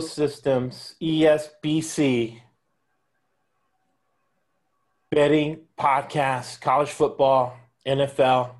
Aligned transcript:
Systems, 0.00 0.94
ESBC, 1.02 2.40
betting 5.10 5.60
podcast, 5.78 6.60
college 6.60 6.90
football, 6.90 7.56
NFL. 7.86 8.54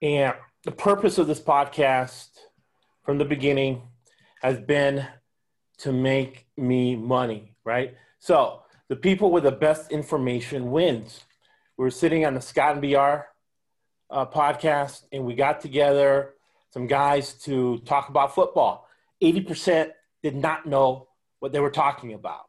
And 0.00 0.34
the 0.64 0.72
purpose 0.72 1.18
of 1.18 1.26
this 1.26 1.40
podcast 1.40 2.28
from 3.02 3.18
the 3.18 3.24
beginning 3.24 3.82
has 4.42 4.60
been 4.60 5.06
to 5.78 5.92
make 5.92 6.46
me 6.56 6.94
money, 6.94 7.56
right? 7.64 7.96
So 8.18 8.62
the 8.88 8.96
people 8.96 9.30
with 9.30 9.44
the 9.44 9.52
best 9.52 9.90
information 9.90 10.70
wins. 10.70 11.24
We 11.76 11.84
were 11.84 11.90
sitting 11.90 12.24
on 12.24 12.34
the 12.34 12.40
Scott 12.40 12.78
and 12.78 12.82
BR 12.82 13.26
uh, 14.10 14.26
podcast, 14.26 15.04
and 15.12 15.24
we 15.24 15.34
got 15.34 15.60
together 15.60 16.34
some 16.70 16.86
guys 16.86 17.32
to 17.44 17.78
talk 17.78 18.08
about 18.08 18.34
football 18.34 18.85
80% 19.32 19.90
did 20.22 20.36
not 20.36 20.66
know 20.66 21.08
what 21.38 21.52
they 21.52 21.60
were 21.60 21.70
talking 21.70 22.14
about. 22.14 22.46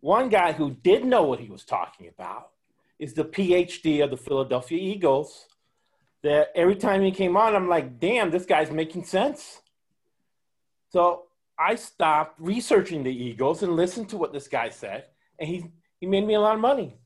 One 0.00 0.28
guy 0.28 0.52
who 0.52 0.70
did 0.70 1.04
know 1.04 1.22
what 1.22 1.40
he 1.40 1.48
was 1.48 1.64
talking 1.64 2.08
about 2.08 2.50
is 2.98 3.14
the 3.14 3.24
PhD 3.24 4.02
of 4.02 4.10
the 4.10 4.16
Philadelphia 4.16 4.78
Eagles. 4.78 5.46
That 6.22 6.48
every 6.54 6.76
time 6.76 7.02
he 7.02 7.10
came 7.10 7.36
on, 7.36 7.54
I'm 7.54 7.68
like, 7.68 8.00
damn, 8.00 8.30
this 8.30 8.46
guy's 8.46 8.70
making 8.70 9.04
sense. 9.04 9.60
So 10.90 11.24
I 11.58 11.74
stopped 11.74 12.40
researching 12.40 13.02
the 13.02 13.14
Eagles 13.14 13.62
and 13.62 13.76
listened 13.76 14.08
to 14.10 14.16
what 14.16 14.32
this 14.32 14.48
guy 14.48 14.70
said, 14.70 15.04
and 15.38 15.48
he, 15.48 15.64
he 16.00 16.06
made 16.06 16.26
me 16.26 16.34
a 16.34 16.40
lot 16.40 16.54
of 16.54 16.60
money. 16.60 16.96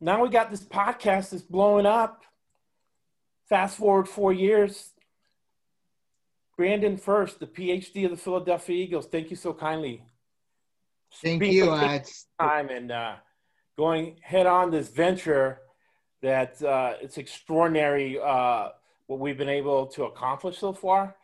Now 0.00 0.22
we 0.22 0.28
got 0.28 0.50
this 0.50 0.64
podcast 0.64 1.30
that's 1.30 1.42
blowing 1.42 1.86
up. 1.86 2.24
Fast 3.48 3.76
forward 3.76 4.08
four 4.08 4.32
years, 4.32 4.91
Brandon 6.62 6.96
First, 6.96 7.40
the 7.40 7.46
PhD 7.48 8.04
of 8.04 8.12
the 8.12 8.16
Philadelphia 8.16 8.84
Eagles. 8.84 9.06
Thank 9.06 9.30
you 9.30 9.36
so 9.36 9.52
kindly. 9.52 10.04
Thank 11.20 11.42
you. 11.42 11.72
Uh, 11.72 11.98
time 12.40 12.68
and 12.68 12.92
uh, 12.92 13.14
going 13.76 14.14
head 14.22 14.46
on 14.46 14.70
this 14.70 14.88
venture 14.88 15.58
that 16.20 16.62
uh, 16.62 16.92
it's 17.00 17.18
extraordinary 17.18 18.16
uh, 18.20 18.68
what 19.08 19.18
we've 19.18 19.36
been 19.36 19.48
able 19.48 19.88
to 19.88 20.04
accomplish 20.04 20.58
so 20.58 20.72
far, 20.72 21.16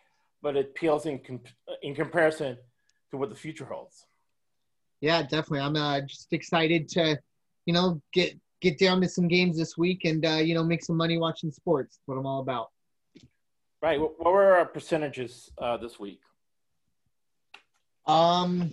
but 0.42 0.56
it 0.56 0.74
pales 0.74 1.06
in, 1.06 1.20
comp- 1.20 1.46
in 1.82 1.94
comparison 1.94 2.58
to 3.12 3.16
what 3.16 3.30
the 3.30 3.36
future 3.36 3.64
holds. 3.64 4.06
Yeah, 5.00 5.22
definitely. 5.22 5.60
I'm 5.60 5.76
uh, 5.76 6.00
just 6.00 6.32
excited 6.32 6.88
to, 6.88 7.16
you 7.64 7.72
know, 7.72 8.02
get 8.12 8.36
get 8.60 8.76
down 8.76 9.00
to 9.02 9.08
some 9.08 9.28
games 9.28 9.56
this 9.56 9.78
week 9.78 10.04
and 10.04 10.26
uh, 10.26 10.40
you 10.42 10.54
know 10.54 10.64
make 10.64 10.82
some 10.82 10.96
money 10.96 11.16
watching 11.16 11.52
sports. 11.52 11.94
That's 11.94 12.08
what 12.08 12.18
I'm 12.18 12.26
all 12.26 12.40
about. 12.40 12.70
Right. 13.80 14.00
What 14.00 14.18
were 14.24 14.56
our 14.56 14.66
percentages 14.66 15.50
uh, 15.58 15.76
this 15.76 16.00
week? 16.00 16.20
Um, 18.06 18.72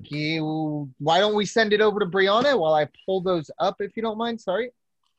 you, 0.00 0.90
why 0.98 1.20
don't 1.20 1.34
we 1.34 1.44
send 1.44 1.72
it 1.72 1.80
over 1.80 2.00
to 2.00 2.06
Brianna 2.06 2.58
while 2.58 2.74
I 2.74 2.88
pull 3.06 3.20
those 3.20 3.50
up, 3.60 3.76
if 3.80 3.96
you 3.96 4.02
don't 4.02 4.18
mind? 4.18 4.40
Sorry. 4.40 4.72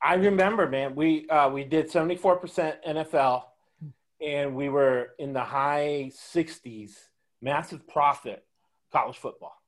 I 0.03 0.15
remember, 0.15 0.67
man. 0.67 0.95
We 0.95 1.29
uh, 1.29 1.49
we 1.49 1.63
did 1.63 1.89
seventy 1.89 2.15
four 2.15 2.37
percent 2.37 2.77
NFL, 2.87 3.43
and 4.25 4.55
we 4.55 4.69
were 4.69 5.09
in 5.19 5.33
the 5.33 5.43
high 5.43 6.11
sixties. 6.13 6.97
Massive 7.41 7.87
profit, 7.87 8.45
college 8.91 9.17
football. 9.17 9.61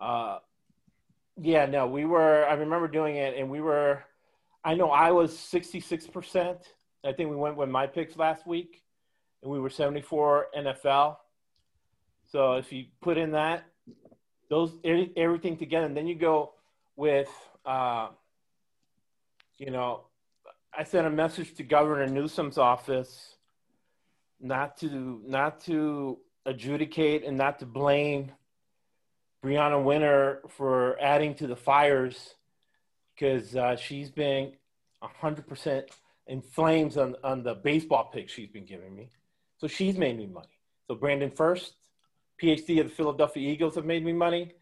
Uh, 0.00 0.38
yeah, 1.40 1.66
no, 1.66 1.86
we 1.86 2.04
were. 2.04 2.44
I 2.46 2.54
remember 2.54 2.88
doing 2.88 3.16
it, 3.16 3.36
and 3.36 3.48
we 3.50 3.60
were. 3.60 4.04
I 4.64 4.74
know 4.74 4.90
I 4.90 5.12
was 5.12 5.36
sixty 5.36 5.80
six 5.80 6.06
percent 6.06 6.58
I 7.04 7.12
think 7.12 7.30
we 7.30 7.36
went 7.36 7.56
with 7.56 7.68
my 7.68 7.86
picks 7.86 8.16
last 8.16 8.46
week, 8.46 8.82
and 9.42 9.50
we 9.50 9.58
were 9.58 9.70
74 9.70 10.48
NFL. 10.56 11.16
So 12.30 12.54
if 12.54 12.72
you 12.72 12.86
put 13.00 13.16
in 13.16 13.32
that, 13.32 13.64
those 14.48 14.74
everything 14.84 15.56
together, 15.56 15.86
and 15.86 15.96
then 15.96 16.06
you 16.06 16.14
go 16.14 16.52
with, 16.96 17.30
uh, 17.64 18.08
you 19.58 19.70
know, 19.70 20.02
I 20.76 20.84
sent 20.84 21.06
a 21.06 21.10
message 21.10 21.54
to 21.54 21.62
Governor 21.62 22.06
Newsom's 22.06 22.58
office 22.58 23.36
not 24.40 24.76
to 24.78 25.20
not 25.26 25.60
to 25.64 26.18
adjudicate 26.46 27.24
and 27.24 27.36
not 27.36 27.58
to 27.58 27.66
blame 27.66 28.32
Brianna 29.44 29.82
Winner 29.82 30.40
for 30.48 31.00
adding 31.00 31.34
to 31.36 31.46
the 31.46 31.56
fires 31.56 32.34
because 33.14 33.54
uh, 33.56 33.76
she's 33.76 34.10
been 34.10 34.52
100% 35.02 35.88
in 36.30 36.40
flames 36.40 36.96
on, 36.96 37.16
on 37.24 37.42
the 37.42 37.56
baseball 37.56 38.08
picks 38.14 38.32
she's 38.32 38.48
been 38.48 38.64
giving 38.64 38.94
me. 38.94 39.10
So 39.58 39.66
she's 39.66 39.98
made 39.98 40.16
me 40.16 40.26
money. 40.26 40.58
So 40.86 40.94
Brandon 40.94 41.30
First, 41.30 41.74
PhD 42.40 42.80
of 42.80 42.88
the 42.88 42.94
Philadelphia 42.94 43.50
Eagles 43.50 43.74
have 43.74 43.84
made 43.84 44.04
me 44.04 44.12
money. 44.12 44.54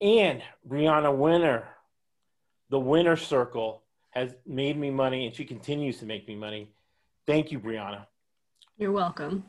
And 0.00 0.42
Brianna 0.66 1.14
Winner, 1.14 1.68
the 2.70 2.80
winner 2.80 3.16
circle, 3.16 3.82
has 4.10 4.34
made 4.46 4.78
me 4.78 4.90
money 4.90 5.26
and 5.26 5.34
she 5.34 5.44
continues 5.44 5.98
to 5.98 6.06
make 6.06 6.26
me 6.26 6.36
money. 6.36 6.72
Thank 7.26 7.52
you, 7.52 7.60
Brianna. 7.60 8.06
You're 8.78 8.92
welcome. 8.92 9.44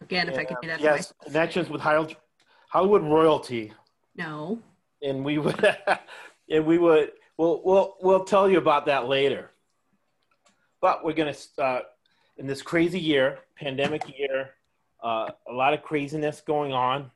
Again, 0.00 0.30
if 0.30 0.38
I 0.38 0.44
could 0.44 0.56
do 0.62 0.68
that. 0.68 0.80
Yes, 0.80 1.12
connections 1.22 1.68
with 1.68 1.82
Hollywood 1.82 3.02
royalty. 3.02 3.74
No. 4.16 4.58
And 5.02 5.22
we 5.22 5.36
would, 5.36 5.76
and 6.50 6.64
we 6.64 6.78
would, 6.78 7.12
we'll 7.42 7.60
we'll 7.64 7.96
we'll 8.00 8.24
tell 8.24 8.48
you 8.48 8.58
about 8.58 8.86
that 8.86 9.08
later. 9.08 9.50
But 10.80 11.04
we're 11.04 11.14
gonna 11.14 11.34
uh, 11.58 11.80
in 12.36 12.46
this 12.46 12.62
crazy 12.62 13.00
year, 13.00 13.40
pandemic 13.56 14.02
year, 14.16 14.50
uh, 15.02 15.30
a 15.48 15.52
lot 15.52 15.74
of 15.74 15.82
craziness 15.82 16.40
going 16.40 16.72
on, 16.72 17.10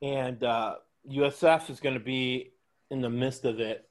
and 0.00 0.42
uh, 0.42 0.76
USF 1.08 1.70
is 1.70 1.78
going 1.78 1.94
to 1.94 2.04
be 2.04 2.52
in 2.90 3.00
the 3.00 3.10
midst 3.10 3.44
of 3.44 3.60
it. 3.60 3.88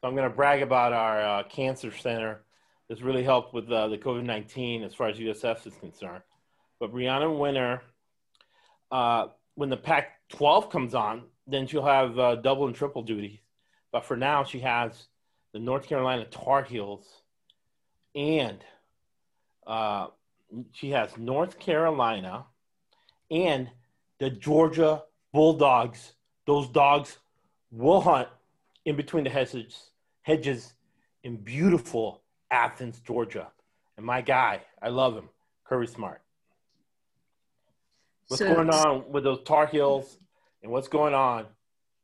So 0.00 0.08
I'm 0.08 0.16
going 0.16 0.28
to 0.28 0.34
brag 0.34 0.62
about 0.62 0.94
our 0.94 1.22
uh, 1.22 1.42
cancer 1.44 1.92
center. 1.92 2.40
That's 2.88 3.02
really 3.02 3.22
helped 3.22 3.52
with 3.52 3.70
uh, 3.70 3.88
the 3.88 3.98
COVID 3.98 4.24
19 4.24 4.82
as 4.82 4.94
far 4.94 5.08
as 5.08 5.18
USF 5.18 5.66
is 5.66 5.74
concerned. 5.74 6.22
But 6.80 6.92
Brianna 6.92 7.38
Winner, 7.38 7.82
uh, 8.90 9.26
when 9.56 9.68
the 9.68 9.76
Pac 9.76 10.20
12 10.30 10.70
comes 10.70 10.94
on, 10.94 11.24
then 11.46 11.66
she'll 11.66 11.84
have 11.84 12.42
double 12.42 12.66
and 12.66 12.74
triple 12.74 13.02
duty 13.02 13.42
but 13.92 14.04
for 14.04 14.16
now, 14.16 14.44
she 14.44 14.60
has 14.60 15.08
the 15.52 15.58
North 15.58 15.86
Carolina 15.86 16.24
Tar 16.24 16.62
Heels 16.62 17.06
and 18.14 18.58
uh, 19.66 20.08
she 20.72 20.90
has 20.90 21.16
North 21.16 21.58
Carolina 21.58 22.46
and 23.30 23.70
the 24.18 24.30
Georgia 24.30 25.02
Bulldogs. 25.32 26.14
Those 26.46 26.68
dogs 26.68 27.18
will 27.70 28.00
hunt 28.00 28.28
in 28.84 28.96
between 28.96 29.24
the 29.24 29.30
hedges, 29.30 29.90
hedges 30.22 30.72
in 31.22 31.36
beautiful 31.36 32.22
Athens, 32.50 33.00
Georgia. 33.00 33.48
And 33.96 34.04
my 34.04 34.20
guy, 34.20 34.60
I 34.82 34.88
love 34.88 35.14
him, 35.14 35.28
Kirby 35.64 35.86
Smart. 35.86 36.20
What's 38.28 38.38
so, 38.38 38.54
going 38.54 38.70
on 38.70 39.10
with 39.10 39.24
those 39.24 39.42
Tar 39.44 39.66
Heels 39.66 40.18
and 40.62 40.72
what's 40.72 40.88
going 40.88 41.14
on 41.14 41.46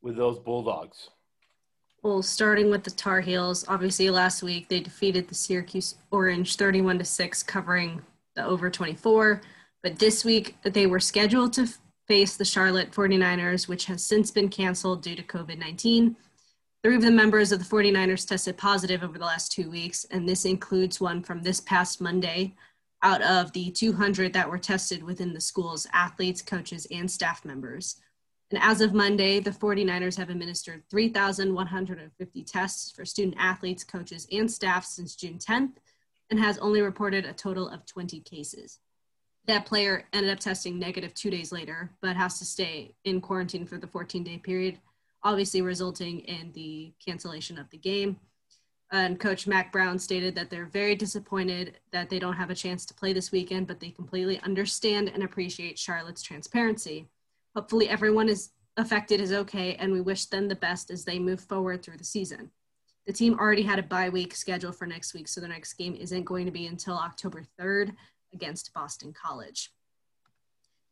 with 0.02 0.16
those 0.16 0.38
Bulldogs? 0.38 1.10
Well, 2.06 2.22
starting 2.22 2.70
with 2.70 2.84
the 2.84 2.92
Tar 2.92 3.20
Heels, 3.20 3.64
obviously 3.66 4.10
last 4.10 4.40
week 4.40 4.68
they 4.68 4.78
defeated 4.78 5.26
the 5.26 5.34
Syracuse 5.34 5.96
Orange 6.12 6.54
31 6.54 7.00
to 7.00 7.04
6, 7.04 7.42
covering 7.42 8.00
the 8.36 8.44
over 8.44 8.70
24. 8.70 9.42
But 9.82 9.98
this 9.98 10.24
week 10.24 10.56
they 10.62 10.86
were 10.86 11.00
scheduled 11.00 11.52
to 11.54 11.66
face 12.06 12.36
the 12.36 12.44
Charlotte 12.44 12.92
49ers, 12.92 13.66
which 13.66 13.86
has 13.86 14.04
since 14.04 14.30
been 14.30 14.48
canceled 14.48 15.02
due 15.02 15.16
to 15.16 15.22
COVID 15.24 15.58
19. 15.58 16.14
Three 16.84 16.94
of 16.94 17.02
the 17.02 17.10
members 17.10 17.50
of 17.50 17.58
the 17.58 17.64
49ers 17.64 18.24
tested 18.24 18.56
positive 18.56 19.02
over 19.02 19.18
the 19.18 19.24
last 19.24 19.50
two 19.50 19.68
weeks, 19.68 20.06
and 20.12 20.28
this 20.28 20.44
includes 20.44 21.00
one 21.00 21.24
from 21.24 21.42
this 21.42 21.58
past 21.58 22.00
Monday 22.00 22.54
out 23.02 23.20
of 23.22 23.52
the 23.52 23.72
200 23.72 24.32
that 24.32 24.48
were 24.48 24.58
tested 24.58 25.02
within 25.02 25.34
the 25.34 25.40
school's 25.40 25.88
athletes, 25.92 26.40
coaches, 26.40 26.86
and 26.92 27.10
staff 27.10 27.44
members. 27.44 27.96
And 28.50 28.62
as 28.62 28.80
of 28.80 28.94
Monday, 28.94 29.40
the 29.40 29.50
49ers 29.50 30.16
have 30.16 30.30
administered 30.30 30.84
3,150 30.88 32.44
tests 32.44 32.92
for 32.92 33.04
student 33.04 33.36
athletes, 33.38 33.82
coaches, 33.82 34.26
and 34.30 34.50
staff 34.50 34.84
since 34.84 35.16
June 35.16 35.38
10th 35.38 35.72
and 36.30 36.38
has 36.38 36.58
only 36.58 36.80
reported 36.80 37.24
a 37.24 37.32
total 37.32 37.68
of 37.68 37.86
20 37.86 38.20
cases. 38.20 38.78
That 39.46 39.66
player 39.66 40.04
ended 40.12 40.32
up 40.32 40.40
testing 40.40 40.78
negative 40.78 41.14
two 41.14 41.30
days 41.30 41.52
later, 41.52 41.90
but 42.00 42.16
has 42.16 42.38
to 42.38 42.44
stay 42.44 42.94
in 43.04 43.20
quarantine 43.20 43.66
for 43.66 43.78
the 43.78 43.86
14 43.86 44.24
day 44.24 44.38
period, 44.38 44.78
obviously 45.22 45.62
resulting 45.62 46.20
in 46.20 46.52
the 46.52 46.92
cancellation 47.04 47.58
of 47.58 47.70
the 47.70 47.78
game. 47.78 48.18
And 48.92 49.18
Coach 49.18 49.48
Mack 49.48 49.72
Brown 49.72 49.98
stated 49.98 50.36
that 50.36 50.50
they're 50.50 50.66
very 50.66 50.94
disappointed 50.94 51.78
that 51.92 52.08
they 52.08 52.20
don't 52.20 52.36
have 52.36 52.50
a 52.50 52.54
chance 52.54 52.86
to 52.86 52.94
play 52.94 53.12
this 53.12 53.32
weekend, 53.32 53.66
but 53.66 53.80
they 53.80 53.90
completely 53.90 54.38
understand 54.40 55.08
and 55.08 55.24
appreciate 55.24 55.78
Charlotte's 55.78 56.22
transparency 56.22 57.08
Hopefully, 57.56 57.88
everyone 57.88 58.28
is 58.28 58.50
affected 58.76 59.18
is 59.18 59.32
okay, 59.32 59.76
and 59.76 59.90
we 59.90 60.02
wish 60.02 60.26
them 60.26 60.46
the 60.46 60.54
best 60.54 60.90
as 60.90 61.06
they 61.06 61.18
move 61.18 61.40
forward 61.40 61.82
through 61.82 61.96
the 61.96 62.04
season. 62.04 62.50
The 63.06 63.14
team 63.14 63.38
already 63.38 63.62
had 63.62 63.78
a 63.78 63.82
bye 63.82 64.10
week 64.10 64.34
scheduled 64.34 64.76
for 64.76 64.86
next 64.86 65.14
week, 65.14 65.26
so 65.26 65.40
the 65.40 65.48
next 65.48 65.72
game 65.74 65.94
isn't 65.94 66.24
going 66.24 66.44
to 66.44 66.52
be 66.52 66.66
until 66.66 66.98
October 66.98 67.44
3rd 67.58 67.94
against 68.34 68.74
Boston 68.74 69.14
College. 69.14 69.72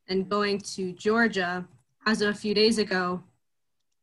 And 0.08 0.26
going 0.28 0.58
to 0.58 0.92
Georgia, 0.92 1.66
as 2.06 2.22
of 2.22 2.30
a 2.30 2.38
few 2.38 2.54
days 2.54 2.78
ago, 2.78 3.22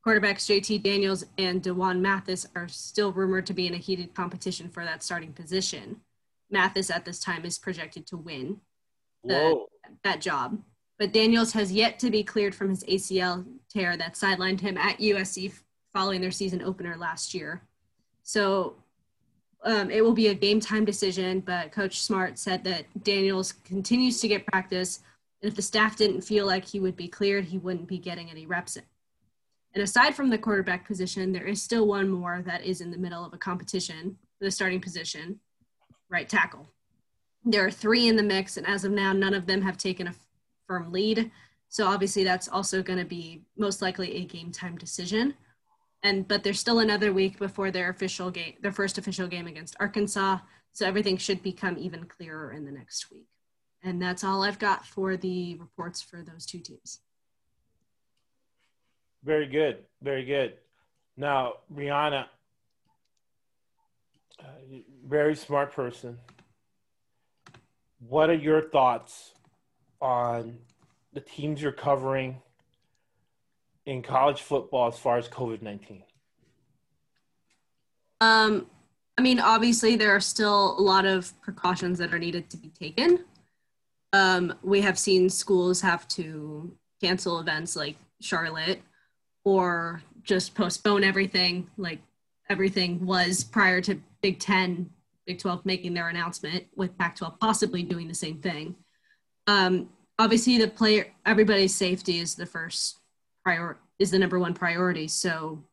quarterbacks 0.06 0.46
JT 0.46 0.84
Daniels 0.84 1.26
and 1.40 1.64
D'Wan 1.64 2.00
Mathis 2.00 2.46
are 2.56 2.68
still 2.68 3.12
rumored 3.12 3.48
to 3.48 3.54
be 3.54 3.66
in 3.66 3.74
a 3.74 3.78
heated 3.78 4.14
competition 4.14 4.70
for 4.70 4.86
that 4.86 5.02
starting 5.02 5.34
position. 5.34 6.02
Mathis 6.52 6.92
at 6.92 7.06
this 7.06 7.20
time 7.20 7.44
is 7.44 7.58
projected 7.58 8.06
to 8.08 8.18
win 8.18 8.62
the, 9.24 9.66
that 10.04 10.22
job. 10.22 10.62
But 11.02 11.14
Daniels 11.14 11.52
has 11.54 11.72
yet 11.72 11.98
to 11.98 12.12
be 12.12 12.24
cleared 12.24 12.54
from 12.54 12.70
his 12.70 12.84
ACL 12.84 13.44
tear 13.68 13.98
that 13.98 14.14
sidelined 14.14 14.60
him 14.60 14.78
at 14.78 15.00
USC 15.00 15.52
following 15.96 16.22
their 16.22 16.30
season 16.30 16.62
opener 16.62 16.96
last 16.96 17.34
year. 17.34 17.64
So 18.22 18.76
um, 19.64 19.90
it 19.90 20.04
will 20.04 20.14
be 20.14 20.28
a 20.28 20.36
game 20.36 20.60
time 20.60 20.86
decision, 20.86 21.40
but 21.40 21.72
Coach 21.72 22.02
Smart 22.02 22.38
said 22.38 22.64
that 22.66 22.86
Daniels 23.04 23.52
continues 23.52 24.22
to 24.22 24.28
get 24.28 24.46
practice. 24.46 25.00
And 25.42 25.50
if 25.50 25.56
the 25.56 25.64
staff 25.64 25.98
didn't 25.98 26.22
feel 26.22 26.46
like 26.46 26.66
he 26.66 26.80
would 26.80 26.96
be 26.96 27.08
cleared, 27.08 27.46
he 27.46 27.58
wouldn't 27.58 27.88
be 27.88 27.98
getting 27.98 28.30
any 28.30 28.46
reps 28.46 28.76
in. 28.76 28.84
And 29.74 29.84
aside 29.84 30.14
from 30.14 30.30
the 30.30 30.38
quarterback 30.38 30.86
position, 30.86 31.32
there 31.32 31.48
is 31.48 31.64
still 31.64 31.88
one 31.88 32.10
more 32.10 32.44
that 32.46 32.64
is 32.64 32.80
in 32.80 32.92
the 32.92 33.00
middle 33.00 33.26
of 33.26 33.34
a 33.34 33.40
competition 33.40 34.20
the 34.40 34.52
starting 34.52 34.80
position, 34.80 35.40
right 36.10 36.30
tackle. 36.30 36.68
There 37.44 37.66
are 37.66 37.72
three 37.72 38.08
in 38.08 38.18
the 38.18 38.24
mix, 38.24 38.58
and 38.58 38.68
as 38.68 38.86
of 38.86 38.92
now, 38.92 39.14
none 39.14 39.34
of 39.34 39.48
them 39.48 39.64
have 39.64 39.78
taken 39.78 40.06
a 40.06 40.14
firm 40.72 40.90
lead. 40.90 41.30
So 41.68 41.86
obviously, 41.86 42.24
that's 42.24 42.48
also 42.48 42.82
going 42.82 43.00
to 43.00 43.06
be 43.06 43.42
most 43.58 43.82
likely 43.82 44.16
a 44.16 44.26
game 44.26 44.52
time 44.54 44.78
decision. 44.78 45.34
And 46.02 46.26
but 46.26 46.44
there's 46.44 46.62
still 46.62 46.80
another 46.80 47.12
week 47.12 47.38
before 47.38 47.72
their 47.72 47.90
official 47.90 48.32
game, 48.32 48.54
their 48.62 48.72
first 48.72 48.98
official 48.98 49.28
game 49.28 49.48
against 49.48 49.76
Arkansas. 49.82 50.38
So 50.72 50.86
everything 50.86 51.18
should 51.18 51.44
become 51.44 51.78
even 51.78 52.06
clearer 52.06 52.54
in 52.54 52.64
the 52.64 52.72
next 52.72 53.12
week. 53.12 53.28
And 53.84 54.02
that's 54.02 54.24
all 54.24 54.44
I've 54.44 54.60
got 54.60 54.86
for 54.86 55.18
the 55.18 55.58
reports 55.58 56.02
for 56.02 56.24
those 56.24 56.46
two 56.46 56.60
teams. 56.60 57.02
Very 59.24 59.48
good. 59.48 59.80
Very 60.02 60.24
good. 60.24 60.54
Now, 61.18 61.56
Rihanna, 61.76 62.26
uh, 64.40 64.46
very 65.06 65.36
smart 65.36 65.74
person. 65.74 66.18
What 68.00 68.30
are 68.30 68.42
your 68.50 68.62
thoughts 68.70 69.34
on 70.02 70.58
the 71.14 71.22
teams 71.22 71.62
you're 71.62 71.72
covering 71.72 72.42
in 73.86 74.02
college 74.02 74.42
football 74.42 74.88
as 74.88 74.98
far 74.98 75.18
as 75.18 75.28
COVID 75.28 75.62
19? 75.62 76.04
Um, 78.22 78.68
I 79.18 79.22
mean, 79.22 79.40
obviously, 79.40 79.96
there 79.96 80.16
are 80.16 80.20
still 80.20 80.78
a 80.78 80.82
lot 80.82 81.06
of 81.06 81.40
precautions 81.42 81.98
that 82.00 82.14
are 82.14 82.20
needed 82.20 82.50
to 82.52 82.58
be 82.58 82.70
taken. 82.70 83.26
Um, 84.14 84.54
we 84.62 84.82
have 84.82 85.00
seen 85.00 85.30
schools 85.30 85.82
have 85.82 86.08
to 86.10 86.76
cancel 87.02 87.40
events 87.40 87.76
like 87.76 87.98
Charlotte 88.20 88.82
or 89.44 90.02
just 90.24 90.54
postpone 90.54 91.04
everything 91.04 91.68
like 91.78 92.00
everything 92.50 93.04
was 93.06 93.44
prior 93.44 93.82
to 93.82 94.00
Big 94.22 94.40
Ten, 94.40 94.90
Big 95.26 95.40
12 95.40 95.66
making 95.66 95.94
their 95.94 96.10
announcement, 96.10 96.66
with 96.76 96.98
Pac 96.98 97.16
12 97.16 97.40
possibly 97.40 97.82
doing 97.82 98.08
the 98.08 98.14
same 98.14 98.40
thing. 98.40 98.76
Um, 99.48 99.90
obviously, 100.20 100.58
the 100.58 100.68
player, 100.68 101.08
everybody's 101.26 101.76
safety 101.76 102.20
is 102.20 102.36
the 102.36 102.46
first 102.46 103.00
prior 103.44 103.78
is 104.00 104.12
the 104.12 104.20
number 104.20 104.40
one 104.40 104.54
priority. 104.54 105.08
So 105.08 105.64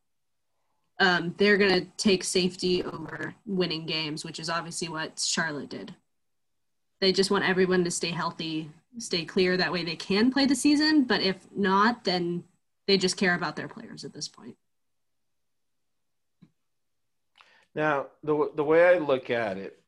um, 1.00 1.34
they're 1.38 1.56
going 1.56 1.80
to 1.80 1.86
take 1.96 2.22
safety 2.22 2.82
over 2.82 3.34
winning 3.46 3.86
games, 3.86 4.24
which 4.24 4.38
is 4.38 4.50
obviously 4.50 4.88
what 4.88 5.18
Charlotte 5.18 5.70
did. 5.70 5.94
They 7.00 7.12
just 7.12 7.30
want 7.30 7.48
everyone 7.48 7.84
to 7.84 7.90
stay 7.90 8.10
healthy, 8.10 8.70
stay 8.98 9.24
clear. 9.24 9.56
That 9.56 9.72
way 9.72 9.84
they 9.84 9.96
can 9.96 10.30
play 10.30 10.46
the 10.46 10.54
season. 10.54 11.04
But 11.04 11.22
if 11.22 11.36
not, 11.56 12.04
then 12.04 12.44
they 12.86 12.98
just 12.98 13.16
care 13.16 13.34
about 13.34 13.56
their 13.56 13.68
players 13.68 14.04
at 14.04 14.12
this 14.12 14.28
point. 14.28 14.56
Now, 17.74 18.06
the 18.24 18.50
the 18.56 18.64
way 18.64 18.88
I 18.88 18.98
look 18.98 19.30
at 19.30 19.56
it, 19.56 19.80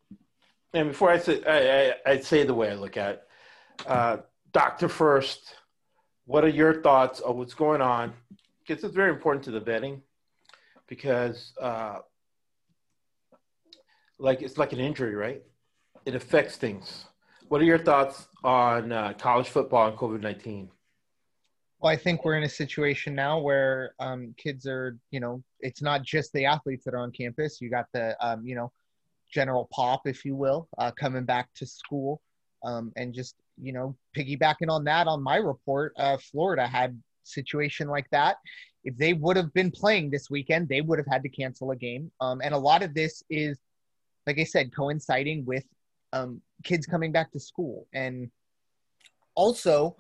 and 0.73 0.88
before 0.91 1.11
I 1.11 1.19
say 1.19 1.43
I, 1.44 1.94
I, 2.09 2.15
would 2.15 2.25
say 2.25 2.44
the 2.44 2.55
way 2.55 2.71
I 2.71 2.75
look 2.75 2.97
at 2.97 3.15
it, 3.15 3.29
uh, 3.87 4.19
Doctor 4.53 4.88
First, 4.88 5.55
what 6.27 6.44
are 6.44 6.49
your 6.49 6.82
thoughts 6.82 7.21
on 7.21 7.38
what's 7.38 7.55
going 7.55 7.81
on? 7.81 8.12
Because 8.61 8.85
it's 8.85 8.94
very 8.94 9.11
important 9.11 9.44
to 9.44 9.50
the 9.50 9.61
betting, 9.61 10.03
because 10.87 11.53
uh, 11.61 11.99
like 14.19 14.43
it's 14.43 14.59
like 14.59 14.73
an 14.73 14.81
injury, 14.81 15.15
right? 15.15 15.43
It 16.06 16.15
affects 16.15 16.56
things. 16.56 17.06
What 17.49 17.61
are 17.61 17.65
your 17.65 17.79
thoughts 17.79 18.29
on 18.44 18.93
uh, 18.93 19.12
college 19.19 19.49
football 19.49 19.88
and 19.88 19.97
COVID 19.97 20.21
nineteen? 20.21 20.71
Well, 21.81 21.91
I 21.91 21.97
think 21.97 22.25
we're 22.25 22.37
in 22.37 22.44
a 22.44 22.49
situation 22.49 23.15
now 23.15 23.38
where 23.38 23.94
um, 23.99 24.35
kids 24.37 24.67
are, 24.67 24.99
you 25.11 25.19
know, 25.19 25.43
it's 25.61 25.81
not 25.81 26.03
just 26.03 26.31
the 26.35 26.44
athletes 26.44 26.85
that 26.85 26.93
are 26.93 26.99
on 26.99 27.11
campus. 27.11 27.59
You 27.59 27.71
got 27.71 27.87
the, 27.94 28.15
um, 28.25 28.47
you 28.47 28.55
know, 28.55 28.71
general 29.33 29.67
pop, 29.73 30.07
if 30.07 30.26
you 30.26 30.37
will, 30.37 30.69
uh, 30.76 30.90
coming 30.90 31.25
back 31.25 31.49
to 31.57 31.64
school. 31.64 32.21
Um, 32.62 32.93
and 32.97 33.14
just, 33.14 33.37
you 33.62 33.73
know, 33.73 33.97
piggybacking 34.17 34.69
on 34.69 34.85
that, 34.85 35.07
on 35.07 35.23
my 35.23 35.37
report, 35.37 35.93
uh, 35.97 36.17
Florida 36.17 36.67
had 36.67 37.00
situation 37.23 37.88
like 37.88 38.09
that. 38.11 38.37
If 38.85 38.97
they 38.97 39.12
would 39.12 39.37
have 39.37 39.52
been 39.52 39.71
playing 39.71 40.11
this 40.11 40.31
weekend, 40.31 40.69
they 40.69 40.81
would 40.81 40.99
have 40.99 41.07
had 41.07 41.23
to 41.23 41.29
cancel 41.29 41.71
a 41.71 41.76
game. 41.76 42.11
Um, 42.21 42.40
and 42.43 42.55
a 42.55 42.59
lot 42.59 42.83
of 42.83 42.95
this 42.95 43.23
is, 43.29 43.59
like 44.26 44.38
I 44.38 44.45
said, 44.45 44.75
coinciding 44.75 45.45
with 45.45 45.64
um, 46.12 46.40
kids 46.64 46.87
coming 46.87 47.12
back 47.12 47.31
to 47.33 47.40
school. 47.40 47.87
And 47.93 48.31
also, 49.35 49.97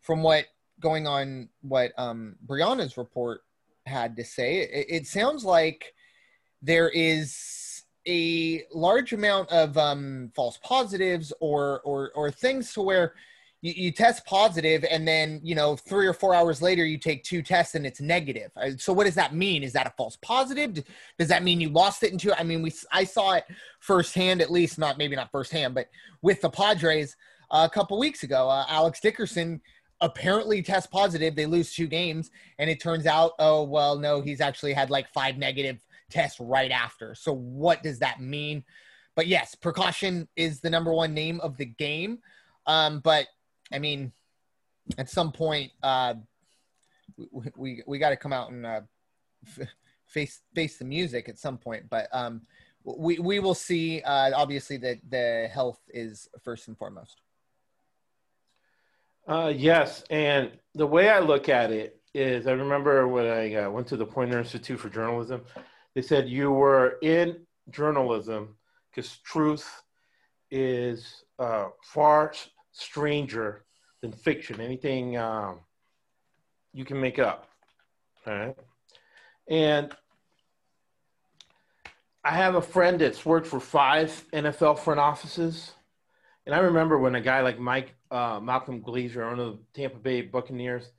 from 0.00 0.22
what 0.22 0.46
going 0.80 1.06
on 1.06 1.48
what 1.62 1.92
um, 1.96 2.36
Brianna's 2.46 2.96
report 2.96 3.42
had 3.86 4.16
to 4.16 4.24
say, 4.24 4.58
it, 4.58 4.86
it 4.88 5.06
sounds 5.06 5.44
like 5.44 5.94
there 6.60 6.88
is 6.88 7.36
a 8.06 8.64
large 8.72 9.12
amount 9.12 9.50
of 9.50 9.76
um, 9.78 10.30
false 10.34 10.58
positives 10.62 11.32
or, 11.40 11.80
or 11.82 12.10
or 12.14 12.30
things 12.30 12.72
to 12.74 12.82
where 12.82 13.14
you, 13.62 13.72
you, 13.74 13.92
test 13.92 14.26
positive 14.26 14.84
and 14.90 15.08
then 15.08 15.40
you 15.42 15.54
know 15.54 15.74
three 15.74 16.06
or 16.06 16.12
four 16.12 16.34
hours 16.34 16.60
later 16.60 16.84
you 16.84 16.98
take 16.98 17.24
two 17.24 17.42
tests 17.42 17.74
and 17.74 17.86
it's 17.86 18.00
negative. 18.00 18.50
Uh, 18.56 18.70
so 18.76 18.92
what 18.92 19.04
does 19.04 19.14
that 19.14 19.34
mean? 19.34 19.62
Is 19.62 19.72
that 19.72 19.86
a 19.86 19.94
false 19.96 20.16
positive? 20.22 20.84
Does 21.18 21.28
that 21.28 21.42
mean 21.42 21.60
you 21.60 21.70
lost 21.70 22.02
it 22.02 22.12
into? 22.12 22.38
I 22.38 22.42
mean, 22.42 22.60
we 22.60 22.72
I 22.92 23.04
saw 23.04 23.32
it 23.32 23.44
firsthand, 23.80 24.42
at 24.42 24.52
least 24.52 24.78
not 24.78 24.98
maybe 24.98 25.16
not 25.16 25.30
firsthand, 25.30 25.74
but 25.74 25.88
with 26.20 26.42
the 26.42 26.50
Padres 26.50 27.16
uh, 27.50 27.66
a 27.70 27.72
couple 27.72 27.98
weeks 27.98 28.22
ago. 28.22 28.48
Uh, 28.48 28.66
Alex 28.68 29.00
Dickerson 29.00 29.60
apparently 30.00 30.62
test 30.62 30.90
positive. 30.90 31.34
They 31.34 31.46
lose 31.46 31.72
two 31.72 31.86
games, 31.86 32.30
and 32.58 32.68
it 32.68 32.80
turns 32.80 33.06
out, 33.06 33.32
oh, 33.38 33.62
well, 33.62 33.98
no, 33.98 34.20
he's 34.20 34.40
actually 34.40 34.74
had 34.74 34.90
like 34.90 35.08
five 35.12 35.38
negative 35.38 35.78
tests 36.10 36.40
right 36.40 36.70
after. 36.70 37.14
So, 37.14 37.32
what 37.32 37.82
does 37.82 37.98
that 38.00 38.20
mean? 38.20 38.64
But 39.14 39.26
yes, 39.26 39.54
precaution 39.54 40.28
is 40.36 40.60
the 40.60 40.70
number 40.70 40.92
one 40.92 41.14
name 41.14 41.40
of 41.40 41.56
the 41.56 41.66
game. 41.66 42.18
Um, 42.66 43.00
but 43.00 43.26
I 43.72 43.78
mean, 43.78 44.12
at 44.98 45.10
some 45.10 45.32
point, 45.32 45.72
uh, 45.82 46.14
we 47.30 47.50
we, 47.56 47.82
we 47.86 47.98
got 47.98 48.10
to 48.10 48.16
come 48.16 48.32
out 48.32 48.50
and 48.50 48.66
uh, 48.66 48.80
face 50.06 50.40
face 50.54 50.78
the 50.78 50.84
music 50.84 51.28
at 51.28 51.38
some 51.38 51.58
point. 51.58 51.84
But 51.88 52.08
um, 52.12 52.42
we 52.84 53.18
we 53.18 53.38
will 53.40 53.54
see. 53.54 54.02
Uh, 54.02 54.32
obviously, 54.34 54.76
that 54.78 54.98
the 55.08 55.48
health 55.52 55.80
is 55.88 56.28
first 56.42 56.68
and 56.68 56.76
foremost. 56.76 57.20
Uh, 59.26 59.52
yes, 59.54 60.04
and 60.10 60.50
the 60.74 60.86
way 60.86 61.08
I 61.08 61.18
look 61.20 61.48
at 61.48 61.70
it 61.70 61.98
is, 62.12 62.46
I 62.46 62.52
remember 62.52 63.08
when 63.08 63.26
I 63.26 63.54
uh, 63.54 63.70
went 63.70 63.86
to 63.86 63.96
the 63.96 64.04
Poynter 64.04 64.38
Institute 64.38 64.78
for 64.78 64.90
Journalism, 64.90 65.40
they 65.94 66.02
said 66.02 66.28
you 66.28 66.50
were 66.50 66.98
in 67.02 67.46
journalism 67.70 68.56
because 68.90 69.18
truth 69.18 69.82
is 70.50 71.24
uh, 71.38 71.68
far 71.82 72.32
stranger 72.72 73.64
than 74.00 74.12
fiction. 74.12 74.60
Anything 74.60 75.16
um, 75.16 75.60
you 76.72 76.84
can 76.84 77.00
make 77.00 77.18
up. 77.18 77.48
All 78.26 78.34
right, 78.34 78.56
and 79.48 79.94
I 82.24 82.32
have 82.32 82.54
a 82.54 82.62
friend 82.62 83.00
that's 83.00 83.24
worked 83.26 83.46
for 83.46 83.60
five 83.60 84.24
NFL 84.32 84.78
front 84.78 85.00
offices 85.00 85.72
and 86.46 86.54
I 86.54 86.58
remember 86.58 86.98
when 86.98 87.14
a 87.14 87.20
guy 87.20 87.40
like 87.40 87.58
Mike 87.58 87.94
uh, 88.10 88.38
Malcolm 88.40 88.82
Glazer, 88.82 89.30
owner 89.30 89.44
of 89.44 89.58
the 89.58 89.80
Tampa 89.80 89.98
Bay 89.98 90.20
Buccaneers, 90.20 90.90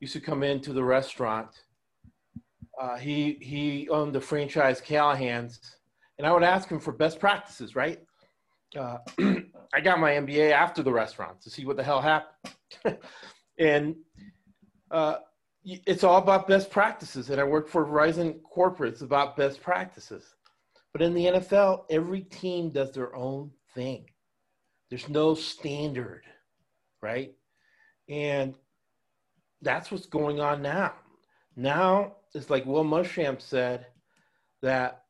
used 0.00 0.12
to 0.12 0.20
come 0.20 0.42
into 0.42 0.72
the 0.72 0.84
restaurant. 0.84 1.48
Uh, 2.82 2.96
he 2.96 3.38
he 3.40 3.88
owned 3.90 4.12
the 4.12 4.20
franchise 4.20 4.80
Callahan's, 4.80 5.60
and 6.18 6.26
I 6.26 6.32
would 6.32 6.42
ask 6.42 6.68
him 6.68 6.80
for 6.80 6.90
best 6.90 7.20
practices. 7.20 7.76
Right? 7.76 8.00
Uh, 8.76 8.98
I 9.72 9.80
got 9.80 10.00
my 10.00 10.10
MBA 10.10 10.50
after 10.50 10.82
the 10.82 10.92
restaurant 10.92 11.40
to 11.42 11.50
see 11.50 11.64
what 11.64 11.76
the 11.76 11.84
hell 11.84 12.00
happened, 12.02 12.98
and 13.58 13.94
uh, 14.90 15.18
it's 15.64 16.02
all 16.02 16.18
about 16.18 16.48
best 16.48 16.72
practices. 16.72 17.30
And 17.30 17.40
I 17.40 17.44
work 17.44 17.68
for 17.68 17.86
Verizon 17.86 18.42
Corporate. 18.42 18.94
It's 18.94 19.02
about 19.02 19.36
best 19.36 19.62
practices. 19.62 20.34
But 20.92 21.02
in 21.02 21.14
the 21.14 21.26
NFL, 21.26 21.84
every 21.88 22.22
team 22.22 22.70
does 22.70 22.90
their 22.90 23.14
own 23.14 23.52
thing. 23.76 24.06
There's 24.90 25.08
no 25.08 25.36
standard, 25.36 26.24
right? 27.00 27.32
And 28.08 28.56
that's 29.62 29.92
what's 29.92 30.06
going 30.06 30.40
on 30.40 30.62
now. 30.62 30.94
Now 31.54 32.16
it's 32.34 32.50
like 32.50 32.66
Will 32.66 32.84
Muschamp 32.84 33.40
said 33.40 33.86
that 34.62 35.04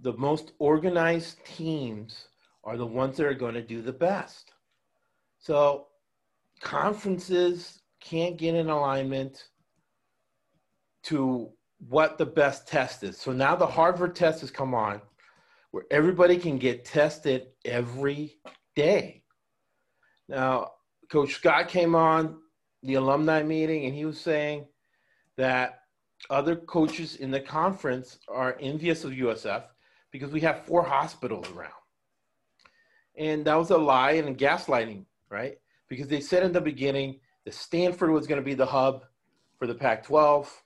the 0.00 0.12
most 0.14 0.52
organized 0.58 1.44
teams 1.44 2.28
are 2.64 2.76
the 2.76 2.86
ones 2.86 3.16
that 3.16 3.26
are 3.26 3.34
going 3.34 3.54
to 3.54 3.62
do 3.62 3.82
the 3.82 3.92
best. 3.92 4.52
So 5.38 5.88
conferences 6.60 7.82
can't 8.00 8.36
get 8.36 8.54
in 8.54 8.68
alignment 8.68 9.48
to 11.04 11.50
what 11.88 12.18
the 12.18 12.26
best 12.26 12.66
test 12.66 13.02
is. 13.02 13.18
So 13.18 13.32
now 13.32 13.54
the 13.54 13.66
Harvard 13.66 14.14
test 14.14 14.40
has 14.40 14.50
come 14.50 14.74
on 14.74 15.00
where 15.70 15.84
everybody 15.90 16.36
can 16.36 16.58
get 16.58 16.84
tested 16.84 17.48
every 17.64 18.38
day. 18.76 19.22
Now, 20.28 20.70
Coach 21.10 21.34
Scott 21.34 21.68
came 21.68 21.94
on 21.94 22.38
the 22.82 22.94
alumni 22.94 23.42
meeting 23.42 23.84
and 23.84 23.94
he 23.94 24.04
was 24.04 24.20
saying 24.20 24.66
that 25.36 25.80
other 26.30 26.56
coaches 26.56 27.16
in 27.16 27.30
the 27.30 27.40
conference 27.40 28.18
are 28.28 28.56
envious 28.60 29.04
of 29.04 29.12
USF 29.12 29.64
because 30.10 30.32
we 30.32 30.40
have 30.40 30.64
four 30.64 30.82
hospitals 30.82 31.50
around. 31.50 31.72
And 33.16 33.44
that 33.44 33.56
was 33.56 33.70
a 33.70 33.78
lie 33.78 34.12
and 34.12 34.36
gaslighting, 34.38 35.04
right? 35.30 35.58
Because 35.88 36.08
they 36.08 36.20
said 36.20 36.42
in 36.42 36.52
the 36.52 36.60
beginning 36.60 37.20
that 37.44 37.54
Stanford 37.54 38.10
was 38.10 38.26
going 38.26 38.40
to 38.40 38.44
be 38.44 38.54
the 38.54 38.66
hub 38.66 39.04
for 39.58 39.66
the 39.66 39.74
Pac 39.74 40.04
12, 40.04 40.62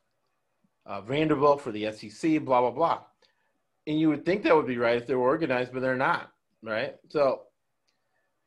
uh, 0.87 1.01
Vanderbilt 1.03 1.61
for 1.61 1.73
the 1.73 1.93
SEC, 1.93 2.45
blah, 2.45 2.61
blah, 2.61 2.71
blah. 2.71 3.01
And 3.87 3.99
you 3.99 4.09
would 4.09 4.25
think 4.25 4.43
that 4.43 4.55
would 4.55 4.67
be 4.67 4.79
right 4.79 4.97
if 4.97 5.07
they 5.07 5.15
were 5.15 5.27
organized, 5.27 5.73
but 5.73 5.83
they're 5.83 5.97
not, 5.97 6.31
right? 6.63 6.97
So 7.09 7.43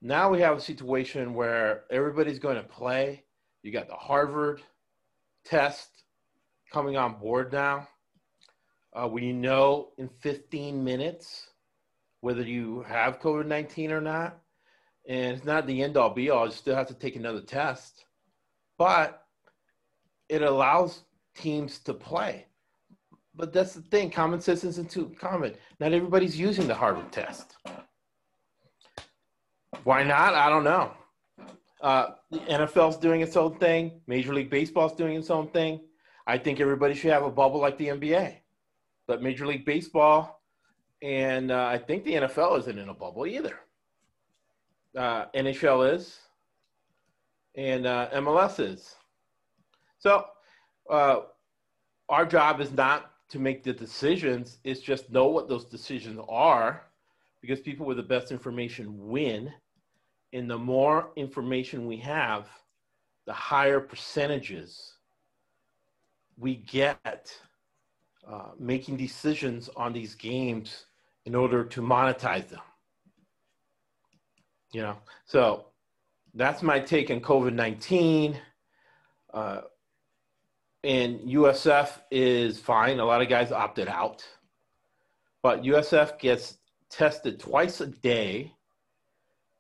now 0.02 0.30
we 0.30 0.42
have 0.42 0.58
a 0.58 0.62
situation 0.62 1.34
where 1.34 1.84
everybody's 1.92 2.40
going 2.40 2.58
to 2.58 2.64
play. 2.64 3.24
You 3.64 3.72
got 3.72 3.88
the 3.88 3.96
Harvard 3.96 4.62
test 5.46 5.91
coming 6.72 6.98
on 6.98 7.20
board 7.20 7.52
now. 7.52 7.88
Uh, 8.94 9.08
we 9.08 9.32
know 9.32 9.90
in 9.98 10.10
15 10.20 10.84
minutes 10.84 11.48
whether 12.22 12.44
you 12.44 12.84
have 12.88 13.20
COVID 13.20 13.46
19 13.46 13.92
or 13.92 14.02
not. 14.02 14.40
And 15.08 15.36
it's 15.36 15.46
not 15.46 15.66
the 15.66 15.82
end 15.82 15.98
all 15.98 16.12
be 16.12 16.30
all. 16.30 16.46
You 16.46 16.52
still 16.52 16.76
have 16.76 16.88
to 16.88 16.94
take 16.94 17.16
another 17.16 17.42
test. 17.42 18.06
But 18.78 19.26
it 20.30 20.42
allows 20.42 21.04
teams 21.36 21.80
to 21.80 21.94
play. 21.94 22.46
But 23.34 23.54
that's 23.54 23.74
the 23.74 23.82
thing 23.82 24.12
common 24.12 24.42
sense 24.42 24.64
isn't 24.64 24.92
too 24.92 25.16
common. 25.20 25.56
Not 25.80 25.94
everybody's 25.94 26.40
using 26.40 26.68
the 26.68 26.76
Harvard 26.76 27.12
test. 27.12 27.56
Why 29.84 30.04
not? 30.04 30.36
I 30.36 30.50
don't 30.50 30.64
know. 30.64 30.92
Uh, 31.82 32.12
the 32.30 32.38
NFL's 32.40 32.98
doing 32.98 33.22
its 33.22 33.36
own 33.36 33.58
thing. 33.58 34.02
Major 34.06 34.34
League 34.34 34.52
Baseball's 34.52 34.94
doing 34.94 35.16
its 35.18 35.32
own 35.32 35.48
thing. 35.48 35.80
I 36.28 36.38
think 36.38 36.60
everybody 36.60 36.94
should 36.94 37.12
have 37.12 37.24
a 37.24 37.32
bubble 37.32 37.60
like 37.60 37.78
the 37.78 37.88
NBA. 37.88 38.36
But 39.08 39.22
Major 39.22 39.48
League 39.48 39.66
Baseball 39.66 40.42
and 41.02 41.52
uh, 41.52 41.66
I 41.66 41.78
think 41.78 42.04
the 42.04 42.14
NFL 42.14 42.60
isn't 42.60 42.78
in 42.78 42.90
a 42.90 42.94
bubble 42.94 43.26
either. 43.26 43.60
Uh, 44.96 45.26
NHL 45.36 45.96
is, 45.96 46.20
and 47.56 47.86
uh, 47.86 48.10
MLS 48.14 48.60
is. 48.60 48.96
So 50.00 50.26
uh, 50.90 51.22
our 52.10 52.26
job 52.26 52.62
is 52.62 52.72
not 52.72 53.12
to 53.30 53.40
make 53.40 53.64
the 53.64 53.74
decisions; 53.74 54.60
it's 54.64 54.82
just 54.82 55.12
know 55.12 55.28
what 55.28 55.48
those 55.48 55.66
decisions 55.66 56.20
are, 56.30 56.84
because 57.42 57.62
people 57.62 57.86
with 57.86 57.98
the 57.98 58.04
best 58.04 58.32
information 58.32 59.08
win, 59.08 59.52
and 60.34 60.50
the 60.50 60.58
more 60.58 61.12
information 61.16 61.88
we 61.88 61.98
have, 61.98 62.48
the 63.26 63.34
higher 63.34 63.80
percentages 63.80 64.98
we 66.42 66.56
get 66.56 67.32
uh, 68.28 68.50
making 68.60 68.98
decisions 68.98 69.70
on 69.78 69.94
these 69.94 70.16
games 70.16 70.86
in 71.26 71.36
order 71.36 71.64
to 71.64 71.82
monetize 71.82 72.50
them. 72.50 72.62
You 74.74 74.82
know, 74.82 74.98
so 75.26 75.66
that's 76.34 76.64
my 76.64 76.80
take 76.80 77.12
on 77.12 77.22
COVID 77.22 77.54
19. 77.54 78.38
Uh, 79.34 79.62
and 80.84 81.20
USF 81.20 81.90
is 82.10 82.60
fine. 82.60 83.00
A 83.00 83.06
lot 83.06 83.22
of 83.22 83.30
guys 83.30 83.52
opted 83.52 83.88
out. 83.88 84.26
But 85.44 85.62
USF 85.62 86.18
gets 86.18 86.58
tested 86.90 87.40
twice 87.40 87.82
a 87.82 87.88
day. 87.88 88.54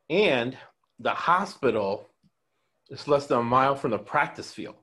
And 0.10 0.58
the 1.00 1.12
hospital 1.12 2.10
is 2.90 3.08
less 3.08 3.28
than 3.28 3.38
a 3.40 3.44
mile 3.44 3.76
from 3.76 3.92
the 3.92 4.00
practice 4.00 4.52
field. 4.52 4.76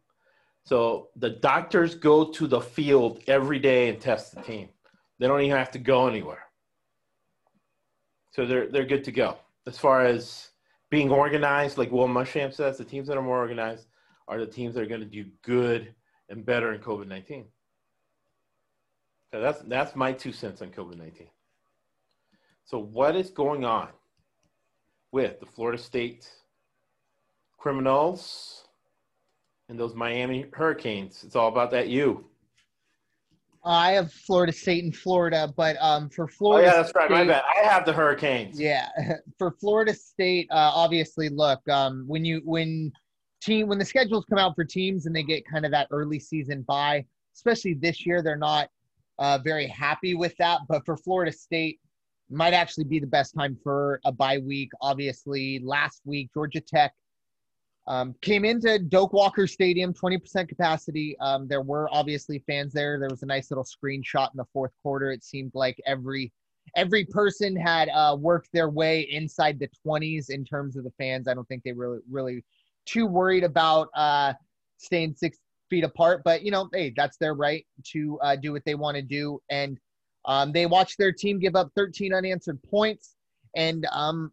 So 0.68 1.08
the 1.16 1.30
doctors 1.30 1.94
go 1.94 2.26
to 2.26 2.46
the 2.46 2.60
field 2.60 3.22
every 3.26 3.58
day 3.58 3.88
and 3.88 3.98
test 3.98 4.34
the 4.34 4.42
team. 4.42 4.68
They 5.18 5.26
don't 5.26 5.40
even 5.40 5.56
have 5.56 5.70
to 5.70 5.78
go 5.78 6.06
anywhere. 6.06 6.42
So 8.32 8.44
they're 8.44 8.66
they're 8.66 8.84
good 8.84 9.02
to 9.04 9.12
go. 9.12 9.38
As 9.66 9.78
far 9.78 10.04
as 10.04 10.50
being 10.90 11.10
organized, 11.10 11.78
like 11.78 11.90
Will 11.90 12.06
Muschamp 12.06 12.52
says, 12.52 12.76
the 12.76 12.84
teams 12.84 13.08
that 13.08 13.16
are 13.16 13.22
more 13.22 13.38
organized 13.38 13.86
are 14.28 14.38
the 14.38 14.46
teams 14.46 14.74
that 14.74 14.82
are 14.82 14.86
going 14.94 15.00
to 15.00 15.06
do 15.06 15.24
good 15.40 15.94
and 16.28 16.44
better 16.44 16.74
in 16.74 16.82
COVID 16.82 17.08
nineteen. 17.08 17.46
So 19.32 19.40
that's 19.40 19.62
that's 19.62 19.96
my 19.96 20.12
two 20.12 20.32
cents 20.32 20.60
on 20.60 20.68
COVID 20.68 20.98
nineteen. 20.98 21.30
So 22.66 22.78
what 22.78 23.16
is 23.16 23.30
going 23.30 23.64
on 23.64 23.88
with 25.12 25.40
the 25.40 25.46
Florida 25.46 25.82
State 25.82 26.30
criminals 27.56 28.67
and 29.68 29.78
those 29.78 29.94
Miami 29.94 30.46
Hurricanes. 30.52 31.24
It's 31.24 31.36
all 31.36 31.48
about 31.48 31.70
that 31.72 31.88
U. 31.88 32.24
I 33.64 33.92
have 33.92 34.12
Florida 34.12 34.52
State 34.52 34.84
in 34.84 34.92
Florida, 34.92 35.52
but 35.56 35.76
um, 35.80 36.08
for 36.08 36.26
Florida. 36.26 36.68
Oh 36.68 36.70
yeah, 36.70 36.82
that's 36.82 36.94
right. 36.94 37.10
My 37.10 37.24
bad. 37.24 37.42
I 37.54 37.66
have 37.66 37.84
the 37.84 37.92
Hurricanes. 37.92 38.58
Yeah, 38.58 38.88
for 39.38 39.50
Florida 39.60 39.92
State, 39.92 40.48
uh, 40.50 40.70
obviously, 40.74 41.28
look, 41.28 41.66
um, 41.68 42.04
when 42.06 42.24
you 42.24 42.40
when 42.44 42.92
team 43.42 43.68
when 43.68 43.78
the 43.78 43.84
schedules 43.84 44.24
come 44.28 44.38
out 44.38 44.54
for 44.54 44.64
teams 44.64 45.06
and 45.06 45.14
they 45.14 45.22
get 45.22 45.44
kind 45.46 45.64
of 45.64 45.72
that 45.72 45.88
early 45.90 46.18
season 46.18 46.62
bye, 46.62 47.04
especially 47.34 47.74
this 47.74 48.06
year, 48.06 48.22
they're 48.22 48.36
not 48.36 48.70
uh, 49.18 49.38
very 49.38 49.66
happy 49.66 50.14
with 50.14 50.34
that. 50.38 50.60
But 50.68 50.86
for 50.86 50.96
Florida 50.96 51.32
State, 51.32 51.78
might 52.30 52.54
actually 52.54 52.84
be 52.84 53.00
the 53.00 53.06
best 53.06 53.34
time 53.34 53.58
for 53.62 54.00
a 54.04 54.12
bye 54.12 54.38
week. 54.38 54.70
Obviously, 54.80 55.60
last 55.64 56.00
week 56.04 56.30
Georgia 56.32 56.60
Tech 56.60 56.94
um, 57.88 58.14
came 58.20 58.44
into 58.44 58.78
Doak 58.78 59.14
Walker 59.14 59.46
Stadium, 59.46 59.94
20% 59.94 60.46
capacity. 60.46 61.16
Um, 61.20 61.48
there 61.48 61.62
were 61.62 61.88
obviously 61.90 62.38
fans 62.46 62.72
there. 62.72 62.98
There 62.98 63.08
was 63.08 63.22
a 63.22 63.26
nice 63.26 63.50
little 63.50 63.64
screenshot 63.64 64.30
in 64.30 64.36
the 64.36 64.44
fourth 64.52 64.72
quarter. 64.82 65.10
It 65.10 65.24
seemed 65.24 65.52
like 65.54 65.80
every 65.86 66.32
every 66.76 67.06
person 67.06 67.56
had 67.56 67.88
uh, 67.88 68.14
worked 68.20 68.50
their 68.52 68.68
way 68.68 69.08
inside 69.10 69.58
the 69.58 69.70
20s 69.86 70.28
in 70.28 70.44
terms 70.44 70.76
of 70.76 70.84
the 70.84 70.92
fans. 70.98 71.26
I 71.26 71.32
don't 71.32 71.48
think 71.48 71.62
they 71.64 71.72
really 71.72 72.00
really 72.10 72.44
too 72.84 73.06
worried 73.06 73.42
about 73.42 73.88
uh, 73.96 74.34
staying 74.76 75.14
six 75.14 75.38
feet 75.70 75.82
apart. 75.82 76.22
But 76.24 76.42
you 76.42 76.50
know, 76.50 76.68
hey, 76.74 76.92
that's 76.94 77.16
their 77.16 77.32
right 77.32 77.66
to 77.92 78.18
uh, 78.22 78.36
do 78.36 78.52
what 78.52 78.64
they 78.66 78.74
want 78.74 78.96
to 78.96 79.02
do. 79.02 79.40
And 79.50 79.78
um, 80.26 80.52
they 80.52 80.66
watched 80.66 80.98
their 80.98 81.12
team 81.12 81.38
give 81.38 81.56
up 81.56 81.70
13 81.74 82.12
unanswered 82.12 82.62
points. 82.64 83.16
And 83.56 83.86
um, 83.90 84.30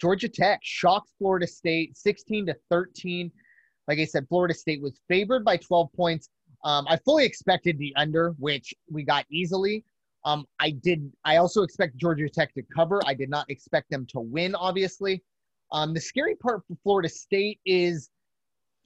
Georgia 0.00 0.28
Tech 0.28 0.60
shocked 0.62 1.10
Florida 1.18 1.46
State 1.46 1.96
16 1.96 2.46
to 2.46 2.56
13. 2.70 3.30
Like 3.88 3.98
I 3.98 4.04
said, 4.04 4.26
Florida 4.28 4.54
State 4.54 4.82
was 4.82 5.00
favored 5.08 5.44
by 5.44 5.56
12 5.56 5.92
points. 5.94 6.28
Um, 6.64 6.86
I 6.88 6.96
fully 6.96 7.24
expected 7.24 7.78
the 7.78 7.94
under, 7.96 8.30
which 8.38 8.74
we 8.90 9.04
got 9.04 9.24
easily. 9.30 9.84
Um, 10.24 10.44
I 10.58 10.70
did. 10.70 11.12
I 11.24 11.36
also 11.36 11.62
expect 11.62 11.96
Georgia 11.96 12.28
Tech 12.28 12.52
to 12.54 12.62
cover. 12.74 13.00
I 13.06 13.14
did 13.14 13.30
not 13.30 13.48
expect 13.48 13.90
them 13.90 14.06
to 14.06 14.20
win. 14.20 14.54
Obviously, 14.56 15.22
um, 15.70 15.94
the 15.94 16.00
scary 16.00 16.34
part 16.34 16.62
for 16.66 16.76
Florida 16.82 17.08
State 17.08 17.60
is 17.64 18.10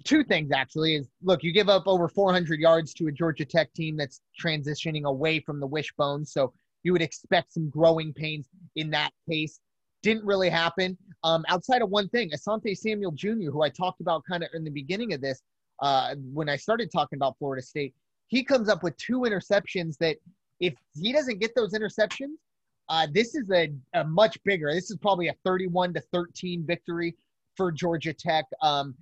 two 0.04 0.22
things. 0.22 0.52
Actually, 0.52 0.96
is 0.96 1.08
look, 1.22 1.42
you 1.42 1.52
give 1.52 1.70
up 1.70 1.84
over 1.86 2.08
400 2.08 2.60
yards 2.60 2.92
to 2.94 3.06
a 3.06 3.12
Georgia 3.12 3.46
Tech 3.46 3.72
team 3.72 3.96
that's 3.96 4.20
transitioning 4.42 5.04
away 5.04 5.40
from 5.40 5.60
the 5.60 5.66
wishbone, 5.66 6.26
so 6.26 6.52
you 6.82 6.92
would 6.92 7.02
expect 7.02 7.54
some 7.54 7.70
growing 7.70 8.12
pains 8.12 8.48
in 8.76 8.90
that 8.90 9.12
case. 9.28 9.60
Didn't 10.02 10.24
really 10.24 10.48
happen. 10.48 10.96
Um, 11.24 11.44
outside 11.48 11.82
of 11.82 11.90
one 11.90 12.08
thing, 12.08 12.30
Asante 12.30 12.76
Samuel 12.76 13.12
Jr., 13.12 13.50
who 13.50 13.62
I 13.62 13.68
talked 13.68 14.00
about 14.00 14.22
kind 14.28 14.42
of 14.42 14.48
in 14.54 14.64
the 14.64 14.70
beginning 14.70 15.12
of 15.12 15.20
this, 15.20 15.42
uh, 15.80 16.14
when 16.32 16.48
I 16.48 16.56
started 16.56 16.90
talking 16.90 17.16
about 17.16 17.36
Florida 17.38 17.62
State, 17.62 17.94
he 18.28 18.44
comes 18.44 18.68
up 18.68 18.82
with 18.82 18.96
two 18.96 19.20
interceptions 19.20 19.96
that 19.98 20.16
if 20.60 20.74
he 20.94 21.12
doesn't 21.12 21.40
get 21.40 21.54
those 21.54 21.72
interceptions, 21.72 22.36
uh, 22.88 23.06
this 23.12 23.34
is 23.34 23.50
a, 23.50 23.72
a, 23.94 24.04
much 24.04 24.42
bigger. 24.44 24.72
This 24.72 24.90
is 24.90 24.96
probably 24.96 25.28
a 25.28 25.34
31 25.44 25.94
to 25.94 26.00
13 26.12 26.64
victory 26.66 27.14
for 27.56 27.70
Georgia 27.70 28.12
Tech. 28.12 28.46
Um, 28.62 28.94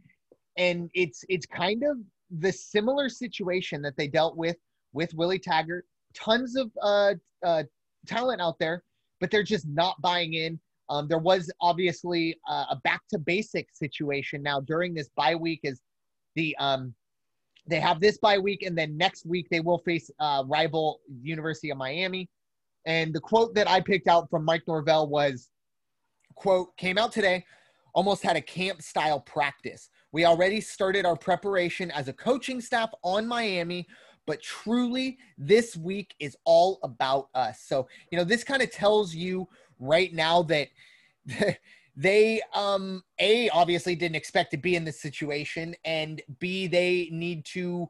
and 0.57 0.91
it's 0.95 1.25
it's 1.29 1.47
kind 1.47 1.83
of 1.85 1.99
the 2.41 2.53
similar 2.53 3.09
situation 3.09 3.81
that 3.83 3.97
they 3.97 4.09
dealt 4.09 4.37
with 4.37 4.57
with 4.93 5.15
Willie 5.15 5.39
Taggart. 5.39 5.87
Tons 6.15 6.57
of 6.57 6.71
uh, 6.83 7.15
uh, 7.45 7.63
talent 8.07 8.41
out 8.41 8.59
there, 8.59 8.83
but 9.21 9.31
they're 9.31 9.43
just 9.43 9.67
not 9.69 10.01
buying 10.03 10.35
in. 10.35 10.59
Um, 10.91 11.09
there 11.09 11.19
was 11.19 11.51
obviously 11.61 12.39
a 12.49 12.77
back 12.85 13.03
to 13.11 13.19
basic 13.19 13.69
situation 13.73 14.43
now 14.43 14.61
during 14.61 14.95
this 14.95 15.11
bye 15.17 15.35
week 15.35 15.61
is 15.63 15.81
the 16.35 16.57
um, 16.59 16.95
they 17.69 17.81
have 17.81 18.01
this 18.01 18.19
bye 18.19 18.39
week 18.39 18.63
and 18.63 18.77
then 18.77 18.97
next 18.97 19.27
week 19.27 19.49
they 19.51 19.61
will 19.61 19.79
face 19.79 20.11
uh, 20.19 20.43
rival 20.47 21.01
University 21.23 21.71
of 21.71 21.79
Miami. 21.79 22.29
And 22.87 23.15
the 23.15 23.21
quote 23.21 23.55
that 23.55 23.69
I 23.69 23.81
picked 23.81 24.09
out 24.09 24.31
from 24.31 24.45
Mike 24.45 24.63
Norvell 24.67 25.09
was, 25.09 25.51
quote, 26.35 26.75
came 26.77 26.97
out 26.97 27.13
today, 27.13 27.45
almost 27.95 28.23
had 28.23 28.37
a 28.37 28.41
camp 28.41 28.81
style 28.81 29.21
practice. 29.21 29.91
We 30.13 30.25
already 30.25 30.61
started 30.61 31.05
our 31.05 31.17
preparation 31.17 31.91
as 31.91 32.09
a 32.09 32.15
coaching 32.15 32.61
staff 32.63 32.91
on 33.03 33.27
Miami, 33.27 33.87
but 34.27 34.41
truly 34.43 35.19
this 35.37 35.77
week 35.77 36.15
is 36.19 36.37
all 36.45 36.79
about 36.83 37.29
us. 37.35 37.61
So, 37.67 37.89
you 38.11 38.17
know, 38.17 38.25
this 38.25 38.45
kind 38.45 38.63
of 38.63 38.71
tells 38.71 39.15
you 39.15 39.47
right 39.79 40.13
now 40.13 40.43
that 40.43 40.69
they 41.97 42.41
um 42.55 43.03
a 43.19 43.49
obviously 43.51 43.95
didn't 43.95 44.17
expect 44.17 44.51
to 44.53 44.57
be 44.57 44.77
in 44.77 44.85
this 44.85 45.01
situation 45.01 45.75
and 45.85 46.23
b 46.39 46.67
they 46.67 47.09
need 47.11 47.45
to 47.45 47.89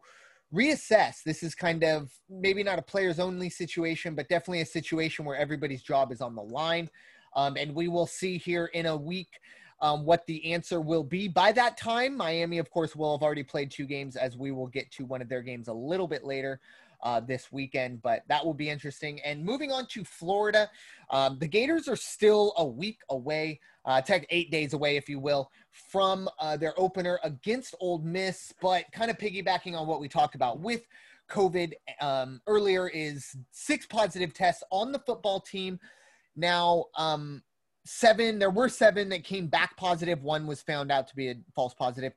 reassess. 0.54 1.22
This 1.22 1.42
is 1.42 1.54
kind 1.54 1.84
of 1.84 2.10
maybe 2.30 2.62
not 2.62 2.78
a 2.78 2.82
players 2.82 3.18
only 3.18 3.50
situation 3.50 4.14
but 4.14 4.28
definitely 4.28 4.62
a 4.62 4.66
situation 4.66 5.24
where 5.24 5.36
everybody's 5.36 5.82
job 5.82 6.10
is 6.10 6.20
on 6.20 6.34
the 6.34 6.42
line. 6.42 6.88
Um, 7.36 7.56
and 7.56 7.74
we 7.74 7.88
will 7.88 8.06
see 8.06 8.38
here 8.38 8.66
in 8.66 8.86
a 8.86 8.96
week 8.96 9.40
um, 9.80 10.04
what 10.06 10.26
the 10.26 10.52
answer 10.52 10.80
will 10.80 11.04
be. 11.04 11.28
By 11.28 11.52
that 11.52 11.76
time 11.76 12.16
miami 12.16 12.58
of 12.58 12.70
course 12.70 12.96
will 12.96 13.16
have 13.16 13.22
already 13.22 13.42
played 13.42 13.70
two 13.70 13.84
games 13.84 14.16
as 14.16 14.38
we 14.38 14.50
will 14.52 14.68
get 14.68 14.90
to 14.92 15.04
one 15.04 15.20
of 15.20 15.28
their 15.28 15.42
games 15.42 15.68
a 15.68 15.72
little 15.72 16.08
bit 16.08 16.24
later 16.24 16.60
uh, 17.02 17.20
this 17.20 17.52
weekend, 17.52 18.02
but 18.02 18.22
that 18.28 18.44
will 18.44 18.54
be 18.54 18.68
interesting. 18.68 19.20
And 19.20 19.44
moving 19.44 19.70
on 19.72 19.86
to 19.86 20.04
Florida, 20.04 20.70
um, 21.10 21.38
the 21.38 21.46
Gators 21.46 21.88
are 21.88 21.96
still 21.96 22.52
a 22.56 22.64
week 22.66 22.98
away, 23.10 23.60
uh, 23.84 24.00
tech 24.00 24.26
eight 24.30 24.50
days 24.50 24.72
away, 24.72 24.96
if 24.96 25.08
you 25.08 25.18
will, 25.18 25.50
from 25.70 26.28
uh, 26.38 26.56
their 26.56 26.78
opener 26.78 27.18
against 27.22 27.74
Ole 27.80 27.98
Miss. 27.98 28.52
But 28.60 28.84
kind 28.92 29.10
of 29.10 29.18
piggybacking 29.18 29.78
on 29.78 29.86
what 29.86 30.00
we 30.00 30.08
talked 30.08 30.34
about 30.34 30.60
with 30.60 30.82
COVID 31.30 31.72
um, 32.00 32.40
earlier, 32.46 32.88
is 32.88 33.36
six 33.50 33.86
positive 33.86 34.32
tests 34.32 34.62
on 34.70 34.92
the 34.92 34.98
football 35.00 35.40
team. 35.40 35.78
Now, 36.36 36.86
um, 36.96 37.42
seven, 37.84 38.38
there 38.38 38.50
were 38.50 38.68
seven 38.68 39.08
that 39.10 39.24
came 39.24 39.46
back 39.46 39.76
positive. 39.76 40.22
One 40.22 40.46
was 40.46 40.62
found 40.62 40.90
out 40.90 41.06
to 41.08 41.16
be 41.16 41.28
a 41.28 41.34
false 41.54 41.74
positive. 41.74 42.12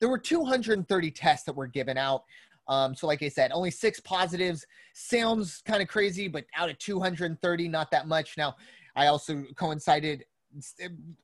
There 0.00 0.08
were 0.08 0.18
230 0.18 1.10
tests 1.10 1.46
that 1.46 1.54
were 1.54 1.66
given 1.66 1.96
out. 1.96 2.24
Um, 2.68 2.94
so, 2.94 3.06
like 3.06 3.22
I 3.22 3.28
said, 3.28 3.50
only 3.52 3.70
six 3.70 4.00
positives 4.00 4.66
sounds 4.94 5.62
kind 5.66 5.82
of 5.82 5.88
crazy, 5.88 6.28
but 6.28 6.44
out 6.56 6.70
of 6.70 6.78
230, 6.78 7.68
not 7.68 7.90
that 7.90 8.06
much. 8.06 8.36
Now, 8.36 8.56
I 8.94 9.06
also 9.06 9.44
coincided, 9.56 10.24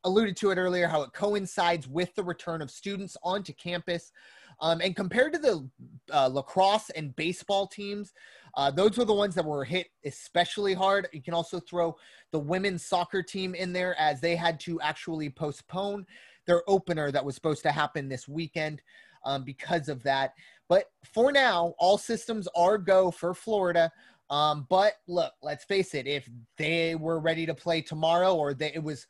alluded 0.05 0.37
to 0.39 0.51
it 0.51 0.59
earlier, 0.59 0.89
how 0.89 1.03
it 1.03 1.13
coincides 1.13 1.87
with 1.87 2.15
the 2.15 2.25
return 2.25 2.63
of 2.63 2.71
students 2.71 3.17
onto 3.23 3.53
campus. 3.53 4.13
Um, 4.61 4.81
and 4.81 4.97
compared 4.97 5.33
to 5.35 5.39
the 5.39 5.69
uh, 6.13 6.27
lacrosse 6.27 6.91
and 6.91 7.15
baseball 7.15 7.67
teams, 7.67 8.13
uh, 8.55 8.71
those 8.71 8.99
were 8.99 9.05
the 9.05 9.15
ones 9.15 9.35
that 9.37 9.45
were 9.45 9.65
hit 9.65 9.89
especially 10.05 10.75
hard. 10.75 11.09
You 11.13 11.23
can 11.23 11.35
also 11.35 11.61
throw 11.61 11.97
the 12.33 12.41
women's 12.41 12.85
soccer 12.85 13.23
team 13.23 13.55
in 13.55 13.73
there 13.73 13.95
as 14.01 14.21
they 14.21 14.35
had 14.35 14.59
to 14.61 14.81
actually 14.81 15.31
postpone 15.31 16.07
their 16.47 16.63
opener 16.69 17.13
that 17.13 17.25
was 17.25 17.35
supposed 17.35 17.63
to 17.63 17.71
happen 17.71 18.09
this 18.09 18.27
weekend 18.27 18.83
um, 19.25 19.45
because 19.45 19.89
of 19.89 20.03
that. 20.03 20.35
But 20.69 20.85
for 21.13 21.33
now, 21.33 21.75
all 21.79 21.99
systems 21.99 22.49
are 22.55 22.79
go 22.79 23.11
for 23.11 23.35
Florida. 23.35 23.91
Um, 24.31 24.67
but 24.69 24.95
look, 25.07 25.33
let's 25.43 25.65
face 25.65 25.95
it, 25.95 26.07
if 26.07 26.29
they 26.59 26.95
were 26.95 27.19
ready 27.19 27.47
to 27.47 27.55
play 27.55 27.81
tomorrow 27.81 28.35
or 28.35 28.53
they, 28.55 28.73
it 28.75 28.83
was 28.83 29.07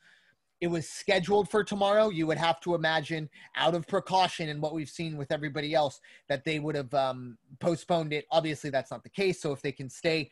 it 0.61 0.67
was 0.67 0.89
scheduled 0.89 1.49
for 1.49 1.63
tomorrow, 1.63 2.09
you 2.09 2.27
would 2.27 2.39
have 2.39 2.61
to 2.61 2.75
imagine 2.75 3.29
out 3.57 3.77
of 3.77 3.87
precaution 3.87 4.49
and 4.49 4.61
what 4.61 4.75
we've 4.75 4.89
seen 4.89 5.17
with 5.17 5.31
everybody 5.31 5.73
else 5.73 6.01
that 6.29 6.45
they 6.45 6.59
would 6.59 6.75
have 6.75 6.93
um, 6.95 7.39
postponed 7.61 8.13
it. 8.13 8.27
Obviously, 8.33 8.69
that's 8.69 8.91
not 8.91 9.05
the 9.05 9.09
case. 9.09 9.41
So 9.41 9.53
if 9.53 9.63
they 9.63 9.71
can 9.71 9.89
stay 9.89 10.31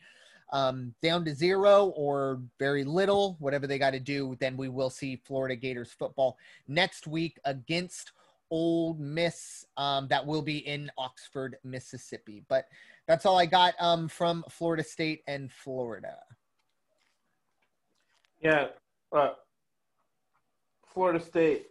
um, 0.51 0.93
down 1.01 1.23
to 1.25 1.33
zero 1.33 1.93
or 1.95 2.41
very 2.59 2.83
little, 2.83 3.37
whatever 3.39 3.67
they 3.67 3.77
got 3.77 3.91
to 3.91 3.99
do, 3.99 4.35
then 4.39 4.57
we 4.57 4.67
will 4.67 4.89
see 4.89 5.21
Florida 5.25 5.55
Gators 5.55 5.93
football 5.93 6.37
next 6.67 7.07
week 7.07 7.37
against 7.45 8.11
Ole 8.51 8.95
Miss 8.95 9.65
um, 9.77 10.07
that 10.07 10.25
will 10.25 10.41
be 10.41 10.59
in 10.59 10.91
Oxford, 10.97 11.57
Mississippi. 11.63 12.43
But 12.47 12.65
that's 13.07 13.25
all 13.25 13.37
I 13.37 13.45
got 13.45 13.73
um, 13.79 14.07
from 14.07 14.43
Florida 14.49 14.83
State 14.83 15.23
and 15.27 15.51
Florida. 15.51 16.17
Yeah, 18.41 18.67
uh, 19.11 19.31
Florida 20.93 21.19
State. 21.19 21.67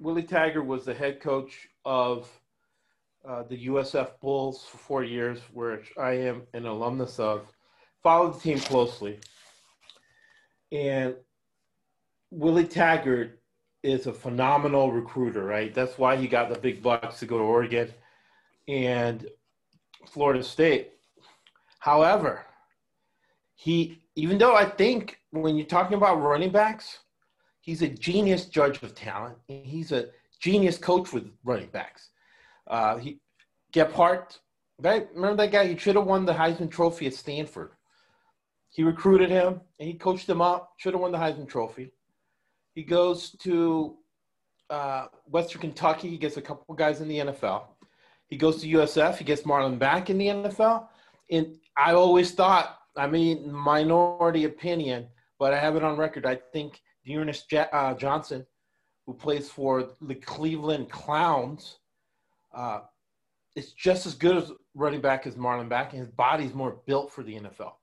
Willie 0.00 0.22
Taggart 0.22 0.66
was 0.66 0.84
the 0.84 0.94
head 0.94 1.20
coach 1.20 1.68
of 1.84 2.28
uh, 3.26 3.44
the 3.48 3.66
USF 3.66 4.20
Bulls 4.20 4.64
for 4.64 4.76
four 4.76 5.04
years, 5.04 5.40
which 5.52 5.92
I 5.98 6.12
am 6.12 6.42
an 6.52 6.66
alumnus 6.66 7.18
of. 7.18 7.46
Followed 8.02 8.34
the 8.34 8.40
team 8.40 8.58
closely, 8.58 9.18
and 10.70 11.14
Willie 12.30 12.66
Taggart 12.66 13.40
is 13.84 14.06
a 14.06 14.12
phenomenal 14.12 14.90
recruiter, 14.90 15.44
right? 15.44 15.72
That's 15.74 15.98
why 15.98 16.16
he 16.16 16.26
got 16.26 16.48
the 16.48 16.58
big 16.58 16.82
bucks 16.82 17.20
to 17.20 17.26
go 17.26 17.36
to 17.38 17.44
Oregon 17.44 17.92
and 18.66 19.26
Florida 20.06 20.42
State. 20.42 20.92
However, 21.78 22.46
he 23.54 24.00
even 24.16 24.38
though 24.38 24.56
I 24.56 24.64
think 24.64 25.18
when 25.30 25.56
you're 25.56 25.66
talking 25.66 25.96
about 25.96 26.22
running 26.22 26.50
backs, 26.50 27.00
he's 27.60 27.82
a 27.82 27.88
genius 27.88 28.46
judge 28.46 28.82
of 28.82 28.94
talent. 28.94 29.36
He's 29.48 29.92
a 29.92 30.08
genius 30.40 30.78
coach 30.78 31.12
with 31.12 31.30
running 31.44 31.68
backs. 31.68 32.08
Uh, 32.66 32.96
he 32.96 33.18
Gerhart, 33.72 34.40
right? 34.78 35.08
Remember 35.14 35.42
that 35.42 35.52
guy? 35.52 35.66
He 35.66 35.76
should 35.76 35.96
have 35.96 36.06
won 36.06 36.24
the 36.24 36.32
Heisman 36.32 36.70
Trophy 36.70 37.06
at 37.06 37.14
Stanford. 37.14 37.72
He 38.70 38.82
recruited 38.82 39.28
him 39.28 39.60
and 39.78 39.88
he 39.88 39.94
coached 39.94 40.28
him 40.28 40.40
up. 40.40 40.72
Should 40.78 40.94
have 40.94 41.02
won 41.02 41.12
the 41.12 41.18
Heisman 41.18 41.48
Trophy. 41.48 41.92
He 42.74 42.82
goes 42.82 43.30
to 43.42 43.96
uh, 44.68 45.06
Western 45.26 45.60
Kentucky. 45.60 46.08
He 46.08 46.18
gets 46.18 46.36
a 46.36 46.42
couple 46.42 46.74
guys 46.74 47.00
in 47.00 47.08
the 47.08 47.18
NFL. 47.18 47.64
He 48.26 48.36
goes 48.36 48.60
to 48.62 48.68
USF. 48.68 49.16
He 49.16 49.24
gets 49.24 49.42
Marlon 49.42 49.78
Mack 49.78 50.10
in 50.10 50.18
the 50.18 50.26
NFL. 50.26 50.88
And 51.30 51.56
I 51.76 51.92
always 51.92 52.32
thought, 52.32 52.78
I 52.96 53.06
mean, 53.06 53.50
minority 53.52 54.44
opinion, 54.44 55.06
but 55.38 55.52
I 55.54 55.58
have 55.58 55.76
it 55.76 55.84
on 55.84 55.96
record. 55.96 56.26
I 56.26 56.36
think 56.52 56.80
D'Ernest 57.06 57.48
J- 57.48 57.68
uh, 57.72 57.94
Johnson, 57.94 58.44
who 59.06 59.14
plays 59.14 59.50
for 59.50 59.90
the 60.00 60.14
Cleveland 60.14 60.90
Clowns, 60.90 61.78
uh, 62.54 62.80
is 63.54 63.72
just 63.72 64.06
as 64.06 64.14
good 64.14 64.36
as 64.36 64.50
running 64.74 65.00
back 65.00 65.26
as 65.26 65.36
Marlon 65.36 65.68
Mack, 65.68 65.92
and 65.92 66.00
his 66.00 66.10
body's 66.10 66.54
more 66.54 66.80
built 66.86 67.12
for 67.12 67.22
the 67.22 67.34
NFL 67.34 67.74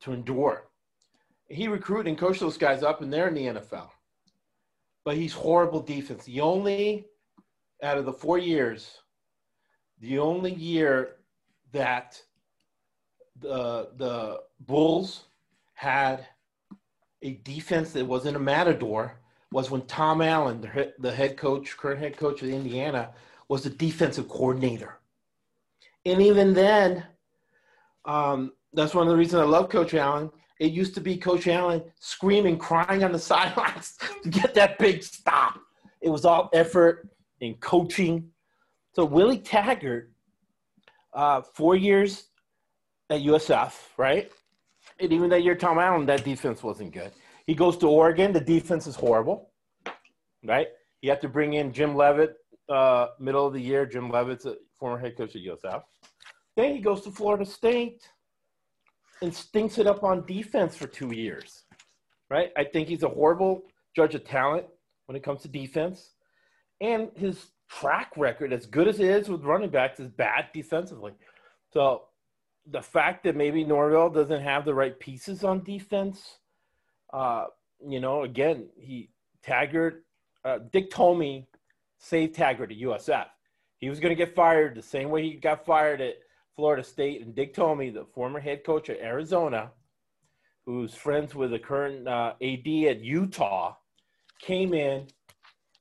to 0.00 0.12
endure. 0.12 0.64
He 1.48 1.68
recruited 1.68 2.08
and 2.08 2.18
coached 2.18 2.40
those 2.40 2.58
guys 2.58 2.82
up, 2.82 3.02
and 3.02 3.12
they're 3.12 3.28
in 3.28 3.34
the 3.34 3.46
NFL 3.46 3.90
but 5.06 5.16
he's 5.16 5.32
horrible 5.32 5.80
defense. 5.80 6.24
The 6.24 6.40
only 6.40 7.06
out 7.80 7.96
of 7.96 8.04
the 8.06 8.12
four 8.12 8.38
years, 8.38 8.98
the 10.00 10.18
only 10.18 10.52
year 10.52 11.18
that 11.70 12.20
the 13.40 13.90
the 13.96 14.40
Bulls 14.58 15.26
had 15.74 16.26
a 17.22 17.34
defense 17.44 17.92
that 17.92 18.04
wasn't 18.04 18.36
a 18.36 18.40
matador 18.40 19.20
was 19.52 19.70
when 19.70 19.82
Tom 19.82 20.20
Allen, 20.20 20.60
the, 20.60 20.92
the 20.98 21.12
head 21.12 21.36
coach, 21.36 21.76
current 21.76 22.00
head 22.00 22.16
coach 22.16 22.42
of 22.42 22.48
Indiana, 22.48 23.10
was 23.48 23.62
the 23.62 23.70
defensive 23.70 24.28
coordinator. 24.28 24.98
And 26.04 26.20
even 26.20 26.52
then, 26.52 27.04
um, 28.04 28.52
that's 28.72 28.94
one 28.94 29.06
of 29.06 29.12
the 29.12 29.16
reasons 29.16 29.40
I 29.40 29.44
love 29.44 29.68
Coach 29.68 29.94
Allen 29.94 30.30
it 30.58 30.72
used 30.72 30.94
to 30.94 31.00
be 31.00 31.16
Coach 31.16 31.46
Allen 31.46 31.82
screaming, 32.00 32.58
crying 32.58 33.04
on 33.04 33.12
the 33.12 33.18
sidelines 33.32 33.98
to 34.22 34.28
get 34.28 34.54
that 34.54 34.78
big 34.78 35.02
stop. 35.02 35.60
It 36.00 36.08
was 36.08 36.24
all 36.24 36.48
effort 36.52 37.08
and 37.40 37.58
coaching. 37.60 38.30
So 38.94 39.04
Willie 39.04 39.38
Taggart, 39.38 40.12
uh, 41.12 41.42
four 41.54 41.76
years 41.76 42.28
at 43.10 43.20
USF, 43.20 43.74
right? 43.96 44.30
And 44.98 45.12
even 45.12 45.28
that 45.30 45.42
year, 45.42 45.54
Tom 45.54 45.78
Allen, 45.78 46.06
that 46.06 46.24
defense 46.24 46.62
wasn't 46.62 46.92
good. 46.92 47.12
He 47.46 47.54
goes 47.54 47.76
to 47.78 47.88
Oregon, 47.88 48.32
the 48.32 48.40
defense 48.40 48.86
is 48.86 48.96
horrible, 48.96 49.50
right? 50.44 50.68
You 51.02 51.10
have 51.10 51.20
to 51.20 51.28
bring 51.28 51.54
in 51.54 51.72
Jim 51.72 51.94
Leavitt, 51.94 52.34
uh, 52.68 53.08
middle 53.20 53.46
of 53.46 53.52
the 53.52 53.60
year. 53.60 53.86
Jim 53.86 54.10
Leavitt's 54.10 54.46
a 54.46 54.56
former 54.74 54.98
head 54.98 55.16
coach 55.16 55.36
at 55.36 55.42
USF. 55.42 55.82
Then 56.56 56.74
he 56.74 56.80
goes 56.80 57.02
to 57.02 57.10
Florida 57.10 57.44
State 57.44 58.08
and 59.22 59.34
stinks 59.34 59.78
it 59.78 59.86
up 59.86 60.02
on 60.02 60.26
defense 60.26 60.76
for 60.76 60.86
two 60.86 61.14
years, 61.14 61.64
right? 62.30 62.50
I 62.56 62.64
think 62.64 62.88
he's 62.88 63.02
a 63.02 63.08
horrible 63.08 63.62
judge 63.94 64.14
of 64.14 64.24
talent 64.24 64.66
when 65.06 65.16
it 65.16 65.22
comes 65.22 65.42
to 65.42 65.48
defense. 65.48 66.12
And 66.80 67.10
his 67.16 67.46
track 67.70 68.12
record, 68.16 68.52
as 68.52 68.66
good 68.66 68.88
as 68.88 69.00
it 69.00 69.06
is 69.06 69.28
with 69.28 69.44
running 69.44 69.70
backs, 69.70 70.00
is 70.00 70.08
bad 70.08 70.46
defensively. 70.52 71.12
So 71.72 72.02
the 72.66 72.82
fact 72.82 73.24
that 73.24 73.36
maybe 73.36 73.64
Norvell 73.64 74.10
doesn't 74.10 74.42
have 74.42 74.64
the 74.64 74.74
right 74.74 74.98
pieces 74.98 75.44
on 75.44 75.62
defense, 75.62 76.38
uh, 77.12 77.46
you 77.86 78.00
know, 78.00 78.22
again, 78.22 78.68
he 78.78 79.10
Taggart, 79.42 80.04
uh, 80.44 80.58
Dick 80.72 80.90
Tomey 80.90 81.46
saved 81.98 82.34
Taggart 82.34 82.72
at 82.72 82.78
USF. 82.78 83.26
He 83.78 83.88
was 83.88 84.00
going 84.00 84.10
to 84.10 84.16
get 84.16 84.34
fired 84.34 84.74
the 84.74 84.82
same 84.82 85.10
way 85.10 85.22
he 85.22 85.34
got 85.34 85.64
fired 85.64 86.00
at 86.00 86.16
Florida 86.56 86.82
State. 86.82 87.22
And 87.22 87.34
Dick 87.34 87.54
Tomey, 87.54 87.92
the 87.92 88.06
former 88.14 88.40
head 88.40 88.64
coach 88.64 88.90
at 88.90 88.98
Arizona, 88.98 89.70
who's 90.64 90.94
friends 90.94 91.34
with 91.34 91.52
the 91.52 91.58
current 91.58 92.08
uh, 92.08 92.32
AD 92.42 92.66
at 92.66 93.00
Utah, 93.00 93.74
came 94.40 94.74
in 94.74 95.06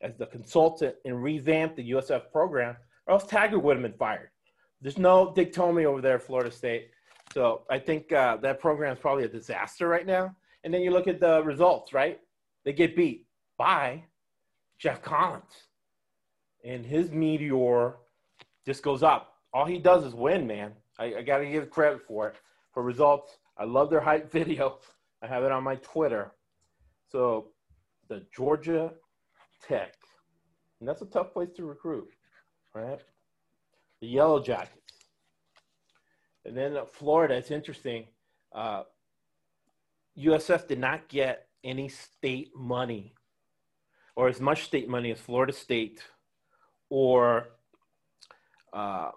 as 0.02 0.16
the 0.18 0.26
consultant 0.28 0.96
and 1.06 1.24
revamped 1.24 1.78
the 1.78 1.92
USF 1.92 2.32
program, 2.32 2.76
or 3.08 3.14
else 3.14 3.26
Taggart 3.26 3.64
would 3.64 3.78
have 3.78 3.84
been 3.84 3.98
fired. 3.98 4.30
There's 4.82 4.98
no 4.98 5.34
Dick 5.34 5.54
Tomey 5.54 5.86
over 5.86 6.02
there 6.02 6.16
at 6.16 6.24
Florida 6.24 6.52
State. 6.52 6.90
So 7.34 7.64
I 7.70 7.80
think 7.80 8.12
uh, 8.12 8.38
that 8.38 8.60
program 8.60 8.94
is 8.94 9.00
probably 9.00 9.24
a 9.24 9.30
disaster 9.30 9.88
right 9.88 10.06
now. 10.06 10.36
And 10.64 10.74
then 10.74 10.82
you 10.82 10.92
look 10.92 11.08
at 11.08 11.20
the 11.20 11.44
results, 11.44 11.94
right? 11.94 12.20
They 12.64 12.74
get 12.74 12.96
beat 12.96 13.26
by 13.58 14.04
Geoff 14.80 15.02
Collins. 15.02 15.44
And 16.64 16.86
his 16.86 17.12
meteor 17.12 17.96
just 18.66 18.84
goes 18.84 19.04
up. 19.04 19.35
All 19.56 19.65
he 19.65 19.78
does 19.78 20.04
is 20.04 20.13
win, 20.13 20.46
man. 20.46 20.74
I, 21.00 21.15
I 21.15 21.22
got 21.22 21.38
to 21.38 21.46
give 21.46 21.70
credit 21.70 22.02
for 22.06 22.28
it, 22.28 22.36
for 22.74 22.84
results. 22.84 23.38
I 23.58 23.63
love 23.63 23.89
their 23.89 24.02
hype 24.02 24.30
video. 24.39 24.80
I 25.24 25.28
have 25.28 25.44
it 25.46 25.52
on 25.52 25.63
my 25.63 25.76
Twitter. 25.78 26.34
So 27.10 27.52
the 28.10 28.26
Georgia 28.36 28.91
Tech, 29.65 29.94
and 30.82 30.89
that's 30.89 31.02
a 31.02 31.06
tough 31.06 31.32
place 31.32 31.48
to 31.56 31.63
recruit, 31.63 32.10
right? 32.74 33.00
The 34.02 34.08
Yellow 34.08 34.44
Jackets. 34.44 34.91
And 36.44 36.56
then 36.56 36.78
Florida, 36.91 37.36
it's 37.36 37.50
interesting. 37.50 38.08
Uh, 38.54 38.84
USF 40.20 40.68
did 40.68 40.80
not 40.80 41.08
get 41.08 41.48
any 41.63 41.88
state 41.88 42.52
money 42.54 43.15
or 44.18 44.28
as 44.28 44.41
much 44.41 44.65
state 44.65 44.89
money 44.89 45.12
as 45.12 45.20
Florida 45.20 45.54
State 45.54 46.04
or 46.89 47.48
uh, 48.74 49.12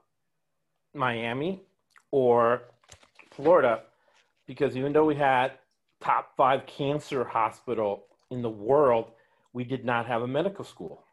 Miami 0.98 1.62
or 2.10 2.62
Florida 3.30 3.82
because 4.46 4.76
even 4.76 4.92
though 4.92 5.04
we 5.04 5.14
had 5.14 5.52
top 6.00 6.34
five 6.36 6.66
cancer 6.66 7.22
hospital 7.24 8.06
in 8.30 8.42
the 8.42 8.50
world, 8.50 9.12
we 9.52 9.62
did 9.62 9.84
not 9.84 10.06
have 10.06 10.22
a 10.22 10.26
medical 10.26 10.64
school. 10.64 11.04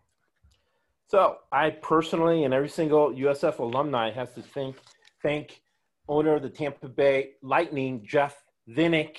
So 1.07 1.37
I 1.51 1.69
personally 1.69 2.45
and 2.45 2.53
every 2.53 2.69
single 2.69 3.11
USF 3.11 3.59
alumni 3.59 4.11
has 4.11 4.33
to 4.33 4.41
thank 4.41 4.77
thank 5.21 5.61
owner 6.07 6.35
of 6.35 6.41
the 6.41 6.49
Tampa 6.49 6.87
Bay 6.87 7.31
Lightning, 7.41 8.03
Jeff 8.05 8.43
Vinik, 8.69 9.17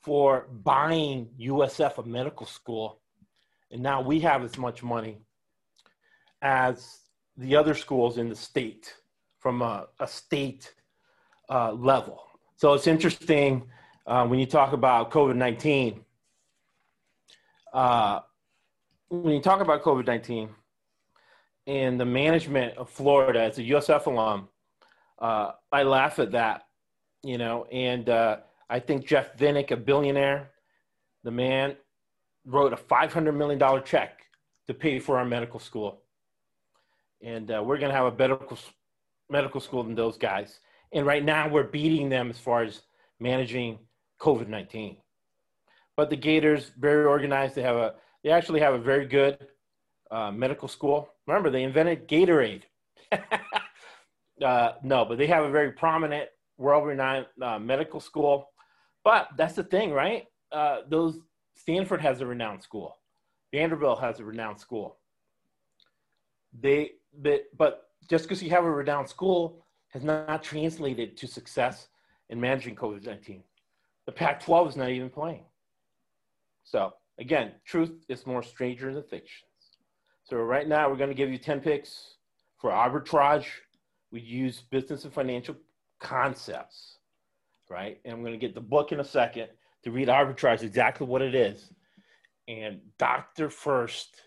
for 0.00 0.48
buying 0.50 1.28
USF 1.40 1.98
a 1.98 2.02
medical 2.02 2.46
school. 2.46 3.00
And 3.70 3.82
now 3.82 4.00
we 4.00 4.20
have 4.20 4.42
as 4.44 4.58
much 4.58 4.82
money 4.82 5.18
as 6.42 6.98
the 7.36 7.56
other 7.56 7.74
schools 7.74 8.18
in 8.18 8.28
the 8.28 8.36
state 8.36 8.94
from 9.42 9.60
a, 9.60 9.88
a 9.98 10.06
state 10.06 10.72
uh, 11.50 11.72
level. 11.72 12.22
So 12.56 12.72
it's 12.74 12.86
interesting 12.86 13.64
uh, 14.06 14.24
when 14.26 14.38
you 14.38 14.46
talk 14.46 14.72
about 14.72 15.10
COVID 15.10 15.36
19. 15.36 16.00
Uh, 17.72 18.20
when 19.08 19.34
you 19.34 19.40
talk 19.40 19.60
about 19.60 19.82
COVID 19.82 20.06
19 20.06 20.48
and 21.66 22.00
the 22.00 22.04
management 22.04 22.76
of 22.78 22.88
Florida 22.88 23.42
as 23.42 23.58
a 23.58 23.62
USF 23.62 24.06
alum, 24.06 24.48
uh, 25.18 25.52
I 25.72 25.82
laugh 25.82 26.18
at 26.18 26.32
that, 26.32 26.66
you 27.22 27.38
know, 27.38 27.64
and 27.64 28.08
uh, 28.08 28.38
I 28.70 28.78
think 28.78 29.06
Jeff 29.06 29.36
Vinik, 29.36 29.70
a 29.70 29.76
billionaire, 29.76 30.50
the 31.24 31.30
man 31.30 31.76
wrote 32.44 32.72
a 32.72 32.76
$500 32.76 33.34
million 33.34 33.82
check 33.84 34.22
to 34.66 34.74
pay 34.74 34.98
for 34.98 35.18
our 35.18 35.24
medical 35.24 35.60
school. 35.60 36.02
And 37.22 37.50
uh, 37.50 37.62
we're 37.64 37.78
going 37.78 37.90
to 37.90 37.96
have 37.96 38.06
a 38.06 38.10
better 38.10 38.36
medical 39.32 39.60
school 39.60 39.82
than 39.82 39.94
those 39.94 40.18
guys. 40.18 40.60
And 40.92 41.06
right 41.06 41.24
now 41.24 41.48
we're 41.48 41.64
beating 41.64 42.08
them 42.08 42.30
as 42.30 42.38
far 42.38 42.62
as 42.62 42.82
managing 43.18 43.78
COVID 44.20 44.48
19. 44.48 44.98
But 45.96 46.10
the 46.10 46.16
Gators, 46.16 46.70
very 46.78 47.04
organized. 47.04 47.54
They 47.54 47.62
have 47.62 47.76
a, 47.76 47.94
they 48.22 48.30
actually 48.30 48.60
have 48.60 48.74
a 48.74 48.78
very 48.78 49.06
good 49.06 49.38
uh, 50.10 50.30
medical 50.30 50.68
school. 50.68 51.08
Remember, 51.26 51.50
they 51.50 51.64
invented 51.64 52.08
Gatorade. 52.08 52.62
uh, 54.44 54.72
no, 54.82 55.04
but 55.04 55.18
they 55.18 55.26
have 55.26 55.44
a 55.44 55.50
very 55.50 55.72
prominent, 55.72 56.28
world-renowned 56.58 57.26
uh, 57.40 57.58
medical 57.58 58.00
school. 58.00 58.48
But 59.04 59.28
that's 59.36 59.54
the 59.54 59.64
thing, 59.64 59.92
right? 59.92 60.26
Uh, 60.50 60.78
those 60.88 61.18
Stanford 61.56 62.00
has 62.00 62.20
a 62.20 62.26
renowned 62.26 62.62
school. 62.62 62.98
Vanderbilt 63.52 64.00
has 64.00 64.20
a 64.20 64.24
renowned 64.24 64.60
school. 64.60 64.98
They, 66.58 66.92
but, 67.18 67.44
but 67.56 67.82
just 68.08 68.24
because 68.24 68.42
you 68.42 68.50
have 68.50 68.64
a 68.64 68.70
renowned 68.70 69.08
school 69.08 69.64
has 69.88 70.02
not 70.02 70.42
translated 70.42 71.16
to 71.16 71.26
success 71.26 71.88
in 72.30 72.40
managing 72.40 72.74
COVID 72.74 73.04
19. 73.04 73.42
The 74.06 74.12
Pac 74.12 74.42
12 74.42 74.70
is 74.70 74.76
not 74.76 74.90
even 74.90 75.10
playing. 75.10 75.44
So, 76.64 76.94
again, 77.18 77.52
truth 77.64 77.92
is 78.08 78.26
more 78.26 78.42
stranger 78.42 78.92
than 78.92 79.02
fiction. 79.02 79.46
So, 80.24 80.36
right 80.36 80.66
now, 80.66 80.88
we're 80.88 80.96
going 80.96 81.10
to 81.10 81.14
give 81.14 81.30
you 81.30 81.38
10 81.38 81.60
picks 81.60 82.14
for 82.58 82.70
arbitrage. 82.70 83.46
We 84.10 84.20
use 84.20 84.62
business 84.70 85.04
and 85.04 85.12
financial 85.12 85.56
concepts, 86.00 86.98
right? 87.68 88.00
And 88.04 88.14
I'm 88.14 88.20
going 88.20 88.32
to 88.32 88.38
get 88.38 88.54
the 88.54 88.60
book 88.60 88.92
in 88.92 89.00
a 89.00 89.04
second 89.04 89.48
to 89.84 89.90
read 89.90 90.08
arbitrage 90.08 90.62
exactly 90.62 91.06
what 91.06 91.22
it 91.22 91.34
is. 91.34 91.70
And 92.48 92.80
Dr. 92.98 93.50
First 93.50 94.20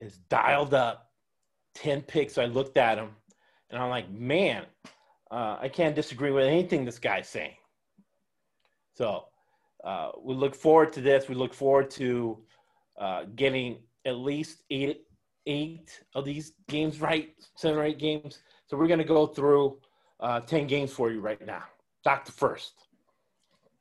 is 0.00 0.18
dialed 0.28 0.74
up 0.74 1.09
10 1.74 2.02
picks. 2.02 2.38
I 2.38 2.46
looked 2.46 2.76
at 2.76 2.98
him 2.98 3.10
and 3.70 3.80
I'm 3.80 3.90
like, 3.90 4.10
man, 4.10 4.64
uh, 5.30 5.58
I 5.60 5.68
can't 5.68 5.94
disagree 5.94 6.30
with 6.30 6.46
anything 6.46 6.84
this 6.84 6.98
guy's 6.98 7.28
saying. 7.28 7.54
So 8.94 9.24
uh, 9.84 10.10
we 10.22 10.34
look 10.34 10.54
forward 10.54 10.92
to 10.94 11.00
this. 11.00 11.28
We 11.28 11.34
look 11.34 11.54
forward 11.54 11.90
to 11.92 12.38
uh, 12.98 13.24
getting 13.36 13.78
at 14.04 14.16
least 14.16 14.64
eight, 14.70 15.02
eight 15.46 16.00
of 16.14 16.24
these 16.24 16.52
games 16.68 17.00
right, 17.00 17.34
seven 17.56 17.78
or 17.78 17.84
eight 17.84 17.98
games. 17.98 18.40
So 18.66 18.76
we're 18.76 18.88
going 18.88 18.98
to 18.98 19.04
go 19.04 19.26
through 19.26 19.78
uh, 20.20 20.40
10 20.40 20.66
games 20.66 20.92
for 20.92 21.10
you 21.10 21.20
right 21.20 21.44
now. 21.46 21.64
Dr. 22.04 22.32
First. 22.32 22.86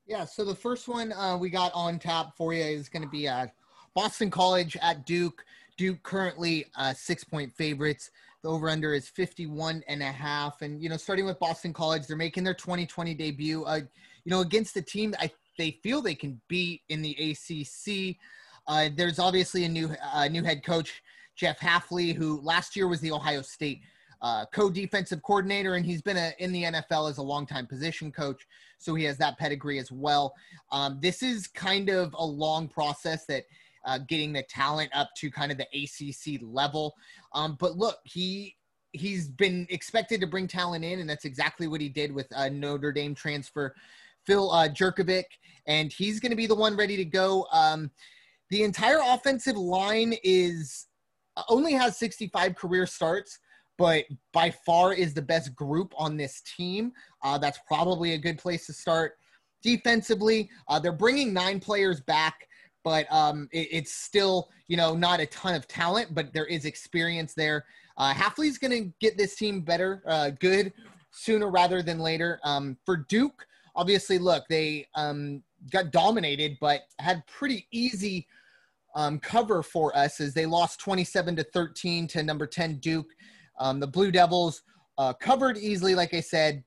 Yeah, 0.07 0.25
so 0.25 0.43
the 0.43 0.55
first 0.55 0.87
one 0.87 1.13
uh, 1.13 1.37
we 1.37 1.49
got 1.49 1.71
on 1.75 1.99
tap 1.99 2.35
for 2.35 2.53
you 2.53 2.63
is 2.63 2.89
going 2.89 3.03
to 3.03 3.09
be 3.09 3.27
uh, 3.27 3.47
Boston 3.93 4.31
College 4.31 4.75
at 4.81 5.05
Duke. 5.05 5.45
Duke 5.79 6.03
currently 6.03 6.65
uh, 6.75 6.93
six 6.93 7.23
point 7.23 7.53
favorites. 7.53 8.11
The 8.43 8.49
over 8.49 8.69
under 8.69 8.93
is 8.93 9.07
51 9.07 9.81
and 9.87 10.01
a 10.01 10.11
half. 10.11 10.61
And, 10.61 10.83
you 10.83 10.89
know, 10.89 10.97
starting 10.97 11.25
with 11.25 11.39
Boston 11.39 11.71
College, 11.71 12.05
they're 12.05 12.17
making 12.17 12.43
their 12.43 12.53
2020 12.53 13.13
debut, 13.13 13.63
uh, 13.63 13.79
you 14.25 14.29
know, 14.29 14.41
against 14.41 14.73
the 14.73 14.81
team 14.81 15.15
I, 15.19 15.31
they 15.57 15.79
feel 15.81 16.01
they 16.01 16.15
can 16.15 16.41
beat 16.49 16.81
in 16.89 17.01
the 17.01 17.15
ACC. 17.31 18.17
Uh, 18.67 18.89
there's 18.93 19.19
obviously 19.19 19.63
a 19.63 19.69
new, 19.69 19.89
uh, 20.13 20.27
new 20.27 20.43
head 20.43 20.65
coach, 20.65 21.01
Jeff 21.37 21.59
Hafley, 21.61 22.13
who 22.13 22.41
last 22.41 22.75
year 22.75 22.89
was 22.89 22.99
the 22.99 23.13
Ohio 23.13 23.41
State 23.41 23.79
uh, 24.21 24.45
co-defensive 24.53 25.23
coordinator, 25.23 25.75
and 25.75 25.85
he's 25.85 26.01
been 26.01 26.17
a, 26.17 26.33
in 26.39 26.51
the 26.51 26.63
NFL 26.63 27.09
as 27.09 27.19
a 27.19 27.21
longtime 27.21 27.65
position 27.65 28.11
coach, 28.11 28.45
so 28.77 28.93
he 28.95 29.05
has 29.05 29.17
that 29.17 29.37
pedigree 29.37 29.79
as 29.79 29.93
well. 29.93 30.33
Um, 30.73 30.99
this 31.01 31.23
is 31.23 31.47
kind 31.47 31.87
of 31.87 32.13
a 32.17 32.25
long 32.25 32.67
process 32.67 33.25
that 33.27 33.45
uh, 33.85 33.99
getting 34.07 34.33
the 34.33 34.43
talent 34.43 34.89
up 34.93 35.09
to 35.17 35.31
kind 35.31 35.51
of 35.51 35.57
the 35.57 35.67
ACC 35.73 36.41
level. 36.41 36.93
Um, 37.33 37.57
but 37.59 37.77
look, 37.77 37.97
he 38.03 38.55
he's 38.91 39.27
been 39.27 39.67
expected 39.69 40.19
to 40.21 40.27
bring 40.27 40.47
talent 40.47 40.83
in, 40.83 40.99
and 40.99 41.09
that's 41.09 41.25
exactly 41.25 41.67
what 41.67 41.81
he 41.81 41.89
did 41.89 42.11
with 42.11 42.27
uh, 42.35 42.49
Notre 42.49 42.91
Dame 42.91 43.13
transfer 43.13 43.75
Phil 44.25 44.51
uh, 44.51 44.67
Jurkovec, 44.67 45.25
and 45.67 45.91
he's 45.91 46.19
going 46.19 46.31
to 46.31 46.35
be 46.35 46.47
the 46.47 46.55
one 46.55 46.75
ready 46.75 46.97
to 46.97 47.05
go. 47.05 47.47
Um, 47.51 47.91
the 48.49 48.63
entire 48.63 48.99
offensive 49.03 49.57
line 49.57 50.15
is 50.23 50.87
uh, 51.37 51.43
only 51.49 51.73
has 51.73 51.97
65 51.97 52.55
career 52.55 52.85
starts 52.85 53.39
but 53.79 54.03
by 54.33 54.51
far 54.51 54.93
is 54.93 55.13
the 55.13 55.21
best 55.21 55.55
group 55.55 55.93
on 55.97 56.17
this 56.17 56.41
team. 56.41 56.91
Uh, 57.23 57.37
that's 57.37 57.59
probably 57.65 58.13
a 58.13 58.17
good 58.17 58.37
place 58.37 58.65
to 58.67 58.73
start. 58.73 59.13
Defensively, 59.63 60.49
uh, 60.67 60.77
they're 60.79 60.91
bringing 60.91 61.33
nine 61.33 61.61
players 61.61 62.01
back, 62.01 62.48
but 62.83 63.11
um, 63.11 63.47
it, 63.51 63.67
it's 63.71 63.93
still, 63.93 64.49
you 64.67 64.77
know, 64.77 64.95
not 64.95 65.19
a 65.19 65.25
ton 65.27 65.55
of 65.55 65.67
talent, 65.67 66.13
but 66.13 66.33
there 66.33 66.45
is 66.45 66.65
experience 66.65 67.33
there. 67.33 67.65
Uh, 67.97 68.13
Hafley's 68.13 68.57
going 68.57 68.71
to 68.71 68.93
get 68.99 69.17
this 69.17 69.35
team 69.35 69.61
better, 69.61 70.01
uh, 70.07 70.31
good 70.39 70.73
sooner 71.11 71.49
rather 71.49 71.81
than 71.81 71.99
later. 71.99 72.39
Um, 72.43 72.77
for 72.85 72.97
Duke, 72.97 73.45
obviously, 73.75 74.17
look, 74.17 74.45
they 74.49 74.87
um, 74.95 75.43
got 75.71 75.91
dominated, 75.91 76.57
but 76.61 76.81
had 76.99 77.25
pretty 77.27 77.67
easy 77.71 78.27
um, 78.95 79.19
cover 79.19 79.61
for 79.61 79.95
us 79.95 80.19
as 80.19 80.33
they 80.33 80.45
lost 80.45 80.79
27 80.79 81.35
to 81.35 81.43
13 81.43 82.07
to 82.07 82.23
number 82.23 82.47
10 82.47 82.77
Duke. 82.77 83.11
Um, 83.59 83.79
the 83.79 83.87
Blue 83.87 84.11
Devils 84.11 84.61
uh, 84.97 85.13
covered 85.13 85.57
easily, 85.57 85.95
like 85.95 86.13
I 86.13 86.21
said. 86.21 86.63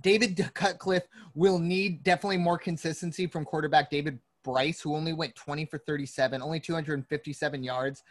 David 0.00 0.50
Cutcliffe 0.54 1.06
will 1.34 1.58
need 1.58 2.02
definitely 2.02 2.38
more 2.38 2.58
consistency 2.58 3.26
from 3.26 3.44
quarterback 3.44 3.90
David 3.90 4.18
Brice, 4.42 4.80
who 4.80 4.94
only 4.94 5.12
went 5.12 5.34
20 5.34 5.64
for 5.66 5.78
37, 5.78 6.42
only 6.42 6.60
257 6.60 7.62
yards. 7.62 8.02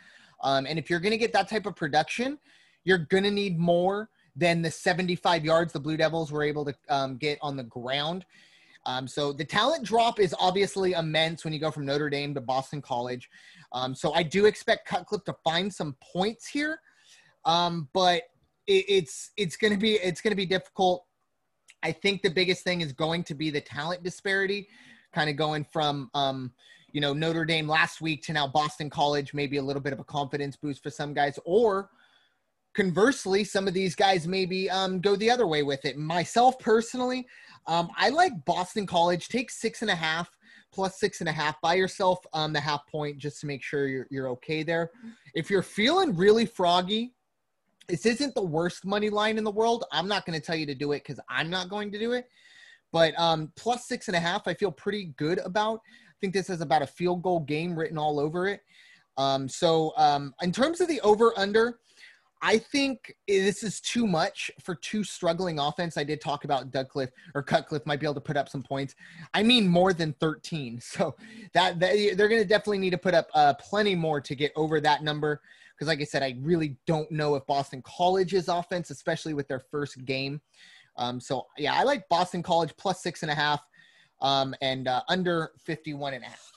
Um, 0.42 0.66
and 0.66 0.80
if 0.80 0.90
you're 0.90 1.00
going 1.00 1.12
to 1.12 1.18
get 1.18 1.34
that 1.34 1.50
type 1.50 1.66
of 1.66 1.76
production, 1.76 2.40
you're 2.84 2.98
going 2.98 3.24
to 3.24 3.32
need 3.32 3.60
more 3.60 4.10
than 4.36 4.62
the 4.62 4.72
75 4.72 5.46
yards 5.46 5.74
the 5.74 5.80
Blue 5.80 5.98
Devils 5.98 6.32
were 6.32 6.44
able 6.44 6.66
to 6.66 6.74
um, 6.90 7.18
get 7.18 7.38
on 7.42 7.58
the 7.58 7.64
ground. 7.64 8.26
Um, 8.86 9.08
so 9.08 9.32
the 9.32 9.46
talent 9.46 9.86
drop 9.86 10.20
is 10.20 10.34
obviously 10.40 10.94
immense 10.94 11.44
when 11.44 11.54
you 11.54 11.60
go 11.60 11.70
from 11.70 11.86
Notre 11.86 12.10
Dame 12.10 12.34
to 12.34 12.42
Boston 12.42 12.82
College. 12.82 13.30
Um, 13.74 13.94
so 13.94 14.14
I 14.14 14.24
do 14.24 14.46
expect 14.46 14.88
Cutcliffe 14.88 15.24
to 15.26 15.36
find 15.44 15.72
some 15.72 15.96
points 16.02 16.48
here, 16.48 16.80
um, 17.46 17.90
but 17.94 18.24
it, 18.68 18.86
it's 18.88 19.32
it's 19.38 19.56
going 19.56 19.74
to 19.74 19.80
be 19.80 19.94
it's 19.94 20.22
going 20.22 20.32
to 20.32 20.38
be 20.38 20.46
difficult. 20.46 21.06
I 21.84 21.92
think 21.92 22.22
the 22.22 22.30
biggest 22.30 22.64
thing 22.64 22.82
is 22.82 22.92
going 22.92 23.24
to 23.26 23.36
be 23.36 23.50
the 23.50 23.62
talent 23.62 24.04
disparity, 24.04 24.68
kind 25.14 25.30
of 25.30 25.36
going 25.36 25.66
from 25.66 26.10
um, 26.14 26.52
you 26.92 27.02
know 27.02 27.14
Notre 27.14 27.46
Dame 27.46 27.68
last 27.68 28.02
week 28.02 28.24
to 28.24 28.34
now 28.34 28.48
Boston 28.48 28.90
College, 28.90 29.34
maybe 29.34 29.58
a 29.58 29.64
little 29.64 29.82
bit 29.82 29.94
of 29.94 30.00
a 30.00 30.04
confidence 30.04 30.56
boost 30.56 30.84
for 30.84 30.90
some 30.90 31.14
guys, 31.14 31.40
or 31.46 31.90
conversely, 32.74 33.44
some 33.44 33.68
of 33.68 33.74
these 33.74 33.96
guys 33.96 34.28
maybe 34.28 34.70
um, 34.70 35.00
go 35.00 35.16
the 35.16 35.30
other 35.30 35.48
way 35.48 35.64
with 35.64 35.86
it. 35.86 35.98
Myself 35.98 36.58
personally, 36.60 37.28
um, 37.68 37.90
I 37.98 38.10
like 38.10 38.34
Boston 38.46 38.86
College. 38.86 39.28
Take 39.28 39.52
six 39.52 39.82
and 39.82 39.92
a 39.92 39.96
half 39.96 40.30
plus 40.72 41.00
six 41.00 41.20
and 41.20 41.30
a 41.30 41.32
half. 41.32 41.60
Buy 41.62 41.76
yourself 41.76 42.20
um, 42.34 42.54
the 42.54 42.60
half 42.60 42.88
point 42.88 43.18
just 43.18 43.42
to 43.42 43.48
make 43.48 43.62
sure 43.62 43.88
you're, 43.88 44.08
you're 44.10 44.30
okay 44.30 44.64
there. 44.64 44.92
If 45.36 45.50
you're 45.50 45.62
feeling 45.62 46.16
really 46.16 46.46
froggy, 46.46 47.14
this 47.88 48.06
isn't 48.06 48.36
the 48.36 48.42
worst 48.42 48.86
money 48.86 49.10
line 49.10 49.38
in 49.38 49.44
the 49.44 49.52
world. 49.52 49.84
I'm 49.92 50.08
not 50.08 50.26
going 50.26 50.40
to 50.40 50.46
tell 50.46 50.56
you 50.56 50.66
to 50.68 50.76
do 50.76 50.94
it 50.94 51.04
because 51.04 51.20
I'm 51.30 51.50
not 51.50 51.70
going 51.70 51.92
to 51.92 52.00
do 52.00 52.14
it. 52.14 52.30
But 52.92 53.18
um, 53.20 53.52
plus 53.56 53.88
six 53.88 54.08
and 54.08 54.16
a 54.16 54.20
half, 54.20 54.48
I 54.48 54.54
feel 54.54 54.72
pretty 54.72 55.14
good 55.18 55.40
about. 55.40 55.82
I 55.86 56.16
think 56.20 56.34
this 56.34 56.50
is 56.50 56.62
about 56.62 56.82
a 56.82 56.88
field 56.88 57.22
goal 57.24 57.40
game 57.40 57.78
written 57.78 57.98
all 57.98 58.20
over 58.20 58.48
it. 58.48 58.62
Um, 59.18 59.48
so 59.48 59.94
um, 59.98 60.34
in 60.42 60.52
terms 60.52 60.82
of 60.82 60.88
the 60.88 61.02
over 61.02 61.34
under, 61.38 61.80
I 62.44 62.58
think 62.58 63.16
this 63.28 63.62
is 63.62 63.80
too 63.80 64.08
much 64.08 64.50
for 64.60 64.74
two 64.74 65.04
struggling 65.04 65.60
offense. 65.60 65.96
I 65.96 66.04
did 66.04 66.22
talk 66.22 66.44
about 66.44 66.72
Cliff 66.90 67.12
or 67.36 67.44
Cutcliffe 67.44 67.86
might 67.86 68.00
be 68.00 68.08
able 68.08 68.16
to 68.16 68.22
put 68.22 68.36
up 68.36 68.50
some 68.50 68.64
points. 68.64 68.96
I 69.34 69.44
mean 69.44 69.68
more 69.68 69.94
than 69.94 70.14
13. 70.20 70.80
So 70.92 71.16
that, 71.54 71.80
that 71.80 71.96
they're 72.18 72.28
going 72.28 72.42
to 72.42 72.48
definitely 72.48 72.80
need 72.80 72.90
to 72.92 72.98
put 72.98 73.14
up 73.14 73.28
uh, 73.34 73.54
plenty 73.54 73.96
more 73.96 74.20
to 74.22 74.36
get 74.36 74.52
over 74.56 74.82
that 74.82 75.04
number. 75.04 75.42
Because 75.74 75.88
like 75.88 76.02
I 76.02 76.04
said, 76.04 76.22
I 76.22 76.36
really 76.42 76.78
don't 76.86 77.10
know 77.12 77.36
if 77.36 77.46
Boston 77.46 77.82
College's 77.84 78.50
offense, 78.50 78.90
especially 78.90 79.34
with 79.34 79.48
their 79.48 79.62
first 79.72 80.04
game. 80.06 80.42
Um, 80.98 81.20
so 81.20 81.48
yeah, 81.58 81.74
I 81.74 81.84
like 81.84 82.08
Boston 82.10 82.44
College 82.44 82.74
plus 82.78 83.02
six 83.02 83.22
and 83.24 83.32
a 83.32 83.36
half 83.36 83.62
um, 84.22 84.54
and 84.62 84.88
uh, 84.88 85.02
under 85.10 85.52
51 85.60 86.14
and 86.14 86.24
a 86.24 86.28
half. 86.28 86.52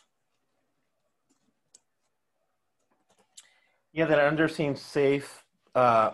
Yeah, 3.92 4.06
that 4.06 4.18
under 4.18 4.48
seems 4.48 4.80
safe 4.80 5.44
uh, 5.74 6.10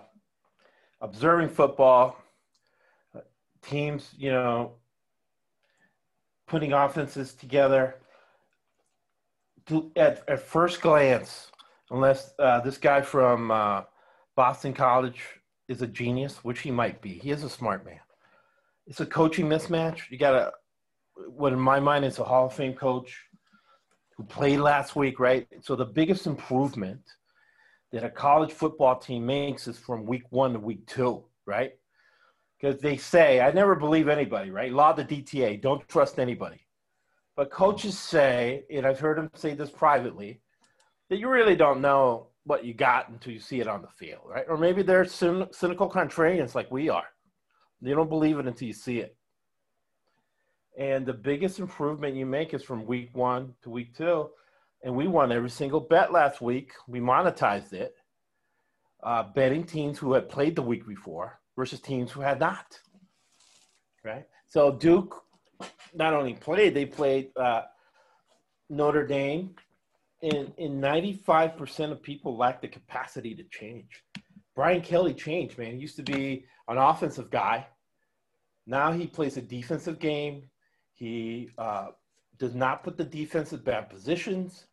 observing 1.00 1.48
football, 1.48 2.16
teams, 3.62 4.11
you 4.16 4.30
know, 4.30 4.72
putting 6.46 6.72
offenses 6.72 7.35
together. 7.35 7.96
To, 9.66 9.90
at, 9.94 10.28
at 10.28 10.40
first 10.40 10.80
glance, 10.80 11.50
unless 11.90 12.33
uh, 12.38 12.61
this 12.61 12.76
guy 12.76 13.02
from 13.02 13.50
uh, 13.50 13.83
Boston 14.35 14.72
College 14.72 15.22
is 15.68 15.80
a 15.83 15.87
genius, 15.87 16.42
which 16.42 16.61
he 16.61 16.70
might 16.70 17.00
be, 17.00 17.11
he 17.14 17.30
is 17.30 17.44
a 17.44 17.50
smart 17.50 17.85
man. 17.85 18.00
It's 18.90 19.00
a 19.00 19.07
coaching 19.07 19.46
mismatch. 19.46 20.11
You 20.11 20.18
got 20.18 20.33
to, 20.33 20.53
what 21.29 21.55
in 21.55 21.59
my 21.59 21.81
mind 21.81 22.05
is 22.05 22.18
a 22.18 22.24
Hall 22.24 22.48
of 22.48 22.53
Fame 22.53 22.74
coach 22.74 23.18
who 24.16 24.24
played 24.24 24.59
last 24.59 24.94
week, 24.94 25.18
right? 25.18 25.46
So 25.62 25.74
the 25.74 25.87
biggest 25.87 26.26
improvement– 26.26 27.00
that 27.92 28.05
a 28.05 28.11
college 28.11 28.53
football 28.53 28.96
team 28.96 29.26
makes 29.26 29.66
is 29.66 29.76
from 29.79 30.07
week 30.07 30.22
one 30.31 30.53
to 30.53 30.61
week 30.61 30.87
two, 30.87 31.24
right? 31.46 31.72
Because 32.61 32.81
they 32.81 32.96
say, 32.96 33.40
I 33.40 33.50
never 33.50 33.74
believe 33.74 34.07
anybody, 34.07 34.50
right? 34.50 34.72
Law 34.72 34.92
the 34.92 35.05
DTA, 35.05 35.61
don't 35.61 35.87
trust 35.88 36.18
anybody. 36.18 36.61
But 37.37 37.50
coaches 37.50 37.98
say, 37.98 38.64
and 38.70 38.87
I've 38.87 39.00
heard 39.00 39.18
them 39.18 39.31
say 39.35 39.55
this 39.55 39.70
privately, 39.70 40.40
that 41.09 41.18
you 41.18 41.29
really 41.29 41.57
don't 41.57 41.81
know 41.81 42.29
what 42.44 42.64
you 42.64 42.74
got 42.74 43.09
until 43.09 43.33
you 43.33 43.40
see 43.40 43.61
it 43.61 43.66
on 43.66 43.83
the 43.83 43.88
field, 43.88 44.22
right? 44.26 44.44
Or 44.48 44.57
maybe 44.57 44.83
they're 44.83 45.05
cynical 45.05 45.90
contrarians 45.90 46.55
like 46.55 46.70
we 46.70 46.88
are. 46.88 47.07
They 47.83 47.90
don't 47.90 48.09
believe 48.09 48.38
it 48.38 48.47
until 48.47 48.69
you 48.69 48.75
see 48.75 48.99
it. 48.99 49.16
And 50.79 51.05
the 51.05 51.12
biggest 51.12 51.59
improvement 51.59 52.14
you 52.14 52.27
make 52.27 52.55
is 52.55 52.62
from 52.62 52.87
week 52.87 53.11
one 53.14 53.55
to 53.62 53.71
week 53.71 53.97
two 53.97 54.31
and 54.83 54.95
we 54.95 55.07
won 55.07 55.33
every 55.33 55.51
single 55.51 55.81
bet 55.81 56.12
last 56.12 56.40
week. 56.40 56.73
We 56.88 57.01
monetized 57.01 57.73
it, 57.73 57.95
uh, 59.03 59.25
betting 59.35 59.64
teams 59.64 59.99
who 59.99 60.12
had 60.12 60.29
played 60.29 60.57
the 60.57 60.62
week 60.62 60.87
before 60.87 61.38
versus 61.57 61.81
teams 61.81 62.11
who 62.11 62.21
had 62.21 62.40
not. 62.40 62.79
Right. 64.05 64.27
So 64.47 64.73
Duke 64.73 65.14
not 65.95 66.14
only 66.14 66.35
played, 66.35 66.75
they 66.75 66.87
played 66.87 67.31
uh, 67.37 67.62
Notre 68.71 69.07
Dame, 69.07 69.55
and, 70.23 70.53
and 70.59 70.83
95% 70.83 71.93
of 71.93 72.03
people 72.03 72.37
lack 72.37 72.62
the 72.62 72.69
capacity 72.69 73.35
to 73.35 73.43
change. 73.51 74.03
Brian 74.61 74.83
Kelly 74.83 75.14
changed, 75.14 75.57
man. 75.57 75.73
He 75.73 75.79
used 75.79 75.96
to 75.96 76.03
be 76.03 76.44
an 76.68 76.77
offensive 76.77 77.31
guy. 77.31 77.66
Now 78.66 78.92
he 78.92 79.07
plays 79.07 79.38
a 79.38 79.40
defensive 79.40 79.99
game. 79.99 80.51
He 80.92 81.49
uh, 81.57 81.87
does 82.38 82.55
not 82.55 82.85
put 82.85 82.99
the 82.99 83.05
defense 83.05 83.55
in 83.55 83.61
bad 83.61 83.88
positions. 83.88 84.66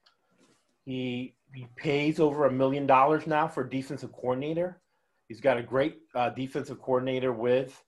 He 0.84 1.38
he 1.56 1.70
pays 1.78 2.20
over 2.20 2.48
a 2.48 2.52
million 2.52 2.86
dollars 2.86 3.28
now 3.28 3.48
for 3.48 3.64
defensive 3.64 4.12
coordinator. 4.12 4.82
He's 5.30 5.40
got 5.40 5.58
a 5.58 5.64
great 5.64 6.00
uh, 6.14 6.32
defensive 6.32 6.82
coordinator 6.82 7.32
with, 7.32 7.82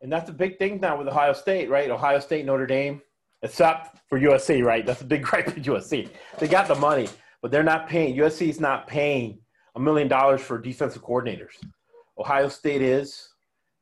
and 0.00 0.10
that's 0.10 0.30
a 0.30 0.32
big 0.32 0.56
thing 0.56 0.80
now 0.80 0.96
with 0.96 1.06
Ohio 1.06 1.34
State, 1.34 1.68
right? 1.68 1.90
Ohio 1.90 2.18
State, 2.18 2.46
Notre 2.46 2.66
Dame, 2.66 3.02
except 3.42 3.98
for 4.08 4.18
USC, 4.18 4.64
right? 4.64 4.86
That's 4.86 5.02
a 5.02 5.04
big 5.04 5.22
gripe 5.28 5.44
with 5.44 5.62
USC. 5.62 6.08
They 6.38 6.48
got 6.48 6.66
the 6.66 6.76
money, 6.76 7.10
but 7.42 7.50
they're 7.50 7.62
not 7.62 7.90
paying. 7.90 8.16
USC 8.16 8.48
is 8.48 8.58
not 8.58 8.86
paying 8.86 9.40
a 9.76 9.80
million 9.80 10.08
dollars 10.08 10.40
for 10.40 10.58
defensive 10.58 11.02
coordinators. 11.02 11.54
Ohio 12.18 12.48
State 12.48 12.80
is, 12.82 13.28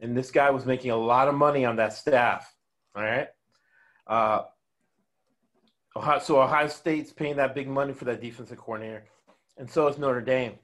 and 0.01 0.17
this 0.17 0.31
guy 0.31 0.51
was 0.51 0.67
making 0.67 0.91
a 0.91 0.97
lot 0.97 1.29
of 1.29 1.35
money 1.35 1.65
on 1.65 1.77
that 1.77 1.93
staff. 1.93 2.53
All 2.97 3.03
right. 3.03 3.29
Uh, 4.07 4.43
Ohio, 5.97 6.19
so 6.19 6.43
Ohio 6.43 6.67
State's 6.67 7.13
paying 7.13 7.37
that 7.37 7.55
big 7.55 7.69
money 7.69 7.93
for 7.93 8.05
that 8.07 8.21
defensive 8.21 8.59
coordinator, 8.59 9.05
and 9.57 9.71
so 9.71 9.87
is 9.87 9.97
Notre 9.97 10.21
Dame. 10.21 10.59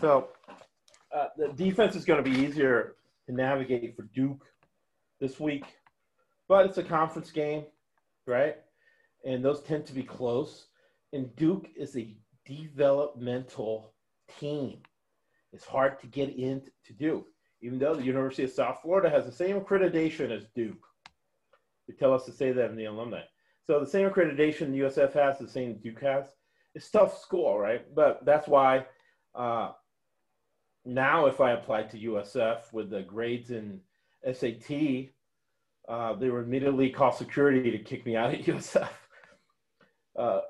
So 0.00 0.28
uh, 1.14 1.26
the 1.36 1.48
defense 1.48 1.96
is 1.96 2.04
going 2.04 2.22
to 2.22 2.30
be 2.30 2.38
easier 2.38 2.94
to 3.26 3.34
navigate 3.34 3.96
for 3.96 4.02
Duke 4.14 4.46
this 5.20 5.40
week, 5.40 5.64
but 6.48 6.66
it's 6.66 6.78
a 6.78 6.84
conference 6.84 7.32
game, 7.32 7.64
right? 8.26 8.56
And 9.24 9.44
those 9.44 9.60
tend 9.62 9.86
to 9.86 9.92
be 9.92 10.04
close. 10.04 10.68
And 11.12 11.34
Duke 11.34 11.68
is 11.74 11.96
a 11.96 12.16
developmental 12.44 13.95
team. 14.38 14.78
It's 15.52 15.64
hard 15.64 16.00
to 16.00 16.06
get 16.06 16.36
into 16.36 16.70
Duke, 16.98 17.26
even 17.62 17.78
though 17.78 17.94
the 17.94 18.04
University 18.04 18.44
of 18.44 18.50
South 18.50 18.80
Florida 18.82 19.08
has 19.08 19.24
the 19.24 19.32
same 19.32 19.60
accreditation 19.60 20.30
as 20.30 20.44
Duke. 20.54 20.84
They 21.88 21.94
tell 21.94 22.12
us 22.12 22.24
to 22.26 22.32
say 22.32 22.52
that 22.52 22.70
in 22.70 22.76
the 22.76 22.86
alumni. 22.86 23.22
So 23.66 23.80
the 23.80 23.86
same 23.86 24.08
accreditation 24.08 24.74
USF 24.74 25.12
has, 25.14 25.38
the 25.38 25.48
same 25.48 25.78
Duke 25.78 26.02
has. 26.02 26.26
It's 26.74 26.90
tough 26.90 27.18
school, 27.18 27.58
right? 27.58 27.82
But 27.94 28.24
that's 28.24 28.46
why 28.46 28.86
uh, 29.34 29.72
now 30.84 31.26
if 31.26 31.40
I 31.40 31.52
apply 31.52 31.84
to 31.84 31.98
USF 31.98 32.72
with 32.72 32.90
the 32.90 33.02
grades 33.02 33.50
in 33.50 33.80
SAT, 34.24 35.10
uh, 35.88 36.14
they 36.14 36.30
would 36.30 36.44
immediately 36.44 36.90
call 36.90 37.12
security 37.12 37.70
to 37.70 37.78
kick 37.78 38.06
me 38.06 38.16
out 38.16 38.34
at 38.34 38.42
USF. 38.44 38.88
Uh, 40.16 40.40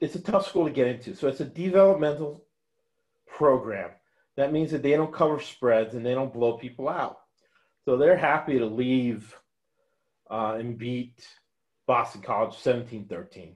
it's 0.00 0.14
a 0.14 0.20
tough 0.20 0.46
school 0.46 0.66
to 0.66 0.72
get 0.72 0.86
into. 0.86 1.14
So 1.14 1.28
it's 1.28 1.40
a 1.40 1.44
developmental 1.44 2.43
program. 3.36 3.90
That 4.36 4.52
means 4.52 4.70
that 4.72 4.82
they 4.82 4.92
don't 4.92 5.12
cover 5.12 5.40
spreads 5.40 5.94
and 5.94 6.04
they 6.04 6.14
don't 6.14 6.32
blow 6.32 6.56
people 6.56 6.88
out. 6.88 7.18
So 7.84 7.96
they're 7.96 8.16
happy 8.16 8.58
to 8.58 8.66
leave 8.66 9.36
uh, 10.30 10.56
and 10.58 10.78
beat 10.78 11.26
Boston 11.86 12.22
College 12.22 12.56
17 12.58 13.06
13. 13.06 13.54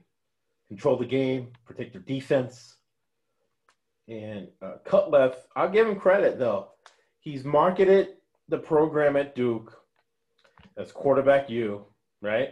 Control 0.68 0.98
the 0.98 1.06
game, 1.06 1.52
protect 1.64 1.94
their 1.94 2.02
defense. 2.02 2.76
And 4.06 4.48
uh, 4.62 4.74
Cutcliffe, 4.84 5.36
I'll 5.56 5.70
give 5.70 5.86
him 5.86 5.98
credit 5.98 6.38
though. 6.38 6.68
He's 7.20 7.44
marketed 7.44 8.08
the 8.48 8.58
program 8.58 9.16
at 9.16 9.34
Duke 9.34 9.74
as 10.76 10.92
quarterback 10.92 11.50
U, 11.50 11.84
right? 12.22 12.50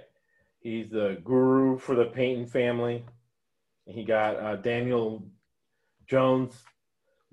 He's 0.61 0.91
the 0.91 1.21
guru 1.23 1.79
for 1.79 1.95
the 1.95 2.07
Payton 2.07 2.47
family. 2.47 3.05
He 3.87 4.05
got 4.05 4.37
uh, 4.37 4.57
Daniel 4.57 5.25
Jones 6.09 6.55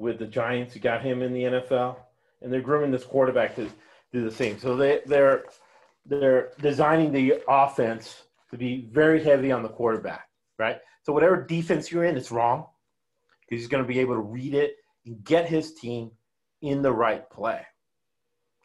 with 0.03 0.19
the 0.19 0.27
Giants. 0.27 0.73
He 0.73 0.79
got 0.79 1.01
him 1.01 1.21
in 1.23 1.33
the 1.33 1.43
NFL. 1.43 1.95
and 2.41 2.51
they're 2.51 2.61
grooming 2.61 2.91
this 2.91 3.05
quarterback 3.05 3.55
to 3.55 3.69
do 4.11 4.23
the 4.23 4.35
same. 4.35 4.59
So 4.59 4.75
they 4.75 4.99
they're 5.05 5.45
they're 6.05 6.51
designing 6.61 7.11
the 7.13 7.41
offense 7.47 8.23
to 8.51 8.57
be 8.57 8.89
very 8.91 9.23
heavy 9.23 9.51
on 9.51 9.63
the 9.63 9.69
quarterback, 9.69 10.27
right? 10.59 10.77
So 11.03 11.13
whatever 11.13 11.41
defense 11.41 11.89
you're 11.89 12.03
in, 12.03 12.17
it's 12.17 12.31
wrong 12.31 12.67
because 13.41 13.61
he's 13.61 13.69
going 13.69 13.83
to 13.83 13.87
be 13.87 13.99
able 13.99 14.15
to 14.15 14.19
read 14.19 14.53
it 14.53 14.75
and 15.05 15.23
get 15.23 15.47
his 15.47 15.73
team 15.73 16.11
in 16.61 16.81
the 16.81 16.91
right 16.91 17.27
play. 17.29 17.65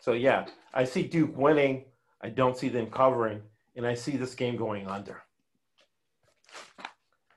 So 0.00 0.12
yeah, 0.12 0.46
I 0.74 0.84
see 0.84 1.04
Duke 1.04 1.36
winning. 1.36 1.84
I 2.20 2.30
don't 2.30 2.56
see 2.58 2.68
them 2.68 2.90
covering, 2.90 3.40
and 3.76 3.86
I 3.86 3.94
see 3.94 4.16
this 4.16 4.34
game 4.34 4.56
going 4.56 4.88
under. 4.88 5.22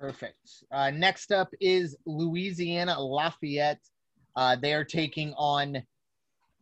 Perfect. 0.01 0.63
Uh, 0.71 0.89
next 0.89 1.31
up 1.31 1.53
is 1.61 1.95
Louisiana 2.07 2.99
Lafayette. 2.99 3.87
Uh, 4.35 4.55
they 4.55 4.73
are 4.73 4.83
taking 4.83 5.31
on 5.37 5.77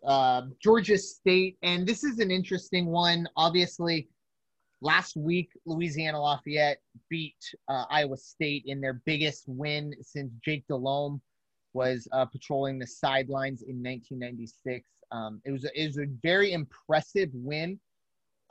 uh, 0.05 0.41
Georgia 0.61 0.97
State, 0.97 1.57
and 1.63 1.87
this 1.87 2.03
is 2.03 2.19
an 2.19 2.31
interesting 2.31 2.87
one. 2.87 3.29
Obviously, 3.37 4.09
last 4.81 5.15
week 5.15 5.51
Louisiana 5.65 6.21
Lafayette 6.21 6.79
beat 7.09 7.37
uh, 7.69 7.85
Iowa 7.89 8.17
State 8.17 8.63
in 8.65 8.81
their 8.81 9.01
biggest 9.05 9.45
win 9.47 9.95
since 10.01 10.33
Jake 10.43 10.65
Delhomme 10.67 11.21
was 11.71 12.09
uh, 12.11 12.25
patrolling 12.25 12.77
the 12.77 12.87
sidelines 12.87 13.61
in 13.61 13.77
1996. 13.77 14.85
Um, 15.13 15.41
it 15.45 15.51
was 15.51 15.63
a, 15.63 15.81
it 15.81 15.87
was 15.87 15.97
a 15.97 16.07
very 16.21 16.51
impressive 16.51 17.29
win 17.33 17.79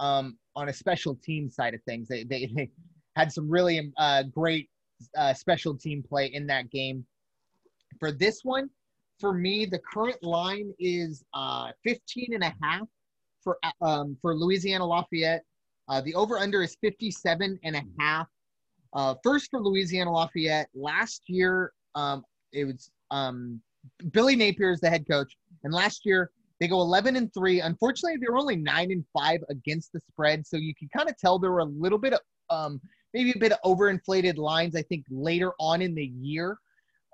um, 0.00 0.38
on 0.56 0.70
a 0.70 0.72
special 0.72 1.14
team 1.14 1.50
side 1.50 1.74
of 1.74 1.82
things. 1.82 2.08
They 2.08 2.24
they, 2.24 2.50
they 2.56 2.70
had 3.16 3.30
some 3.30 3.50
really 3.50 3.92
uh, 3.98 4.22
great 4.22 4.70
uh, 5.16 5.34
special 5.34 5.76
team 5.76 6.02
play 6.02 6.26
in 6.26 6.46
that 6.46 6.70
game. 6.70 7.04
For 7.98 8.12
this 8.12 8.40
one, 8.44 8.70
for 9.18 9.32
me, 9.32 9.66
the 9.66 9.78
current 9.78 10.22
line 10.22 10.72
is 10.78 11.24
uh, 11.34 11.72
15 11.84 12.34
and 12.34 12.44
a 12.44 12.54
half 12.62 12.86
for 13.42 13.58
um, 13.80 14.16
for 14.20 14.34
Louisiana 14.34 14.86
Lafayette. 14.86 15.44
Uh, 15.88 16.00
the 16.00 16.14
over 16.14 16.38
under 16.38 16.62
is 16.62 16.76
57 16.80 17.58
and 17.64 17.76
a 17.76 17.82
half. 17.98 18.26
Uh, 18.92 19.14
first 19.22 19.50
for 19.50 19.60
Louisiana 19.60 20.12
Lafayette, 20.12 20.68
last 20.74 21.22
year 21.26 21.72
um, 21.94 22.24
it 22.52 22.64
was 22.64 22.90
um, 23.10 23.60
Billy 24.12 24.36
Napier 24.36 24.70
is 24.70 24.80
the 24.80 24.90
head 24.90 25.06
coach, 25.10 25.36
and 25.64 25.72
last 25.72 26.04
year 26.04 26.30
they 26.60 26.68
go 26.68 26.80
11 26.80 27.16
and 27.16 27.32
three. 27.32 27.60
Unfortunately, 27.60 28.18
they 28.18 28.30
were 28.30 28.38
only 28.38 28.56
nine 28.56 28.90
and 28.90 29.04
five 29.16 29.40
against 29.48 29.92
the 29.92 30.00
spread, 30.00 30.46
so 30.46 30.56
you 30.56 30.74
can 30.74 30.88
kind 30.94 31.08
of 31.08 31.16
tell 31.16 31.38
there 31.38 31.52
were 31.52 31.60
a 31.60 31.64
little 31.64 31.98
bit 31.98 32.14
of 32.14 32.20
um, 32.50 32.80
maybe 33.14 33.32
a 33.32 33.38
bit 33.38 33.52
of 33.52 33.58
overinflated 33.64 34.36
lines. 34.36 34.76
I 34.76 34.82
think 34.82 35.04
later 35.10 35.52
on 35.58 35.82
in 35.82 35.94
the 35.94 36.06
year 36.06 36.58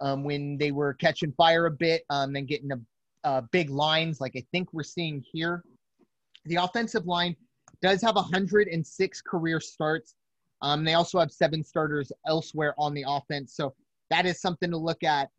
um, 0.01 0.25
when 0.25 0.59
they 0.59 0.71
were 0.71 0.95
catching 0.95 1.33
fire 1.33 1.67
a 1.67 1.71
bit 1.71 2.05
um, 2.11 2.37
and 2.37 2.49
getting 2.49 2.73
a, 2.73 2.81
uh, 3.25 3.41
big 3.53 3.71
lines 3.71 4.21
like 4.21 4.33
I 4.37 4.45
think 4.53 4.69
we're 4.73 4.83
seeing 4.83 5.25
here. 5.33 5.65
The 6.45 6.57
offensive 6.57 7.07
line 7.07 7.35
does 7.81 8.03
have 8.03 8.17
106 8.17 9.23
career 9.23 9.61
starts. 9.61 10.15
Um, 10.61 10.85
they 10.85 10.95
also 10.95 11.19
have 11.19 11.31
seven 11.31 11.63
starters 11.65 12.13
elsewhere 12.27 12.75
on 12.79 12.95
the 12.95 13.05
offense. 13.07 13.55
So 13.55 13.75
that 14.11 14.27
is 14.27 14.41
something 14.41 14.71
to 14.71 14.77
look 14.77 15.03
at. 15.03 15.31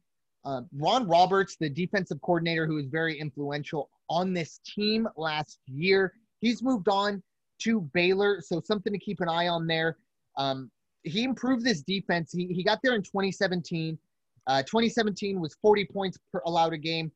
Uh, 0.46 0.62
Ron 0.78 1.08
Roberts, 1.08 1.58
the 1.60 1.70
defensive 1.70 2.22
coordinator 2.22 2.68
who 2.68 2.76
was 2.76 2.86
very 2.86 3.20
influential 3.20 3.90
on 4.10 4.34
this 4.34 4.60
team 4.66 5.08
last 5.18 5.60
year, 5.66 6.14
he's 6.42 6.62
moved 6.62 6.88
on 6.88 7.24
to 7.60 7.82
Baylor. 7.94 8.42
So 8.42 8.62
something 8.62 8.94
to 8.94 9.00
keep 9.00 9.22
an 9.22 9.30
eye 9.30 9.48
on 9.48 9.66
there. 9.66 9.98
Um, 10.38 10.72
he 11.04 11.24
improved 11.24 11.64
this 11.64 11.82
defense. 11.82 12.32
He, 12.32 12.48
he 12.48 12.64
got 12.64 12.80
there 12.84 12.96
in 12.96 13.04
2017. 13.04 13.98
Uh, 14.48 14.62
2017 14.64 15.40
was 15.40 15.56
40 15.62 15.86
points 15.86 16.18
per 16.32 16.42
allowed 16.46 16.74
a 16.74 16.78
game. 16.78 17.12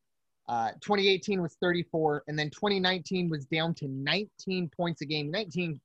Uh, 0.47 0.71
2018 0.81 1.41
was 1.41 1.57
34, 1.61 2.23
and 2.27 2.37
then 2.37 2.49
2019 2.49 3.29
was 3.29 3.45
down 3.45 3.73
to 3.75 3.87
19 3.87 4.69
points 4.75 5.01
a 5.01 5.05
game. 5.05 5.29
19 5.29 5.79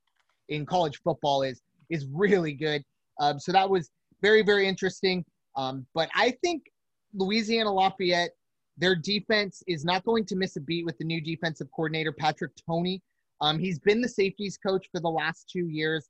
in 0.49 0.67
college 0.67 1.01
football 1.03 1.43
is 1.43 1.61
is 1.91 2.07
really 2.13 2.53
good. 2.53 2.83
Um, 3.21 3.39
so 3.39 3.53
that 3.53 3.69
was 3.69 3.91
very 4.23 4.43
very 4.43 4.67
interesting. 4.67 5.25
Um, 5.57 5.87
but 5.95 6.09
I 6.15 6.35
think 6.43 6.71
Louisiana 7.15 7.73
Lafayette, 7.73 8.31
their 8.79 8.97
defense 8.97 9.63
is 9.67 9.85
not 9.85 10.03
going 10.05 10.25
to 10.27 10.37
miss 10.37 10.57
a 10.57 10.61
beat 10.61 10.87
with 10.87 10.97
the 10.99 11.05
new 11.05 11.21
defensive 11.21 11.69
coordinator 11.75 12.13
Patrick 12.13 12.53
Toney. 12.67 13.03
Um, 13.41 13.59
he's 13.59 13.79
been 13.79 14.01
the 14.01 14.09
safeties 14.09 14.57
coach 14.57 14.89
for 14.91 15.01
the 15.01 15.11
last 15.11 15.49
two 15.51 15.69
years. 15.69 16.09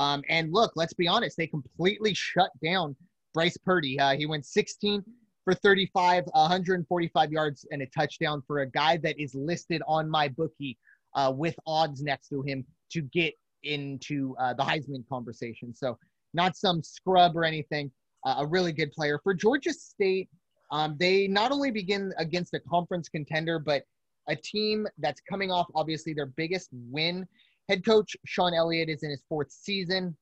Um, 0.00 0.22
and 0.30 0.50
look, 0.50 0.72
let's 0.76 0.94
be 0.94 1.06
honest, 1.06 1.36
they 1.36 1.46
completely 1.46 2.14
shut 2.14 2.50
down 2.64 2.96
Bryce 3.34 3.58
Purdy. 3.58 4.00
Uh, 4.00 4.16
he 4.16 4.24
went 4.24 4.46
16 4.46 5.04
for 5.44 5.52
35, 5.52 6.24
145 6.32 7.32
yards, 7.32 7.66
and 7.70 7.82
a 7.82 7.86
touchdown 7.86 8.42
for 8.46 8.60
a 8.60 8.66
guy 8.66 8.96
that 8.96 9.20
is 9.20 9.34
listed 9.34 9.82
on 9.86 10.08
my 10.08 10.26
bookie 10.28 10.78
uh, 11.14 11.30
with 11.36 11.54
odds 11.66 12.02
next 12.02 12.28
to 12.28 12.40
him 12.40 12.64
to 12.92 13.02
get 13.02 13.34
into 13.62 14.34
uh, 14.40 14.54
the 14.54 14.62
Heisman 14.62 15.06
conversation. 15.06 15.74
So, 15.74 15.98
not 16.32 16.56
some 16.56 16.82
scrub 16.82 17.36
or 17.36 17.44
anything, 17.44 17.90
uh, 18.24 18.36
a 18.38 18.46
really 18.46 18.72
good 18.72 18.92
player. 18.92 19.20
For 19.22 19.34
Georgia 19.34 19.74
State, 19.74 20.30
um, 20.70 20.96
they 20.98 21.28
not 21.28 21.52
only 21.52 21.70
begin 21.70 22.14
against 22.16 22.54
a 22.54 22.60
conference 22.60 23.10
contender, 23.10 23.58
but 23.58 23.82
a 24.28 24.36
team 24.36 24.86
that's 24.98 25.20
coming 25.28 25.50
off 25.50 25.66
obviously 25.74 26.14
their 26.14 26.26
biggest 26.26 26.70
win. 26.72 27.26
Head 27.70 27.84
coach 27.84 28.16
Shawn 28.26 28.52
Elliott 28.52 28.88
is 28.88 29.04
in 29.04 29.10
his 29.10 29.22
fourth 29.28 29.52
season. 29.52 30.16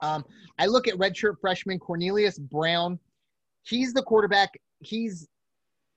Um, 0.00 0.24
I 0.56 0.66
look 0.66 0.86
at 0.86 0.94
redshirt 0.94 1.40
freshman 1.40 1.80
Cornelious 1.80 2.38
Brown. 2.38 2.96
He's 3.64 3.92
the 3.92 4.02
quarterback. 4.02 4.50
He's 4.78 5.26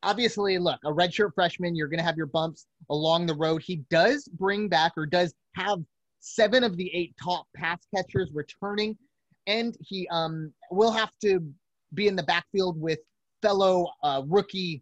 obviously, 0.01 0.57
look, 0.57 0.79
a 0.83 0.91
redshirt 0.91 1.35
freshman, 1.35 1.75
you're 1.75 1.87
going 1.87 1.99
to 1.99 2.03
have 2.03 2.17
your 2.17 2.25
bumps 2.25 2.65
along 2.89 3.27
the 3.27 3.35
road. 3.35 3.61
He 3.61 3.83
does 3.91 4.27
bring 4.27 4.67
back 4.67 4.93
or 4.97 5.05
does 5.05 5.35
have 5.53 5.79
seven 6.21 6.63
of 6.63 6.75
the 6.75 6.89
eight 6.91 7.13
top 7.23 7.45
pass 7.55 7.85
catchers 7.95 8.31
returning, 8.33 8.97
and 9.45 9.77
he 9.79 10.07
um, 10.09 10.51
will 10.71 10.91
have 10.91 11.11
to 11.21 11.39
be 11.93 12.07
in 12.07 12.15
the 12.15 12.23
backfield 12.23 12.81
with 12.81 12.97
fellow 13.43 13.91
uh, 14.01 14.23
rookie 14.25 14.81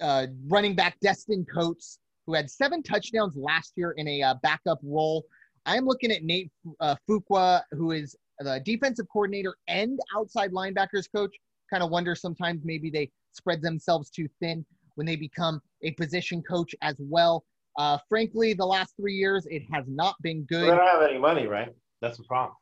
uh, 0.00 0.28
running 0.48 0.74
back 0.74 0.98
Destin 1.00 1.44
Coates, 1.44 1.98
who 2.26 2.34
had 2.34 2.50
seven 2.50 2.82
touchdowns 2.82 3.36
last 3.36 3.72
year 3.76 3.92
in 3.92 4.06
a 4.08 4.22
uh, 4.22 4.34
backup 4.42 4.78
role. 4.82 5.24
I'm 5.66 5.84
looking 5.84 6.10
at 6.10 6.22
Nate 6.22 6.50
uh, 6.80 6.96
Fuqua, 7.08 7.62
who 7.72 7.92
is 7.92 8.16
the 8.38 8.60
defensive 8.64 9.06
coordinator 9.12 9.54
and 9.68 9.98
outside 10.16 10.52
linebackers 10.52 11.06
coach. 11.14 11.34
Kind 11.70 11.82
of 11.82 11.90
wonder 11.90 12.14
sometimes 12.14 12.62
maybe 12.64 12.90
they 12.90 13.10
spread 13.32 13.62
themselves 13.62 14.10
too 14.10 14.28
thin 14.40 14.64
when 14.96 15.06
they 15.06 15.16
become 15.16 15.60
a 15.82 15.92
position 15.92 16.42
coach 16.42 16.74
as 16.82 16.96
well. 16.98 17.44
Uh, 17.78 17.96
frankly, 18.08 18.52
the 18.52 18.66
last 18.66 18.94
three 18.96 19.14
years 19.14 19.46
it 19.46 19.62
has 19.72 19.84
not 19.88 20.14
been 20.20 20.42
good. 20.44 20.64
They 20.64 20.76
don't 20.76 20.86
have 20.86 21.02
any 21.02 21.18
money, 21.18 21.46
right? 21.46 21.72
That's 22.02 22.18
the 22.18 22.24
problem. 22.24 22.56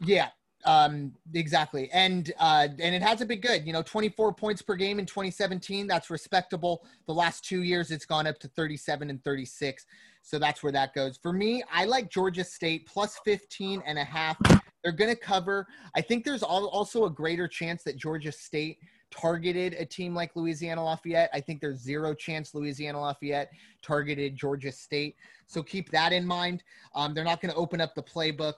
Yeah, 0.00 0.28
um, 0.64 1.12
exactly. 1.34 1.90
And 1.92 2.32
uh, 2.38 2.68
and 2.78 2.94
it 2.94 3.02
hasn't 3.02 3.28
been 3.28 3.40
good. 3.40 3.66
You 3.66 3.72
know, 3.72 3.82
24 3.82 4.34
points 4.34 4.62
per 4.62 4.74
game 4.74 4.98
in 4.98 5.06
2017. 5.06 5.86
That's 5.86 6.10
respectable. 6.10 6.84
The 7.06 7.14
last 7.14 7.44
two 7.44 7.62
years, 7.62 7.90
it's 7.90 8.06
gone 8.06 8.26
up 8.26 8.38
to 8.40 8.48
37 8.48 9.10
and 9.10 9.22
36. 9.24 9.86
So 10.22 10.38
that's 10.38 10.62
where 10.62 10.72
that 10.72 10.94
goes. 10.94 11.16
For 11.16 11.32
me, 11.32 11.62
I 11.72 11.86
like 11.86 12.10
Georgia 12.10 12.44
State 12.44 12.86
plus 12.86 13.18
15 13.24 13.82
and 13.86 13.98
a 13.98 14.04
half. 14.04 14.36
They're 14.82 14.92
going 14.92 15.10
to 15.10 15.20
cover. 15.20 15.66
I 15.94 16.00
think 16.00 16.24
there's 16.24 16.42
also 16.42 17.04
a 17.04 17.10
greater 17.10 17.48
chance 17.48 17.82
that 17.84 17.96
Georgia 17.96 18.32
State 18.32 18.78
targeted 19.10 19.74
a 19.74 19.84
team 19.84 20.14
like 20.14 20.36
Louisiana 20.36 20.84
Lafayette. 20.84 21.30
I 21.32 21.40
think 21.40 21.60
there's 21.60 21.78
zero 21.80 22.14
chance 22.14 22.54
Louisiana 22.54 23.00
Lafayette 23.00 23.50
targeted 23.82 24.36
Georgia 24.36 24.72
State. 24.72 25.16
So 25.46 25.62
keep 25.62 25.90
that 25.90 26.12
in 26.12 26.24
mind. 26.24 26.62
Um, 26.94 27.12
they're 27.12 27.24
not 27.24 27.40
going 27.40 27.52
to 27.52 27.58
open 27.58 27.80
up 27.80 27.94
the 27.94 28.02
playbook. 28.02 28.54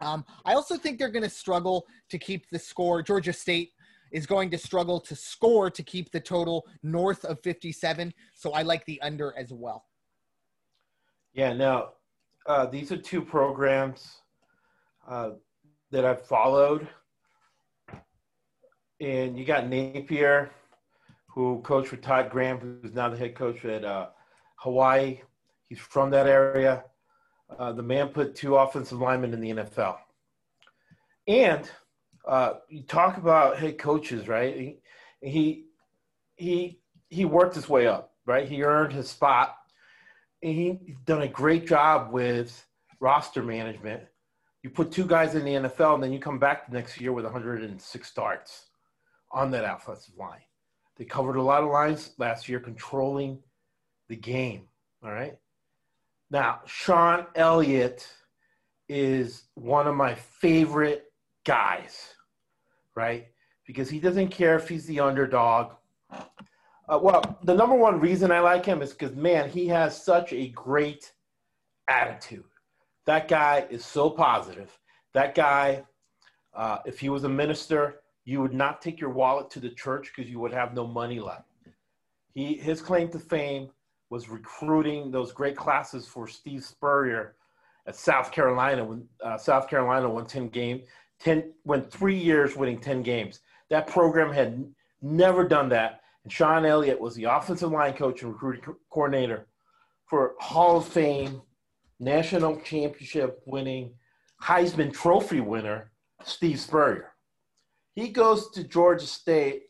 Um, 0.00 0.24
I 0.44 0.54
also 0.54 0.76
think 0.76 0.98
they're 0.98 1.10
going 1.10 1.24
to 1.24 1.30
struggle 1.30 1.86
to 2.10 2.18
keep 2.18 2.48
the 2.50 2.58
score. 2.58 3.02
Georgia 3.02 3.32
State 3.32 3.72
is 4.12 4.26
going 4.26 4.50
to 4.50 4.58
struggle 4.58 5.00
to 5.00 5.14
score 5.14 5.70
to 5.70 5.82
keep 5.82 6.10
the 6.10 6.20
total 6.20 6.66
north 6.82 7.24
of 7.24 7.40
57. 7.42 8.12
So 8.34 8.52
I 8.52 8.62
like 8.62 8.84
the 8.86 9.00
under 9.02 9.34
as 9.36 9.52
well. 9.52 9.84
Yeah, 11.32 11.52
now 11.52 11.90
uh, 12.46 12.66
these 12.66 12.90
are 12.90 12.96
two 12.96 13.22
programs 13.22 14.08
uh, 15.08 15.30
that 15.90 16.04
I've 16.04 16.26
followed. 16.26 16.88
And 19.00 19.38
you 19.38 19.44
got 19.44 19.68
Napier, 19.68 20.50
who 21.28 21.60
coached 21.62 21.90
with 21.90 22.02
Todd 22.02 22.30
Graham, 22.30 22.58
who's 22.58 22.92
now 22.92 23.08
the 23.08 23.16
head 23.16 23.34
coach 23.34 23.64
at 23.64 23.84
uh, 23.84 24.08
Hawaii. 24.56 25.20
He's 25.68 25.78
from 25.78 26.10
that 26.10 26.26
area. 26.26 26.84
Uh, 27.58 27.72
the 27.72 27.82
man 27.82 28.08
put 28.08 28.34
two 28.34 28.56
offensive 28.56 29.00
linemen 29.00 29.34
in 29.34 29.40
the 29.40 29.50
NFL. 29.50 29.98
And 31.26 31.70
uh, 32.26 32.54
you 32.68 32.82
talk 32.82 33.16
about 33.16 33.58
head 33.58 33.78
coaches, 33.78 34.28
right? 34.28 34.56
He, 34.56 34.76
he 35.20 35.66
he 36.36 36.80
he 37.08 37.24
worked 37.24 37.54
his 37.54 37.68
way 37.68 37.86
up, 37.86 38.14
right? 38.26 38.48
He 38.48 38.62
earned 38.62 38.92
his 38.92 39.08
spot. 39.08 39.56
And 40.42 40.54
he 40.54 40.96
done 41.04 41.22
a 41.22 41.28
great 41.28 41.66
job 41.66 42.12
with 42.12 42.66
roster 42.98 43.42
management. 43.42 44.02
You 44.62 44.70
put 44.70 44.90
two 44.90 45.06
guys 45.06 45.34
in 45.34 45.44
the 45.44 45.68
NFL, 45.68 45.94
and 45.94 46.02
then 46.02 46.12
you 46.12 46.18
come 46.18 46.38
back 46.38 46.66
the 46.66 46.74
next 46.74 47.00
year 47.00 47.12
with 47.12 47.24
106 47.24 48.08
starts 48.08 48.66
on 49.32 49.50
that 49.50 49.64
offensive 49.64 50.16
line. 50.16 50.40
They 50.96 51.04
covered 51.04 51.36
a 51.36 51.42
lot 51.42 51.62
of 51.62 51.70
lines 51.70 52.12
last 52.18 52.48
year, 52.48 52.60
controlling 52.60 53.38
the 54.08 54.16
game. 54.16 54.68
All 55.02 55.12
right. 55.12 55.36
Now, 56.30 56.60
Shawn 56.64 57.26
Elliott 57.34 58.06
is 58.88 59.44
one 59.54 59.86
of 59.86 59.96
my 59.96 60.14
favorite 60.14 61.12
guys, 61.44 62.14
right? 62.94 63.26
Because 63.66 63.90
he 63.90 63.98
doesn't 63.98 64.28
care 64.28 64.56
if 64.56 64.68
he's 64.68 64.86
the 64.86 65.00
underdog. 65.00 65.72
Uh, 66.12 66.98
well, 67.00 67.38
the 67.44 67.54
number 67.54 67.74
one 67.74 68.00
reason 68.00 68.30
I 68.30 68.40
like 68.40 68.64
him 68.64 68.82
is 68.82 68.90
because, 68.90 69.14
man, 69.14 69.48
he 69.48 69.66
has 69.68 70.00
such 70.02 70.32
a 70.32 70.48
great 70.48 71.12
attitude. 71.88 72.44
That 73.06 73.28
guy 73.28 73.66
is 73.70 73.84
so 73.84 74.10
positive. 74.10 74.76
That 75.14 75.34
guy, 75.34 75.84
uh, 76.54 76.78
if 76.84 77.00
he 77.00 77.08
was 77.08 77.24
a 77.24 77.28
minister, 77.28 78.00
you 78.24 78.40
would 78.40 78.54
not 78.54 78.80
take 78.80 79.00
your 79.00 79.10
wallet 79.10 79.50
to 79.50 79.60
the 79.60 79.70
church 79.70 80.12
because 80.14 80.30
you 80.30 80.38
would 80.38 80.52
have 80.52 80.74
no 80.74 80.86
money 80.86 81.18
left. 81.18 81.48
He, 82.32 82.54
his 82.54 82.80
claim 82.80 83.08
to 83.10 83.18
fame 83.18 83.70
was 84.10 84.28
recruiting 84.28 85.10
those 85.10 85.32
great 85.32 85.56
classes 85.56 86.06
for 86.06 86.26
Steve 86.26 86.64
Spurrier 86.64 87.36
at 87.86 87.96
South 87.96 88.32
Carolina 88.32 88.84
when 88.84 89.08
uh, 89.24 89.38
South 89.38 89.68
Carolina 89.68 90.10
won 90.10 90.26
10 90.26 90.48
games, 90.48 90.82
10, 91.20 91.52
went 91.64 91.90
three 91.90 92.18
years 92.18 92.56
winning 92.56 92.80
10 92.80 93.02
games. 93.02 93.40
That 93.70 93.86
program 93.86 94.32
had 94.32 94.64
never 95.00 95.46
done 95.46 95.68
that. 95.70 96.00
And 96.24 96.32
Shawn 96.32 96.66
Elliott 96.66 97.00
was 97.00 97.14
the 97.14 97.24
offensive 97.24 97.70
line 97.70 97.94
coach 97.94 98.22
and 98.22 98.32
recruiting 98.32 98.62
co- 98.62 98.76
coordinator 98.90 99.46
for 100.06 100.34
Hall 100.40 100.78
of 100.78 100.86
Fame, 100.86 101.40
national 102.00 102.60
championship 102.60 103.40
winning, 103.46 103.94
Heisman 104.42 104.92
Trophy 104.92 105.40
winner, 105.40 105.92
Steve 106.24 106.58
Spurrier. 106.58 107.12
He 107.94 108.08
goes 108.08 108.50
to 108.50 108.64
Georgia 108.64 109.06
State, 109.06 109.62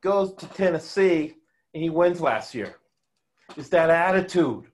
goes 0.00 0.34
to 0.34 0.46
Tennessee, 0.46 1.34
and 1.74 1.82
he 1.82 1.90
wins 1.90 2.20
last 2.20 2.54
year. 2.54 2.76
It's 3.56 3.68
that 3.68 3.90
attitude, 3.90 4.64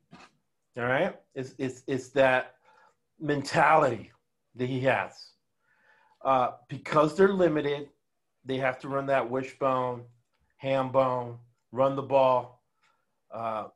all 0.77 0.85
right? 0.85 1.17
It's, 1.35 1.55
it's, 1.59 1.83
it's 1.87 2.09
that 2.11 2.55
mentality 3.21 4.13
that 4.55 4.69
he 4.69 4.81
has. 4.81 5.31
Uh, 6.25 6.53
because 6.69 7.17
they're 7.17 7.33
limited, 7.33 7.89
they 8.45 8.57
have 8.59 8.79
to 8.81 8.89
run 8.89 9.07
that 9.07 9.29
wishbone, 9.29 10.03
ham 10.57 10.91
bone, 10.91 11.39
run 11.73 11.97
the 11.97 12.03
ball. 12.03 12.63
Uh, 13.33 13.67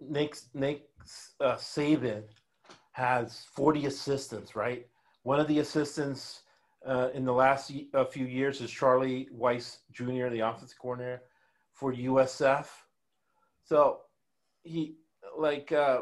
Nick, 0.00 0.36
Nick 0.54 0.88
uh, 1.40 1.56
Saban 1.56 2.22
has 2.92 3.46
40 3.54 3.86
assistants, 3.86 4.56
right? 4.56 4.86
One 5.22 5.38
of 5.38 5.46
the 5.48 5.58
assistants 5.60 6.42
uh, 6.86 7.08
in 7.14 7.24
the 7.24 7.32
last 7.32 7.72
few 8.10 8.26
years 8.26 8.60
is 8.60 8.70
Charlie 8.70 9.28
Weis 9.36 9.78
Jr., 9.92 10.28
the 10.28 10.40
offensive 10.40 10.78
coordinator 10.78 11.22
for 11.72 11.92
USF. 11.92 12.66
So 13.70 14.00
he, 14.64 14.96
like 15.38 15.70
uh, 15.70 16.00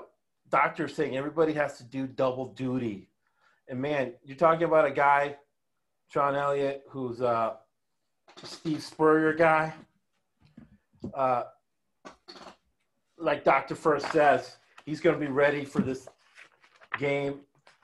doctor 0.49 0.89
saying, 0.89 1.19
everybody 1.19 1.53
has 1.53 1.77
to 1.77 1.85
do 1.85 2.07
double 2.07 2.47
duty. 2.55 3.11
And 3.69 3.79
man, 3.79 4.15
you're 4.25 4.39
talking 4.39 4.63
about 4.63 4.87
a 4.87 4.91
guy, 4.91 5.37
Shawn 6.11 6.35
Elliott, 6.35 6.85
who's 6.89 7.21
a 7.21 7.59
Steve 8.43 8.83
Spurrier 8.83 9.35
guy. 9.35 9.75
Uh, 11.13 11.43
like 13.19 13.45
Dr. 13.45 13.75
First 13.75 14.11
says, 14.13 14.57
he's 14.87 15.03
going 15.03 15.21
to 15.21 15.21
be 15.21 15.31
ready 15.31 15.67
for 15.67 15.83
this 15.83 16.09
game. 16.99 17.41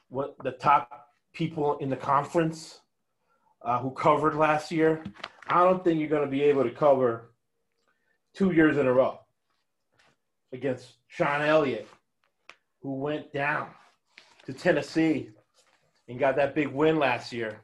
What 0.08 0.34
the 0.42 0.52
top 0.52 1.10
people 1.34 1.76
in 1.76 1.90
the 1.90 1.96
conference 1.96 2.80
uh, 3.60 3.80
who 3.80 3.90
covered 3.90 4.34
last 4.34 4.72
year, 4.72 5.04
I 5.46 5.62
don't 5.62 5.84
think 5.84 6.00
you're 6.00 6.08
going 6.08 6.24
to 6.24 6.30
be 6.30 6.42
able 6.44 6.64
to 6.64 6.70
cover 6.70 7.32
two 8.32 8.52
years 8.52 8.78
in 8.78 8.86
a 8.86 8.92
row 8.92 9.18
against 10.54 10.94
Shawn 11.08 11.42
Elliott, 11.42 11.88
who 12.80 12.94
went 12.94 13.32
down 13.32 13.68
to 14.46 14.52
Tennessee 14.52 15.30
and 16.08 16.18
got 16.18 16.36
that 16.36 16.54
big 16.54 16.68
win 16.68 16.98
last 16.98 17.32
year. 17.32 17.60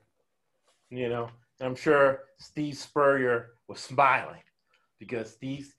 You 0.91 1.09
know, 1.09 1.31
and 1.61 1.69
I'm 1.69 1.77
sure 1.77 2.25
Steve 2.39 2.77
Spurrier 2.77 3.51
was 3.69 3.81
smiling 3.81 4.43
because 4.99 5.31
Steve 5.31 5.73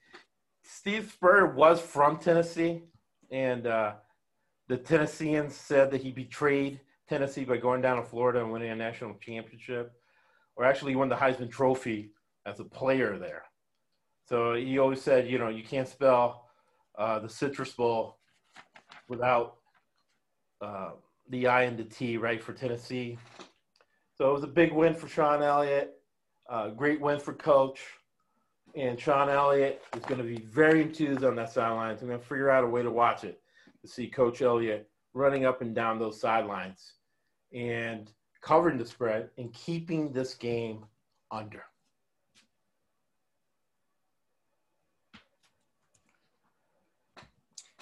Steve 0.63 1.11
Spurrier 1.13 1.47
was 1.47 1.81
from 1.81 2.17
Tennessee, 2.17 2.83
and 3.29 3.67
uh, 3.67 3.93
the 4.69 4.77
Tennesseans 4.77 5.53
said 5.53 5.91
that 5.91 6.01
he 6.01 6.11
betrayed 6.11 6.79
Tennessee 7.09 7.43
by 7.43 7.57
going 7.57 7.81
down 7.81 7.97
to 7.97 8.03
Florida 8.03 8.39
and 8.39 8.53
winning 8.53 8.71
a 8.71 8.75
national 8.75 9.15
championship, 9.15 9.91
or 10.55 10.63
actually 10.63 10.95
won 10.95 11.09
the 11.09 11.15
Heisman 11.15 11.51
Trophy 11.51 12.11
as 12.45 12.61
a 12.61 12.63
player 12.63 13.17
there. 13.17 13.43
So 14.29 14.53
he 14.53 14.79
always 14.79 15.01
said, 15.01 15.29
you 15.29 15.37
know, 15.37 15.49
you 15.49 15.63
can't 15.63 15.89
spell 15.89 16.47
uh, 16.97 17.19
the 17.19 17.29
Citrus 17.29 17.71
Bowl 17.71 18.17
without 19.07 19.57
uh, 20.61 20.91
the 21.29 21.47
I 21.47 21.63
and 21.63 21.77
the 21.77 21.83
T, 21.83 22.17
right, 22.17 22.41
for 22.41 22.53
Tennessee. 22.53 23.17
So 24.17 24.29
it 24.29 24.33
was 24.33 24.43
a 24.43 24.47
big 24.47 24.71
win 24.71 24.93
for 24.93 25.07
Shawn 25.07 25.41
Elliott, 25.41 25.97
uh, 26.49 26.69
great 26.69 27.01
win 27.01 27.19
for 27.19 27.33
Coach. 27.33 27.81
And 28.75 28.99
Shawn 28.99 29.29
Elliott 29.29 29.81
is 29.97 30.03
going 30.05 30.19
to 30.19 30.23
be 30.23 30.37
very 30.37 30.81
enthused 30.81 31.23
on 31.23 31.35
that 31.35 31.51
sideline. 31.51 31.97
So 31.97 32.03
I'm 32.03 32.09
going 32.09 32.21
to 32.21 32.25
figure 32.25 32.49
out 32.49 32.63
a 32.63 32.67
way 32.67 32.83
to 32.83 32.91
watch 32.91 33.23
it 33.23 33.41
to 33.81 33.87
see 33.87 34.07
Coach 34.07 34.41
Elliott 34.41 34.87
running 35.13 35.45
up 35.45 35.61
and 35.61 35.75
down 35.75 35.99
those 35.99 36.19
sidelines 36.19 36.93
and 37.53 38.11
covering 38.41 38.77
the 38.77 38.85
spread 38.85 39.29
and 39.37 39.53
keeping 39.53 40.11
this 40.11 40.35
game 40.35 40.85
under. 41.31 41.63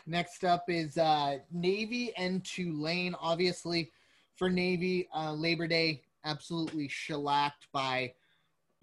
Next 0.10 0.44
up 0.44 0.66
is 0.70 0.98
uh, 0.98 1.38
Navy 1.52 2.12
and 2.18 2.44
Tulane. 2.44 3.16
Obviously, 3.22 3.92
for 4.36 4.50
Navy, 4.50 5.08
uh, 5.16 5.34
Labor 5.34 5.68
Day 5.68 6.02
absolutely 6.26 6.88
shellacked 6.88 7.68
by 7.72 8.12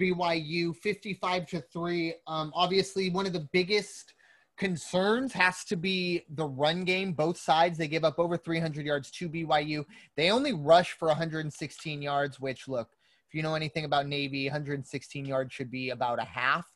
BYU, 0.01 0.77
fifty-five 0.77 1.49
to 1.49 1.61
three. 1.63 2.15
Um, 2.29 2.53
obviously, 2.55 3.11
one 3.11 3.27
of 3.27 3.33
the 3.33 3.49
biggest 3.53 4.15
concerns 4.57 5.33
has 5.33 5.65
to 5.65 5.77
be 5.77 6.23
the 6.31 6.47
run 6.47 6.85
game. 6.85 7.13
Both 7.13 7.39
sides 7.39 7.77
they 7.77 7.89
give 7.89 8.05
up 8.05 8.21
over 8.21 8.37
three 8.37 8.61
hundred 8.61 8.87
yards 8.87 9.11
to 9.11 9.29
BYU. 9.29 9.85
They 10.17 10.31
only 10.31 10.53
rush 10.53 10.93
for 10.93 11.09
one 11.09 11.17
hundred 11.17 11.41
and 11.41 11.53
sixteen 11.53 12.03
yards. 12.03 12.39
Which 12.39 12.69
look, 12.69 12.91
if 13.27 13.35
you 13.35 13.43
know 13.43 13.57
anything 13.57 13.85
about 13.85 14.07
Navy, 14.07 14.47
one 14.47 14.53
hundred 14.53 14.75
and 14.75 14.87
sixteen 14.87 15.25
yards 15.25 15.53
should 15.53 15.73
be 15.73 15.91
about 15.91 16.21
a 16.21 16.25
half, 16.25 16.73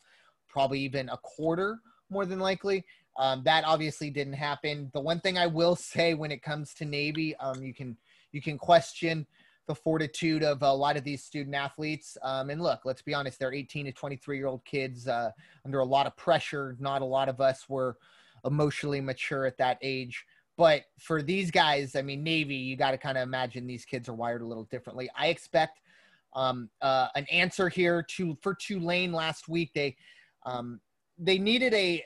probably 0.48 0.80
even 0.80 1.08
a 1.08 1.18
quarter, 1.18 1.78
more 2.10 2.26
than 2.26 2.40
likely. 2.40 2.84
Um, 3.20 3.42
that 3.44 3.64
obviously 3.66 4.08
didn't 4.08 4.32
happen. 4.32 4.90
The 4.94 5.00
one 5.00 5.20
thing 5.20 5.36
I 5.36 5.46
will 5.46 5.76
say 5.76 6.14
when 6.14 6.32
it 6.32 6.42
comes 6.42 6.72
to 6.74 6.86
Navy, 6.86 7.36
um, 7.36 7.62
you 7.62 7.74
can 7.74 7.98
you 8.32 8.40
can 8.40 8.56
question 8.56 9.26
the 9.66 9.74
fortitude 9.74 10.42
of 10.42 10.62
a 10.62 10.72
lot 10.72 10.96
of 10.96 11.04
these 11.04 11.22
student 11.22 11.54
athletes. 11.54 12.16
Um, 12.22 12.48
and 12.48 12.62
look, 12.62 12.80
let's 12.86 13.02
be 13.02 13.12
honest, 13.12 13.38
they're 13.38 13.52
18 13.52 13.84
to 13.84 13.92
23 13.92 14.38
year 14.38 14.46
old 14.46 14.64
kids 14.64 15.06
uh, 15.06 15.32
under 15.66 15.80
a 15.80 15.84
lot 15.84 16.06
of 16.06 16.16
pressure. 16.16 16.76
Not 16.80 17.02
a 17.02 17.04
lot 17.04 17.28
of 17.28 17.42
us 17.42 17.68
were 17.68 17.98
emotionally 18.46 19.02
mature 19.02 19.44
at 19.44 19.58
that 19.58 19.76
age. 19.82 20.24
But 20.56 20.84
for 20.98 21.20
these 21.20 21.50
guys, 21.50 21.96
I 21.96 22.02
mean, 22.02 22.24
Navy, 22.24 22.54
you 22.54 22.74
got 22.74 22.92
to 22.92 22.98
kind 22.98 23.18
of 23.18 23.22
imagine 23.22 23.66
these 23.66 23.84
kids 23.84 24.08
are 24.08 24.14
wired 24.14 24.40
a 24.40 24.46
little 24.46 24.64
differently. 24.64 25.10
I 25.14 25.26
expect 25.26 25.82
um, 26.32 26.70
uh, 26.80 27.08
an 27.14 27.26
answer 27.30 27.68
here 27.68 28.02
to 28.16 28.38
for 28.40 28.54
Tulane 28.54 29.12
last 29.12 29.46
week. 29.46 29.72
They 29.74 29.96
um, 30.46 30.80
they 31.18 31.38
needed 31.38 31.74
a 31.74 32.02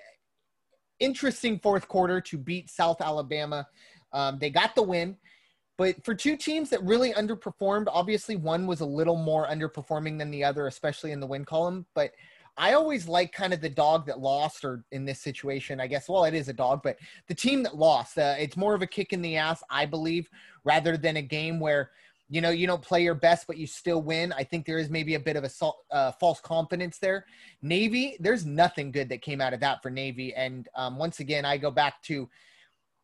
interesting 1.00 1.58
fourth 1.58 1.88
quarter 1.88 2.20
to 2.20 2.38
beat 2.38 2.70
South 2.70 3.00
Alabama. 3.00 3.66
Um, 4.12 4.38
they 4.38 4.50
got 4.50 4.74
the 4.74 4.82
win. 4.82 5.16
But 5.76 6.04
for 6.04 6.14
two 6.14 6.36
teams 6.36 6.70
that 6.70 6.82
really 6.84 7.12
underperformed, 7.12 7.86
obviously 7.88 8.36
one 8.36 8.66
was 8.66 8.80
a 8.80 8.86
little 8.86 9.16
more 9.16 9.46
underperforming 9.48 10.18
than 10.18 10.30
the 10.30 10.44
other, 10.44 10.68
especially 10.68 11.10
in 11.10 11.18
the 11.18 11.26
win 11.26 11.44
column. 11.44 11.84
But 11.94 12.12
I 12.56 12.74
always 12.74 13.08
like 13.08 13.32
kind 13.32 13.52
of 13.52 13.60
the 13.60 13.68
dog 13.68 14.06
that 14.06 14.20
lost, 14.20 14.64
or 14.64 14.84
in 14.92 15.04
this 15.04 15.20
situation, 15.20 15.80
I 15.80 15.88
guess, 15.88 16.08
well, 16.08 16.24
it 16.24 16.34
is 16.34 16.48
a 16.48 16.52
dog, 16.52 16.82
but 16.84 16.96
the 17.26 17.34
team 17.34 17.64
that 17.64 17.76
lost. 17.76 18.16
Uh, 18.16 18.36
it's 18.38 18.56
more 18.56 18.74
of 18.74 18.82
a 18.82 18.86
kick 18.86 19.12
in 19.12 19.20
the 19.22 19.36
ass, 19.36 19.64
I 19.68 19.86
believe, 19.86 20.30
rather 20.62 20.96
than 20.96 21.16
a 21.16 21.22
game 21.22 21.58
where 21.58 21.90
you 22.28 22.40
know 22.40 22.50
you 22.50 22.66
don't 22.66 22.82
play 22.82 23.02
your 23.02 23.14
best 23.14 23.46
but 23.46 23.56
you 23.56 23.66
still 23.66 24.02
win. 24.02 24.32
I 24.32 24.44
think 24.44 24.66
there 24.66 24.78
is 24.78 24.88
maybe 24.88 25.14
a 25.14 25.20
bit 25.20 25.36
of 25.36 25.44
a 25.44 25.94
uh, 25.94 26.12
false 26.12 26.40
confidence 26.40 26.98
there. 26.98 27.26
Navy 27.62 28.16
there's 28.20 28.46
nothing 28.46 28.90
good 28.90 29.08
that 29.10 29.22
came 29.22 29.40
out 29.40 29.52
of 29.52 29.60
that 29.60 29.82
for 29.82 29.90
navy. 29.90 30.34
And 30.34 30.68
um, 30.74 30.98
once 30.98 31.20
again 31.20 31.44
i 31.44 31.56
go 31.56 31.70
back 31.70 32.02
to 32.04 32.28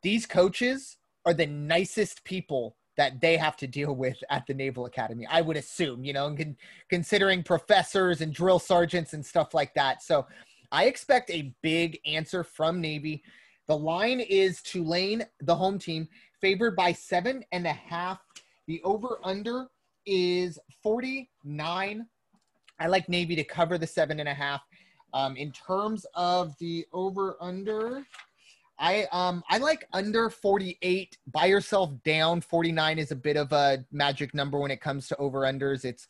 these 0.02 0.26
coaches 0.26 0.96
are 1.26 1.34
the 1.34 1.46
nicest 1.46 2.24
people 2.24 2.76
that 2.96 3.20
they 3.20 3.36
have 3.36 3.56
to 3.58 3.66
deal 3.66 3.94
with 3.94 4.16
at 4.30 4.46
the 4.46 4.54
naval 4.54 4.86
academy 4.86 5.26
i 5.30 5.40
would 5.40 5.56
assume 5.56 6.02
you 6.02 6.12
know 6.12 6.34
con- 6.34 6.56
considering 6.88 7.42
professors 7.42 8.20
and 8.20 8.34
drill 8.34 8.58
sergeants 8.58 9.12
and 9.12 9.24
stuff 9.24 9.54
like 9.54 9.74
that. 9.74 10.02
So 10.02 10.26
i 10.72 10.84
expect 10.84 11.30
a 11.30 11.52
big 11.62 11.98
answer 12.06 12.42
from 12.42 12.80
navy. 12.80 13.22
The 13.66 13.76
line 13.76 14.20
is 14.20 14.62
tulane 14.62 15.26
the 15.40 15.54
home 15.54 15.78
team 15.78 16.08
favored 16.40 16.74
by 16.74 16.92
seven 16.92 17.44
and 17.52 17.66
a 17.66 17.72
half 17.72 18.18
the 18.70 18.80
over 18.84 19.18
under 19.24 19.66
is 20.06 20.56
49. 20.80 22.06
I 22.78 22.86
like 22.86 23.08
Navy 23.08 23.34
to 23.34 23.42
cover 23.42 23.78
the 23.78 23.86
seven 23.86 24.20
and 24.20 24.28
a 24.28 24.34
half. 24.34 24.62
Um, 25.12 25.36
in 25.36 25.50
terms 25.50 26.06
of 26.14 26.56
the 26.60 26.86
over 26.92 27.36
under, 27.40 28.06
I 28.78 29.08
um 29.10 29.42
I 29.50 29.58
like 29.58 29.84
under 29.92 30.30
48. 30.30 31.18
Buy 31.32 31.46
yourself 31.46 31.90
down. 32.04 32.40
49 32.40 33.00
is 33.00 33.10
a 33.10 33.16
bit 33.16 33.36
of 33.36 33.50
a 33.50 33.84
magic 33.90 34.34
number 34.34 34.60
when 34.60 34.70
it 34.70 34.80
comes 34.80 35.08
to 35.08 35.16
over 35.16 35.40
unders. 35.40 35.84
It's 35.84 36.06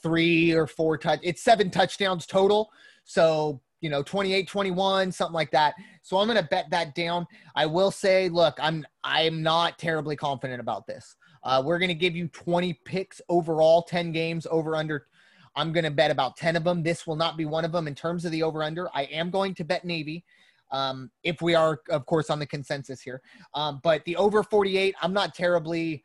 three 0.00 0.52
or 0.52 0.68
four 0.68 0.96
touch. 0.96 1.18
It's 1.24 1.42
seven 1.42 1.70
touchdowns 1.72 2.24
total. 2.24 2.70
So 3.02 3.60
you 3.80 3.90
know 3.90 4.02
28 4.02 4.48
21 4.48 5.12
something 5.12 5.34
like 5.34 5.50
that 5.50 5.74
so 6.02 6.16
i'm 6.16 6.26
going 6.26 6.42
to 6.42 6.48
bet 6.48 6.64
that 6.70 6.94
down 6.94 7.26
i 7.54 7.66
will 7.66 7.90
say 7.90 8.30
look 8.30 8.56
i'm 8.58 8.86
i'm 9.04 9.42
not 9.42 9.78
terribly 9.78 10.16
confident 10.16 10.60
about 10.60 10.86
this 10.86 11.14
uh, 11.46 11.62
we're 11.64 11.78
going 11.78 11.88
to 11.88 11.94
give 11.94 12.14
you 12.14 12.28
20 12.28 12.74
picks 12.84 13.22
overall 13.30 13.82
10 13.82 14.12
games 14.12 14.46
over 14.50 14.76
under 14.76 15.06
i'm 15.54 15.72
going 15.72 15.84
to 15.84 15.90
bet 15.90 16.10
about 16.10 16.36
10 16.36 16.56
of 16.56 16.64
them 16.64 16.82
this 16.82 17.06
will 17.06 17.16
not 17.16 17.36
be 17.36 17.46
one 17.46 17.64
of 17.64 17.72
them 17.72 17.88
in 17.88 17.94
terms 17.94 18.24
of 18.24 18.32
the 18.32 18.42
over 18.42 18.62
under 18.62 18.88
i 18.94 19.04
am 19.04 19.30
going 19.30 19.54
to 19.54 19.64
bet 19.64 19.84
navy 19.84 20.24
um, 20.70 21.10
if 21.22 21.40
we 21.42 21.54
are, 21.54 21.80
of 21.90 22.06
course, 22.06 22.30
on 22.30 22.38
the 22.38 22.46
consensus 22.46 23.00
here. 23.00 23.22
Um, 23.54 23.80
but 23.82 24.04
the 24.04 24.16
over 24.16 24.42
48, 24.42 24.94
I'm 25.00 25.12
not 25.12 25.34
terribly 25.34 26.02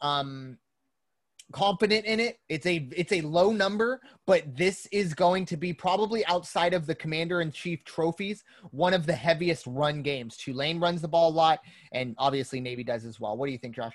um, 0.00 0.58
confident 1.52 2.06
in 2.06 2.20
it. 2.20 2.38
It's 2.48 2.66
a 2.66 2.88
it's 2.96 3.12
a 3.12 3.20
low 3.22 3.52
number, 3.52 4.00
but 4.26 4.56
this 4.56 4.86
is 4.92 5.14
going 5.14 5.44
to 5.46 5.56
be 5.56 5.72
probably 5.72 6.24
outside 6.26 6.74
of 6.74 6.86
the 6.86 6.94
Commander 6.94 7.40
in 7.40 7.50
Chief 7.50 7.84
trophies, 7.84 8.44
one 8.70 8.94
of 8.94 9.06
the 9.06 9.12
heaviest 9.12 9.66
run 9.66 10.02
games. 10.02 10.36
Tulane 10.36 10.78
runs 10.78 11.02
the 11.02 11.08
ball 11.08 11.30
a 11.30 11.32
lot, 11.32 11.60
and 11.92 12.14
obviously 12.18 12.60
Navy 12.60 12.84
does 12.84 13.04
as 13.04 13.18
well. 13.18 13.36
What 13.36 13.46
do 13.46 13.52
you 13.52 13.58
think, 13.58 13.74
Josh? 13.74 13.94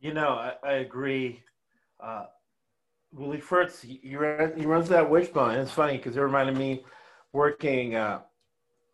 You 0.00 0.14
know, 0.14 0.28
I, 0.28 0.54
I 0.62 0.72
agree. 0.74 1.42
Uh, 2.00 2.26
Willie 3.12 3.40
Fritz, 3.40 3.80
he, 3.82 4.00
he, 4.02 4.16
runs 4.16 4.88
that 4.88 5.08
wishbone. 5.08 5.50
And 5.50 5.62
it's 5.62 5.72
funny 5.72 5.96
because 5.96 6.16
it 6.16 6.20
reminded 6.20 6.56
me 6.56 6.84
working, 7.32 7.96
uh, 7.96 8.20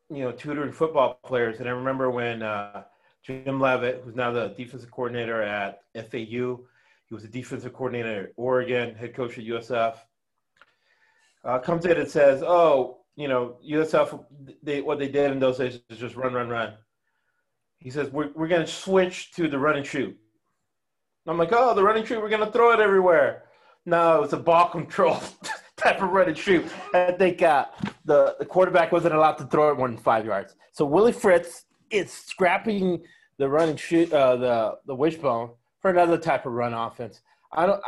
you 0.09 0.21
know, 0.21 0.33
tutoring 0.33 0.73
football 0.73 1.19
players. 1.25 1.61
And 1.61 1.69
I 1.69 1.73
remember 1.73 2.11
when 2.11 2.43
uh, 2.43 2.85
Jim 3.23 3.61
Leavitt, 3.61 4.03
who's 4.05 4.15
now 4.15 4.31
the 4.31 4.55
defensive 4.57 4.91
coordinator 4.91 5.43
at 5.43 5.83
FAU, 5.95 6.61
he 7.07 7.15
was 7.15 7.25
a 7.25 7.29
defensive 7.29 7.73
coordinator 7.73 8.25
at 8.25 8.33
Oregon, 8.37 8.95
head 8.95 9.15
coach 9.15 9.37
at 9.39 9.45
USF, 9.45 9.97
uh, 11.45 11.59
comes 11.59 11.85
in 11.85 11.99
and 11.99 12.09
says, 12.09 12.43
"Oh, 12.43 13.01
you 13.17 13.29
know, 13.29 13.57
USF, 13.67 14.25
they, 14.63 14.81
what 14.81 14.99
they 14.99 15.09
did 15.09 15.31
in 15.31 15.39
those 15.39 15.59
days 15.59 15.81
is 15.91 15.99
just 15.99 16.17
run, 16.17 16.33
run, 16.33 16.49
run." 16.49 16.75
He 17.79 17.91
says, 17.91 18.11
"We're 18.11 18.31
we're 18.35 18.49
going 18.49 18.65
to 18.65 18.73
switch 18.73 19.33
to 19.33 19.49
the 19.49 19.59
run 19.59 19.77
and 19.77 19.87
shoot." 19.87 20.19
I'm 21.27 21.39
like, 21.39 21.51
"Oh, 21.53 21.75
the 21.75 21.83
running 21.83 22.05
shoot, 22.05 22.21
we're 22.21 22.29
going 22.29 22.45
to 22.45 22.53
throw 22.53 22.73
it 22.73 22.81
everywhere." 22.81 23.45
No, 23.87 24.23
it's 24.23 24.33
a 24.33 24.39
ball 24.39 24.69
control 24.69 25.21
type 25.77 26.03
of 26.03 26.11
run 26.11 26.29
and. 26.29 26.65
I 26.95 27.13
think 27.13 27.43
uh, 27.43 27.67
the, 28.05 28.37
the 28.39 28.47
quarterback 28.47 28.93
wasn't 28.93 29.15
allowed 29.15 29.39
to 29.39 29.47
throw 29.47 29.71
it 29.71 29.79
more 29.79 29.89
than 29.89 29.99
five 29.99 30.25
yards. 30.25 30.55
So 30.73 30.85
Willie 30.85 31.13
Fritz 31.13 31.65
is 31.91 32.11
scrapping 32.11 33.03
the 33.39 33.49
running 33.49 33.77
shoot, 33.77 34.13
uh, 34.13 34.37
the 34.37 34.79
the 34.87 34.95
wishbone 34.95 35.51
for 35.81 35.91
another 35.91 36.19
type 36.19 36.47
of 36.47 36.53
run 36.53 36.73
offense. 36.73 37.21
I 37.53 37.67
don't 37.67 37.83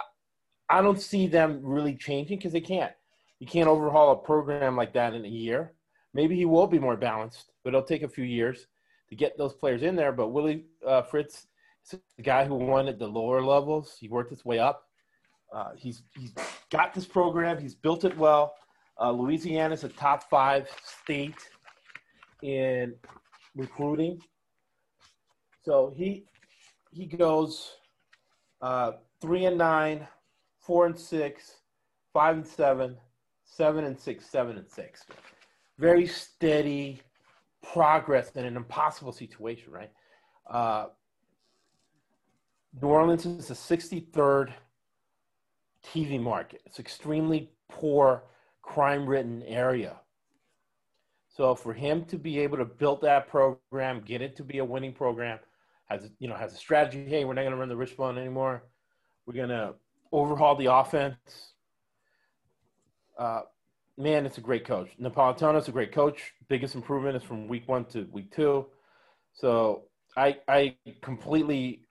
I 0.68 0.82
don't 0.82 1.00
see 1.00 1.26
them 1.26 1.60
really 1.62 1.94
changing 1.94 2.38
because 2.38 2.52
they 2.52 2.60
can't. 2.60 2.92
You 3.38 3.46
can't 3.46 3.68
overhaul 3.68 4.12
a 4.12 4.16
program 4.16 4.76
like 4.76 4.92
that 4.94 5.14
in 5.14 5.24
a 5.24 5.28
year. 5.28 5.72
Maybe 6.14 6.36
he 6.36 6.46
will 6.46 6.66
be 6.66 6.78
more 6.78 6.96
balanced, 6.96 7.52
but 7.62 7.70
it'll 7.70 7.82
take 7.82 8.02
a 8.02 8.08
few 8.08 8.24
years 8.24 8.66
to 9.10 9.14
get 9.14 9.36
those 9.36 9.54
players 9.54 9.82
in 9.82 9.94
there. 9.94 10.12
But 10.12 10.28
Willie 10.28 10.64
uh, 10.86 11.02
Fritz 11.02 11.46
the 11.90 12.22
guy 12.22 12.44
who 12.44 12.54
won 12.54 12.88
at 12.88 12.98
the 12.98 13.06
lower 13.06 13.42
levels. 13.42 13.96
He 13.98 14.08
worked 14.08 14.30
his 14.30 14.44
way 14.44 14.58
up. 14.58 14.84
Uh, 15.52 15.70
he's 15.76 16.02
he's 16.18 16.32
got 16.70 16.92
this 16.92 17.06
program. 17.06 17.58
He's 17.58 17.74
built 17.74 18.04
it 18.04 18.16
well. 18.16 18.54
Uh, 19.00 19.10
Louisiana 19.10 19.74
is 19.74 19.84
a 19.84 19.88
top 19.88 20.28
five 20.28 20.68
state 20.84 21.48
in 22.42 22.94
recruiting. 23.54 24.20
So 25.64 25.92
he 25.96 26.24
he 26.90 27.06
goes 27.06 27.72
uh, 28.60 28.92
three 29.20 29.44
and 29.44 29.58
nine, 29.58 30.06
four 30.60 30.86
and 30.86 30.98
six, 30.98 31.56
five 32.12 32.36
and 32.36 32.46
seven, 32.46 32.96
seven 33.44 33.84
and 33.84 33.98
six, 33.98 34.26
seven 34.26 34.58
and 34.58 34.68
six. 34.68 35.04
Very 35.78 36.06
steady 36.06 37.02
progress 37.62 38.30
in 38.34 38.44
an 38.44 38.56
impossible 38.56 39.12
situation, 39.12 39.72
right? 39.72 39.90
New 42.80 42.88
Orleans 42.88 43.24
is 43.24 43.48
the 43.48 43.54
63rd 43.54 44.52
TV 45.84 46.20
market. 46.20 46.60
It's 46.66 46.78
extremely 46.78 47.50
poor, 47.70 48.24
crime-ridden 48.62 49.42
area. 49.44 49.96
So 51.28 51.54
for 51.54 51.72
him 51.72 52.04
to 52.06 52.18
be 52.18 52.38
able 52.40 52.58
to 52.58 52.64
build 52.64 53.00
that 53.02 53.28
program, 53.28 54.02
get 54.04 54.20
it 54.20 54.36
to 54.36 54.42
be 54.42 54.58
a 54.58 54.64
winning 54.64 54.92
program, 54.92 55.38
has 55.86 56.08
you 56.18 56.28
know 56.28 56.34
has 56.34 56.52
a 56.52 56.56
strategy. 56.56 57.04
Hey, 57.04 57.24
we're 57.24 57.34
not 57.34 57.42
going 57.42 57.52
to 57.52 57.58
run 57.58 57.68
the 57.68 57.76
wishbone 57.76 58.18
anymore. 58.18 58.64
We're 59.26 59.34
going 59.34 59.50
to 59.50 59.74
overhaul 60.12 60.56
the 60.56 60.72
offense. 60.72 61.16
Uh, 63.18 63.42
man, 63.96 64.26
it's 64.26 64.38
a 64.38 64.42
great 64.42 64.66
coach. 64.66 64.88
Niumatalolo's 65.00 65.68
a 65.68 65.72
great 65.72 65.92
coach. 65.92 66.32
Biggest 66.48 66.74
improvement 66.74 67.16
is 67.16 67.22
from 67.22 67.48
week 67.48 67.68
one 67.68 67.84
to 67.86 68.06
week 68.10 68.34
two. 68.34 68.66
So 69.32 69.84
I 70.16 70.38
I 70.48 70.76
completely 71.02 71.85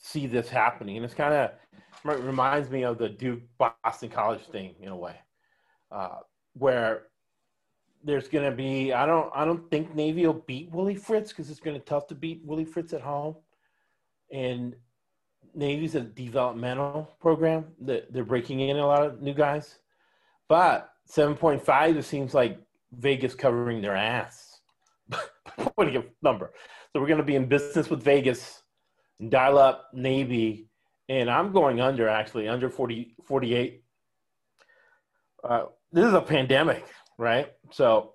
see 0.00 0.26
this 0.26 0.48
happening, 0.48 0.96
and 0.96 1.04
it's 1.04 1.14
kind 1.14 1.34
of 1.34 1.50
reminds 2.24 2.70
me 2.70 2.84
of 2.84 2.98
the 2.98 3.08
Duke 3.08 3.40
Boston 3.58 4.08
College 4.08 4.42
thing 4.46 4.74
in 4.80 4.88
a 4.88 4.96
way, 4.96 5.16
uh, 5.90 6.18
where 6.54 7.04
there's 8.04 8.28
going 8.28 8.48
to 8.48 8.56
be 8.56 8.92
I 8.92 9.06
don't 9.06 9.30
I 9.34 9.44
don't 9.44 9.70
think 9.70 9.94
Navy 9.94 10.26
will 10.26 10.44
beat 10.46 10.70
Willie 10.70 10.94
Fritz 10.94 11.30
because 11.30 11.50
it's 11.50 11.60
going 11.60 11.78
to 11.78 11.84
tough 11.84 12.06
to 12.08 12.14
beat 12.14 12.42
Willie 12.44 12.64
Fritz 12.64 12.92
at 12.92 13.00
home, 13.00 13.36
and 14.32 14.74
Navy's 15.54 15.94
a 15.94 16.00
developmental 16.00 17.16
program. 17.20 17.66
That 17.80 18.12
they're 18.12 18.24
breaking 18.24 18.60
in 18.60 18.76
a 18.76 18.86
lot 18.86 19.04
of 19.04 19.20
new 19.20 19.34
guys, 19.34 19.78
but 20.48 20.90
seven 21.06 21.34
point 21.34 21.62
five 21.62 21.96
it 21.96 22.04
seems 22.04 22.34
like 22.34 22.58
Vegas 22.92 23.34
covering 23.34 23.82
their 23.82 23.96
ass, 23.96 24.60
putting 25.76 25.96
a 25.96 26.04
number. 26.22 26.52
So 26.92 27.00
we're 27.00 27.08
going 27.08 27.18
to 27.18 27.24
be 27.24 27.36
in 27.36 27.46
business 27.46 27.90
with 27.90 28.02
Vegas, 28.02 28.62
dial 29.26 29.58
up 29.58 29.90
Navy, 29.92 30.68
and 31.08 31.30
I'm 31.30 31.52
going 31.52 31.80
under 31.80 32.08
actually 32.08 32.48
under 32.48 32.70
40, 32.70 33.14
48. 33.24 33.82
Uh, 35.42 35.64
this 35.92 36.04
is 36.04 36.14
a 36.14 36.20
pandemic 36.20 36.84
right? 37.18 37.52
So 37.70 38.14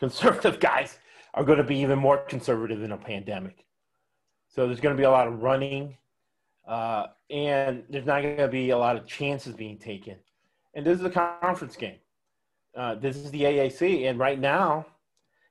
conservative 0.00 0.58
guys 0.60 0.98
are 1.34 1.44
going 1.44 1.58
to 1.58 1.64
be 1.64 1.78
even 1.78 1.98
more 1.98 2.18
conservative 2.18 2.82
in 2.82 2.92
a 2.92 2.96
pandemic. 2.96 3.64
So 4.48 4.66
there's 4.66 4.80
going 4.80 4.96
to 4.96 5.00
be 5.00 5.04
a 5.04 5.10
lot 5.10 5.28
of 5.28 5.42
running, 5.42 5.96
uh, 6.66 7.06
and 7.30 7.84
there's 7.90 8.06
not 8.06 8.22
going 8.22 8.36
to 8.36 8.48
be 8.48 8.70
a 8.70 8.78
lot 8.78 8.96
of 8.96 9.06
chances 9.06 9.54
being 9.54 9.78
taken. 9.78 10.16
And 10.74 10.84
this 10.84 10.98
is 10.98 11.04
a 11.04 11.10
conference 11.10 11.76
game. 11.76 11.98
Uh, 12.76 12.96
this 12.96 13.16
is 13.16 13.30
the 13.30 13.42
AAC, 13.42 14.08
and 14.08 14.18
right 14.18 14.38
now, 14.38 14.86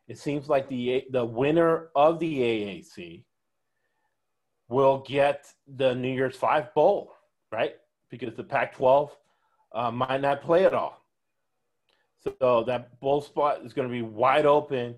it 0.09 0.17
seems 0.17 0.49
like 0.49 0.67
the 0.67 1.05
the 1.11 1.23
winner 1.23 1.87
of 1.95 2.19
the 2.19 2.39
AAC 2.39 3.23
will 4.73 5.05
get 5.07 5.53
the 5.77 5.93
New 5.93 6.11
Year's 6.11 6.35
Five 6.35 6.73
bowl, 6.73 7.13
right? 7.51 7.75
Because 8.09 8.33
the 8.35 8.43
Pac-12 8.43 9.11
uh, 9.73 9.91
might 9.91 10.21
not 10.21 10.41
play 10.41 10.65
at 10.65 10.73
all. 10.73 11.01
So 12.41 12.63
that 12.67 12.99
bowl 12.99 13.21
spot 13.21 13.61
is 13.63 13.73
going 13.73 13.87
to 13.87 13.91
be 13.91 14.01
wide 14.01 14.45
open 14.45 14.95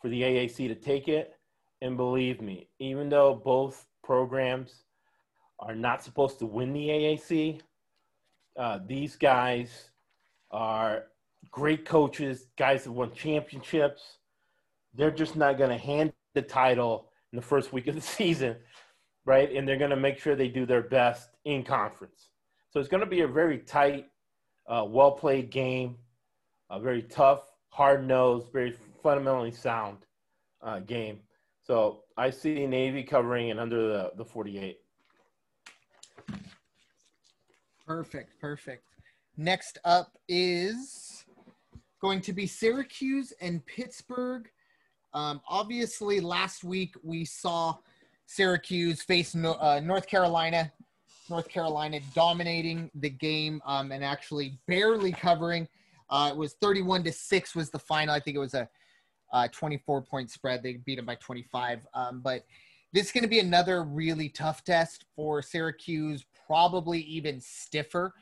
for 0.00 0.08
the 0.08 0.22
AAC 0.22 0.68
to 0.68 0.74
take 0.74 1.08
it. 1.08 1.34
And 1.80 1.96
believe 1.96 2.40
me, 2.40 2.68
even 2.78 3.08
though 3.08 3.34
both 3.34 3.86
programs 4.02 4.84
are 5.58 5.74
not 5.74 6.02
supposed 6.02 6.38
to 6.40 6.46
win 6.46 6.72
the 6.72 6.88
AAC, 6.88 7.60
uh, 8.56 8.80
these 8.86 9.16
guys 9.16 9.90
are 10.50 11.04
great 11.50 11.84
coaches, 11.84 12.46
guys 12.56 12.84
that 12.84 12.92
won 12.92 13.12
championships. 13.12 14.18
They're 14.94 15.10
just 15.10 15.36
not 15.36 15.58
going 15.58 15.70
to 15.70 15.78
hand 15.78 16.12
the 16.34 16.42
title 16.42 17.10
in 17.32 17.36
the 17.36 17.42
first 17.42 17.72
week 17.72 17.86
of 17.86 17.94
the 17.94 18.00
season, 18.18 18.56
right? 19.28 19.54
And 19.54 19.68
they're 19.68 19.76
going 19.76 19.90
to 19.90 19.96
make 19.96 20.18
sure 20.18 20.34
they 20.34 20.48
do 20.48 20.64
their 20.64 20.82
best 20.82 21.28
in 21.44 21.62
conference. 21.62 22.30
So 22.70 22.80
it's 22.80 22.88
going 22.88 23.02
to 23.02 23.06
be 23.06 23.20
a 23.20 23.28
very 23.28 23.58
tight, 23.58 24.06
uh, 24.66 24.86
well 24.88 25.12
played 25.12 25.50
game 25.50 25.98
a 26.70 26.78
very 26.80 27.02
tough, 27.02 27.50
hard 27.70 28.06
nosed, 28.06 28.52
very 28.52 28.74
fundamentally 29.02 29.50
sound 29.50 29.98
uh, 30.62 30.80
game. 30.80 31.20
So 31.62 32.04
I 32.16 32.30
see 32.30 32.66
Navy 32.66 33.02
covering 33.02 33.50
and 33.50 33.60
under 33.60 33.88
the, 33.88 34.12
the 34.16 34.24
48. 34.24 34.78
Perfect, 37.86 38.38
perfect. 38.40 38.84
Next 39.36 39.78
up 39.84 40.12
is 40.28 41.24
going 42.00 42.20
to 42.22 42.32
be 42.32 42.46
Syracuse 42.46 43.32
and 43.40 43.64
Pittsburgh. 43.64 44.48
Um, 45.14 45.40
obviously, 45.48 46.20
last 46.20 46.64
week 46.64 46.94
we 47.02 47.24
saw 47.24 47.76
Syracuse 48.28 49.00
face 49.00 49.34
no, 49.34 49.54
uh, 49.54 49.80
North 49.82 50.06
Carolina 50.06 50.70
North 51.30 51.48
Carolina 51.48 51.98
dominating 52.14 52.90
the 52.94 53.08
game 53.08 53.62
um, 53.64 53.90
and 53.90 54.04
actually 54.04 54.58
barely 54.66 55.12
covering. 55.12 55.66
Uh, 56.10 56.30
it 56.32 56.36
was 56.36 56.54
31 56.54 57.04
to 57.04 57.12
six 57.12 57.54
was 57.54 57.70
the 57.70 57.78
final. 57.78 58.14
I 58.14 58.20
think 58.20 58.36
it 58.36 58.40
was 58.40 58.54
a 58.54 58.68
uh, 59.32 59.48
24 59.48 60.02
point 60.02 60.30
spread. 60.30 60.62
They 60.62 60.74
beat 60.74 60.96
them 60.96 61.06
by 61.06 61.16
25. 61.16 61.80
Um, 61.94 62.20
but 62.20 62.44
this 62.92 63.06
is 63.06 63.12
going 63.12 63.24
to 63.24 63.28
be 63.28 63.40
another 63.40 63.82
really 63.82 64.28
tough 64.28 64.62
test 64.62 65.06
for 65.16 65.42
Syracuse, 65.42 66.24
probably 66.46 67.00
even 67.00 67.40
stiffer, 67.40 68.14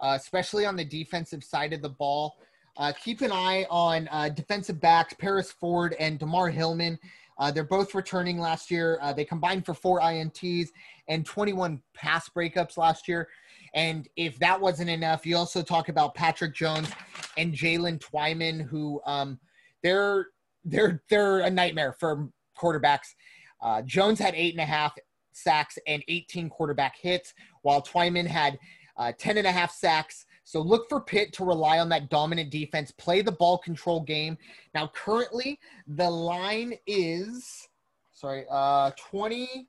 uh, 0.00 0.16
especially 0.20 0.66
on 0.66 0.76
the 0.76 0.84
defensive 0.84 1.42
side 1.42 1.72
of 1.72 1.80
the 1.80 1.88
ball. 1.88 2.36
Uh, 2.76 2.92
keep 3.04 3.20
an 3.20 3.30
eye 3.30 3.66
on 3.70 4.08
uh, 4.10 4.28
defensive 4.28 4.80
backs 4.80 5.14
Paris 5.14 5.52
Ford 5.52 5.94
and 6.00 6.18
Damar 6.18 6.50
Hamlin. 6.50 6.98
Uh, 7.38 7.50
they're 7.50 7.64
both 7.64 7.94
returning 7.94 8.38
last 8.38 8.70
year. 8.70 8.98
Uh, 9.02 9.12
they 9.12 9.24
combined 9.24 9.66
for 9.66 9.74
four 9.74 10.00
INTs 10.00 10.68
and 11.08 11.26
21 11.26 11.80
pass 11.94 12.28
breakups 12.28 12.76
last 12.76 13.08
year. 13.08 13.28
And 13.74 14.08
if 14.16 14.38
that 14.38 14.60
wasn't 14.60 14.90
enough, 14.90 15.26
you 15.26 15.36
also 15.36 15.62
talk 15.62 15.88
about 15.88 16.14
Patrick 16.14 16.54
Jones 16.54 16.88
and 17.36 17.52
Jaylen 17.52 17.98
Twyman, 17.98 18.62
who 18.62 19.00
um, 19.04 19.38
they're 19.82 20.28
they're 20.64 21.02
they're 21.10 21.40
a 21.40 21.50
nightmare 21.50 21.94
for 21.98 22.28
quarterbacks. 22.56 23.14
Uh, 23.60 23.82
Jones 23.82 24.18
had 24.18 24.34
eight 24.36 24.54
and 24.54 24.60
a 24.60 24.66
half 24.66 24.94
sacks 25.32 25.76
and 25.86 26.02
18 26.06 26.48
quarterback 26.48 26.96
hits, 26.96 27.34
while 27.62 27.82
Twyman 27.82 28.26
had 28.26 28.58
uh, 28.96 29.12
10 29.18 29.38
and 29.38 29.46
a 29.46 29.52
half 29.52 29.72
sacks. 29.72 30.26
So 30.44 30.60
look 30.60 30.88
for 30.88 31.00
Pitt 31.00 31.32
to 31.34 31.44
rely 31.44 31.78
on 31.78 31.88
that 31.88 32.10
dominant 32.10 32.50
defense, 32.50 32.90
play 32.90 33.22
the 33.22 33.32
ball 33.32 33.58
control 33.58 34.00
game. 34.00 34.36
Now, 34.74 34.90
currently, 34.94 35.58
the 35.86 36.08
line 36.08 36.74
is, 36.86 37.66
sorry, 38.12 38.44
uh, 38.50 38.90
20, 39.10 39.66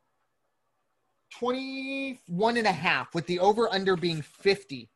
21 1.32 2.58
and 2.58 2.68
a 2.68 2.72
half 2.72 3.16
with 3.16 3.26
the 3.26 3.40
over 3.40 3.74
under 3.74 3.96
being 3.96 4.22
50. 4.22 4.90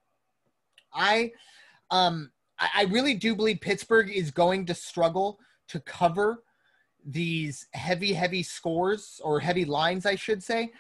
I, 0.94 1.32
um, 1.92 2.32
I 2.60 2.84
really 2.90 3.14
do 3.14 3.34
believe 3.34 3.62
Pittsburgh 3.62 4.12
is 4.12 4.32
going 4.32 4.66
to 4.66 4.74
struggle 4.74 5.40
to 5.70 5.80
cover 5.80 6.44
these 7.06 7.68
heavy, 7.74 8.12
heavy 8.12 8.44
scores 8.44 9.22
or 9.24 9.40
heavy 9.40 9.64
lines, 9.64 10.06
I 10.06 10.16
should 10.16 10.44
say. 10.44 10.74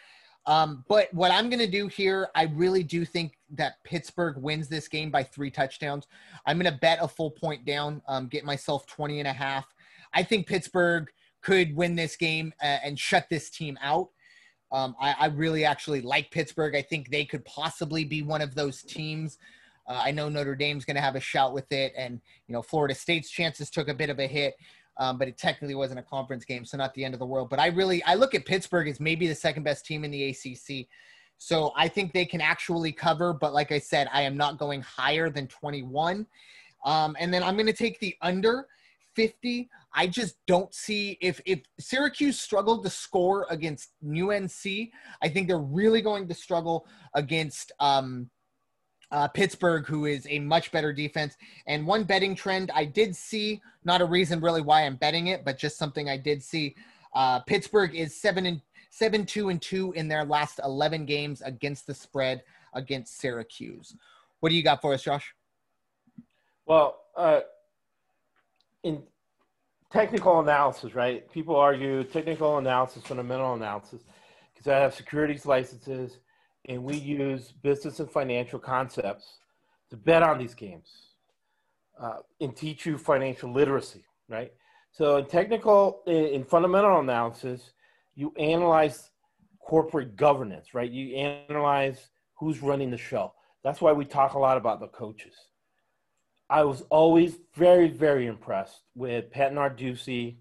Um, 0.45 0.83
but 0.89 1.13
what 1.13 1.31
I'm 1.31 1.49
going 1.49 1.59
to 1.59 1.67
do 1.67 1.87
here, 1.87 2.27
I 2.35 2.43
really 2.43 2.83
do 2.83 3.05
think 3.05 3.38
that 3.51 3.83
Pittsburgh 3.83 4.37
wins 4.37 4.67
this 4.67 4.87
game 4.87 5.11
by 5.11 5.23
three 5.23 5.51
touchdowns. 5.51 6.07
I'm 6.45 6.59
going 6.59 6.71
to 6.71 6.79
bet 6.79 6.99
a 7.01 7.07
full 7.07 7.31
point 7.31 7.65
down, 7.65 8.01
um, 8.07 8.27
get 8.27 8.45
myself 8.45 8.85
20 8.87 9.19
and 9.19 9.27
a 9.27 9.33
half. 9.33 9.65
I 10.13 10.23
think 10.23 10.47
Pittsburgh 10.47 11.09
could 11.41 11.75
win 11.75 11.95
this 11.95 12.15
game 12.15 12.53
uh, 12.61 12.77
and 12.83 12.99
shut 12.99 13.27
this 13.29 13.49
team 13.49 13.77
out. 13.81 14.09
Um, 14.71 14.95
I, 15.01 15.15
I, 15.19 15.25
really 15.27 15.65
actually 15.65 16.01
like 16.01 16.29
Pittsburgh. 16.29 16.75
I 16.75 16.83
think 16.83 17.09
they 17.09 17.25
could 17.25 17.43
possibly 17.45 18.03
be 18.03 18.21
one 18.21 18.41
of 18.41 18.53
those 18.53 18.83
teams. 18.83 19.39
Uh, 19.87 19.99
I 20.05 20.11
know 20.11 20.29
Notre 20.29 20.53
Dame's 20.53 20.85
going 20.85 20.95
to 20.95 21.01
have 21.01 21.15
a 21.15 21.19
shout 21.19 21.53
with 21.55 21.71
it, 21.71 21.91
and 21.97 22.21
you 22.47 22.53
know 22.53 22.61
Florida 22.61 22.93
State's 22.93 23.31
chances 23.31 23.71
took 23.71 23.87
a 23.87 23.95
bit 23.95 24.11
of 24.11 24.19
a 24.19 24.27
hit 24.27 24.53
um, 24.99 25.17
but 25.17 25.29
it 25.29 25.37
technically 25.37 25.75
wasn't 25.75 25.99
a 25.99 26.03
conference 26.03 26.43
game, 26.43 26.65
so 26.65 26.77
not 26.77 26.93
the 26.93 27.05
end 27.05 27.13
of 27.13 27.19
the 27.19 27.25
world. 27.25 27.49
But 27.49 27.59
I 27.59 27.67
really 27.67 28.03
I 28.03 28.15
look 28.15 28.35
at 28.35 28.45
Pittsburgh 28.45 28.87
as 28.89 28.99
maybe 28.99 29.27
the 29.27 29.35
second 29.35 29.63
best 29.63 29.85
team 29.85 30.03
in 30.03 30.11
the 30.11 30.29
ACC. 30.29 30.87
So 31.39 31.71
I 31.75 31.87
think 31.87 32.13
they 32.13 32.25
can 32.25 32.41
actually 32.41 32.91
cover, 32.91 33.33
but 33.33 33.53
like 33.53 33.71
I 33.71 33.79
said, 33.79 34.09
I 34.13 34.21
am 34.23 34.35
not 34.35 34.57
going 34.57 34.81
higher 34.81 35.29
than 35.29 35.47
21. 35.47 36.27
Um, 36.85 37.15
and 37.17 37.33
then 37.33 37.43
I'm 37.43 37.55
going 37.55 37.65
to 37.65 37.73
take 37.73 37.99
the 37.99 38.15
under 38.21 38.67
50. 39.15 39.69
I 39.93 40.07
just 40.07 40.35
don't 40.47 40.73
see 40.73 41.17
if 41.21 41.41
if 41.45 41.61
Syracuse 41.79 42.39
struggled 42.39 42.83
to 42.83 42.89
score 42.89 43.47
against 43.49 43.91
UNC, 44.05 44.51
I 45.21 45.29
think 45.29 45.47
they're 45.47 45.57
really 45.57 46.01
going 46.01 46.27
to 46.27 46.33
struggle 46.33 46.85
against 47.15 47.71
um, 47.79 48.29
uh, 49.11 49.27
Pittsburgh, 49.29 49.85
who 49.87 50.05
is 50.05 50.27
a 50.29 50.39
much 50.39 50.71
better 50.71 50.93
defense. 50.93 51.35
And 51.67 51.87
one 51.87 52.03
betting 52.03 52.35
trend 52.35 52.69
I 52.75 52.85
did 52.85 53.15
see, 53.15 53.61
not 53.83 54.01
a 54.01 54.05
reason 54.05 54.41
really 54.41 54.61
why 54.61 54.81
I'm 54.81 54.97
betting 54.97 55.27
it, 55.27 55.43
but 55.45 55.57
just 55.57 55.77
something 55.77 56.09
I 56.09 56.17
did 56.17 56.43
see. 56.43 56.75
Uh, 57.13 57.39
Pittsburgh 57.39 57.95
is 57.95 58.15
seven 58.15 58.45
and 58.45 58.61
seven, 58.89 59.25
two 59.25 59.49
and 59.49 59.61
two 59.61 59.91
in 59.93 60.07
their 60.07 60.25
last 60.25 60.59
11 60.63 61.05
games 61.05 61.41
against 61.41 61.87
the 61.87 61.93
spread 61.93 62.43
against 62.73 63.19
Syracuse. 63.19 63.95
What 64.39 64.49
do 64.49 64.55
you 64.55 64.63
got 64.63 64.81
for 64.81 64.93
us, 64.93 65.03
Josh? 65.03 65.33
Well, 66.65 67.01
uh, 67.15 67.41
in 68.83 69.03
technical 69.91 70.39
analysis, 70.39 70.93
right? 70.93 71.29
People 71.31 71.55
argue 71.55 72.03
technical 72.03 72.57
analysis, 72.57 73.03
fundamental 73.03 73.53
analysis, 73.53 74.01
because 74.53 74.67
I 74.67 74.77
have 74.77 74.93
securities 74.93 75.45
licenses 75.45 76.19
and 76.65 76.83
we 76.83 76.95
use 76.95 77.51
business 77.63 77.99
and 77.99 78.09
financial 78.09 78.59
concepts 78.59 79.39
to 79.89 79.97
bet 79.97 80.21
on 80.21 80.37
these 80.37 80.53
games 80.53 80.89
uh, 81.99 82.17
and 82.39 82.55
teach 82.55 82.85
you 82.85 82.97
financial 82.97 83.51
literacy, 83.51 84.05
right? 84.27 84.53
So 84.91 85.17
in 85.17 85.25
technical, 85.25 86.01
in 86.05 86.43
fundamental 86.43 86.99
analysis, 86.99 87.71
you 88.19 88.33
analyze 88.37 89.11
corporate 89.61 90.17
governance, 90.17 90.73
right? 90.73 90.91
You 90.91 91.15
analyze 91.15 92.09
who's 92.37 92.61
running 92.61 92.91
the 92.91 92.97
show. 92.97 93.33
That's 93.63 93.79
why 93.79 93.93
we 93.93 94.03
talk 94.03 94.33
a 94.33 94.39
lot 94.39 94.57
about 94.57 94.81
the 94.81 94.87
coaches. 94.87 95.33
I 96.49 96.65
was 96.65 96.81
always 96.89 97.37
very, 97.55 97.87
very 97.87 98.27
impressed 98.27 98.81
with 98.93 99.31
Pat 99.31 99.53
Narduzzi 99.53 100.35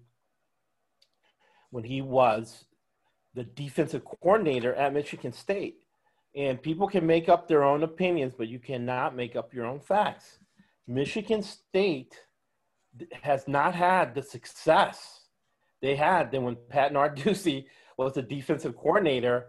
when 1.69 1.85
he 1.85 2.01
was 2.01 2.65
the 3.33 3.45
defensive 3.45 4.03
coordinator 4.03 4.73
at 4.75 4.93
Michigan 4.93 5.31
State. 5.31 5.77
And 6.35 6.61
people 6.61 6.87
can 6.89 7.07
make 7.07 7.29
up 7.29 7.47
their 7.47 7.63
own 7.63 7.83
opinions, 7.83 8.33
but 8.37 8.49
you 8.49 8.59
cannot 8.59 9.15
make 9.15 9.37
up 9.37 9.53
your 9.53 9.65
own 9.65 9.79
facts. 9.79 10.39
Michigan 10.85 11.41
State 11.43 12.19
has 13.21 13.47
not 13.47 13.73
had 13.73 14.15
the 14.15 14.21
success 14.21 15.18
they 15.81 15.95
had 15.95 16.31
then 16.31 16.43
when 16.43 16.57
Pat 16.69 16.93
Narduzzi 16.93 17.65
was 17.97 18.13
the 18.13 18.21
defensive 18.21 18.75
coordinator 18.75 19.47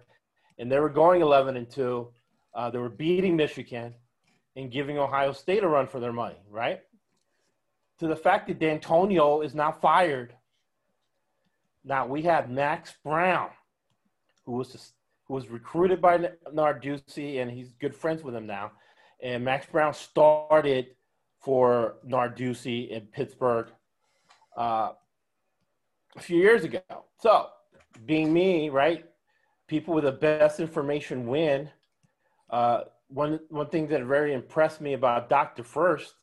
and 0.59 0.71
they 0.71 0.79
were 0.79 0.91
going 0.91 1.23
11 1.23 1.57
and 1.57 1.69
2. 1.71 2.09
Uh, 2.55 2.71
they 2.71 2.79
were 2.79 2.91
beating 2.91 3.37
Michigan 3.37 3.95
and 4.57 4.71
giving 4.71 4.99
Ohio 4.99 5.33
State 5.33 5.63
a 5.63 5.69
run 5.69 5.87
for 5.87 6.01
their 6.01 6.13
money, 6.13 6.37
right? 6.51 6.81
To 8.01 8.07
the 8.07 8.17
fact 8.17 8.49
that 8.49 8.59
Dantonio 8.59 9.45
is 9.45 9.55
now 9.55 9.73
fired. 9.73 10.35
Now 11.85 12.07
we 12.07 12.23
have 12.23 12.51
Max 12.51 12.93
Browne, 13.03 13.51
who 14.45 14.53
was 14.53 14.93
who 15.25 15.35
was 15.35 15.49
recruited 15.49 16.01
by 16.03 16.19
Narduzzi, 16.53 17.41
and 17.41 17.51
he's 17.51 17.73
good 17.81 17.95
friends 17.95 18.23
with 18.23 18.35
him 18.35 18.47
now. 18.47 18.73
And 19.23 19.45
Max 19.45 19.67
Browne 19.67 19.95
started 19.95 20.89
for 21.39 21.97
Narduzzi 22.07 22.91
in 22.91 23.07
Pittsburgh 23.07 23.69
uh, 24.57 24.91
a 26.17 26.21
few 26.21 26.39
years 26.39 26.65
ago. 26.65 26.81
So, 27.19 27.49
being 28.07 28.33
me, 28.33 28.69
right? 28.69 29.05
People 29.69 29.95
with 29.95 30.05
the 30.05 30.13
best 30.13 30.61
information 30.61 31.27
win. 31.27 31.71
Uh, 32.51 32.83
one 33.09 33.41
one 33.49 33.69
thing 33.69 33.87
that 33.89 34.05
very 34.05 34.35
impressed 34.35 34.81
me 34.81 34.95
about 34.95 35.29
Doctor 35.29 35.63
First 35.65 36.15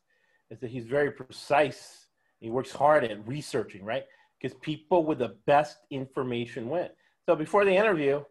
is 0.50 0.58
that 0.60 0.70
he's 0.70 0.86
very 0.86 1.10
precise. 1.10 2.06
He 2.40 2.50
works 2.50 2.72
hard 2.72 3.04
at 3.04 3.26
researching, 3.26 3.84
right? 3.84 4.04
Because 4.40 4.56
people 4.60 5.04
with 5.04 5.18
the 5.18 5.36
best 5.46 5.78
information 5.90 6.68
win. 6.68 6.88
So 7.26 7.34
before 7.34 7.64
the 7.64 7.74
interview, 7.74 8.22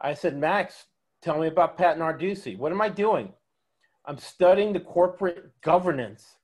I 0.00 0.14
said, 0.14 0.36
Max, 0.36 0.86
tell 1.22 1.38
me 1.38 1.48
about 1.48 1.76
Pat 1.76 1.98
Narduzzi. 1.98 2.58
What 2.58 2.72
am 2.72 2.80
I 2.80 2.88
doing? 2.88 3.32
I'm 4.06 4.18
studying 4.18 4.72
the 4.72 4.80
corporate 4.80 5.52
governance 5.60 6.36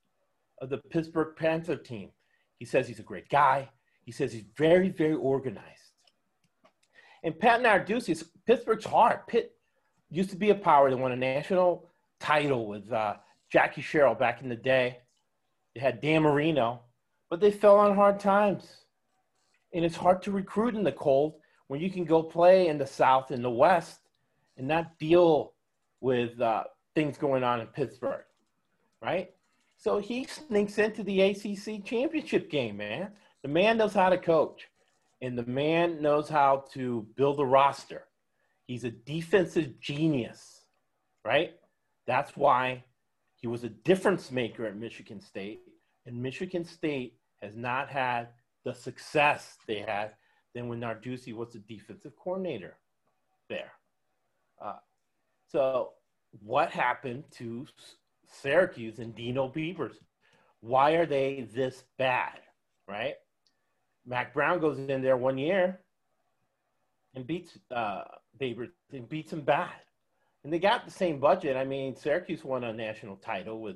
of 0.61 0.69
the 0.69 0.77
Pittsburgh 0.77 1.35
Panther 1.35 1.75
team. 1.75 2.11
He 2.59 2.65
says 2.65 2.87
he's 2.87 2.99
a 2.99 3.03
great 3.03 3.29
guy. 3.29 3.69
He 4.07 4.13
says 4.13 4.31
he's 4.31 4.45
very, 4.55 4.87
very 4.87 5.15
organized. 5.15 5.65
And 7.23 7.37
Pat 7.37 7.61
Narduzzi, 7.61 8.23
Pittsburgh's 8.45 8.85
hard. 8.85 9.27
Pitt 9.27 9.51
used 10.09 10.29
to 10.29 10.37
be 10.37 10.49
a 10.49 10.55
power. 10.55 10.89
They 10.89 10.95
won 10.95 11.11
a 11.11 11.17
national 11.17 11.89
title 12.17 12.67
with 12.67 12.89
uh, 12.89 13.15
Jackie 13.51 13.81
Sherrill 13.81 14.15
back 14.15 14.41
in 14.41 14.47
the 14.47 14.55
day. 14.55 14.99
They 15.75 15.81
had 15.81 15.99
Dan 15.99 16.21
Marino, 16.21 16.83
but 17.29 17.41
they 17.41 17.51
fell 17.51 17.75
on 17.75 17.97
hard 17.97 18.17
times. 18.17 18.85
And 19.73 19.83
it's 19.83 19.97
hard 19.97 20.21
to 20.21 20.31
recruit 20.31 20.75
in 20.75 20.85
the 20.85 20.91
cold 20.93 21.33
when 21.67 21.81
you 21.81 21.91
can 21.91 22.05
go 22.05 22.23
play 22.23 22.69
in 22.69 22.77
the 22.77 22.87
South 22.87 23.31
and 23.31 23.43
the 23.43 23.51
West 23.51 23.99
and 24.55 24.69
not 24.69 24.97
deal 24.99 25.51
with 25.99 26.39
uh, 26.39 26.63
things 26.95 27.17
going 27.17 27.43
on 27.43 27.59
in 27.59 27.67
Pittsburgh, 27.67 28.23
right? 29.01 29.31
So 29.75 29.99
he 29.99 30.23
sneaks 30.23 30.77
into 30.77 31.03
the 31.03 31.19
ACC 31.23 31.83
championship 31.83 32.49
game, 32.49 32.77
man. 32.77 33.11
The 33.47 33.53
man 33.53 33.77
knows 33.77 33.93
how 33.93 34.09
to 34.09 34.17
coach, 34.17 34.67
and 35.21 35.37
the 35.37 35.45
man 35.45 36.01
knows 36.01 36.27
how 36.27 36.65
to 36.73 37.07
build 37.15 37.39
a 37.39 37.45
roster. 37.45 38.03
He's 38.65 38.83
a 38.83 38.91
defensive 38.91 39.79
genius, 39.79 40.65
right? 41.23 41.55
That's 42.05 42.35
why 42.35 42.83
he 43.37 43.47
was 43.47 43.63
a 43.63 43.69
difference 43.69 44.33
maker 44.33 44.65
at 44.65 44.75
Michigan 44.75 45.21
State, 45.21 45.61
and 46.05 46.21
Michigan 46.21 46.65
State 46.65 47.21
has 47.41 47.55
not 47.55 47.87
had 47.87 48.27
the 48.65 48.73
success 48.73 49.55
they 49.65 49.79
had 49.79 50.13
than 50.53 50.67
when 50.67 50.81
Narduzzi 50.81 51.33
was 51.33 51.53
the 51.53 51.59
defensive 51.59 52.17
coordinator 52.17 52.75
there. 53.47 53.71
Uh, 54.61 54.79
So, 55.47 55.93
what 56.43 56.69
happened 56.71 57.23
to 57.37 57.65
Syracuse 58.25 58.99
and 58.99 59.15
Dino 59.15 59.47
Babers? 59.47 59.95
Why 60.59 60.95
are 60.95 61.05
they 61.05 61.47
this 61.53 61.85
bad, 61.97 62.41
right? 62.89 63.15
Mack 64.07 64.33
Brown 64.33 64.59
goes 64.59 64.79
in 64.79 65.01
there 65.01 65.17
one 65.17 65.37
year 65.37 65.79
and 67.13 67.27
beats 67.27 67.57
uh, 67.75 68.03
Babers 68.39 68.69
and 68.91 69.07
beats 69.09 69.31
them 69.31 69.41
bad. 69.41 69.71
And 70.43 70.53
they 70.53 70.59
got 70.59 70.85
the 70.85 70.91
same 70.91 71.19
budget. 71.19 71.57
I 71.57 71.65
mean, 71.65 71.95
Syracuse 71.95 72.43
won 72.43 72.63
a 72.63 72.71
national 72.71 73.17
title 73.17 73.59
with, 73.59 73.75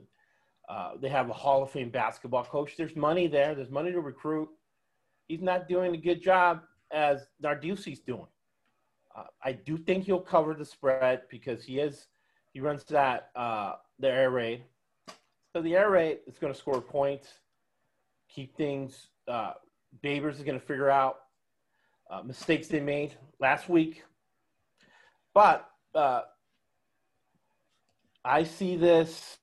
uh, 0.69 0.91
they 1.01 1.09
have 1.09 1.29
a 1.29 1.33
Hall 1.33 1.63
of 1.63 1.71
Fame 1.71 1.89
basketball 1.89 2.45
coach. 2.45 2.77
There's 2.77 2.95
money 2.95 3.27
there, 3.27 3.53
there's 3.53 3.69
money 3.69 3.91
to 3.91 3.99
recruit. 3.99 4.47
He's 5.27 5.41
not 5.41 5.67
doing 5.67 5.93
a 5.93 5.97
good 5.97 6.21
job 6.21 6.61
as 6.91 7.27
Narduzzi's 7.43 7.99
doing. 7.99 8.27
Uh, 9.15 9.23
I 9.43 9.51
do 9.51 9.77
think 9.77 10.05
he'll 10.05 10.21
cover 10.21 10.53
the 10.53 10.63
spread 10.63 11.23
because 11.29 11.63
he 11.63 11.79
is 11.79 12.07
he 12.53 12.59
runs 12.59 12.83
that 12.85 13.31
uh, 13.35 13.73
the 13.99 14.09
air 14.09 14.29
raid. 14.29 14.63
So 15.53 15.61
the 15.61 15.75
air 15.75 15.89
raid 15.89 16.19
is 16.27 16.37
going 16.37 16.53
to 16.53 16.59
score 16.59 16.81
points, 16.81 17.27
keep 18.29 18.55
things. 18.55 19.07
Uh, 19.27 19.53
Babers 20.03 20.37
is 20.37 20.43
going 20.43 20.59
to 20.59 20.65
figure 20.65 20.89
out 20.89 21.19
uh, 22.09 22.21
mistakes 22.23 22.67
they 22.67 22.79
made 22.79 23.15
last 23.39 23.69
week, 23.69 24.03
but 25.33 25.69
uh, 25.95 26.21
I 28.23 28.43
see 28.43 28.77
this. 28.77 29.37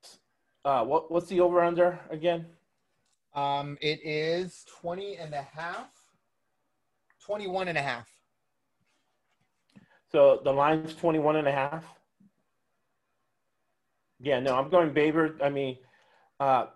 Uh, 0.65 0.85
what 0.85 1.11
what's 1.11 1.29
the 1.29 1.41
over 1.41 1.63
under 1.63 1.99
again? 2.11 2.47
Um, 3.35 3.79
it 3.81 4.01
is 4.03 4.65
20 4.81 5.17
and 5.17 5.33
a 5.35 5.43
half. 5.43 5.91
21 7.25 7.69
and 7.69 7.79
a 7.79 7.83
half. 7.83 8.09
So 10.11 10.41
the 10.43 10.53
line's 10.53 10.95
21 10.95 11.37
and 11.37 11.47
a 11.47 11.53
half. 11.53 11.85
Yeah, 14.19 14.41
no, 14.41 14.57
I'm 14.57 14.71
going 14.71 14.93
Baber. 14.93 15.37
I 15.43 15.51
mean, 15.51 15.77
uh, 16.41 16.67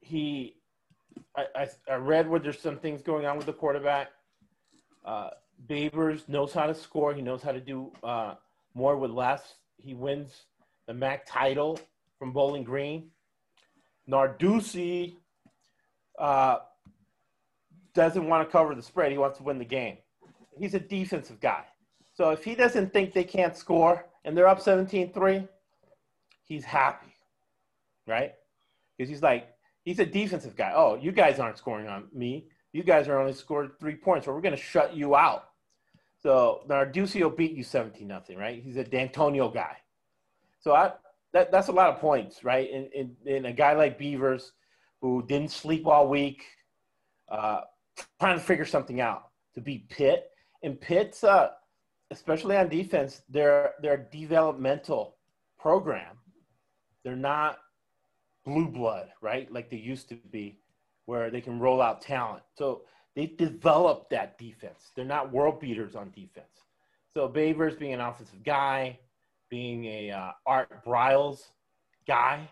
he, 0.00 0.56
I, 1.54 1.68
I, 1.88 1.94
read 1.96 2.28
where 2.28 2.40
there's 2.40 2.60
some 2.60 2.78
things 2.78 3.02
going 3.02 3.26
on 3.26 3.36
with 3.36 3.46
the 3.46 3.52
quarterback. 3.52 4.08
Uh, 5.04 5.30
Babers 5.66 6.28
knows 6.28 6.52
how 6.52 6.66
to 6.66 6.74
score. 6.74 7.14
He 7.14 7.22
knows 7.22 7.42
how 7.42 7.52
to 7.52 7.60
do 7.60 7.92
uh, 8.02 8.34
more 8.74 8.96
with 8.96 9.10
less. 9.10 9.54
He 9.76 9.94
wins 9.94 10.44
the 10.86 10.94
MAC 10.94 11.26
title 11.26 11.78
from 12.18 12.32
Bowling 12.32 12.64
Green. 12.64 13.10
Narduzzi 14.08 15.16
uh, 16.18 16.58
doesn't 17.94 18.26
want 18.26 18.46
to 18.46 18.50
cover 18.50 18.74
the 18.74 18.82
spread. 18.82 19.12
He 19.12 19.18
wants 19.18 19.38
to 19.38 19.44
win 19.44 19.58
the 19.58 19.64
game. 19.64 19.98
He's 20.58 20.74
a 20.74 20.80
defensive 20.80 21.40
guy. 21.40 21.64
So 22.14 22.30
if 22.30 22.44
he 22.44 22.54
doesn't 22.54 22.92
think 22.92 23.12
they 23.12 23.24
can't 23.24 23.56
score 23.56 24.06
and 24.24 24.36
they're 24.36 24.48
up 24.48 24.60
17 24.60 25.12
3, 25.12 25.48
he's 26.44 26.64
happy, 26.64 27.14
right? 28.06 28.34
Because 28.96 29.08
he's 29.08 29.22
like, 29.22 29.48
he's 29.84 29.98
a 29.98 30.06
defensive 30.06 30.56
guy. 30.56 30.72
Oh, 30.74 30.96
you 30.96 31.12
guys 31.12 31.38
aren't 31.38 31.58
scoring 31.58 31.88
on 31.88 32.08
me. 32.12 32.46
You 32.72 32.82
guys 32.82 33.08
are 33.08 33.18
only 33.18 33.32
scored 33.32 33.72
three 33.80 33.96
points, 33.96 34.26
so 34.26 34.32
we're 34.32 34.40
going 34.40 34.56
to 34.56 34.62
shut 34.62 34.94
you 34.94 35.16
out. 35.16 35.44
So 36.22 36.60
Narduzzi 36.68 37.22
will 37.22 37.30
beat 37.30 37.52
you 37.52 37.64
17 37.64 38.06
nothing, 38.06 38.36
right? 38.36 38.62
He's 38.62 38.76
a 38.76 38.84
Dantonio 38.84 39.52
guy. 39.52 39.76
So 40.60 40.74
I, 40.74 40.92
that, 41.32 41.50
that's 41.50 41.68
a 41.68 41.72
lot 41.72 41.88
of 41.90 42.00
points, 42.00 42.44
right? 42.44 42.68
In 43.24 43.46
a 43.46 43.52
guy 43.52 43.72
like 43.72 43.98
Babers 43.98 44.50
who 45.00 45.24
didn't 45.26 45.50
sleep 45.50 45.86
all 45.86 46.08
week, 46.08 46.44
uh, 47.30 47.62
trying 48.20 48.38
to 48.38 48.44
figure 48.44 48.66
something 48.66 49.00
out 49.00 49.30
to 49.54 49.60
beat 49.60 49.88
Pitt. 49.88 50.30
And 50.62 50.78
Pitt's, 50.78 51.24
uh, 51.24 51.50
especially 52.10 52.56
on 52.56 52.68
defense, 52.68 53.22
they're, 53.30 53.72
they're 53.80 54.06
a 54.10 54.16
developmental 54.16 55.16
program. 55.58 56.18
They're 57.02 57.16
not 57.16 57.58
blue 58.44 58.68
blood, 58.68 59.08
right? 59.20 59.50
Like 59.52 59.70
they 59.70 59.76
used 59.76 60.08
to 60.10 60.16
be, 60.30 60.58
where 61.06 61.30
they 61.30 61.40
can 61.40 61.58
roll 61.58 61.82
out 61.82 62.00
talent. 62.00 62.42
So 62.56 62.82
they 63.16 63.26
developed 63.26 64.10
that 64.10 64.38
defense. 64.38 64.92
They're 64.94 65.04
not 65.04 65.32
world 65.32 65.60
beaters 65.60 65.96
on 65.96 66.10
defense. 66.10 66.46
So 67.12 67.28
Babers 67.28 67.78
being 67.78 67.94
an 67.94 68.00
offensive 68.00 68.44
guy, 68.44 68.98
being 69.48 69.84
a 69.86 70.10
uh, 70.12 70.30
Art 70.46 70.84
Briles 70.84 71.48
guy, 72.06 72.48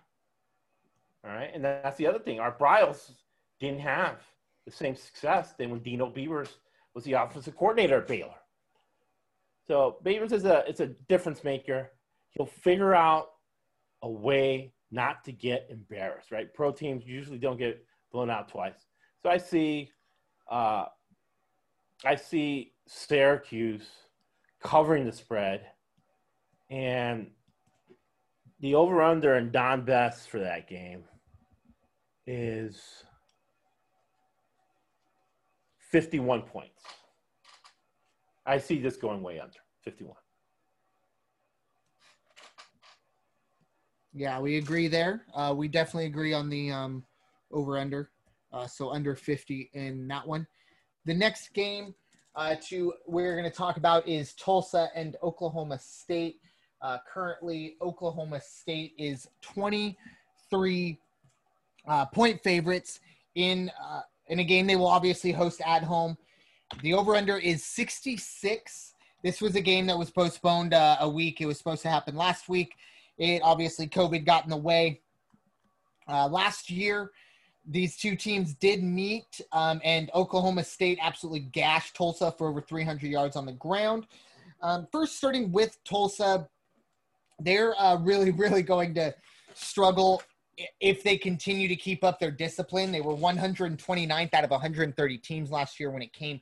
all 1.24 1.30
right, 1.30 1.50
and 1.52 1.64
that's 1.64 1.96
the 1.96 2.06
other 2.06 2.18
thing. 2.18 2.40
Art 2.40 2.58
Briles 2.58 3.10
didn't 3.60 3.80
have 3.80 4.18
the 4.64 4.72
same 4.72 4.94
success 4.94 5.52
than 5.58 5.70
when 5.70 5.80
Dino 5.80 6.10
Babers 6.10 6.48
was 6.94 7.04
the 7.04 7.14
offensive 7.14 7.56
coordinator 7.56 7.98
at 7.98 8.08
Baylor. 8.08 8.34
So 9.66 9.98
Babers 10.04 10.32
is 10.32 10.44
a 10.44 10.64
it's 10.68 10.80
a 10.80 10.86
difference 10.86 11.44
maker. 11.44 11.90
He'll 12.30 12.46
figure 12.46 12.94
out 12.94 13.30
a 14.02 14.08
way 14.08 14.72
not 14.90 15.24
to 15.24 15.32
get 15.32 15.66
embarrassed, 15.70 16.30
right? 16.30 16.52
Pro 16.54 16.72
teams 16.72 17.06
usually 17.06 17.38
don't 17.38 17.58
get 17.58 17.84
blown 18.12 18.30
out 18.30 18.48
twice. 18.48 18.86
So 19.22 19.28
I 19.28 19.38
see 19.38 19.90
uh, 20.50 20.86
I 22.04 22.14
see 22.14 22.72
Syracuse 22.86 23.88
covering 24.62 25.04
the 25.04 25.12
spread 25.12 25.66
and 26.70 27.30
the 28.60 28.74
over 28.74 29.02
under 29.02 29.34
and 29.34 29.52
Don 29.52 29.84
Best 29.84 30.28
for 30.28 30.40
that 30.40 30.68
game 30.68 31.04
is 32.26 33.04
51 35.90 36.42
points. 36.42 36.82
I 38.44 38.58
see 38.58 38.78
this 38.78 38.96
going 38.96 39.22
way 39.22 39.38
under 39.38 39.58
51. 39.84 40.14
Yeah, 44.14 44.40
we 44.40 44.56
agree 44.56 44.88
there. 44.88 45.22
Uh, 45.34 45.54
we 45.56 45.68
definitely 45.68 46.06
agree 46.06 46.32
on 46.32 46.48
the 46.48 46.70
um, 46.70 47.04
over 47.52 47.78
under. 47.78 48.10
Uh, 48.52 48.66
so 48.66 48.90
under 48.90 49.14
50 49.14 49.70
in 49.74 50.08
that 50.08 50.26
one. 50.26 50.46
The 51.04 51.14
next 51.14 51.52
game 51.52 51.94
uh, 52.34 52.54
to 52.68 52.94
we're 53.06 53.36
going 53.36 53.50
to 53.50 53.56
talk 53.56 53.76
about 53.76 54.06
is 54.08 54.34
Tulsa 54.34 54.88
and 54.94 55.16
Oklahoma 55.22 55.78
State. 55.78 56.40
Uh, 56.80 56.98
currently, 57.12 57.76
Oklahoma 57.82 58.40
State 58.40 58.94
is 58.96 59.26
23 59.42 60.98
uh, 61.86 62.06
point 62.06 62.42
favorites 62.42 63.00
in 63.34 63.70
uh, 63.82 64.02
in 64.28 64.38
a 64.38 64.44
game 64.44 64.66
they 64.66 64.76
will 64.76 64.86
obviously 64.86 65.32
host 65.32 65.60
at 65.66 65.82
home. 65.82 66.16
The 66.82 66.94
over 66.94 67.16
under 67.16 67.38
is 67.38 67.64
66. 67.64 68.94
This 69.22 69.40
was 69.40 69.56
a 69.56 69.60
game 69.60 69.86
that 69.86 69.98
was 69.98 70.10
postponed 70.10 70.74
uh, 70.74 70.98
a 71.00 71.08
week. 71.08 71.40
It 71.40 71.46
was 71.46 71.58
supposed 71.58 71.82
to 71.82 71.88
happen 71.88 72.14
last 72.14 72.48
week. 72.48 72.74
It 73.18 73.42
obviously 73.42 73.88
COVID 73.88 74.24
got 74.24 74.44
in 74.44 74.50
the 74.50 74.56
way. 74.56 75.00
Uh, 76.08 76.28
last 76.28 76.70
year, 76.70 77.10
these 77.66 77.96
two 77.96 78.16
teams 78.16 78.54
did 78.54 78.82
meet, 78.82 79.40
um, 79.52 79.80
and 79.84 80.10
Oklahoma 80.14 80.64
State 80.64 80.98
absolutely 81.02 81.40
gashed 81.40 81.94
Tulsa 81.94 82.32
for 82.32 82.48
over 82.48 82.62
300 82.62 83.10
yards 83.10 83.36
on 83.36 83.44
the 83.44 83.52
ground. 83.52 84.06
Um, 84.62 84.86
first, 84.90 85.16
starting 85.16 85.52
with 85.52 85.78
Tulsa, 85.84 86.48
they're 87.38 87.78
uh, 87.78 87.96
really, 87.98 88.30
really 88.30 88.62
going 88.62 88.94
to 88.94 89.14
struggle 89.54 90.22
if 90.80 91.02
they 91.02 91.16
continue 91.16 91.68
to 91.68 91.76
keep 91.76 92.02
up 92.02 92.18
their 92.18 92.30
discipline. 92.30 92.90
They 92.90 93.00
were 93.00 93.14
129th 93.14 94.34
out 94.34 94.44
of 94.44 94.50
130 94.50 95.18
teams 95.18 95.50
last 95.50 95.78
year 95.78 95.90
when 95.90 96.02
it 96.02 96.12
came 96.12 96.40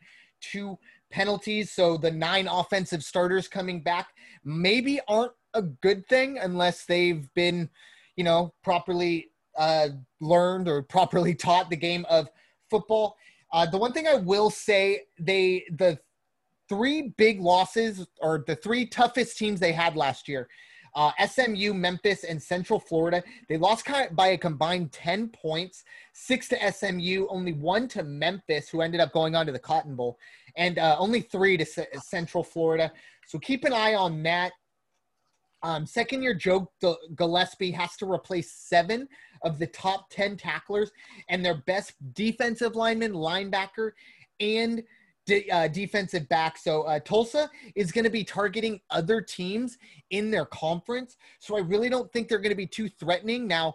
to 0.53 0.79
penalties. 1.11 1.73
So 1.73 1.97
the 1.97 2.11
nine 2.11 2.47
offensive 2.47 3.03
starters 3.03 3.49
coming 3.49 3.83
back 3.83 4.09
maybe 4.45 5.01
aren't 5.09 5.33
a 5.57 5.63
good 5.63 6.07
thing 6.09 6.39
unless 6.39 6.85
they've 6.85 7.33
been, 7.35 7.69
you 8.17 8.25
know, 8.25 8.53
properly 8.63 9.31
uh, 9.59 9.89
learned 10.21 10.69
or 10.69 10.83
properly 10.83 11.35
taught 11.47 11.71
the 11.71 11.77
game 11.77 12.07
of 12.09 12.29
football. 12.71 13.17
Uh, 13.53 13.67
the 13.67 13.79
one 13.79 13.93
thing 13.93 14.07
I 14.07 14.15
will 14.15 14.51
say, 14.51 15.03
they 15.19 15.65
the 15.71 15.99
three 16.69 17.15
big 17.17 17.41
losses 17.41 18.07
or 18.21 18.45
the 18.47 18.57
three 18.57 18.87
toughest 18.87 19.39
teams 19.39 19.61
they 19.61 19.73
had 19.73 19.97
last 19.97 20.29
year 20.29 20.49
uh, 20.97 21.13
SMU, 21.25 21.75
Memphis, 21.75 22.25
and 22.25 22.43
Central 22.43 22.81
Florida. 22.81 23.23
They 23.49 23.59
lost 23.59 23.87
by 24.13 24.29
a 24.29 24.39
combined 24.39 24.93
10 24.93 25.29
points, 25.29 25.85
six 26.15 26.49
to 26.49 26.73
SMU, 26.73 27.27
only 27.29 27.53
one 27.53 27.87
to 27.89 28.03
Memphis, 28.03 28.71
who 28.71 28.81
ended 28.81 29.01
up 29.01 29.13
going 29.13 29.37
on 29.37 29.45
to 29.45 29.53
the 29.53 29.59
Cotton 29.59 29.95
Bowl, 29.95 30.19
and 30.57 30.79
uh, 30.79 30.97
only 30.99 31.21
three 31.21 31.59
to 31.59 31.67
C- 31.67 31.85
Central 32.03 32.43
Florida. 32.43 32.91
So 33.27 33.39
keep 33.39 33.65
an 33.65 33.75
eye 33.75 33.95
on 33.95 34.23
that. 34.23 34.53
Um, 35.67 35.85
second 35.85 36.23
year 36.23 36.33
Joe 36.33 36.71
Gillespie 37.17 37.73
has 37.73 37.97
to 37.97 38.09
replace 38.09 38.53
seven 38.53 39.09
of 39.43 39.59
the 39.59 39.67
top 39.67 40.09
10 40.11 40.37
tacklers 40.37 40.93
and 41.29 41.45
their 41.45 41.57
best 41.67 41.95
defensive 42.15 42.77
lineman, 42.77 43.13
linebacker, 43.13 43.91
and 44.39 44.85
uh, 45.51 45.67
defensive 45.67 46.29
back. 46.29 46.57
So 46.57 46.83
uh, 46.83 47.01
Tulsa 47.01 47.51
is 47.75 47.91
going 47.91 48.05
to 48.05 48.11
be 48.11 48.23
targeting 48.23 48.81
other 48.91 49.21
teams 49.21 49.77
in 50.11 50.31
their 50.31 50.47
conference. 50.47 51.17
So 51.41 51.57
I 51.57 51.61
really 51.63 51.89
don't 51.89 52.13
think 52.13 52.29
they're 52.29 52.39
going 52.39 52.51
to 52.51 52.55
be 52.55 52.69
too 52.69 52.89
threatening. 52.89 53.49
Now, 53.49 53.75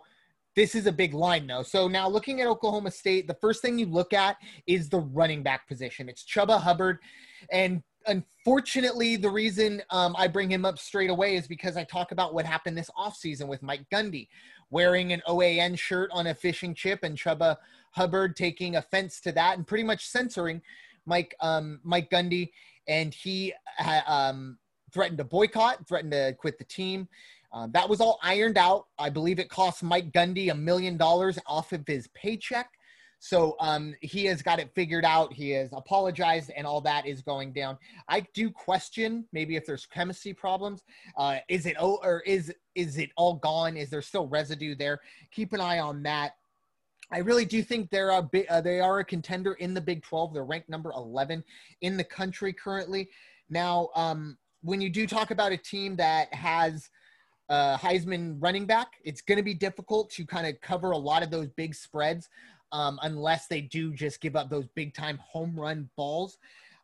this 0.56 0.76
is 0.76 0.86
a 0.86 0.94
big 0.94 1.14
line 1.14 1.46
though. 1.46 1.64
So 1.64 1.90
now 1.90 2.08
looking 2.08 2.40
at 2.40 2.48
Oklahoma 2.48 2.92
State, 2.92 3.28
the 3.28 3.38
first 3.42 3.62
thing 3.62 3.78
you 3.78 3.86
look 3.86 4.14
at 4.14 4.38
is 4.66 4.88
the 4.88 5.00
running 5.00 5.44
back 5.44 5.68
position. 5.68 6.08
It's 6.08 6.24
Chuba 6.24 6.62
Hubbard. 6.62 7.00
And 7.52 7.84
unfortunately, 8.08 9.16
the 9.16 9.30
reason 9.30 9.82
um, 9.90 10.16
I 10.18 10.28
bring 10.28 10.52
him 10.52 10.66
up 10.66 10.80
straight 10.80 11.10
away 11.10 11.36
is 11.36 11.48
because 11.48 11.78
I 11.78 11.84
talk 11.84 12.12
about 12.12 12.34
what 12.34 12.46
happened 12.46 12.78
this 12.78 12.90
offseason 12.98 13.48
with 13.48 13.62
Mike 13.62 13.86
Gundy 13.92 14.28
wearing 14.70 15.14
an 15.14 15.22
OAN 15.28 15.78
shirt 15.78 16.10
on 16.14 16.28
a 16.28 16.36
fishing 16.36 16.74
chip 16.74 17.00
and 17.04 17.18
Chuba 17.18 17.58
Hubbard 17.92 18.36
taking 18.36 18.78
offense 18.78 19.20
to 19.22 19.32
that 19.34 19.58
and 19.58 19.68
pretty 19.68 19.84
much 19.84 20.08
censoring 20.08 20.62
Mike 21.06 21.36
um, 21.42 21.80
Mike 21.84 22.10
Gundy. 22.10 22.50
And 22.88 23.14
he 23.14 23.54
um, 24.08 24.58
threatened 24.92 25.18
to 25.20 25.24
boycott, 25.24 25.88
threatened 25.88 26.14
to 26.14 26.36
quit 26.40 26.58
the 26.58 26.64
team. 26.66 27.08
Uh, 27.54 27.68
that 27.72 27.88
was 27.88 28.00
all 28.00 28.18
ironed 28.24 28.58
out. 28.58 28.88
I 28.98 29.10
believe 29.10 29.40
it 29.40 29.50
cost 29.50 29.84
Mike 29.84 30.12
Gundy 30.12 30.52
a 30.52 30.56
million 30.56 30.98
dollars 30.98 31.38
off 31.46 31.74
of 31.74 31.86
his 31.86 32.08
paycheck. 32.14 32.70
So 33.24 33.56
um, 33.60 33.94
he 34.02 34.26
has 34.26 34.42
got 34.42 34.60
it 34.60 34.72
figured 34.74 35.06
out. 35.06 35.32
He 35.32 35.52
has 35.52 35.70
apologized, 35.74 36.50
and 36.58 36.66
all 36.66 36.82
that 36.82 37.06
is 37.06 37.22
going 37.22 37.54
down. 37.54 37.78
I 38.10 38.26
do 38.34 38.50
question 38.50 39.26
maybe 39.32 39.56
if 39.56 39.64
there's 39.64 39.86
chemistry 39.86 40.34
problems. 40.34 40.82
Uh, 41.16 41.38
is 41.48 41.68
it 41.68 41.76
oh, 41.80 42.00
or 42.02 42.22
is 42.22 42.52
is 42.74 42.98
it 42.98 43.12
all 43.16 43.36
gone? 43.36 43.78
Is 43.78 43.92
there 43.92 44.02
still 44.02 44.28
residue 44.28 44.74
there? 44.74 45.02
Keep 45.30 45.54
an 45.54 45.62
eye 45.62 45.78
on 45.78 46.02
that. 46.02 46.32
I 47.12 47.20
really 47.20 47.46
do 47.46 47.62
think 47.62 47.92
they're 47.92 48.10
a 48.10 48.24
big, 48.24 48.48
uh, 48.50 48.60
they 48.60 48.80
are 48.80 49.00
a 49.00 49.06
contender 49.06 49.54
in 49.54 49.76
the 49.76 49.82
Big 49.82 50.02
12. 50.02 50.34
They're 50.34 50.44
ranked 50.44 50.70
number 50.70 50.92
11 50.92 51.44
in 51.82 51.98
the 51.98 52.04
country 52.04 52.54
currently. 52.54 53.10
Now, 53.50 53.90
um, 53.96 54.38
when 54.62 54.82
you 54.82 54.90
do 54.90 55.06
talk 55.06 55.30
about 55.30 55.52
a 55.52 55.58
team 55.58 55.96
that 55.98 56.34
has 56.34 56.90
uh, 57.50 57.78
Heisman 57.78 58.38
running 58.40 58.66
back, 58.66 58.94
it's 59.04 59.22
going 59.22 59.38
to 59.38 59.44
be 59.44 59.54
difficult 59.54 60.10
to 60.12 60.26
kind 60.26 60.48
of 60.48 60.60
cover 60.62 60.92
a 60.92 60.98
lot 60.98 61.22
of 61.22 61.30
those 61.30 61.50
big 61.50 61.76
spreads 61.76 62.30
um, 62.72 63.00
unless 63.04 63.48
they 63.48 63.62
do 63.62 63.94
just 63.94 64.22
give 64.22 64.36
up 64.36 64.50
those 64.50 64.68
big 64.76 64.94
time 64.94 65.18
home 65.18 65.60
run 65.60 65.90
balls. 65.96 66.38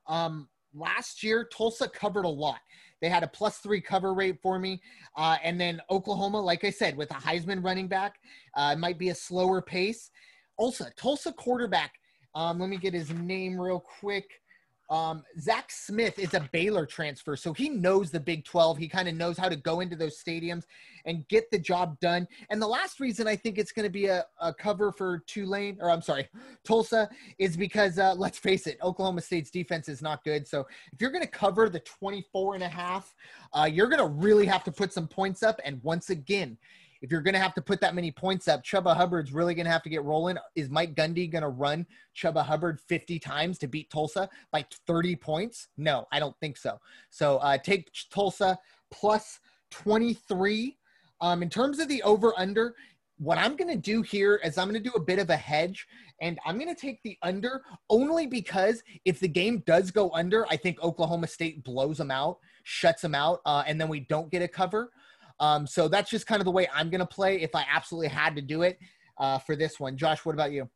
Um, 0.07 0.47
last 0.73 1.23
year, 1.23 1.47
Tulsa 1.51 1.87
covered 1.89 2.25
a 2.25 2.29
lot. 2.29 2.59
They 3.01 3.09
had 3.09 3.23
a 3.23 3.27
plus 3.27 3.57
three 3.57 3.81
cover 3.81 4.13
rate 4.13 4.39
for 4.41 4.59
me. 4.59 4.81
Uh, 5.15 5.37
and 5.43 5.59
then 5.59 5.81
Oklahoma, 5.89 6.41
like 6.41 6.63
I 6.63 6.69
said, 6.69 6.97
with 6.97 7.11
a 7.11 7.15
Heisman 7.15 7.63
running 7.63 7.87
back, 7.87 8.15
uh, 8.55 8.75
might 8.75 8.97
be 8.97 9.09
a 9.09 9.15
slower 9.15 9.61
pace. 9.61 10.09
Also, 10.57 10.85
Tulsa 10.97 11.31
quarterback, 11.31 11.93
um, 12.33 12.59
let 12.59 12.69
me 12.69 12.77
get 12.77 12.93
his 12.93 13.11
name 13.11 13.59
real 13.59 13.79
quick. 13.99 14.41
Um, 14.89 15.23
Zach 15.39 15.69
Smith 15.69 16.17
is 16.17 16.33
a 16.33 16.47
Baylor 16.51 16.85
transfer, 16.85 17.35
so 17.35 17.53
he 17.53 17.69
knows 17.69 18.09
the 18.09 18.19
Big 18.19 18.45
12. 18.45 18.77
He 18.77 18.87
kind 18.87 19.09
of 19.09 19.15
knows 19.15 19.37
how 19.37 19.49
to 19.49 19.55
go 19.55 19.81
into 19.81 19.95
those 19.95 20.21
stadiums 20.21 20.63
and 21.05 21.27
get 21.27 21.49
the 21.51 21.59
job 21.59 21.99
done. 21.99 22.27
And 22.49 22.61
the 22.61 22.67
last 22.67 22.99
reason 22.99 23.27
I 23.27 23.35
think 23.35 23.57
it's 23.57 23.71
going 23.71 23.85
to 23.85 23.91
be 23.91 24.05
a, 24.05 24.25
a, 24.41 24.53
cover 24.53 24.91
for 24.91 25.23
Tulane, 25.27 25.77
or 25.81 25.89
I'm 25.89 26.01
sorry, 26.01 26.29
Tulsa, 26.63 27.09
is 27.37 27.57
because 27.57 27.99
uh, 27.99 28.13
let's 28.15 28.37
face 28.37 28.67
it, 28.67 28.77
Oklahoma 28.81 29.21
State's 29.21 29.51
defense 29.51 29.89
is 29.89 30.01
not 30.01 30.23
good. 30.23 30.47
So 30.47 30.67
if 30.93 31.01
you're 31.01 31.11
going 31.11 31.23
to 31.23 31.29
cover 31.29 31.69
the 31.69 31.79
24 31.79 32.55
and 32.55 32.63
a 32.63 32.69
half, 32.69 33.13
uh, 33.53 33.69
you're 33.71 33.87
going 33.87 33.99
to 33.99 34.07
really 34.07 34.45
have 34.45 34.63
to 34.65 34.71
put 34.71 34.93
some 34.93 35.07
points 35.07 35.43
up. 35.43 35.59
And 35.65 35.81
once 35.83 36.09
again, 36.09 36.57
if 37.01 37.11
you're 37.11 37.21
going 37.21 37.33
to 37.33 37.39
have 37.39 37.53
to 37.55 37.61
put 37.61 37.81
that 37.81 37.95
many 37.95 38.11
points 38.11 38.47
up, 38.47 38.63
Chuba 38.63 38.95
Hubbard's 38.95 39.31
really 39.31 39.53
going 39.53 39.65
to 39.65 39.71
have 39.71 39.83
to 39.83 39.89
get 39.89 40.03
rolling. 40.03 40.37
Is 40.55 40.69
Mike 40.69 40.95
Gundy 40.95 41.29
going 41.29 41.43
to 41.43 41.49
run 41.49 41.85
Chuba 42.15 42.43
Hubbard 42.43 42.79
50 42.81 43.19
times 43.19 43.57
to 43.59 43.67
beat 43.67 43.89
Tulsa 43.89 44.29
by 44.51 44.65
30 44.85 45.15
points? 45.15 45.67
No, 45.77 46.05
I 46.11 46.19
don't 46.19 46.37
think 46.39 46.57
so. 46.57 46.79
So 47.09 47.37
uh, 47.37 47.57
take 47.57 47.89
Tulsa 48.11 48.57
plus 48.91 49.39
23. 49.71 50.77
Um, 51.19 51.41
in 51.41 51.49
terms 51.49 51.79
of 51.79 51.87
the 51.87 52.03
over 52.03 52.33
under, 52.37 52.75
what 53.19 53.37
I'm 53.37 53.55
going 53.55 53.69
to 53.69 53.77
do 53.77 54.01
here 54.01 54.39
is 54.43 54.57
I'm 54.57 54.69
going 54.69 54.81
to 54.81 54.89
do 54.89 54.95
a 54.95 55.01
bit 55.01 55.17
of 55.19 55.29
a 55.29 55.35
hedge 55.35 55.87
and 56.21 56.39
I'm 56.45 56.57
going 56.59 56.73
to 56.73 56.79
take 56.79 57.01
the 57.03 57.17
under 57.23 57.63
only 57.89 58.27
because 58.27 58.83
if 59.05 59.19
the 59.19 59.27
game 59.27 59.63
does 59.65 59.91
go 59.91 60.11
under, 60.11 60.45
I 60.49 60.57
think 60.57 60.81
Oklahoma 60.81 61.27
State 61.27 61.63
blows 61.63 61.97
them 61.97 62.11
out, 62.11 62.37
shuts 62.63 63.01
them 63.01 63.15
out, 63.15 63.41
uh, 63.45 63.63
and 63.65 63.79
then 63.79 63.87
we 63.87 64.01
don't 64.01 64.31
get 64.31 64.41
a 64.41 64.47
cover. 64.47 64.91
Um, 65.39 65.67
so 65.67 65.87
that's 65.87 66.09
just 66.09 66.27
kind 66.27 66.41
of 66.41 66.45
the 66.45 66.51
way 66.51 66.67
I'm 66.73 66.89
going 66.89 66.99
to 66.99 67.05
play 67.05 67.41
if 67.41 67.53
I 67.55 67.65
absolutely 67.71 68.09
had 68.09 68.35
to 68.35 68.41
do 68.41 68.63
it 68.63 68.79
uh, 69.17 69.39
for 69.39 69.55
this 69.55 69.79
one. 69.79 69.97
Josh, 69.97 70.25
what 70.25 70.33
about 70.33 70.51
you? 70.51 70.69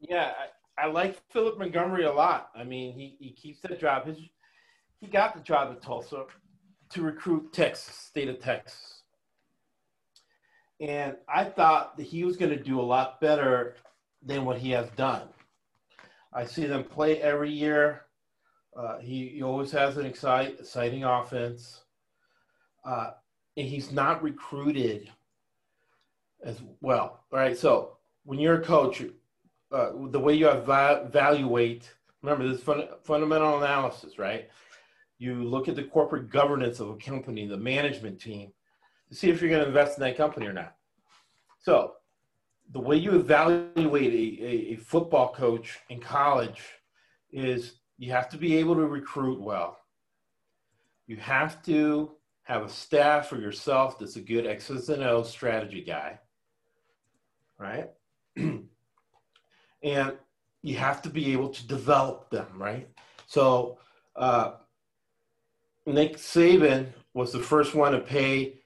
Yeah, 0.00 0.32
I, 0.78 0.86
I 0.86 0.90
like 0.90 1.20
Philip 1.30 1.58
Montgomery 1.58 2.04
a 2.04 2.12
lot. 2.12 2.50
I 2.54 2.64
mean, 2.64 2.92
he, 2.92 3.16
he 3.18 3.32
keeps 3.32 3.60
that 3.62 3.80
job. 3.80 4.06
His, 4.06 4.18
he 5.00 5.06
got 5.06 5.34
the 5.34 5.40
job 5.40 5.72
at 5.72 5.82
Tulsa 5.82 6.24
to 6.90 7.02
recruit 7.02 7.52
Texas, 7.52 7.94
state 7.94 8.28
of 8.28 8.38
Texas. 8.38 9.02
And 10.80 11.16
I 11.28 11.44
thought 11.44 11.96
that 11.96 12.04
he 12.04 12.24
was 12.24 12.36
going 12.36 12.50
to 12.50 12.62
do 12.62 12.80
a 12.80 12.82
lot 12.82 13.20
better 13.20 13.76
than 14.22 14.44
what 14.44 14.58
he 14.58 14.70
has 14.70 14.88
done. 14.90 15.28
I 16.32 16.44
see 16.44 16.66
them 16.66 16.84
play 16.84 17.20
every 17.22 17.50
year. 17.50 18.02
Uh, 18.76 18.98
he, 18.98 19.28
he 19.28 19.42
always 19.42 19.70
has 19.70 19.96
an 19.96 20.06
excite, 20.06 20.58
exciting 20.58 21.04
offense 21.04 21.83
uh, 22.84 23.10
and 23.56 23.66
he's 23.66 23.92
not 23.92 24.22
recruited 24.22 25.10
as 26.42 26.60
well. 26.80 27.24
All 27.32 27.38
right. 27.38 27.56
So 27.56 27.96
when 28.24 28.38
you're 28.38 28.60
a 28.60 28.64
coach, 28.64 29.02
uh, 29.72 29.90
the 30.10 30.20
way 30.20 30.34
you 30.34 30.48
evaluate, 30.48 31.92
remember 32.22 32.48
this 32.48 32.62
fun, 32.62 32.88
fundamental 33.02 33.58
analysis, 33.58 34.18
right? 34.18 34.48
You 35.18 35.44
look 35.44 35.68
at 35.68 35.76
the 35.76 35.84
corporate 35.84 36.30
governance 36.30 36.80
of 36.80 36.90
a 36.90 36.96
company, 36.96 37.46
the 37.46 37.56
management 37.56 38.20
team, 38.20 38.52
to 39.08 39.14
see 39.14 39.30
if 39.30 39.40
you're 39.40 39.50
going 39.50 39.62
to 39.62 39.68
invest 39.68 39.98
in 39.98 40.04
that 40.04 40.16
company 40.16 40.46
or 40.46 40.52
not. 40.52 40.74
So 41.60 41.94
the 42.72 42.80
way 42.80 42.96
you 42.96 43.14
evaluate 43.14 44.12
a, 44.12 44.44
a, 44.44 44.72
a 44.72 44.76
football 44.76 45.32
coach 45.32 45.78
in 45.88 46.00
college 46.00 46.62
is 47.32 47.76
you 47.98 48.10
have 48.12 48.28
to 48.30 48.36
be 48.36 48.56
able 48.56 48.74
to 48.74 48.86
recruit 48.86 49.40
well. 49.40 49.78
You 51.06 51.16
have 51.16 51.62
to 51.64 52.12
have 52.44 52.62
a 52.62 52.68
staff 52.68 53.32
or 53.32 53.40
yourself 53.40 53.98
that's 53.98 54.16
a 54.16 54.20
good 54.20 54.46
X's 54.46 54.88
and 54.88 55.02
O's 55.02 55.30
strategy 55.30 55.82
guy, 55.82 56.18
right? 57.58 57.90
and 58.36 58.68
you 60.62 60.76
have 60.76 61.02
to 61.02 61.10
be 61.10 61.32
able 61.32 61.48
to 61.48 61.66
develop 61.66 62.30
them, 62.30 62.46
right? 62.56 62.88
So 63.26 63.78
uh, 64.16 64.52
Nick 65.86 66.16
Saban 66.16 66.86
was 67.14 67.32
the 67.32 67.40
first 67.40 67.74
one 67.74 67.92
to 67.92 68.00
pay 68.00 68.60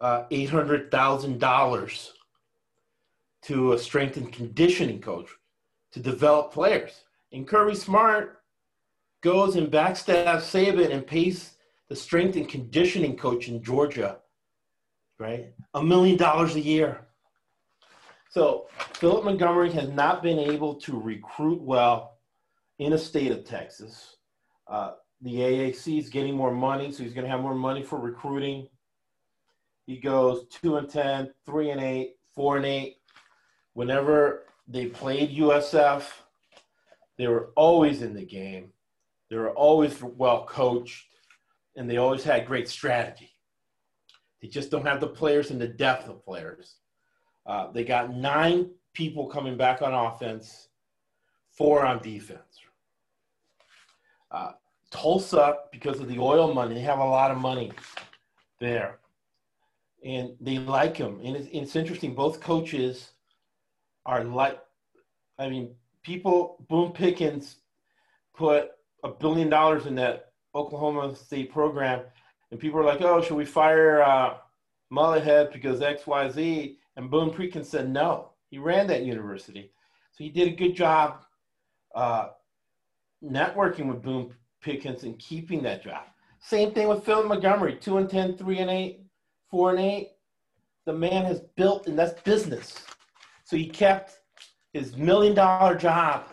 uh, 0.00 0.24
$800,000 0.30 2.10
to 3.42 3.72
a 3.72 3.78
strength 3.78 4.16
and 4.16 4.32
conditioning 4.32 5.00
coach 5.00 5.28
to 5.92 6.00
develop 6.00 6.52
players. 6.52 7.04
And 7.32 7.46
Kirby 7.46 7.74
Smart 7.74 8.42
goes 9.20 9.56
and 9.56 9.70
backstabs 9.70 10.42
Saban 10.42 10.92
and 10.92 11.06
pays 11.06 11.54
the 11.90 11.96
strength 11.96 12.36
and 12.36 12.48
conditioning 12.48 13.16
coach 13.16 13.48
in 13.48 13.62
Georgia, 13.62 14.18
right? 15.18 15.52
A 15.74 15.82
million 15.82 16.16
dollars 16.16 16.54
a 16.54 16.60
year. 16.60 17.08
So 18.30 18.68
Philip 18.94 19.24
Montgomery 19.24 19.72
has 19.72 19.88
not 19.88 20.22
been 20.22 20.38
able 20.38 20.76
to 20.76 20.98
recruit 20.98 21.60
well 21.60 22.18
in 22.78 22.92
a 22.92 22.98
state 22.98 23.32
of 23.32 23.44
Texas. 23.44 24.16
Uh, 24.68 24.92
the 25.20 25.34
AAC 25.34 25.98
is 25.98 26.08
getting 26.08 26.36
more 26.36 26.54
money, 26.54 26.92
so 26.92 27.02
he's 27.02 27.12
going 27.12 27.24
to 27.24 27.30
have 27.30 27.40
more 27.40 27.56
money 27.56 27.82
for 27.82 27.98
recruiting. 27.98 28.68
He 29.86 29.96
goes 29.96 30.46
two 30.48 30.76
and 30.76 30.88
10, 30.88 31.34
three 31.44 31.70
and 31.70 31.80
eight, 31.80 32.14
four 32.36 32.56
and 32.56 32.64
eight. 32.64 32.98
Whenever 33.72 34.44
they 34.68 34.86
played 34.86 35.36
USF, 35.36 36.04
they 37.18 37.26
were 37.26 37.50
always 37.56 38.00
in 38.00 38.14
the 38.14 38.24
game. 38.24 38.72
They 39.28 39.36
were 39.36 39.50
always 39.50 40.00
well 40.00 40.46
coached 40.46 41.10
and 41.76 41.88
they 41.88 41.96
always 41.96 42.24
had 42.24 42.46
great 42.46 42.68
strategy. 42.68 43.30
They 44.40 44.48
just 44.48 44.70
don't 44.70 44.86
have 44.86 45.00
the 45.00 45.06
players 45.06 45.50
and 45.50 45.60
the 45.60 45.68
depth 45.68 46.08
of 46.08 46.24
players. 46.24 46.76
Uh, 47.46 47.70
they 47.72 47.84
got 47.84 48.14
nine 48.14 48.70
people 48.92 49.26
coming 49.26 49.56
back 49.56 49.82
on 49.82 49.92
offense, 49.92 50.68
four 51.50 51.84
on 51.84 52.00
defense. 52.02 52.60
Uh, 54.30 54.52
Tulsa, 54.90 55.56
because 55.72 56.00
of 56.00 56.08
the 56.08 56.18
oil 56.18 56.52
money, 56.52 56.74
they 56.74 56.80
have 56.80 56.98
a 56.98 57.04
lot 57.04 57.30
of 57.30 57.38
money 57.38 57.72
there. 58.58 58.98
And 60.04 60.30
they 60.40 60.58
like 60.58 60.96
him. 60.96 61.20
And 61.22 61.36
it's, 61.36 61.48
it's 61.52 61.76
interesting, 61.76 62.14
both 62.14 62.40
coaches 62.40 63.12
are 64.06 64.24
like, 64.24 64.58
I 65.38 65.48
mean, 65.48 65.74
people, 66.02 66.64
Boone 66.68 66.92
Pickens 66.92 67.56
put 68.34 68.70
a 69.04 69.08
billion 69.08 69.48
dollars 69.48 69.86
in 69.86 69.94
that 69.96 70.29
Oklahoma 70.54 71.14
State 71.14 71.52
program, 71.52 72.02
and 72.50 72.60
people 72.60 72.80
are 72.80 72.84
like, 72.84 73.00
"Oh, 73.02 73.22
should 73.22 73.36
we 73.36 73.44
fire 73.44 74.02
uh, 74.02 74.34
Mullyhead 74.92 75.52
because 75.52 75.80
X, 75.80 76.06
Y, 76.06 76.30
Z?" 76.30 76.78
And 76.96 77.10
Boone 77.10 77.30
Pickens 77.30 77.68
said 77.68 77.88
no. 77.88 78.30
He 78.50 78.58
ran 78.58 78.86
that 78.88 79.04
university, 79.04 79.72
so 80.12 80.24
he 80.24 80.30
did 80.30 80.48
a 80.48 80.56
good 80.56 80.74
job 80.74 81.24
uh, 81.94 82.30
networking 83.22 83.86
with 83.86 84.02
Boone 84.02 84.34
Pickens 84.60 85.04
and 85.04 85.18
keeping 85.18 85.62
that 85.62 85.82
job. 85.84 86.02
Same 86.40 86.72
thing 86.72 86.88
with 86.88 87.04
Phil 87.04 87.24
Montgomery, 87.24 87.76
two 87.76 87.98
and 87.98 88.08
10, 88.08 88.36
3 88.36 88.58
and 88.58 88.70
eight, 88.70 89.04
four 89.50 89.70
and 89.70 89.80
eight. 89.80 90.12
The 90.86 90.92
man 90.92 91.24
has 91.26 91.40
built, 91.56 91.86
and 91.86 91.98
that's 91.98 92.20
business. 92.22 92.84
So 93.44 93.56
he 93.56 93.68
kept 93.68 94.20
his 94.72 94.96
million 94.96 95.34
dollar 95.34 95.76
job 95.76 96.24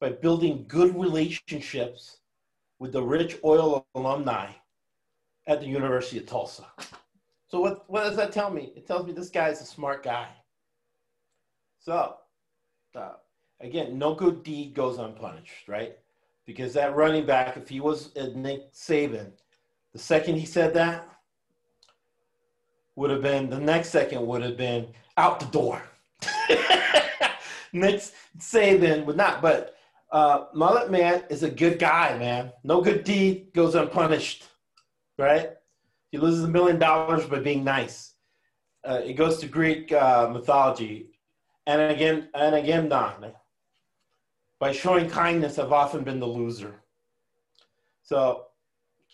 by 0.00 0.10
building 0.10 0.64
good 0.68 0.98
relationships 0.98 2.18
with 2.84 2.92
the 2.92 3.02
rich 3.02 3.38
oil 3.42 3.86
alumni 3.94 4.46
at 5.46 5.58
the 5.58 5.66
University 5.66 6.18
of 6.18 6.26
Tulsa. 6.26 6.66
So 7.48 7.58
what, 7.58 7.88
what 7.88 8.04
does 8.04 8.14
that 8.16 8.30
tell 8.30 8.50
me? 8.50 8.74
It 8.76 8.86
tells 8.86 9.06
me 9.06 9.14
this 9.14 9.30
guy 9.30 9.48
is 9.48 9.62
a 9.62 9.64
smart 9.64 10.02
guy. 10.02 10.28
So, 11.78 12.16
uh, 12.94 13.12
again, 13.62 13.98
no 13.98 14.14
good 14.14 14.42
deed 14.42 14.74
goes 14.74 14.98
unpunished, 14.98 15.66
right? 15.66 15.96
Because 16.44 16.74
that 16.74 16.94
running 16.94 17.24
back, 17.24 17.56
if 17.56 17.70
he 17.70 17.80
was 17.80 18.14
Nick 18.16 18.70
Saban, 18.74 19.30
the 19.94 19.98
second 19.98 20.36
he 20.36 20.44
said 20.44 20.74
that, 20.74 21.08
would 22.96 23.08
have 23.08 23.22
been 23.22 23.48
the 23.48 23.58
next 23.58 23.88
second 23.88 24.26
would 24.26 24.42
have 24.42 24.58
been 24.58 24.88
out 25.16 25.40
the 25.40 25.46
door. 25.46 25.80
Nick 27.72 28.02
Saban 28.38 29.06
would 29.06 29.16
not, 29.16 29.40
but 29.40 29.74
uh, 30.10 30.46
Mullet 30.54 30.90
Man 30.90 31.24
is 31.28 31.42
a 31.42 31.50
good 31.50 31.78
guy, 31.78 32.16
man. 32.18 32.52
No 32.62 32.80
good 32.80 33.04
deed 33.04 33.52
goes 33.54 33.74
unpunished, 33.74 34.44
right? 35.18 35.50
He 36.10 36.18
loses 36.18 36.44
a 36.44 36.48
million 36.48 36.78
dollars 36.78 37.26
by 37.26 37.40
being 37.40 37.64
nice. 37.64 38.12
Uh, 38.84 39.00
it 39.04 39.14
goes 39.14 39.38
to 39.38 39.46
Greek 39.46 39.92
uh, 39.92 40.28
mythology, 40.32 41.10
and 41.66 41.80
again, 41.90 42.28
and 42.34 42.54
again, 42.54 42.88
Don. 42.88 43.32
By 44.60 44.72
showing 44.72 45.10
kindness, 45.10 45.58
I've 45.58 45.72
often 45.72 46.04
been 46.04 46.20
the 46.20 46.26
loser. 46.26 46.76
So, 48.02 48.46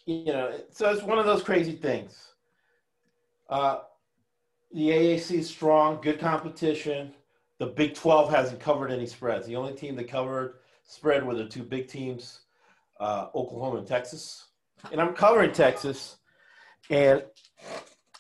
you 0.05 0.27
know, 0.27 0.61
so 0.71 0.91
it's 0.91 1.03
one 1.03 1.19
of 1.19 1.25
those 1.27 1.43
crazy 1.43 1.73
things. 1.73 2.35
Uh, 3.49 3.79
the 4.73 4.91
AAC 4.91 5.39
is 5.39 5.49
strong, 5.49 6.01
good 6.03 6.21
competition. 6.21 7.13
The 7.59 7.67
Big 7.67 7.95
12 7.95 8.31
hasn't 8.31 8.61
covered 8.61 8.91
any 8.91 9.07
spreads. 9.07 9.47
The 9.47 9.57
only 9.57 9.75
team 9.75 9.97
that 9.97 10.09
covered 10.09 10.60
spread 10.91 11.25
were 11.25 11.37
the 11.37 11.47
two 11.47 11.63
big 11.63 11.87
teams, 11.87 12.41
uh, 12.99 13.29
Oklahoma 13.35 13.79
and 13.79 13.87
Texas. 13.87 14.49
And 14.91 15.01
I'm 15.01 15.15
covering 15.15 15.53
Texas, 15.53 16.17
and 16.91 17.23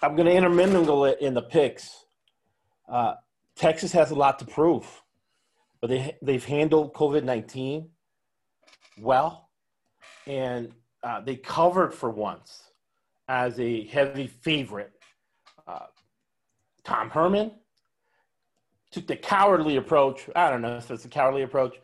I'm 0.02 0.14
going 0.14 0.26
to 0.26 0.34
intermingle 0.34 1.04
it 1.04 1.20
in 1.20 1.34
the 1.34 1.42
picks. 1.42 2.04
Uh, 2.88 3.14
Texas 3.56 3.92
has 3.92 4.12
a 4.12 4.14
lot 4.14 4.38
to 4.38 4.44
prove, 4.44 4.86
but 5.80 5.90
they 5.90 6.16
they've 6.22 6.44
handled 6.44 6.94
COVID 6.94 7.24
nineteen 7.24 7.90
well, 9.00 9.50
and 10.26 10.72
uh, 11.02 11.20
they 11.20 11.36
covered 11.36 11.92
for 11.92 12.10
once 12.10 12.70
as 13.28 13.58
a 13.58 13.86
heavy 13.86 14.26
favorite. 14.26 14.92
Uh, 15.66 15.86
Tom 16.84 17.10
Herman 17.10 17.52
took 18.90 19.06
the 19.06 19.16
cowardly 19.16 19.76
approach. 19.76 20.28
I 20.36 20.50
don't 20.50 20.62
know 20.62 20.76
if 20.76 20.90
it's 20.90 21.04
a 21.04 21.08
cowardly 21.08 21.42
approach, 21.42 21.76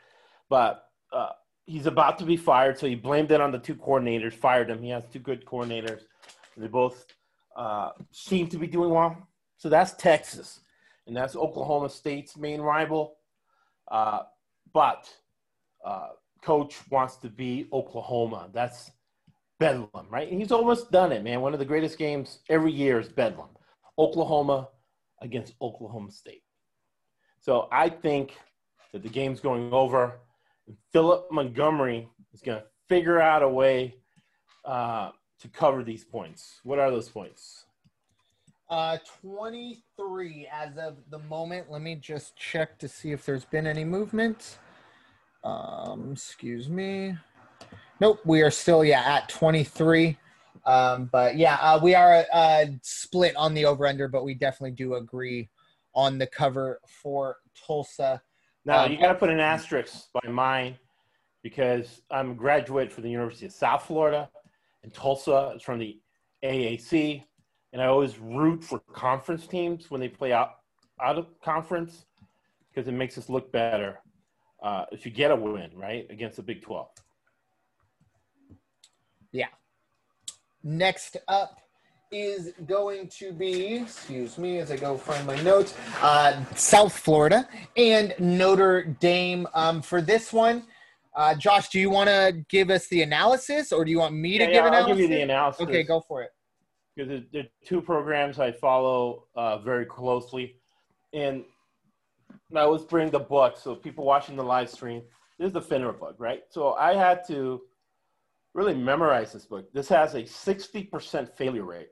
but 0.48 0.84
uh, 1.12 1.30
he's 1.64 1.86
about 1.86 2.18
to 2.18 2.24
be 2.24 2.36
fired, 2.36 2.78
so 2.78 2.86
he 2.86 2.94
blamed 2.94 3.32
it 3.32 3.40
on 3.40 3.52
the 3.52 3.58
two 3.58 3.74
coordinators, 3.74 4.32
fired 4.32 4.70
him. 4.70 4.82
He 4.82 4.90
has 4.90 5.04
two 5.12 5.18
good 5.18 5.44
coordinators. 5.44 6.02
They 6.56 6.68
both 6.68 7.06
uh, 7.56 7.90
seem 8.10 8.48
to 8.48 8.58
be 8.58 8.66
doing 8.66 8.90
well. 8.90 9.28
So 9.58 9.68
that's 9.68 9.94
Texas, 9.94 10.60
and 11.06 11.16
that's 11.16 11.36
Oklahoma 11.36 11.88
State's 11.88 12.36
main 12.36 12.60
rival. 12.60 13.16
Uh, 13.90 14.20
but 14.72 15.08
uh, 15.84 16.08
coach 16.42 16.76
wants 16.90 17.16
to 17.16 17.28
be 17.28 17.68
Oklahoma. 17.72 18.48
That's 18.52 18.90
Bedlam, 19.58 20.06
right? 20.10 20.30
And 20.30 20.40
he's 20.40 20.52
almost 20.52 20.90
done 20.90 21.12
it, 21.12 21.22
man. 21.22 21.40
One 21.40 21.52
of 21.52 21.58
the 21.58 21.64
greatest 21.64 21.98
games 21.98 22.40
every 22.48 22.72
year 22.72 23.00
is 23.00 23.08
Bedlam. 23.08 23.48
Oklahoma 23.98 24.68
against 25.22 25.54
Oklahoma 25.62 26.10
State. 26.10 26.42
So 27.40 27.68
I 27.72 27.88
think 27.88 28.36
that 28.92 29.02
the 29.02 29.08
game's 29.08 29.40
going 29.40 29.72
over. 29.72 30.20
Philip 30.92 31.26
Montgomery 31.30 32.08
is 32.32 32.40
going 32.40 32.58
to 32.58 32.64
figure 32.88 33.20
out 33.20 33.42
a 33.42 33.48
way 33.48 33.96
uh, 34.64 35.10
to 35.40 35.48
cover 35.48 35.84
these 35.84 36.04
points. 36.04 36.60
What 36.64 36.78
are 36.78 36.90
those 36.90 37.08
points? 37.08 37.64
Uh, 38.68 38.98
23 39.22 40.48
as 40.52 40.76
of 40.76 40.96
the 41.10 41.18
moment. 41.20 41.70
Let 41.70 41.82
me 41.82 41.94
just 41.94 42.36
check 42.36 42.78
to 42.80 42.88
see 42.88 43.12
if 43.12 43.24
there's 43.24 43.44
been 43.44 43.66
any 43.66 43.84
movement. 43.84 44.58
Um, 45.44 46.10
excuse 46.12 46.68
me. 46.68 47.16
Nope, 48.00 48.20
we 48.24 48.42
are 48.42 48.50
still 48.50 48.84
yeah 48.84 49.02
at 49.02 49.28
23. 49.28 50.18
Um, 50.66 51.08
but 51.12 51.36
yeah, 51.36 51.58
uh, 51.60 51.78
we 51.80 51.94
are 51.94 52.24
uh, 52.32 52.66
split 52.82 53.36
on 53.36 53.54
the 53.54 53.64
over 53.64 53.86
under, 53.86 54.08
but 54.08 54.24
we 54.24 54.34
definitely 54.34 54.72
do 54.72 54.94
agree 54.94 55.48
on 55.94 56.18
the 56.18 56.26
cover 56.26 56.80
for 56.88 57.36
Tulsa. 57.54 58.20
Now 58.66 58.84
um, 58.84 58.92
you 58.92 58.98
got 58.98 59.12
to 59.12 59.14
put 59.14 59.30
an 59.30 59.38
asterisk 59.38 60.08
by 60.12 60.28
mine 60.28 60.76
because 61.42 62.02
I'm 62.10 62.32
a 62.32 62.34
graduate 62.34 62.92
from 62.92 63.04
the 63.04 63.10
University 63.10 63.46
of 63.46 63.52
South 63.52 63.84
Florida, 63.84 64.28
and 64.82 64.92
Tulsa 64.92 65.52
is 65.54 65.62
from 65.62 65.78
the 65.78 66.00
AAC, 66.44 67.22
and 67.72 67.80
I 67.80 67.86
always 67.86 68.18
root 68.18 68.64
for 68.64 68.80
conference 68.92 69.46
teams 69.46 69.88
when 69.88 70.00
they 70.00 70.08
play 70.08 70.32
out 70.32 70.50
out 71.00 71.16
of 71.16 71.26
conference 71.40 72.06
because 72.68 72.88
it 72.88 72.92
makes 72.92 73.16
us 73.16 73.28
look 73.28 73.52
better 73.52 74.00
uh, 74.62 74.86
if 74.90 75.06
you 75.06 75.12
get 75.12 75.30
a 75.30 75.36
win 75.36 75.70
right 75.74 76.06
against 76.10 76.36
the 76.36 76.42
Big 76.42 76.60
Twelve. 76.60 76.88
Yeah. 79.30 79.48
Next 80.64 81.18
up 81.28 81.60
is 82.12 82.52
going 82.66 83.08
to 83.08 83.32
be, 83.32 83.76
excuse 83.76 84.38
me 84.38 84.58
as 84.58 84.70
I 84.70 84.76
go 84.76 84.96
find 84.96 85.26
my 85.26 85.40
notes, 85.42 85.74
uh, 86.00 86.42
South 86.54 86.96
Florida 86.96 87.48
and 87.76 88.14
Notre 88.18 88.84
Dame. 89.00 89.46
Um, 89.54 89.82
for 89.82 90.00
this 90.00 90.32
one, 90.32 90.64
uh, 91.14 91.34
Josh, 91.34 91.68
do 91.68 91.80
you 91.80 91.90
want 91.90 92.08
to 92.08 92.44
give 92.48 92.70
us 92.70 92.86
the 92.88 93.02
analysis 93.02 93.72
or 93.72 93.84
do 93.84 93.90
you 93.90 93.98
want 93.98 94.14
me 94.14 94.38
to 94.38 94.44
yeah, 94.44 94.46
give 94.46 94.54
yeah, 94.54 94.68
analysis? 94.68 94.90
I'll 94.90 94.96
give 94.96 95.10
you 95.10 95.16
the 95.16 95.22
analysis. 95.22 95.60
Okay, 95.62 95.82
go 95.82 96.00
for 96.00 96.22
it. 96.22 96.30
Because 96.94 97.22
there 97.32 97.42
are 97.42 97.46
two 97.64 97.80
programs 97.80 98.38
I 98.38 98.52
follow 98.52 99.24
uh, 99.34 99.58
very 99.58 99.84
closely. 99.84 100.56
And 101.12 101.44
I 102.54 102.60
always 102.60 102.82
bring 102.82 103.10
the 103.10 103.18
book. 103.18 103.56
So 103.56 103.74
people 103.74 104.04
watching 104.04 104.36
the 104.36 104.44
live 104.44 104.70
stream, 104.70 105.02
this 105.38 105.48
is 105.48 105.52
the 105.52 105.60
FINRA 105.60 105.98
book, 105.98 106.14
right? 106.18 106.42
So 106.50 106.74
I 106.74 106.94
had 106.94 107.26
to 107.28 107.62
really 108.54 108.74
memorize 108.74 109.32
this 109.32 109.44
book. 109.44 109.70
This 109.72 109.88
has 109.88 110.14
a 110.14 110.22
60% 110.22 111.36
failure 111.36 111.64
rate 111.64 111.88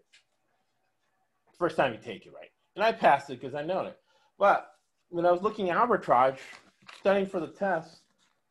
first 1.65 1.79
time 1.79 1.95
you 1.95 1.99
take 1.99 2.27
it, 2.27 2.33
right? 2.35 2.51
And 2.77 2.85
I 2.85 2.93
passed 2.93 3.31
it 3.31 3.41
because 3.41 3.55
I 3.55 3.63
know 3.63 3.87
it. 3.87 3.97
But 4.39 4.71
when 5.09 5.25
I 5.25 5.33
was 5.33 5.41
looking 5.41 5.71
at 5.71 5.79
arbitrage, 5.79 6.37
studying 7.01 7.25
for 7.25 7.41
the 7.41 7.47
test, 7.47 8.03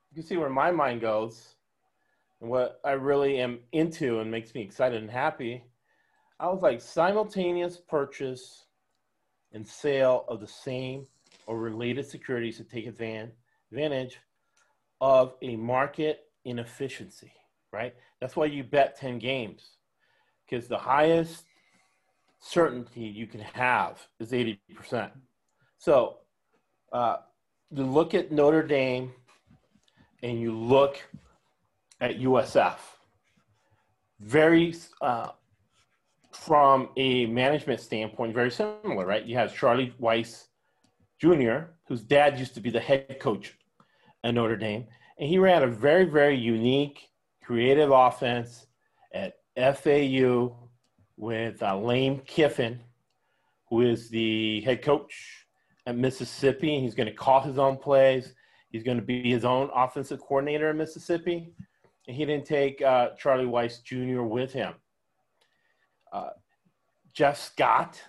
you 0.09 0.15
can 0.15 0.27
see 0.27 0.35
where 0.35 0.49
my 0.49 0.71
mind 0.71 1.01
goes 1.01 1.53
and 2.41 2.49
what 2.49 2.79
I 2.83 2.93
really 2.93 3.39
am 3.39 3.59
into 3.71 4.19
and 4.19 4.31
makes 4.31 4.55
me 4.55 4.63
excited 4.63 4.99
and 4.99 5.11
happy. 5.11 5.63
I 6.39 6.47
was 6.47 6.63
like 6.63 6.81
simultaneous 6.81 7.77
purchase 7.77 8.65
and 9.51 9.67
sale 9.67 10.25
of 10.27 10.39
the 10.39 10.47
same 10.47 11.05
or 11.45 11.59
related 11.59 12.07
securities 12.07 12.57
to 12.57 12.63
take 12.63 12.87
advantage 12.87 14.17
of 15.01 15.35
a 15.43 15.55
market 15.55 16.21
inefficiency, 16.45 17.31
right? 17.71 17.93
That's 18.19 18.35
why 18.35 18.45
you 18.45 18.63
bet 18.63 18.97
10 18.97 19.19
games 19.19 19.77
because 20.49 20.67
the 20.67 20.79
highest 20.79 21.45
certainty 22.43 23.01
you 23.01 23.25
can 23.25 23.39
have 23.39 24.05
is 24.19 24.31
80%. 24.31 25.11
So 25.77 26.17
uh, 26.91 27.17
you 27.71 27.83
look 27.83 28.13
at 28.13 28.31
Notre 28.31 28.63
Dame 28.63 29.13
and 30.21 30.39
you 30.39 30.51
look 30.51 31.01
at 32.01 32.19
USF. 32.19 32.75
Very, 34.19 34.75
uh, 35.01 35.29
from 36.31 36.89
a 36.97 37.25
management 37.27 37.79
standpoint, 37.79 38.33
very 38.33 38.51
similar, 38.51 39.05
right? 39.05 39.25
You 39.25 39.37
have 39.37 39.55
Charlie 39.55 39.93
Weis 39.99 40.47
Jr., 41.19 41.71
whose 41.87 42.01
dad 42.01 42.39
used 42.39 42.53
to 42.55 42.61
be 42.61 42.69
the 42.69 42.79
head 42.79 43.17
coach 43.19 43.57
at 44.23 44.33
Notre 44.33 44.57
Dame, 44.57 44.85
and 45.17 45.29
he 45.29 45.37
ran 45.37 45.63
a 45.63 45.67
very, 45.67 46.05
very 46.05 46.37
unique, 46.37 47.09
creative 47.43 47.91
offense 47.91 48.67
at 49.13 49.35
FAU 49.55 50.62
with 51.17 51.61
uh, 51.61 51.77
Lane 51.77 52.21
Kiffin, 52.25 52.79
who 53.69 53.81
is 53.81 54.09
the 54.09 54.61
head 54.61 54.81
coach 54.81 55.45
at 55.85 55.97
Mississippi. 55.97 56.79
He's 56.79 56.95
going 56.95 57.07
to 57.07 57.13
call 57.13 57.41
his 57.41 57.57
own 57.57 57.77
plays. 57.77 58.33
He's 58.69 58.83
going 58.83 58.97
to 58.97 59.03
be 59.03 59.29
his 59.29 59.45
own 59.45 59.69
offensive 59.75 60.19
coordinator 60.19 60.71
in 60.71 60.77
Mississippi. 60.77 61.53
And 62.07 62.15
he 62.15 62.25
didn't 62.25 62.45
take 62.45 62.81
uh, 62.81 63.09
Charlie 63.17 63.45
Weis 63.45 63.83
Jr. 63.83 64.23
with 64.23 64.51
him. 64.51 64.73
Uh, 66.11 66.29
Jeff 67.13 67.39
Scott, 67.39 68.01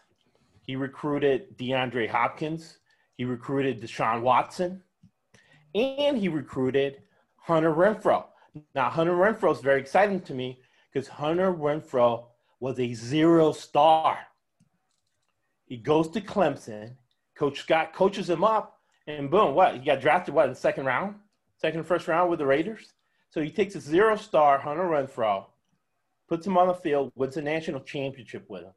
he 0.63 0.77
recruited 0.77 1.57
DeAndre 1.59 2.09
Hopkins. 2.09 2.79
He 3.17 3.25
recruited 3.25 3.81
Deshaun 3.81 4.23
Watson. 4.23 4.83
And 5.75 6.17
he 6.17 6.29
recruited 6.29 7.03
Hunter 7.37 7.73
Renfrow. 7.73 8.25
Now, 8.75 8.89
Hunter 8.89 9.15
Renfrow 9.15 9.53
is 9.53 9.61
very 9.61 9.81
exciting 9.81 10.21
to 10.23 10.35
me 10.35 10.61
because 10.93 11.09
Hunter 11.09 11.53
Renfrow 11.53 12.27
was 12.61 12.79
a 12.79 12.93
zero 12.95 13.53
star. 13.53 14.19
He 15.67 15.77
goes 15.77 16.09
to 16.11 16.21
Clemson. 16.21 16.97
Coach 17.37 17.61
Scott 17.61 17.93
coaches 17.93 18.31
him 18.31 18.45
up, 18.45 18.79
and 19.07 19.31
boom, 19.31 19.55
what? 19.55 19.75
He 19.75 19.81
got 19.81 20.01
drafted, 20.01 20.35
what, 20.35 20.45
in 20.45 20.51
the 20.53 20.57
second 20.57 20.87
round? 20.87 21.17
Second 21.57 21.85
first 21.85 22.07
round 22.07 22.31
with 22.31 22.39
the 22.39 22.47
Raiders? 22.47 22.93
So 23.31 23.41
he 23.41 23.51
takes 23.51 23.75
a 23.75 23.81
zero 23.81 24.17
star 24.17 24.59
Hunter 24.59 24.85
Renfrow, 24.85 25.47
puts 26.29 26.47
him 26.47 26.57
on 26.57 26.69
the 26.69 26.75
field, 26.75 27.11
wins 27.17 27.37
a 27.37 27.43
national 27.43 27.81
championship 27.81 28.45
with 28.49 28.63
him, 28.63 28.73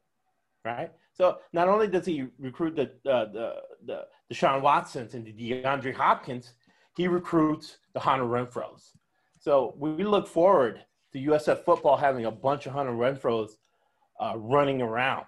right? 0.64 0.90
So 1.12 1.38
not 1.52 1.68
only 1.68 1.86
does 1.86 2.06
he 2.06 2.26
recruit 2.38 2.76
the 2.76 3.10
uh, 3.10 3.26
the 3.32 3.54
the 3.86 4.06
Deshaun 4.32 4.60
Watsons 4.62 5.14
and 5.14 5.24
the 5.24 5.32
DeAndre 5.32 5.94
Hopkins, 5.94 6.54
he 6.96 7.06
recruits 7.08 7.78
the 7.94 8.00
Hunter 8.00 8.24
Renfrows. 8.24 8.90
So 9.38 9.74
we 9.78 10.02
look 10.04 10.26
forward 10.26 10.84
to 11.12 11.18
USF 11.18 11.64
football 11.64 11.96
having 11.96 12.26
a 12.26 12.30
bunch 12.30 12.66
of 12.66 12.72
Hunter 12.72 12.92
Renfrows 12.92 13.50
uh, 14.20 14.34
running 14.36 14.82
around. 14.82 15.24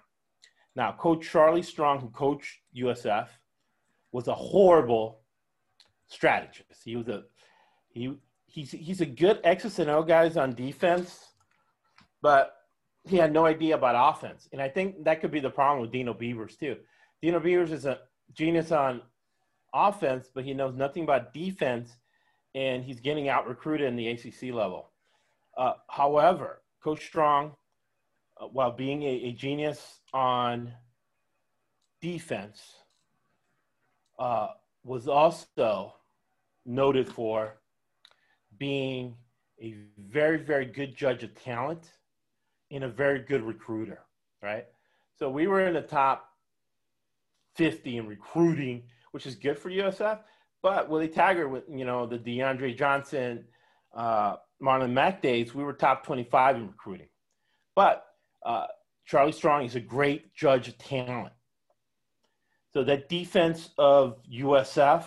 Now, 0.75 0.93
Coach 0.93 1.29
Charlie 1.29 1.63
Strong, 1.63 1.99
who 1.99 2.09
coached 2.09 2.59
USF, 2.75 3.27
was 4.11 4.27
a 4.27 4.35
horrible 4.35 5.19
strategist. 6.07 6.81
He 6.83 6.95
was 6.95 7.07
a 7.07 7.23
he 7.89 8.13
he's 8.45 8.71
he's 8.71 9.01
a 9.01 9.05
good 9.05 9.39
X's 9.43 9.79
and 9.79 9.89
O 9.89 10.03
guys 10.03 10.37
on 10.37 10.53
defense, 10.53 11.33
but 12.21 12.53
he 13.03 13.17
had 13.17 13.33
no 13.33 13.45
idea 13.45 13.75
about 13.75 14.15
offense. 14.15 14.47
And 14.51 14.61
I 14.61 14.69
think 14.69 15.03
that 15.03 15.21
could 15.21 15.31
be 15.31 15.39
the 15.39 15.49
problem 15.49 15.81
with 15.81 15.91
Dino 15.91 16.13
Babers 16.13 16.57
too. 16.57 16.77
Dino 17.21 17.39
Babers 17.39 17.71
is 17.71 17.85
a 17.85 17.99
genius 18.33 18.71
on 18.71 19.01
offense, 19.73 20.29
but 20.33 20.43
he 20.43 20.53
knows 20.53 20.75
nothing 20.75 21.03
about 21.03 21.33
defense, 21.33 21.95
and 22.55 22.83
he's 22.83 22.99
getting 22.99 23.29
out 23.29 23.47
recruited 23.47 23.87
in 23.87 23.95
the 23.95 24.09
ACC 24.09 24.53
level. 24.53 24.91
Uh, 25.57 25.73
however, 25.89 26.61
Coach 26.83 27.05
Strong, 27.05 27.53
while 28.47 28.71
being 28.71 29.03
a, 29.03 29.27
a, 29.27 29.31
genius 29.33 29.99
on 30.13 30.71
defense, 32.01 32.61
uh, 34.19 34.47
was 34.83 35.07
also 35.07 35.93
noted 36.65 37.07
for 37.07 37.57
being 38.57 39.15
a 39.61 39.75
very, 39.97 40.37
very 40.37 40.65
good 40.65 40.95
judge 40.95 41.23
of 41.23 41.35
talent 41.35 41.91
and 42.71 42.83
a 42.83 42.87
very 42.87 43.19
good 43.19 43.43
recruiter, 43.43 43.99
right? 44.41 44.65
So 45.19 45.29
we 45.29 45.47
were 45.47 45.67
in 45.67 45.73
the 45.73 45.81
top 45.81 46.27
50 47.55 47.97
in 47.97 48.07
recruiting, 48.07 48.83
which 49.11 49.25
is 49.25 49.35
good 49.35 49.57
for 49.59 49.69
USF. 49.69 50.19
But 50.63 50.89
Willie 50.89 51.07
Taggart, 51.07 51.49
with 51.49 51.63
you 51.69 51.85
know 51.85 52.05
the 52.05 52.17
DeAndre 52.17 52.77
Johnson, 52.77 53.45
uh, 53.95 54.37
Marlon 54.61 54.91
Mack 54.91 55.21
days, 55.21 55.55
we 55.55 55.63
were 55.63 55.73
top 55.73 56.05
25 56.05 56.55
in 56.55 56.67
recruiting. 56.67 57.07
But 57.75 58.05
uh, 58.45 58.67
Charlie 59.05 59.31
Strong 59.31 59.65
is 59.65 59.75
a 59.75 59.79
great 59.79 60.33
judge 60.33 60.67
of 60.67 60.77
talent. 60.77 61.33
So 62.73 62.83
that 62.85 63.09
defense 63.09 63.71
of 63.77 64.19
USF 64.31 65.03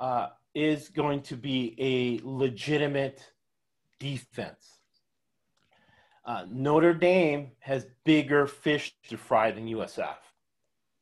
uh, 0.00 0.28
is 0.54 0.88
going 0.88 1.20
to 1.22 1.36
be 1.36 1.74
a 1.78 2.26
legitimate 2.26 3.22
defense. 3.98 4.80
Uh, 6.24 6.44
Notre 6.50 6.94
Dame 6.94 7.52
has 7.60 7.86
bigger 8.04 8.46
fish 8.46 8.96
to 9.08 9.16
fry 9.16 9.50
than 9.50 9.68
USF, 9.68 10.16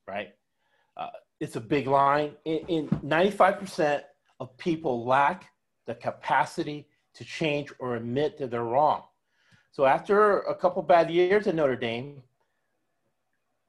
right? 0.06 0.34
Uh, 0.96 1.08
it's 1.40 1.56
a 1.56 1.60
big 1.60 1.86
line. 1.86 2.32
In, 2.44 2.58
in 2.68 2.88
95% 2.88 4.02
of 4.40 4.56
people 4.58 5.06
lack 5.06 5.46
the 5.86 5.94
capacity 5.94 6.88
to 7.14 7.24
change 7.24 7.72
or 7.78 7.96
admit 7.96 8.36
that 8.38 8.50
they're 8.50 8.64
wrong. 8.64 9.04
So 9.74 9.86
after 9.86 10.38
a 10.42 10.54
couple 10.54 10.80
bad 10.82 11.10
years 11.10 11.48
at 11.48 11.56
Notre 11.56 11.74
Dame, 11.74 12.22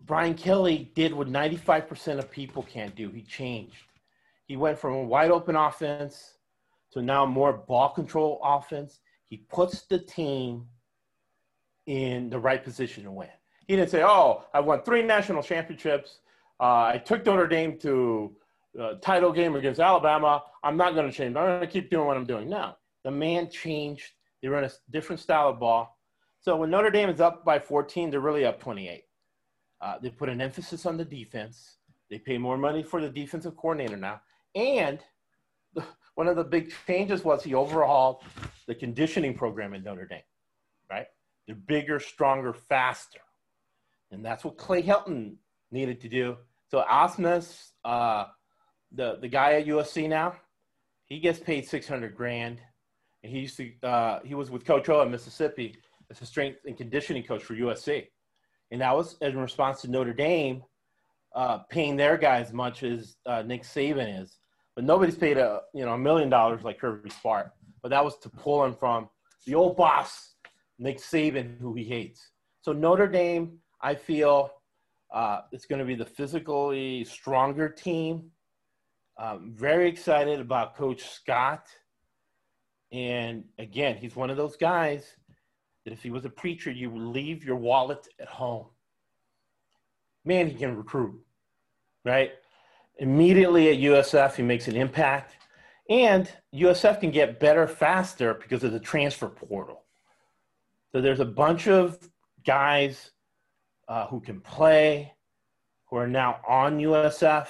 Brian 0.01 0.35
Kelly 0.35 0.91
did 0.93 1.11
what 1.11 1.27
95% 1.27 2.19
of 2.19 2.29
people 2.29 2.61
can't 2.61 2.95
do. 2.95 3.09
He 3.09 3.23
changed. 3.23 3.87
He 4.45 4.55
went 4.55 4.77
from 4.77 4.93
a 4.93 5.03
wide 5.03 5.31
open 5.31 5.55
offense 5.55 6.37
to 6.91 7.01
now 7.01 7.25
more 7.25 7.53
ball 7.53 7.89
control 7.89 8.39
offense. 8.43 8.99
He 9.25 9.37
puts 9.49 9.81
the 9.87 9.97
team 9.97 10.67
in 11.87 12.29
the 12.29 12.37
right 12.37 12.63
position 12.63 13.03
to 13.05 13.11
win. 13.11 13.29
He 13.67 13.75
didn't 13.75 13.89
say, 13.89 14.03
"Oh, 14.03 14.45
I 14.53 14.59
won 14.59 14.83
three 14.83 15.01
national 15.01 15.41
championships. 15.41 16.19
Uh, 16.59 16.83
I 16.83 17.01
took 17.03 17.25
Notre 17.25 17.47
Dame 17.47 17.79
to 17.79 18.35
a 18.79 18.95
title 18.97 19.31
game 19.31 19.55
against 19.55 19.79
Alabama. 19.79 20.43
I'm 20.63 20.77
not 20.77 20.93
going 20.93 21.09
to 21.09 21.11
change. 21.11 21.35
I'm 21.35 21.47
going 21.47 21.61
to 21.61 21.67
keep 21.67 21.89
doing 21.89 22.05
what 22.05 22.15
I'm 22.15 22.27
doing." 22.27 22.47
No, 22.47 22.75
the 23.03 23.09
man 23.09 23.49
changed. 23.49 24.11
They 24.43 24.49
run 24.49 24.63
a 24.63 24.69
different 24.91 25.19
style 25.19 25.49
of 25.49 25.59
ball. 25.59 25.94
So 26.45 26.55
when 26.55 26.69
Notre 26.69 26.91
Dame 26.91 27.09
is 27.09 27.19
up 27.19 27.43
by 27.43 27.57
14, 27.57 28.11
they're 28.11 28.19
really 28.19 28.45
up 28.45 28.59
28. 28.59 29.03
Uh, 29.81 29.95
they 29.99 30.11
put 30.11 30.29
an 30.29 30.39
emphasis 30.39 30.85
on 30.85 30.95
the 30.95 31.03
defense. 31.03 31.77
They 32.11 32.19
pay 32.19 32.37
more 32.37 32.55
money 32.55 32.83
for 32.83 33.01
the 33.01 33.09
defensive 33.09 33.57
coordinator 33.57 33.97
now. 33.97 34.21
And 34.53 34.99
one 36.13 36.27
of 36.27 36.35
the 36.35 36.43
big 36.43 36.71
changes 36.85 37.23
was 37.23 37.43
he 37.43 37.55
overhauled 37.55 38.21
the 38.67 38.75
conditioning 38.75 39.33
program 39.33 39.73
in 39.73 39.83
Notre 39.83 40.05
Dame, 40.05 40.21
right? 40.87 41.07
They're 41.47 41.55
bigger, 41.55 41.99
stronger, 41.99 42.53
faster. 42.53 43.21
And 44.11 44.23
that's 44.23 44.43
what 44.43 44.55
Clay 44.55 44.83
Helton 44.83 45.37
needed 45.71 45.99
to 46.01 46.09
do. 46.09 46.37
So 46.69 46.83
Ausmus, 46.87 47.71
uh, 47.83 48.25
the, 48.91 49.17
the 49.19 49.27
guy 49.27 49.53
at 49.53 49.65
USC 49.65 50.07
now, 50.07 50.35
he 51.05 51.19
gets 51.19 51.39
paid 51.39 51.67
600 51.67 52.15
grand. 52.15 52.61
And 53.23 53.33
he 53.33 53.39
used 53.39 53.57
to, 53.57 53.71
uh, 53.81 54.19
he 54.23 54.35
was 54.35 54.51
with 54.51 54.63
Coach 54.63 54.89
O 54.89 55.01
at 55.01 55.09
Mississippi 55.09 55.75
as 56.09 56.21
a 56.21 56.25
strength 56.25 56.59
and 56.65 56.77
conditioning 56.77 57.23
coach 57.23 57.43
for 57.43 57.55
USC. 57.55 58.07
And 58.71 58.81
that 58.81 58.95
was 58.95 59.17
in 59.21 59.37
response 59.37 59.81
to 59.81 59.91
Notre 59.91 60.13
Dame 60.13 60.63
uh, 61.35 61.59
paying 61.69 61.95
their 61.95 62.17
guy 62.17 62.39
as 62.39 62.53
much 62.53 62.83
as 62.83 63.17
uh, 63.25 63.43
Nick 63.43 63.63
Saban 63.63 64.21
is. 64.21 64.37
But 64.75 64.85
nobody's 64.85 65.15
paid 65.15 65.37
a 65.37 65.61
you 65.73 65.85
know 65.85 65.93
a 65.93 65.97
million 65.97 66.29
dollars 66.29 66.63
like 66.63 66.79
Kirby 66.79 67.09
Smart. 67.09 67.51
But 67.81 67.89
that 67.89 68.03
was 68.03 68.17
to 68.19 68.29
pull 68.29 68.63
him 68.65 68.73
from 68.73 69.09
the 69.45 69.55
old 69.55 69.77
boss, 69.77 70.35
Nick 70.79 70.97
Saban, 70.97 71.59
who 71.59 71.73
he 71.75 71.83
hates. 71.83 72.31
So 72.61 72.73
Notre 72.73 73.07
Dame, 73.07 73.59
I 73.81 73.93
feel, 73.93 74.49
uh, 75.13 75.41
it's 75.51 75.65
going 75.65 75.79
to 75.79 75.85
be 75.85 75.93
the 75.93 76.05
physically 76.05 77.05
stronger 77.05 77.69
team. 77.69 78.31
I'm 79.17 79.53
very 79.53 79.87
excited 79.87 80.39
about 80.39 80.75
Coach 80.75 81.03
Scott. 81.03 81.67
And 82.91 83.43
again, 83.59 83.97
he's 83.97 84.15
one 84.15 84.29
of 84.29 84.37
those 84.37 84.57
guys 84.57 85.15
that 85.85 85.93
if 85.93 86.01
he 86.03 86.09
was 86.09 86.25
a 86.25 86.29
preacher, 86.29 86.71
you 86.71 86.89
would 86.89 87.01
leave 87.01 87.45
your 87.45 87.55
wallet 87.55 88.07
at 88.19 88.27
home. 88.27 88.65
Man, 90.25 90.47
he 90.47 90.55
can 90.55 90.75
recruit, 90.75 91.21
right? 92.03 92.31
Immediately 92.97 93.69
at 93.69 93.77
USF, 93.77 94.35
he 94.35 94.43
makes 94.43 94.67
an 94.67 94.75
impact. 94.75 95.35
And 95.87 96.31
USF 96.53 96.99
can 96.99 97.11
get 97.11 97.39
better 97.39 97.67
faster 97.67 98.33
because 98.33 98.63
of 98.63 98.71
the 98.71 98.79
transfer 98.79 99.29
portal. 99.29 99.83
So 100.91 101.01
there's 101.01 101.19
a 101.19 101.25
bunch 101.25 101.67
of 101.67 101.99
guys 102.43 103.11
uh, 103.87 104.07
who 104.07 104.19
can 104.19 104.41
play, 104.41 105.13
who 105.89 105.97
are 105.97 106.07
now 106.07 106.39
on 106.47 106.79
USF. 106.79 107.47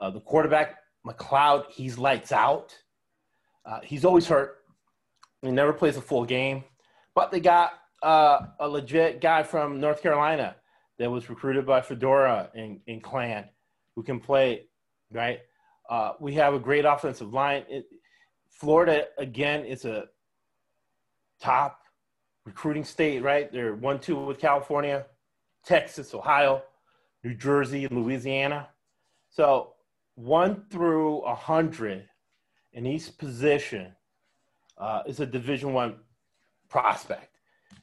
Uh, 0.00 0.10
the 0.10 0.20
quarterback, 0.20 0.78
McCloud, 1.06 1.70
he's 1.70 1.96
lights 1.96 2.32
out. 2.32 2.76
Uh, 3.64 3.80
he's 3.84 4.04
always 4.04 4.26
hurt. 4.26 4.56
He 5.42 5.52
never 5.52 5.72
plays 5.72 5.96
a 5.96 6.00
full 6.00 6.24
game. 6.24 6.64
But 7.14 7.30
they 7.30 7.40
got 7.40 7.72
uh, 8.02 8.40
a 8.60 8.68
legit 8.68 9.20
guy 9.20 9.42
from 9.42 9.80
North 9.80 10.02
Carolina 10.02 10.56
that 10.98 11.10
was 11.10 11.28
recruited 11.28 11.66
by 11.66 11.80
Fedora 11.80 12.50
and, 12.54 12.80
and 12.86 13.02
Clan 13.02 13.48
who 13.94 14.02
can 14.02 14.20
play, 14.20 14.66
right? 15.10 15.40
Uh, 15.88 16.12
we 16.20 16.34
have 16.34 16.54
a 16.54 16.58
great 16.58 16.84
offensive 16.84 17.32
line. 17.32 17.64
It, 17.68 17.86
Florida, 18.50 19.06
again, 19.18 19.64
is 19.64 19.84
a 19.84 20.04
top 21.40 21.80
recruiting 22.44 22.84
state, 22.84 23.22
right? 23.22 23.50
They're 23.52 23.74
1 23.74 24.00
2 24.00 24.24
with 24.24 24.38
California, 24.38 25.06
Texas, 25.64 26.14
Ohio, 26.14 26.62
New 27.22 27.34
Jersey, 27.34 27.84
and 27.84 27.96
Louisiana. 28.02 28.68
So 29.30 29.74
1 30.16 30.66
through 30.70 31.22
100 31.22 32.08
in 32.72 32.86
each 32.86 33.16
position 33.18 33.94
uh, 34.78 35.02
is 35.06 35.20
a 35.20 35.26
Division 35.26 35.72
One 35.72 35.96
prospect. 36.74 37.36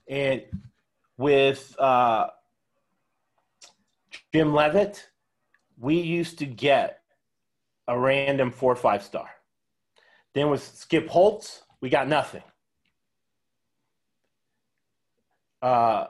And 0.09 0.41
with 1.17 1.73
uh, 1.79 2.27
Jim 4.33 4.53
Leavitt, 4.53 5.07
we 5.79 6.01
used 6.01 6.39
to 6.39 6.45
get 6.45 6.99
a 7.87 7.97
random 7.97 8.51
four 8.51 8.73
or 8.73 8.75
five 8.75 9.01
star. 9.01 9.29
Then 10.33 10.49
with 10.49 10.61
Skip 10.61 11.07
Holtz, 11.07 11.63
we 11.79 11.89
got 11.89 12.09
nothing. 12.09 12.43
Uh, 15.61 16.07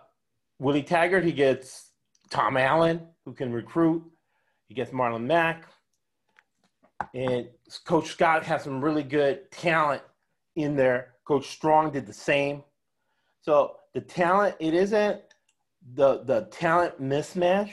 Willie 0.57 0.81
Taggart, 0.81 1.23
he 1.23 1.33
gets 1.33 1.91
Tom 2.31 2.57
Allen, 2.57 3.01
who 3.25 3.33
can 3.33 3.53
recruit. 3.53 4.03
He 4.69 4.73
gets 4.73 4.89
Marlon 4.89 5.25
Mack. 5.25 5.67
And 7.13 7.47
Coach 7.85 8.07
Scott 8.07 8.43
has 8.45 8.63
some 8.63 8.83
really 8.83 9.03
good 9.03 9.51
talent 9.51 10.01
in 10.55 10.75
there. 10.75 11.13
Coach 11.25 11.49
Strong 11.49 11.91
did 11.91 12.07
the 12.07 12.13
same. 12.13 12.63
So 13.41 13.77
the 13.93 14.01
talent, 14.01 14.55
it 14.59 14.73
isn't 14.73 15.21
the 15.95 16.23
the 16.23 16.47
talent 16.51 17.01
mismatch 17.01 17.71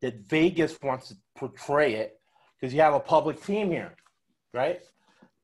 that 0.00 0.20
Vegas 0.28 0.78
wants 0.82 1.08
to 1.08 1.16
portray 1.36 1.94
it 1.94 2.20
because 2.58 2.72
you 2.72 2.80
have 2.80 2.94
a 2.94 3.00
public 3.00 3.42
team 3.42 3.70
here, 3.70 3.94
right? 4.54 4.80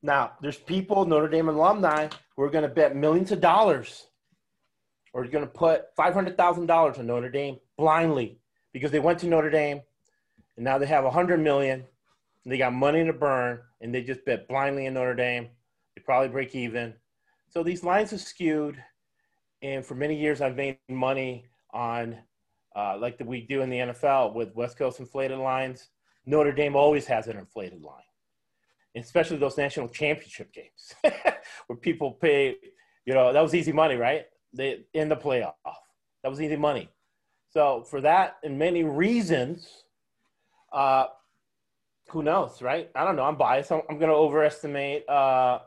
Now, 0.01 0.33
there's 0.41 0.57
people, 0.57 1.05
Notre 1.05 1.29
Dame 1.29 1.49
alumni, 1.49 2.09
who 2.35 2.43
are 2.43 2.49
going 2.49 2.63
to 2.63 2.73
bet 2.73 2.95
millions 2.95 3.31
of 3.31 3.39
dollars 3.39 4.07
or 5.13 5.25
going 5.25 5.45
to 5.45 5.51
put 5.51 5.95
$500,000 5.95 6.99
on 6.99 7.07
Notre 7.07 7.29
Dame 7.29 7.57
blindly 7.77 8.39
because 8.73 8.91
they 8.91 8.99
went 8.99 9.19
to 9.19 9.27
Notre 9.27 9.49
Dame 9.49 9.81
and 10.57 10.65
now 10.65 10.77
they 10.77 10.87
have 10.87 11.03
a 11.03 11.07
100 11.07 11.39
million 11.39 11.85
and 12.43 12.51
they 12.51 12.57
got 12.57 12.73
money 12.73 13.05
to 13.05 13.13
burn 13.13 13.59
and 13.81 13.93
they 13.93 14.01
just 14.01 14.25
bet 14.25 14.47
blindly 14.47 14.87
in 14.87 14.95
Notre 14.95 15.15
Dame. 15.15 15.49
They 15.95 16.01
probably 16.01 16.29
break 16.29 16.55
even. 16.55 16.93
So 17.49 17.63
these 17.63 17.83
lines 17.83 18.11
are 18.11 18.17
skewed. 18.17 18.83
And 19.63 19.83
for 19.83 19.95
many 19.95 20.15
years, 20.15 20.41
I've 20.41 20.55
made 20.55 20.77
money 20.89 21.45
on, 21.73 22.17
uh, 22.75 22.97
like 22.99 23.17
the, 23.17 23.25
we 23.25 23.41
do 23.41 23.61
in 23.61 23.69
the 23.69 23.77
NFL 23.77 24.35
with 24.35 24.53
West 24.55 24.77
Coast 24.77 24.99
inflated 24.99 25.39
lines. 25.39 25.89
Notre 26.25 26.51
Dame 26.51 26.75
always 26.75 27.07
has 27.07 27.27
an 27.27 27.37
inflated 27.37 27.81
line 27.81 28.03
especially 28.95 29.37
those 29.37 29.57
national 29.57 29.87
championship 29.87 30.53
games 30.53 30.93
where 31.67 31.77
people 31.77 32.11
pay, 32.11 32.55
you 33.05 33.13
know, 33.13 33.33
that 33.33 33.41
was 33.41 33.55
easy 33.55 33.71
money, 33.71 33.95
right? 33.95 34.25
They 34.53 34.85
in 34.93 35.09
the 35.09 35.15
playoff. 35.15 35.53
That 36.21 36.29
was 36.29 36.41
easy 36.41 36.55
money. 36.55 36.89
So 37.49 37.83
for 37.89 38.01
that 38.01 38.37
and 38.43 38.57
many 38.57 38.83
reasons, 38.83 39.85
uh, 40.71 41.07
who 42.09 42.23
knows, 42.23 42.61
right? 42.61 42.89
I 42.95 43.03
don't 43.03 43.15
know. 43.15 43.23
I'm 43.23 43.37
biased. 43.37 43.71
I'm, 43.71 43.81
I'm 43.89 43.97
going 43.97 44.09
to 44.09 44.15
overestimate 44.15 45.07
uh, 45.09 45.59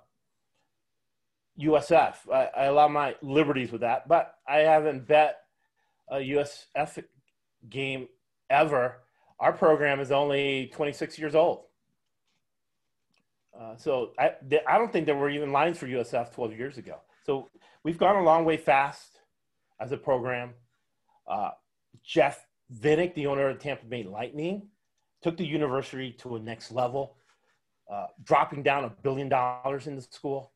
USF. 1.61 2.15
I, 2.33 2.49
I 2.57 2.65
allow 2.65 2.89
my 2.89 3.15
liberties 3.23 3.73
with 3.73 3.81
that, 3.81 4.09
but 4.09 4.35
I 4.47 4.59
haven't 4.59 5.07
bet 5.07 5.39
a 6.09 6.17
USF 6.17 7.05
game 7.69 8.09
ever. 8.51 9.03
Our 9.41 9.53
program 9.53 10.01
is 10.01 10.11
only 10.11 10.71
26 10.75 11.19
years 11.19 11.35
old. 11.35 11.65
Uh, 13.59 13.77
so 13.77 14.13
I, 14.19 14.33
I 14.69 14.77
don't 14.77 14.93
think 14.93 15.07
there 15.07 15.17
were 15.17 15.31
even 15.31 15.51
lines 15.51 15.79
for 15.79 15.87
USF 15.87 16.35
12 16.35 16.53
years 16.59 16.79
ago. 16.79 17.01
So 17.25 17.49
we've 17.85 17.99
gone 17.99 18.17
a 18.17 18.23
long 18.23 18.45
way 18.45 18.57
fast 18.57 19.21
as 19.81 19.93
a 19.93 19.97
program. 19.97 20.55
Uh, 21.27 21.51
Jeff 22.05 22.47
Vinik, 22.73 23.15
the 23.15 23.27
owner 23.27 23.49
of 23.49 23.59
Tampa 23.59 23.87
Bay 23.87 24.03
Lightning, 24.03 24.69
took 25.23 25.37
the 25.37 25.47
university 25.47 26.13
to 26.13 26.37
a 26.37 26.39
next 26.41 26.71
level, 26.71 27.17
uh, 27.91 28.07
dropping 28.23 28.63
down 28.63 28.85
a 28.85 28.91
billion 29.03 29.29
dollars 29.29 29.87
in 29.87 29.97
the 29.97 30.03
school 30.03 30.53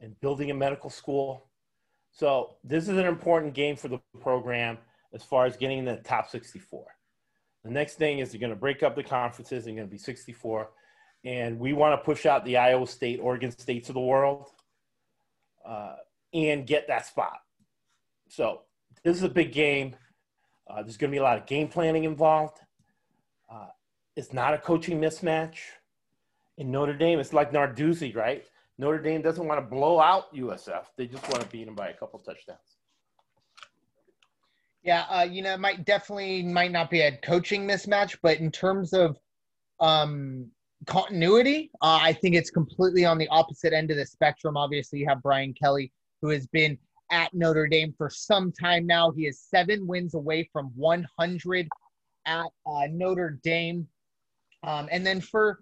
and 0.00 0.18
building 0.20 0.50
a 0.50 0.54
medical 0.54 0.90
school. 0.90 1.46
So 2.12 2.56
this 2.64 2.84
is 2.88 2.96
an 2.96 3.06
important 3.06 3.54
game 3.54 3.76
for 3.76 3.88
the 3.88 4.00
program 4.20 4.78
as 5.12 5.22
far 5.22 5.46
as 5.46 5.56
getting 5.56 5.78
in 5.78 5.84
the 5.84 5.96
top 5.96 6.28
64. 6.28 6.86
The 7.64 7.70
next 7.70 7.94
thing 7.96 8.18
is 8.18 8.30
they're 8.30 8.40
going 8.40 8.50
to 8.50 8.56
break 8.56 8.82
up 8.82 8.96
the 8.96 9.02
conferences. 9.02 9.64
They're 9.64 9.74
going 9.74 9.86
to 9.86 9.90
be 9.90 9.98
64 9.98 10.70
and 11.24 11.58
we 11.58 11.72
want 11.72 12.00
to 12.00 12.04
push 12.04 12.26
out 12.26 12.44
the 12.44 12.56
Iowa 12.56 12.86
State, 12.86 13.20
Oregon 13.22 13.50
States 13.50 13.88
of 13.88 13.94
the 13.94 14.00
world, 14.00 14.48
uh, 15.66 15.96
and 16.32 16.66
get 16.66 16.88
that 16.88 17.06
spot. 17.06 17.38
So 18.28 18.62
this 19.02 19.16
is 19.16 19.22
a 19.22 19.28
big 19.28 19.52
game. 19.52 19.96
Uh, 20.68 20.82
there's 20.82 20.96
going 20.96 21.10
to 21.10 21.14
be 21.14 21.18
a 21.18 21.22
lot 21.22 21.36
of 21.36 21.46
game 21.46 21.68
planning 21.68 22.04
involved. 22.04 22.58
Uh, 23.52 23.66
it's 24.16 24.32
not 24.32 24.54
a 24.54 24.58
coaching 24.58 25.00
mismatch. 25.00 25.58
In 26.56 26.70
Notre 26.70 26.94
Dame, 26.94 27.18
it's 27.18 27.32
like 27.32 27.52
Narduzzi, 27.52 28.14
right? 28.14 28.44
Notre 28.80 28.98
Dame 28.98 29.20
doesn't 29.20 29.46
want 29.46 29.60
to 29.60 29.70
blow 29.70 30.00
out 30.00 30.34
USF. 30.34 30.84
They 30.96 31.06
just 31.06 31.22
want 31.24 31.42
to 31.42 31.48
beat 31.48 31.66
them 31.66 31.74
by 31.74 31.90
a 31.90 31.92
couple 31.92 32.18
touchdowns. 32.18 32.58
Yeah, 34.82 35.04
uh, 35.10 35.24
you 35.30 35.42
know, 35.42 35.52
it 35.52 35.60
might 35.60 35.84
definitely 35.84 36.42
might 36.42 36.72
not 36.72 36.88
be 36.88 37.02
a 37.02 37.14
coaching 37.18 37.68
mismatch, 37.68 38.16
but 38.22 38.38
in 38.38 38.50
terms 38.50 38.94
of 38.94 39.18
um, 39.80 40.50
continuity, 40.86 41.70
uh, 41.82 41.98
I 42.00 42.14
think 42.14 42.34
it's 42.34 42.48
completely 42.48 43.04
on 43.04 43.18
the 43.18 43.28
opposite 43.28 43.74
end 43.74 43.90
of 43.90 43.98
the 43.98 44.06
spectrum. 44.06 44.56
Obviously, 44.56 45.00
you 45.00 45.06
have 45.08 45.22
Brian 45.22 45.52
Kelly, 45.52 45.92
who 46.22 46.30
has 46.30 46.46
been 46.46 46.78
at 47.12 47.34
Notre 47.34 47.66
Dame 47.66 47.92
for 47.98 48.08
some 48.08 48.50
time 48.50 48.86
now. 48.86 49.10
He 49.10 49.26
is 49.26 49.42
seven 49.42 49.86
wins 49.86 50.14
away 50.14 50.48
from 50.54 50.72
100 50.74 51.68
at 52.24 52.46
uh, 52.64 52.86
Notre 52.90 53.38
Dame. 53.42 53.86
Um, 54.62 54.88
and 54.90 55.04
then 55.04 55.20
for 55.20 55.58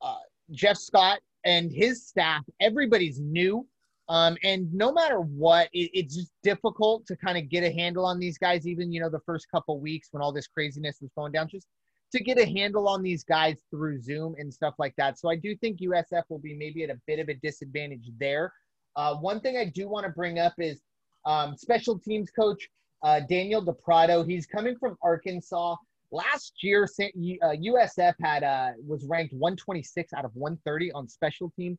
uh, 0.00 0.16
Jeff 0.50 0.78
Scott 0.78 1.20
and 1.44 1.72
his 1.72 2.06
staff, 2.06 2.42
everybody's 2.60 3.20
new. 3.20 3.66
Um, 4.08 4.36
and 4.42 4.72
no 4.74 4.92
matter 4.92 5.20
what, 5.20 5.68
it, 5.72 5.90
it's 5.94 6.14
just 6.14 6.32
difficult 6.42 7.06
to 7.06 7.16
kind 7.16 7.38
of 7.38 7.48
get 7.48 7.64
a 7.64 7.72
handle 7.72 8.04
on 8.04 8.18
these 8.18 8.36
guys. 8.36 8.66
Even 8.66 8.92
you 8.92 9.00
know 9.00 9.08
the 9.08 9.20
first 9.20 9.46
couple 9.50 9.78
weeks 9.80 10.08
when 10.10 10.22
all 10.22 10.32
this 10.32 10.46
craziness 10.46 10.98
was 11.00 11.10
going 11.16 11.32
down, 11.32 11.48
just 11.48 11.66
to 12.12 12.22
get 12.22 12.38
a 12.38 12.44
handle 12.44 12.88
on 12.88 13.02
these 13.02 13.24
guys 13.24 13.56
through 13.70 14.00
Zoom 14.00 14.34
and 14.38 14.52
stuff 14.52 14.74
like 14.78 14.94
that. 14.96 15.18
So 15.18 15.30
I 15.30 15.36
do 15.36 15.56
think 15.56 15.80
USF 15.80 16.24
will 16.28 16.38
be 16.38 16.54
maybe 16.54 16.84
at 16.84 16.90
a 16.90 17.00
bit 17.06 17.18
of 17.18 17.28
a 17.28 17.34
disadvantage 17.34 18.10
there. 18.18 18.52
Uh, 18.96 19.16
one 19.16 19.40
thing 19.40 19.56
I 19.56 19.64
do 19.64 19.88
want 19.88 20.04
to 20.04 20.12
bring 20.12 20.38
up 20.38 20.52
is 20.58 20.82
um, 21.24 21.56
special 21.56 21.98
teams 21.98 22.30
coach 22.30 22.68
uh, 23.02 23.20
Daniel 23.20 23.62
Da 23.62 23.72
Prato. 23.72 24.22
He's 24.22 24.46
coming 24.46 24.76
from 24.76 24.96
Arkansas. 25.02 25.76
Last 26.12 26.62
year, 26.62 26.84
uh, 26.84 27.06
USF 27.06 28.12
had 28.20 28.44
uh, 28.44 28.72
was 28.86 29.04
ranked 29.06 29.32
126 29.32 30.12
out 30.12 30.26
of 30.26 30.30
130 30.34 30.92
on 30.92 31.08
special 31.08 31.50
teams. 31.56 31.78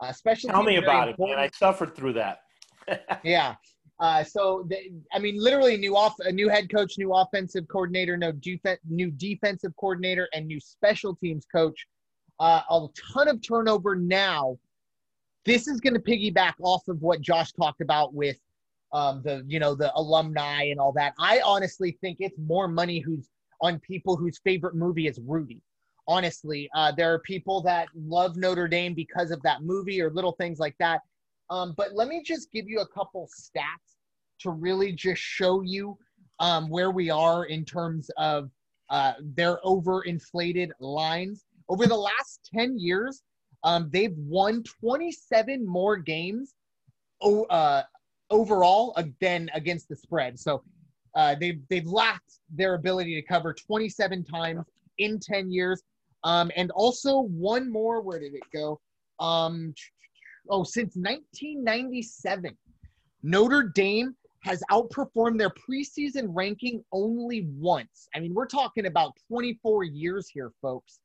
Uh, 0.00 0.12
special 0.12 0.50
Tell 0.50 0.64
me 0.64 0.76
about 0.76 1.08
it, 1.08 1.16
man. 1.20 1.38
I 1.38 1.50
suffered 1.54 1.94
through 1.94 2.14
that. 2.14 2.40
yeah. 3.22 3.54
Uh, 4.00 4.24
so, 4.24 4.66
they, 4.68 4.90
I 5.12 5.20
mean, 5.20 5.36
literally, 5.38 5.76
new 5.76 5.96
off 5.96 6.16
a 6.20 6.32
new 6.32 6.48
head 6.48 6.68
coach, 6.68 6.94
new 6.98 7.14
offensive 7.14 7.68
coordinator, 7.68 8.16
no 8.16 8.32
def- 8.32 8.78
new 8.88 9.12
defensive 9.12 9.72
coordinator, 9.78 10.28
and 10.34 10.46
new 10.46 10.58
special 10.58 11.14
teams 11.14 11.46
coach. 11.54 11.86
Uh, 12.40 12.62
a 12.70 12.86
ton 13.14 13.28
of 13.28 13.40
turnover 13.46 13.94
now. 13.94 14.58
This 15.44 15.68
is 15.68 15.80
going 15.80 15.94
to 15.94 16.00
piggyback 16.00 16.54
off 16.60 16.88
of 16.88 17.00
what 17.02 17.20
Josh 17.20 17.52
talked 17.52 17.82
about 17.82 18.14
with 18.14 18.36
um, 18.92 19.22
the 19.22 19.44
you 19.46 19.60
know 19.60 19.74
the 19.76 19.94
alumni 19.94 20.64
and 20.64 20.80
all 20.80 20.92
that. 20.94 21.14
I 21.20 21.40
honestly 21.44 21.96
think 22.00 22.16
it's 22.20 22.38
more 22.38 22.66
money 22.66 22.98
who's 22.98 23.28
on 23.60 23.78
people 23.80 24.16
whose 24.16 24.38
favorite 24.38 24.74
movie 24.74 25.06
is 25.06 25.20
Rudy. 25.24 25.60
Honestly, 26.08 26.68
uh, 26.74 26.92
there 26.92 27.12
are 27.12 27.20
people 27.20 27.60
that 27.62 27.88
love 27.94 28.36
Notre 28.36 28.66
Dame 28.66 28.94
because 28.94 29.30
of 29.30 29.42
that 29.42 29.62
movie 29.62 30.00
or 30.00 30.10
little 30.10 30.32
things 30.32 30.58
like 30.58 30.74
that. 30.78 31.00
Um, 31.50 31.74
but 31.76 31.94
let 31.94 32.08
me 32.08 32.22
just 32.24 32.50
give 32.52 32.68
you 32.68 32.80
a 32.80 32.86
couple 32.86 33.28
stats 33.28 33.96
to 34.40 34.50
really 34.50 34.92
just 34.92 35.20
show 35.20 35.62
you 35.62 35.98
um, 36.38 36.68
where 36.68 36.90
we 36.90 37.10
are 37.10 37.44
in 37.44 37.64
terms 37.64 38.10
of 38.16 38.50
uh, 38.88 39.12
their 39.20 39.58
overinflated 39.64 40.70
lines. 40.80 41.44
Over 41.68 41.86
the 41.86 41.96
last 41.96 42.50
10 42.52 42.78
years, 42.78 43.22
um, 43.62 43.90
they've 43.92 44.16
won 44.16 44.62
27 44.62 45.66
more 45.66 45.96
games 45.96 46.54
uh, 47.22 47.82
overall 48.30 48.96
than 49.20 49.50
against 49.54 49.88
the 49.88 49.96
spread. 49.96 50.38
So 50.38 50.62
uh, 51.14 51.34
they've, 51.38 51.60
they've 51.68 51.86
lacked 51.86 52.40
their 52.50 52.74
ability 52.74 53.14
to 53.20 53.26
cover 53.26 53.52
27 53.52 54.24
times 54.24 54.64
in 54.98 55.18
10 55.18 55.50
years. 55.50 55.82
Um, 56.24 56.50
and 56.56 56.70
also 56.72 57.20
one 57.20 57.70
more, 57.70 58.02
where 58.02 58.18
did 58.18 58.34
it 58.34 58.42
go? 58.52 58.80
Um, 59.18 59.74
oh, 60.48 60.64
since 60.64 60.96
1997, 60.96 62.56
Notre 63.22 63.72
Dame 63.74 64.14
has 64.42 64.62
outperformed 64.70 65.38
their 65.38 65.50
preseason 65.50 66.28
ranking 66.28 66.82
only 66.92 67.46
once. 67.58 68.08
I 68.14 68.20
mean, 68.20 68.34
we're 68.34 68.46
talking 68.46 68.86
about 68.86 69.12
24 69.28 69.84
years 69.84 70.28
here, 70.28 70.52
folks. 70.62 71.00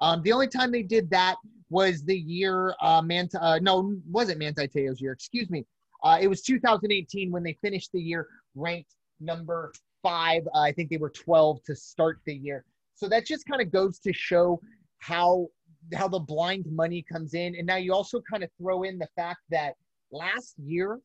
Um, 0.00 0.22
the 0.22 0.32
only 0.32 0.48
time 0.48 0.72
they 0.72 0.82
did 0.82 1.10
that 1.10 1.36
was 1.68 2.02
the 2.04 2.16
year 2.16 2.74
uh, 2.80 3.02
Manta. 3.02 3.42
Uh, 3.42 3.58
no, 3.60 3.94
wasn't 4.10 4.38
Manti 4.38 4.66
Te'o's 4.66 5.00
year. 5.00 5.12
Excuse 5.12 5.50
me. 5.50 5.66
Uh, 6.02 6.18
it 6.20 6.26
was 6.26 6.40
2018 6.40 7.30
when 7.30 7.42
they 7.42 7.52
finished 7.60 7.90
the 7.92 8.00
year 8.00 8.26
ranked 8.54 8.94
number 9.20 9.72
five. 10.02 10.42
Uh, 10.54 10.60
I 10.60 10.72
think 10.72 10.90
they 10.90 10.96
were 10.96 11.10
12 11.10 11.62
to 11.64 11.74
start 11.76 12.20
the 12.24 12.34
year. 12.34 12.64
So 12.94 13.08
that 13.08 13.26
just 13.26 13.46
kind 13.46 13.62
of 13.62 13.72
goes 13.72 13.98
to 14.00 14.12
show 14.12 14.60
how 14.98 15.48
how 15.94 16.08
the 16.08 16.18
blind 16.18 16.66
money 16.70 17.02
comes 17.10 17.34
in. 17.34 17.54
And 17.56 17.66
now 17.66 17.76
you 17.76 17.94
also 17.94 18.20
kind 18.30 18.44
of 18.44 18.50
throw 18.58 18.82
in 18.82 18.98
the 18.98 19.08
fact 19.16 19.40
that 19.50 19.74
last 20.12 20.54
year, 20.58 21.00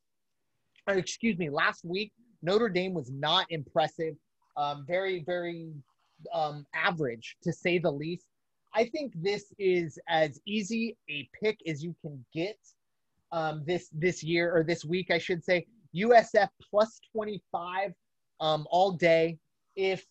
or 0.88 0.96
excuse 0.96 1.38
me, 1.38 1.50
last 1.50 1.86
week, 1.86 2.12
Notre 2.42 2.70
Dame 2.70 2.94
was 2.94 3.10
not 3.12 3.46
impressive. 3.50 4.16
Um, 4.58 4.86
very, 4.88 5.24
very 5.26 5.72
um, 6.34 6.66
average 6.74 7.38
to 7.44 7.54
say 7.54 7.78
the 7.78 7.92
least. 7.92 8.26
I 8.74 8.86
think 8.86 9.14
this 9.16 9.54
is 9.58 9.98
as 10.10 10.40
easy 10.46 10.98
a 11.10 11.28
pick 11.42 11.58
as 11.66 11.84
you 11.84 11.96
can 12.02 12.24
get 12.34 12.58
um, 13.32 13.64
this 13.66 13.90
this 13.94 14.24
year 14.24 14.56
or 14.56 14.64
this 14.64 14.84
week, 14.84 15.12
I 15.12 15.18
should 15.18 15.44
say. 15.44 15.66
USF 15.96 16.50
plus 16.70 17.00
25 17.14 17.94
um, 18.40 18.66
all 18.70 18.92
day. 18.92 19.38
If 19.76 20.06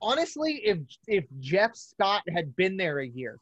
honestly, 0.00 0.60
if 0.64 0.78
if 1.06 1.24
Jeff 1.40 1.74
Scott 1.74 2.22
had 2.34 2.54
been 2.56 2.76
there 2.76 3.00
a 3.00 3.06
year, 3.06 3.38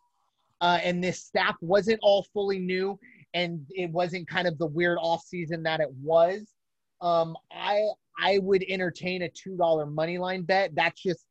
uh, 0.61 0.78
and 0.82 1.02
this 1.02 1.23
staff 1.23 1.56
wasn't 1.61 1.98
all 2.02 2.27
fully 2.32 2.59
new 2.59 2.98
and 3.35 3.66
it 3.70 3.90
wasn't 3.90 4.27
kind 4.28 4.47
of 4.47 4.56
the 4.59 4.66
weird 4.66 4.97
off 5.01 5.23
season 5.24 5.62
that 5.62 5.81
it 5.81 5.90
was 6.02 6.52
um, 7.01 7.36
i 7.52 7.82
i 8.19 8.39
would 8.39 8.65
entertain 8.69 9.23
a 9.23 9.28
two 9.31 9.56
dollar 9.56 9.85
money 9.85 10.16
line 10.16 10.43
bet 10.43 10.70
that's 10.74 11.02
just 11.02 11.27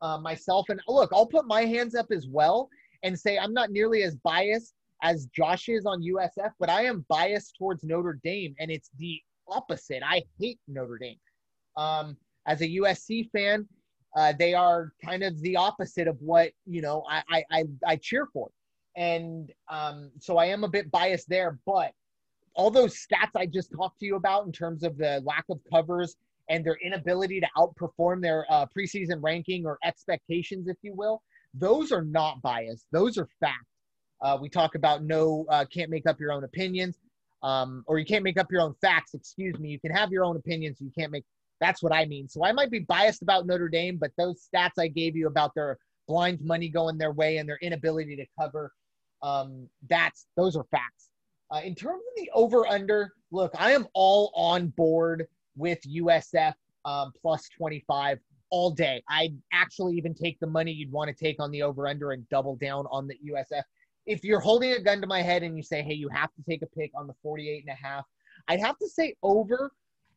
uh, 0.00 0.18
myself 0.18 0.68
and 0.68 0.80
look 0.88 1.10
i'll 1.12 1.26
put 1.26 1.46
my 1.46 1.64
hands 1.64 1.94
up 1.94 2.06
as 2.10 2.26
well 2.26 2.68
and 3.02 3.18
say 3.18 3.38
i'm 3.38 3.52
not 3.52 3.70
nearly 3.70 4.02
as 4.02 4.16
biased 4.16 4.74
as 5.02 5.26
Josh 5.26 5.68
is 5.68 5.84
on 5.84 6.00
USF, 6.00 6.52
but 6.60 6.70
I 6.70 6.84
am 6.84 7.04
biased 7.08 7.56
towards 7.58 7.82
Notre 7.82 8.20
Dame, 8.22 8.54
and 8.60 8.70
it's 8.70 8.88
the 8.98 9.20
opposite. 9.48 10.00
I 10.06 10.22
hate 10.38 10.60
Notre 10.68 10.96
Dame. 10.96 11.18
Um, 11.76 12.16
as 12.46 12.60
a 12.60 12.68
USC 12.68 13.30
fan, 13.30 13.66
uh, 14.16 14.32
they 14.38 14.54
are 14.54 14.92
kind 15.04 15.22
of 15.22 15.40
the 15.40 15.56
opposite 15.56 16.08
of 16.08 16.16
what 16.20 16.50
you 16.66 16.82
know 16.82 17.04
I 17.08 17.22
I, 17.30 17.44
I, 17.50 17.64
I 17.86 17.96
cheer 17.96 18.26
for, 18.32 18.50
and 18.96 19.50
um, 19.68 20.10
so 20.18 20.38
I 20.38 20.46
am 20.46 20.64
a 20.64 20.68
bit 20.68 20.90
biased 20.90 21.28
there. 21.28 21.58
But 21.66 21.92
all 22.54 22.70
those 22.70 22.94
stats 22.94 23.30
I 23.36 23.46
just 23.46 23.72
talked 23.72 24.00
to 24.00 24.06
you 24.06 24.16
about 24.16 24.46
in 24.46 24.52
terms 24.52 24.82
of 24.82 24.98
the 24.98 25.22
lack 25.24 25.44
of 25.50 25.58
covers 25.70 26.16
and 26.48 26.64
their 26.64 26.76
inability 26.84 27.40
to 27.40 27.48
outperform 27.56 28.20
their 28.20 28.44
uh, 28.50 28.66
preseason 28.76 29.22
ranking 29.22 29.64
or 29.64 29.78
expectations, 29.84 30.68
if 30.68 30.76
you 30.82 30.92
will, 30.94 31.22
those 31.54 31.92
are 31.92 32.04
not 32.04 32.42
biased. 32.42 32.86
Those 32.92 33.16
are 33.18 33.28
fact. 33.40 33.64
Uh, 34.20 34.38
we 34.40 34.48
talk 34.48 34.74
about 34.74 35.02
no, 35.02 35.44
uh, 35.48 35.64
can't 35.72 35.90
make 35.90 36.06
up 36.06 36.20
your 36.20 36.32
own 36.32 36.44
opinions, 36.44 36.98
um, 37.42 37.82
or 37.86 37.98
you 37.98 38.04
can't 38.04 38.22
make 38.22 38.38
up 38.38 38.46
your 38.50 38.60
own 38.60 38.74
facts. 38.80 39.14
Excuse 39.14 39.58
me. 39.58 39.68
You 39.68 39.80
can 39.80 39.90
have 39.90 40.12
your 40.12 40.24
own 40.24 40.36
opinions. 40.36 40.78
You 40.80 40.90
can't 40.96 41.10
make. 41.10 41.24
That's 41.62 41.80
what 41.80 41.92
I 41.92 42.06
mean. 42.06 42.28
So 42.28 42.44
I 42.44 42.50
might 42.50 42.72
be 42.72 42.80
biased 42.80 43.22
about 43.22 43.46
Notre 43.46 43.68
Dame, 43.68 43.96
but 43.96 44.10
those 44.18 44.48
stats 44.52 44.72
I 44.80 44.88
gave 44.88 45.14
you 45.14 45.28
about 45.28 45.54
their 45.54 45.78
blind 46.08 46.40
money 46.42 46.68
going 46.68 46.98
their 46.98 47.12
way 47.12 47.36
and 47.36 47.48
their 47.48 47.60
inability 47.62 48.16
to 48.16 48.26
cover, 48.38 48.72
um, 49.22 49.68
that's 49.88 50.26
those 50.36 50.56
are 50.56 50.64
facts. 50.72 51.10
Uh, 51.52 51.60
in 51.62 51.76
terms 51.76 52.02
of 52.02 52.16
the 52.16 52.28
over 52.34 52.66
under, 52.66 53.12
look, 53.30 53.52
I 53.56 53.72
am 53.72 53.86
all 53.94 54.32
on 54.34 54.68
board 54.68 55.28
with 55.56 55.78
USF 55.82 56.54
um, 56.84 57.12
plus 57.22 57.48
25 57.56 58.18
all 58.50 58.72
day. 58.72 59.00
I'd 59.08 59.36
actually 59.52 59.94
even 59.96 60.14
take 60.14 60.40
the 60.40 60.48
money 60.48 60.72
you'd 60.72 60.90
want 60.90 61.16
to 61.16 61.24
take 61.24 61.40
on 61.40 61.52
the 61.52 61.62
over 61.62 61.86
under 61.86 62.10
and 62.10 62.28
double 62.28 62.56
down 62.56 62.86
on 62.90 63.06
the 63.06 63.16
USF. 63.30 63.62
If 64.04 64.24
you're 64.24 64.40
holding 64.40 64.72
a 64.72 64.80
gun 64.80 65.00
to 65.00 65.06
my 65.06 65.22
head 65.22 65.44
and 65.44 65.56
you 65.56 65.62
say, 65.62 65.80
hey, 65.80 65.94
you 65.94 66.08
have 66.08 66.30
to 66.34 66.42
take 66.42 66.62
a 66.62 66.66
pick 66.66 66.90
on 66.96 67.06
the 67.06 67.14
48 67.22 67.64
and 67.64 67.72
a 67.72 67.86
half, 67.86 68.04
I'd 68.48 68.58
have 68.58 68.78
to 68.78 68.88
say 68.88 69.14
over. 69.22 69.70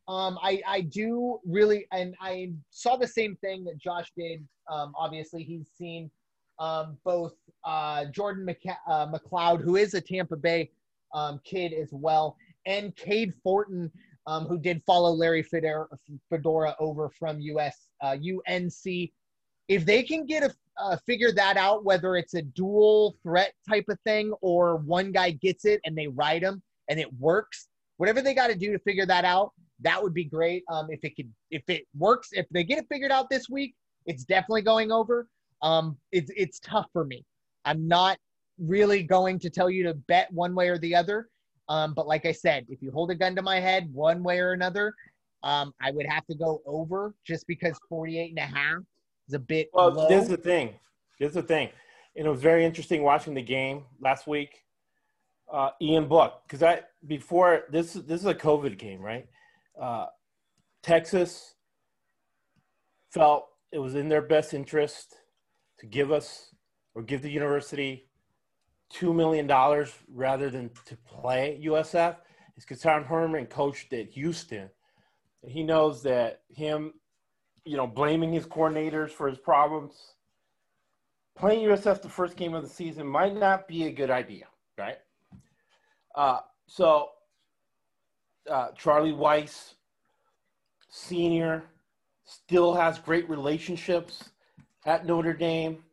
Um, 0.07 0.37
I, 0.41 0.61
I 0.67 0.81
do 0.81 1.39
really, 1.45 1.87
and 1.91 2.15
I 2.21 2.51
saw 2.69 2.95
the 2.95 3.07
same 3.07 3.35
thing 3.37 3.63
that 3.65 3.77
Josh 3.77 4.11
did. 4.15 4.45
Um, 4.71 4.93
obviously, 4.97 5.43
he's 5.43 5.67
seen 5.77 6.11
um, 6.59 6.97
both 7.03 7.33
uh, 7.63 8.05
Jordan 8.05 8.47
uh, 8.87 9.07
McCloud, 9.07 9.61
who 9.61 9.75
is 9.75 9.93
a 9.93 10.01
Tampa 10.01 10.35
Bay 10.35 10.71
um, 11.13 11.39
kid 11.43 11.73
as 11.73 11.89
well, 11.91 12.37
and 12.65 12.95
Cade 12.95 13.33
Fortin, 13.43 13.91
um, 14.27 14.45
who 14.45 14.59
did 14.59 14.81
follow 14.85 15.11
Larry 15.11 15.43
Fedora, 15.43 15.87
Fedora 16.29 16.75
over 16.79 17.09
from 17.09 17.39
US 17.39 17.89
uh, 18.03 18.15
UNC. 18.15 19.11
If 19.67 19.85
they 19.85 20.03
can 20.03 20.25
get 20.25 20.43
a 20.43 20.53
uh, 20.77 20.97
figure 21.05 21.31
that 21.31 21.57
out, 21.57 21.85
whether 21.85 22.15
it's 22.15 22.33
a 22.33 22.41
dual 22.41 23.15
threat 23.23 23.53
type 23.67 23.85
of 23.89 23.99
thing 24.01 24.33
or 24.41 24.77
one 24.77 25.11
guy 25.11 25.31
gets 25.31 25.65
it 25.65 25.79
and 25.85 25.97
they 25.97 26.07
ride 26.07 26.43
him 26.43 26.61
and 26.89 26.99
it 26.99 27.11
works, 27.19 27.67
whatever 27.97 28.21
they 28.21 28.33
got 28.33 28.47
to 28.47 28.55
do 28.55 28.71
to 28.71 28.79
figure 28.79 29.05
that 29.05 29.25
out, 29.25 29.53
that 29.81 30.01
would 30.01 30.13
be 30.13 30.23
great. 30.23 30.63
Um, 30.69 30.87
if 30.89 31.03
it 31.03 31.15
could, 31.15 31.31
if 31.51 31.63
it 31.67 31.85
works, 31.97 32.29
if 32.31 32.45
they 32.51 32.63
get 32.63 32.79
it 32.79 32.85
figured 32.89 33.11
out 33.11 33.29
this 33.29 33.49
week, 33.49 33.75
it's 34.05 34.23
definitely 34.23 34.61
going 34.61 34.91
over. 34.91 35.27
Um, 35.61 35.97
it's 36.11 36.31
it's 36.35 36.59
tough 36.59 36.87
for 36.93 37.05
me. 37.05 37.25
I'm 37.65 37.87
not 37.87 38.17
really 38.59 39.03
going 39.03 39.39
to 39.39 39.49
tell 39.49 39.69
you 39.69 39.83
to 39.83 39.93
bet 39.93 40.31
one 40.31 40.55
way 40.55 40.69
or 40.69 40.77
the 40.77 40.95
other. 40.95 41.29
Um, 41.67 41.93
but 41.93 42.07
like 42.07 42.25
I 42.25 42.31
said, 42.31 42.65
if 42.69 42.81
you 42.81 42.91
hold 42.91 43.11
a 43.11 43.15
gun 43.15 43.35
to 43.35 43.41
my 43.41 43.59
head 43.59 43.89
one 43.91 44.23
way 44.23 44.39
or 44.39 44.53
another, 44.53 44.93
um, 45.43 45.73
I 45.81 45.91
would 45.91 46.05
have 46.05 46.25
to 46.27 46.35
go 46.35 46.61
over 46.65 47.15
just 47.25 47.47
because 47.47 47.77
48 47.89 48.29
and 48.29 48.39
a 48.39 48.41
half 48.41 48.79
is 49.27 49.33
a 49.33 49.39
bit 49.39 49.69
well, 49.73 49.91
low. 49.91 50.07
Here's 50.07 50.27
the 50.27 50.37
thing. 50.37 50.75
This 51.19 51.29
is 51.29 51.35
the 51.35 51.43
thing. 51.43 51.69
And 52.15 52.27
it 52.27 52.29
was 52.29 52.41
very 52.41 52.65
interesting 52.65 53.03
watching 53.03 53.33
the 53.33 53.41
game 53.41 53.83
last 53.99 54.27
week. 54.27 54.63
Uh, 55.51 55.69
Ian 55.81 56.07
Book, 56.07 56.41
because 56.47 56.63
I 56.63 56.81
before 57.05 57.65
this 57.69 57.93
this 57.93 58.21
is 58.21 58.25
a 58.25 58.33
COVID 58.33 58.79
game, 58.79 58.99
right? 58.99 59.27
Uh, 59.79 60.07
Texas 60.83 61.55
felt 63.11 63.47
it 63.71 63.79
was 63.79 63.95
in 63.95 64.09
their 64.09 64.21
best 64.21 64.53
interest 64.53 65.15
to 65.79 65.85
give 65.85 66.11
us 66.11 66.53
or 66.93 67.01
give 67.01 67.21
the 67.21 67.29
university 67.31 68.07
two 68.89 69.13
million 69.13 69.47
dollars 69.47 69.93
rather 70.13 70.49
than 70.49 70.69
to 70.85 70.95
play 70.97 71.59
USF 71.65 72.17
is 72.57 72.81
Tom 72.81 73.03
Herman 73.03 73.47
coached 73.47 73.91
at 73.93 74.09
Houston. 74.09 74.69
He 75.41 75.63
knows 75.63 76.01
that 76.03 76.41
him, 76.49 76.93
you 77.65 77.77
know, 77.77 77.87
blaming 77.87 78.31
his 78.31 78.45
coordinators 78.45 79.11
for 79.11 79.27
his 79.27 79.37
problems, 79.37 80.15
playing 81.37 81.67
USF 81.67 82.01
the 82.01 82.09
first 82.09 82.37
game 82.37 82.53
of 82.53 82.63
the 82.63 82.69
season 82.69 83.05
might 83.05 83.35
not 83.35 83.67
be 83.67 83.85
a 83.85 83.91
good 83.91 84.09
idea, 84.09 84.45
right? 84.77 84.97
Uh, 86.15 86.39
so 86.67 87.09
uh, 88.49 88.69
Charlie 88.77 89.13
Weis, 89.13 89.75
senior, 90.89 91.63
still 92.23 92.73
has 92.73 92.99
great 92.99 93.29
relationships 93.29 94.29
at 94.85 95.05
Notre 95.05 95.33
Dame. 95.33 95.83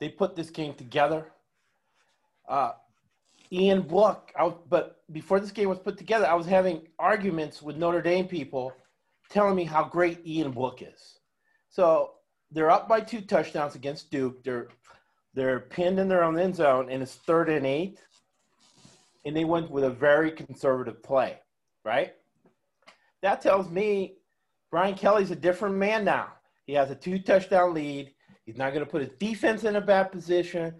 They 0.00 0.08
put 0.08 0.34
this 0.34 0.50
game 0.50 0.74
together 0.74 1.32
uh, 2.48 2.72
Ian 3.50 3.82
Book. 3.82 4.32
I 4.38 4.52
but 4.68 5.02
before 5.12 5.40
this 5.40 5.50
game 5.50 5.68
was 5.68 5.78
put 5.78 5.98
together, 5.98 6.26
I 6.26 6.34
was 6.34 6.46
having 6.46 6.88
arguments 6.98 7.62
with 7.62 7.76
Notre 7.76 8.02
Dame 8.02 8.26
people 8.26 8.72
telling 9.30 9.56
me 9.56 9.64
how 9.64 9.84
great 9.84 10.26
Ian 10.26 10.52
Book 10.52 10.82
is. 10.82 11.18
So 11.68 12.12
they're 12.50 12.70
up 12.70 12.88
by 12.88 13.00
two 13.00 13.20
touchdowns 13.22 13.74
against 13.74 14.10
Duke. 14.10 14.42
They're 14.44 14.68
they're 15.34 15.60
pinned 15.60 15.98
in 15.98 16.08
their 16.08 16.22
own 16.22 16.38
end 16.38 16.56
zone, 16.56 16.90
and 16.90 17.02
it's 17.02 17.14
third 17.14 17.48
and 17.48 17.66
eight. 17.66 17.98
And 19.24 19.36
they 19.36 19.44
went 19.44 19.70
with 19.70 19.84
a 19.84 19.90
very 19.90 20.32
conservative 20.32 21.02
play, 21.02 21.38
right? 21.84 22.14
That 23.22 23.40
tells 23.40 23.68
me 23.70 24.16
Brian 24.70 24.94
Kelly's 24.94 25.30
a 25.30 25.36
different 25.36 25.76
man 25.76 26.04
now. 26.04 26.28
He 26.66 26.72
has 26.74 26.90
a 26.90 26.94
two 26.94 27.18
touchdown 27.18 27.74
lead. 27.74 28.12
He's 28.44 28.56
not 28.56 28.72
going 28.72 28.84
to 28.84 28.90
put 28.90 29.02
his 29.02 29.12
defense 29.18 29.64
in 29.64 29.76
a 29.76 29.80
bad 29.80 30.10
position 30.10 30.74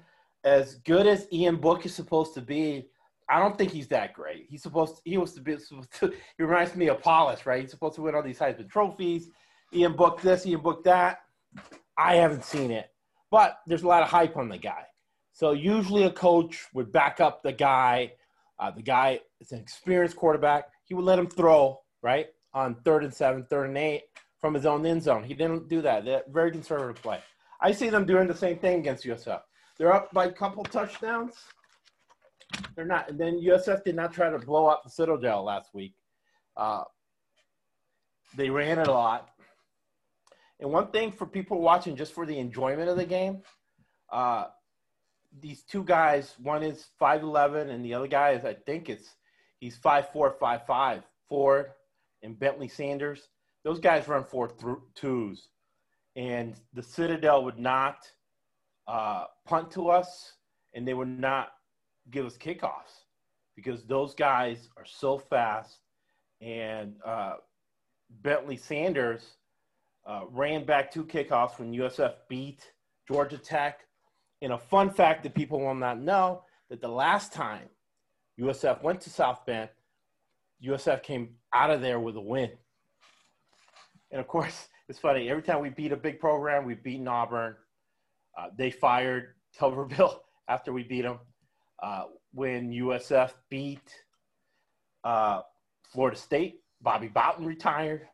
as 0.45 0.77
good 0.77 1.07
as 1.07 1.27
Ian 1.33 1.57
Book 1.57 1.87
is 1.87 1.95
supposed 1.95 2.35
to 2.35 2.41
be, 2.41 2.89
I 3.29 3.39
don't 3.39 3.57
think 3.57 3.71
he's 3.71 3.89
that 3.89 4.13
great. 4.13 4.47
He's 4.49 4.63
supposed 4.63 4.97
to, 4.97 5.03
he 5.05 5.17
was 5.17 5.33
to 5.35 5.41
be 5.41 5.57
supposed 5.59 5.93
to, 6.01 6.09
he 6.37 6.43
reminds 6.43 6.75
me 6.75 6.89
of 6.89 7.01
Paulus, 7.01 7.47
right? 7.47 7.63
He's 7.63 7.71
supposed 7.71 7.95
to 7.97 8.03
win 8.03 8.15
all 8.15 8.23
these 8.23 8.39
Heisman 8.39 8.69
trophies. 8.69 9.31
Ian 9.73 9.95
Book 9.95 10.21
this, 10.21 10.47
Ian 10.47 10.61
Book 10.61 10.85
that. 10.85 11.21
I 11.97 12.17
haven't 12.17 12.45
seen 12.45 12.71
it, 12.71 12.91
but 13.31 13.59
there's 13.67 13.83
a 13.83 13.89
lot 13.89 14.03
of 14.03 14.09
hype 14.09 14.37
on 14.37 14.49
the 14.49 14.59
guy. 14.59 14.85
So 15.33 15.53
usually 15.53 16.05
a 16.05 16.11
coach 16.11 16.67
would 16.75 16.93
back 16.93 17.21
up 17.21 17.43
the 17.43 17.53
guy. 17.53 18.13
Uh, 18.59 18.71
the 18.71 18.83
guy 18.83 19.21
is 19.41 19.53
an 19.53 19.61
experienced 19.61 20.17
quarterback. 20.17 20.69
He 20.93 20.95
would 20.95 21.07
let 21.07 21.19
him 21.19 21.27
throw 21.27 21.81
right 22.03 22.27
on 22.53 22.75
third 22.85 23.03
and 23.03 23.15
seven, 23.15 23.47
third 23.49 23.69
and 23.69 23.79
eight 23.79 24.03
from 24.43 24.53
his 24.53 24.67
own 24.67 24.85
end 24.85 25.03
zone. 25.03 25.25
He 25.25 25.33
didn't 25.33 25.67
do 25.71 25.81
that. 25.81 26.05
That 26.05 26.31
very 26.31 26.51
conservative 26.51 27.03
play. 27.03 27.19
I 27.63 27.73
see 27.73 27.89
them 27.89 28.05
doing 28.05 28.29
the 28.29 28.37
same 28.37 28.59
thing 28.59 28.81
against 28.81 29.07
USF. 29.07 29.41
They're 29.79 29.95
up 29.95 30.13
by 30.13 30.27
a 30.27 30.31
couple 30.31 30.63
touchdowns. 30.65 31.33
They're 32.77 32.85
not. 32.85 33.09
And 33.09 33.19
then 33.19 33.41
USF 33.41 33.85
did 33.85 33.97
not 33.97 34.13
try 34.13 34.29
to 34.29 34.39
blow 34.39 34.67
up 34.67 34.83
the 34.85 34.91
Citadel 34.91 35.45
last 35.45 35.71
week. 35.73 35.95
Uh, 36.59 36.83
they 38.37 38.51
ran 38.51 38.79
it 38.79 38.87
a 38.87 38.93
lot. 38.93 39.31
And 40.61 40.71
one 40.71 40.89
thing 40.89 41.11
for 41.11 41.25
people 41.25 41.59
watching, 41.63 41.97
just 41.97 42.13
for 42.13 42.27
the 42.27 42.39
enjoyment 42.39 42.91
of 42.91 42.99
the 42.99 43.07
game, 43.07 43.41
uh, 44.13 44.49
these 45.41 45.63
two 45.63 45.85
guys, 45.85 46.35
one 46.39 46.63
is 46.63 46.89
5'11", 47.01 47.71
and 47.71 47.83
the 47.83 47.95
other 47.95 48.09
guy 48.09 48.33
is, 48.33 48.45
I 48.45 48.53
think 48.53 48.91
it's, 48.91 49.09
he's 49.63 49.79
5'4", 49.79 50.39
5'5", 50.39 51.03
Ford 51.29 51.67
and 52.23 52.39
Bentley 52.39 52.69
Sanders. 52.69 53.29
Those 53.65 53.81
guys 53.81 54.09
run 54.09 54.25
four 54.25 54.49
th- 54.49 54.77
twos. 54.95 55.49
And 56.17 56.55
the 56.75 56.83
Citadel 56.83 57.45
would 57.45 57.59
not– 57.59 57.97
uh, 58.87 59.25
punt 59.45 59.71
to 59.73 59.89
us 59.89 60.35
and 60.75 60.87
they 60.87 60.95
would 60.95 61.09
not 61.09 61.53
give 62.11 62.27
us 62.27 62.37
kickoffs 62.37 63.05
because 63.55 63.85
those 63.85 64.15
guys 64.15 64.69
are 64.77 64.85
so 64.85 65.19
fast. 65.19 65.79
And 66.41 66.97
uh, 67.05 67.35
Bentley 68.23 68.57
Sanders 68.57 69.37
uh, 70.07 70.23
ran 70.31 70.65
back 70.65 70.91
two 70.91 71.05
kickoffs 71.05 71.59
when 71.59 71.73
USF 71.73 72.15
beat 72.29 72.73
Georgia 73.07 73.39
Tech. 73.39 73.81
And 74.41 74.53
a 74.53 74.59
fun 74.59 74.91
fact 74.91 75.23
that 75.23 75.35
people 75.35 75.61
will 75.61 75.75
not 75.75 76.01
know 76.01 76.43
that 76.69 76.81
the 76.81 76.89
last 76.89 77.33
time 77.33 77.69
USF 78.41 78.83
went 78.83 79.01
to 79.03 79.11
South 79.11 79.45
Bend, 79.47 79.69
USF 80.65 81.03
came 81.03 81.35
out 81.53 81.71
of 81.71 81.81
there 81.81 82.01
with 82.01 82.17
a 82.17 82.21
win. 82.21 82.51
And 84.11 84.21
of 84.21 84.29
course, 84.29 84.69
it's 84.89 84.99
funny. 84.99 85.29
Every 85.29 85.43
time 85.43 85.61
we 85.61 85.71
beat 85.71 85.93
a 85.93 85.97
big 85.97 86.21
program, 86.21 86.65
we've 86.65 86.83
beaten 86.83 87.09
Auburn. 87.09 87.57
Uh, 88.39 88.47
they 88.57 88.71
fired 88.71 89.35
Tuberville 89.59 90.21
after 90.49 90.73
we 90.73 90.83
beat 90.83 91.03
them. 91.03 91.19
Uh, 91.83 92.05
when 92.33 92.71
USF 92.71 93.33
beat 93.51 93.93
uh, 95.05 95.41
Florida 95.93 96.17
State, 96.17 96.61
Bobby 96.81 97.09
Bowden 97.09 97.45
retired. 97.45 98.09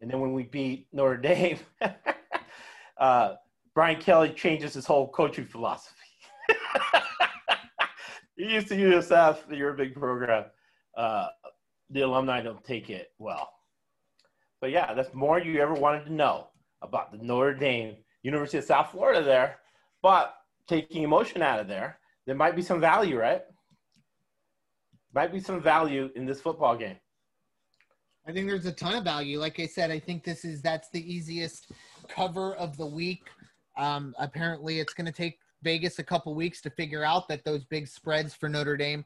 And 0.00 0.10
then 0.10 0.20
when 0.20 0.32
we 0.32 0.42
beat 0.42 0.88
Notre 0.92 1.16
Dame, 1.16 1.58
uh, 2.98 3.34
Brian 3.74 4.00
Kelly 4.00 4.30
changes 4.30 4.74
his 4.74 4.84
whole 4.84 5.08
coaching 5.08 5.46
philosophy. 5.46 5.94
Used 8.36 8.68
to 8.68 8.76
USF, 8.76 9.56
you're 9.56 9.70
a 9.70 9.76
big 9.76 9.94
program. 9.94 10.44
Uh, 10.96 11.28
the 11.90 12.02
alumni 12.02 12.40
don't 12.40 12.64
take 12.64 12.90
it 12.90 13.12
well. 13.18 13.50
But 14.60 14.70
yeah, 14.70 14.94
that's 14.94 15.12
more 15.14 15.38
you 15.38 15.60
ever 15.60 15.74
wanted 15.74 16.04
to 16.06 16.12
know 16.12 16.48
about 16.82 17.12
the 17.12 17.18
Notre 17.18 17.54
Dame 17.54 17.96
University 18.22 18.58
of 18.58 18.64
South 18.64 18.90
Florida 18.90 19.22
there. 19.22 19.58
But 20.02 20.34
taking 20.66 21.02
emotion 21.02 21.42
out 21.42 21.60
of 21.60 21.68
there, 21.68 21.98
there 22.26 22.34
might 22.34 22.56
be 22.56 22.62
some 22.62 22.80
value, 22.80 23.18
right? 23.18 23.42
Might 25.14 25.32
be 25.32 25.40
some 25.40 25.60
value 25.60 26.10
in 26.16 26.26
this 26.26 26.40
football 26.40 26.76
game. 26.76 26.96
I 28.26 28.32
think 28.32 28.48
there's 28.48 28.66
a 28.66 28.72
ton 28.72 28.94
of 28.94 29.04
value. 29.04 29.38
Like 29.38 29.60
I 29.60 29.66
said, 29.66 29.90
I 29.90 29.98
think 29.98 30.24
this 30.24 30.44
is 30.44 30.62
that's 30.62 30.88
the 30.90 31.14
easiest 31.14 31.70
cover 32.08 32.54
of 32.56 32.76
the 32.76 32.86
week. 32.86 33.28
Um, 33.76 34.14
apparently, 34.18 34.80
it's 34.80 34.94
going 34.94 35.06
to 35.06 35.12
take 35.12 35.38
Vegas 35.64 35.98
a 35.98 36.04
couple 36.04 36.34
weeks 36.34 36.60
to 36.60 36.70
figure 36.70 37.02
out 37.02 37.26
that 37.28 37.44
those 37.44 37.64
big 37.64 37.88
spreads 37.88 38.34
for 38.34 38.48
Notre 38.48 38.76
Dame 38.76 39.04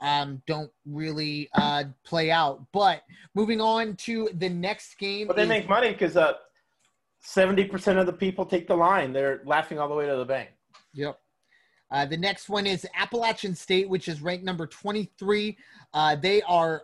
um, 0.00 0.42
don't 0.46 0.72
really 0.86 1.48
uh, 1.54 1.84
play 2.04 2.30
out. 2.30 2.64
But 2.72 3.02
moving 3.34 3.60
on 3.60 3.94
to 3.96 4.30
the 4.34 4.48
next 4.48 4.98
game. 4.98 5.26
But 5.26 5.36
they 5.36 5.42
is- 5.42 5.48
make 5.48 5.68
money 5.68 5.92
because 5.92 6.16
uh, 6.16 6.34
70% 7.24 8.00
of 8.00 8.06
the 8.06 8.12
people 8.12 8.44
take 8.44 8.66
the 8.66 8.76
line. 8.76 9.12
They're 9.12 9.42
laughing 9.44 9.78
all 9.78 9.88
the 9.88 9.94
way 9.94 10.06
to 10.06 10.16
the 10.16 10.24
bank. 10.24 10.48
Yep. 10.94 11.20
Uh, 11.92 12.06
the 12.06 12.16
next 12.16 12.48
one 12.48 12.66
is 12.66 12.86
Appalachian 12.96 13.54
State, 13.54 13.88
which 13.88 14.08
is 14.08 14.22
ranked 14.22 14.44
number 14.44 14.66
23. 14.66 15.56
Uh, 15.92 16.16
they 16.16 16.40
are 16.42 16.82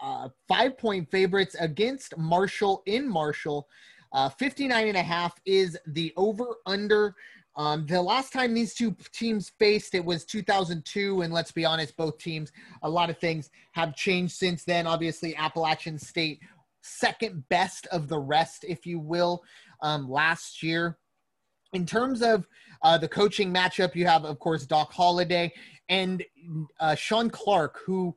uh, 0.00 0.28
five 0.46 0.76
point 0.76 1.10
favorites 1.10 1.56
against 1.58 2.16
Marshall 2.16 2.82
in 2.86 3.08
Marshall. 3.08 3.66
Uh, 4.12 4.28
59 4.28 4.88
and 4.88 4.96
a 4.96 5.02
half 5.02 5.32
is 5.46 5.78
the 5.86 6.12
over 6.16 6.56
under. 6.66 7.14
Um, 7.56 7.86
the 7.86 8.00
last 8.00 8.32
time 8.32 8.54
these 8.54 8.74
two 8.74 8.96
teams 9.12 9.52
faced, 9.58 9.94
it 9.94 10.04
was 10.04 10.24
2002. 10.24 11.22
And 11.22 11.32
let's 11.32 11.52
be 11.52 11.64
honest, 11.64 11.96
both 11.96 12.18
teams, 12.18 12.52
a 12.82 12.88
lot 12.88 13.10
of 13.10 13.18
things 13.18 13.50
have 13.72 13.94
changed 13.94 14.34
since 14.34 14.64
then. 14.64 14.86
Obviously, 14.86 15.36
Appalachian 15.36 15.98
State, 15.98 16.40
second 16.82 17.48
best 17.48 17.86
of 17.88 18.08
the 18.08 18.18
rest, 18.18 18.64
if 18.66 18.86
you 18.86 18.98
will, 18.98 19.42
um, 19.82 20.08
last 20.08 20.62
year. 20.62 20.98
In 21.74 21.86
terms 21.86 22.22
of 22.22 22.46
uh, 22.82 22.98
the 22.98 23.08
coaching 23.08 23.52
matchup, 23.52 23.94
you 23.94 24.06
have, 24.06 24.24
of 24.24 24.38
course, 24.38 24.66
Doc 24.66 24.92
Holliday 24.92 25.52
and 25.88 26.22
uh, 26.80 26.94
Shawn 26.94 27.30
Clark, 27.30 27.80
who 27.86 28.14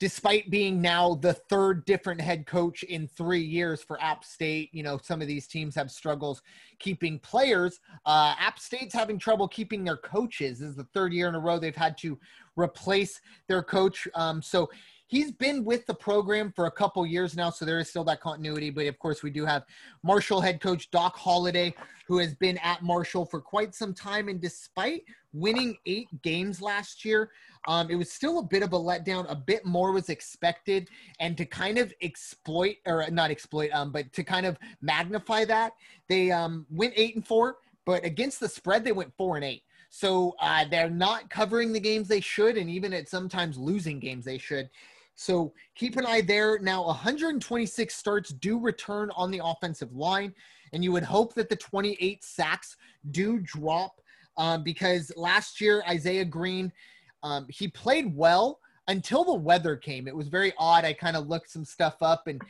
despite 0.00 0.50
being 0.50 0.80
now 0.80 1.14
the 1.14 1.32
third 1.32 1.84
different 1.84 2.20
head 2.20 2.46
coach 2.46 2.82
in 2.82 3.06
three 3.06 3.42
years 3.42 3.82
for 3.82 4.00
App 4.02 4.24
State. 4.24 4.70
You 4.72 4.82
know, 4.82 4.98
some 5.02 5.22
of 5.22 5.28
these 5.28 5.46
teams 5.46 5.74
have 5.76 5.90
struggles 5.90 6.42
keeping 6.78 7.18
players. 7.18 7.80
Uh, 8.04 8.34
App 8.38 8.58
State's 8.58 8.94
having 8.94 9.18
trouble 9.18 9.46
keeping 9.46 9.84
their 9.84 9.96
coaches. 9.96 10.58
This 10.58 10.70
is 10.70 10.76
the 10.76 10.86
third 10.94 11.12
year 11.12 11.28
in 11.28 11.34
a 11.34 11.40
row 11.40 11.58
they've 11.58 11.74
had 11.74 11.96
to 11.98 12.18
replace 12.56 13.20
their 13.46 13.62
coach. 13.62 14.08
Um, 14.14 14.42
so 14.42 14.68
he's 15.06 15.30
been 15.30 15.64
with 15.64 15.86
the 15.86 15.94
program 15.94 16.52
for 16.52 16.66
a 16.66 16.70
couple 16.70 17.04
years 17.06 17.36
now, 17.36 17.50
so 17.50 17.64
there 17.64 17.78
is 17.78 17.88
still 17.88 18.04
that 18.04 18.20
continuity. 18.20 18.70
But 18.70 18.86
of 18.86 18.98
course, 18.98 19.22
we 19.22 19.30
do 19.30 19.44
have 19.44 19.64
Marshall 20.02 20.40
head 20.40 20.60
coach 20.60 20.90
Doc 20.90 21.16
Holliday, 21.16 21.74
who 22.06 22.18
has 22.18 22.34
been 22.34 22.58
at 22.58 22.82
Marshall 22.82 23.24
for 23.24 23.40
quite 23.40 23.74
some 23.74 23.94
time. 23.94 24.28
And 24.28 24.40
despite 24.40 25.04
winning 25.32 25.76
eight 25.86 26.08
games 26.22 26.60
last 26.60 27.04
year, 27.04 27.30
um, 27.66 27.90
it 27.90 27.96
was 27.96 28.10
still 28.10 28.38
a 28.38 28.42
bit 28.42 28.62
of 28.62 28.72
a 28.72 28.78
letdown. 28.78 29.30
A 29.30 29.34
bit 29.34 29.64
more 29.64 29.92
was 29.92 30.08
expected, 30.08 30.88
and 31.20 31.36
to 31.38 31.44
kind 31.44 31.78
of 31.78 31.92
exploit 32.02 32.76
or 32.86 33.08
not 33.10 33.30
exploit, 33.30 33.70
um, 33.72 33.90
but 33.92 34.12
to 34.12 34.24
kind 34.24 34.46
of 34.46 34.58
magnify 34.82 35.44
that, 35.46 35.72
they 36.08 36.30
um, 36.30 36.66
went 36.70 36.92
eight 36.96 37.14
and 37.14 37.26
four. 37.26 37.56
But 37.86 38.04
against 38.04 38.40
the 38.40 38.48
spread, 38.48 38.84
they 38.84 38.92
went 38.92 39.12
four 39.16 39.36
and 39.36 39.44
eight. 39.44 39.62
So 39.90 40.34
uh, 40.40 40.64
they're 40.68 40.90
not 40.90 41.30
covering 41.30 41.72
the 41.72 41.78
games 41.80 42.08
they 42.08 42.20
should, 42.20 42.56
and 42.56 42.68
even 42.68 42.92
at 42.92 43.08
sometimes 43.08 43.56
losing 43.56 44.00
games 44.00 44.24
they 44.24 44.38
should. 44.38 44.68
So 45.14 45.52
keep 45.74 45.96
an 45.96 46.06
eye 46.06 46.20
there. 46.20 46.58
Now, 46.58 46.84
126 46.86 47.94
starts 47.94 48.30
do 48.30 48.58
return 48.58 49.10
on 49.16 49.30
the 49.30 49.40
offensive 49.44 49.94
line, 49.94 50.34
and 50.72 50.82
you 50.82 50.92
would 50.92 51.04
hope 51.04 51.34
that 51.34 51.48
the 51.48 51.56
28 51.56 52.24
sacks 52.24 52.76
do 53.10 53.38
drop 53.40 54.00
um, 54.36 54.62
because 54.62 55.12
last 55.16 55.60
year 55.60 55.82
Isaiah 55.88 56.24
Green 56.24 56.72
um, 57.22 57.46
he 57.48 57.68
played 57.68 58.14
well 58.14 58.58
until 58.88 59.24
the 59.24 59.34
weather 59.34 59.76
came. 59.76 60.06
It 60.06 60.16
was 60.16 60.28
very 60.28 60.52
odd. 60.58 60.84
I 60.84 60.92
kind 60.92 61.16
of 61.16 61.28
looked 61.28 61.50
some 61.50 61.64
stuff 61.64 61.96
up 62.02 62.26
and 62.26 62.42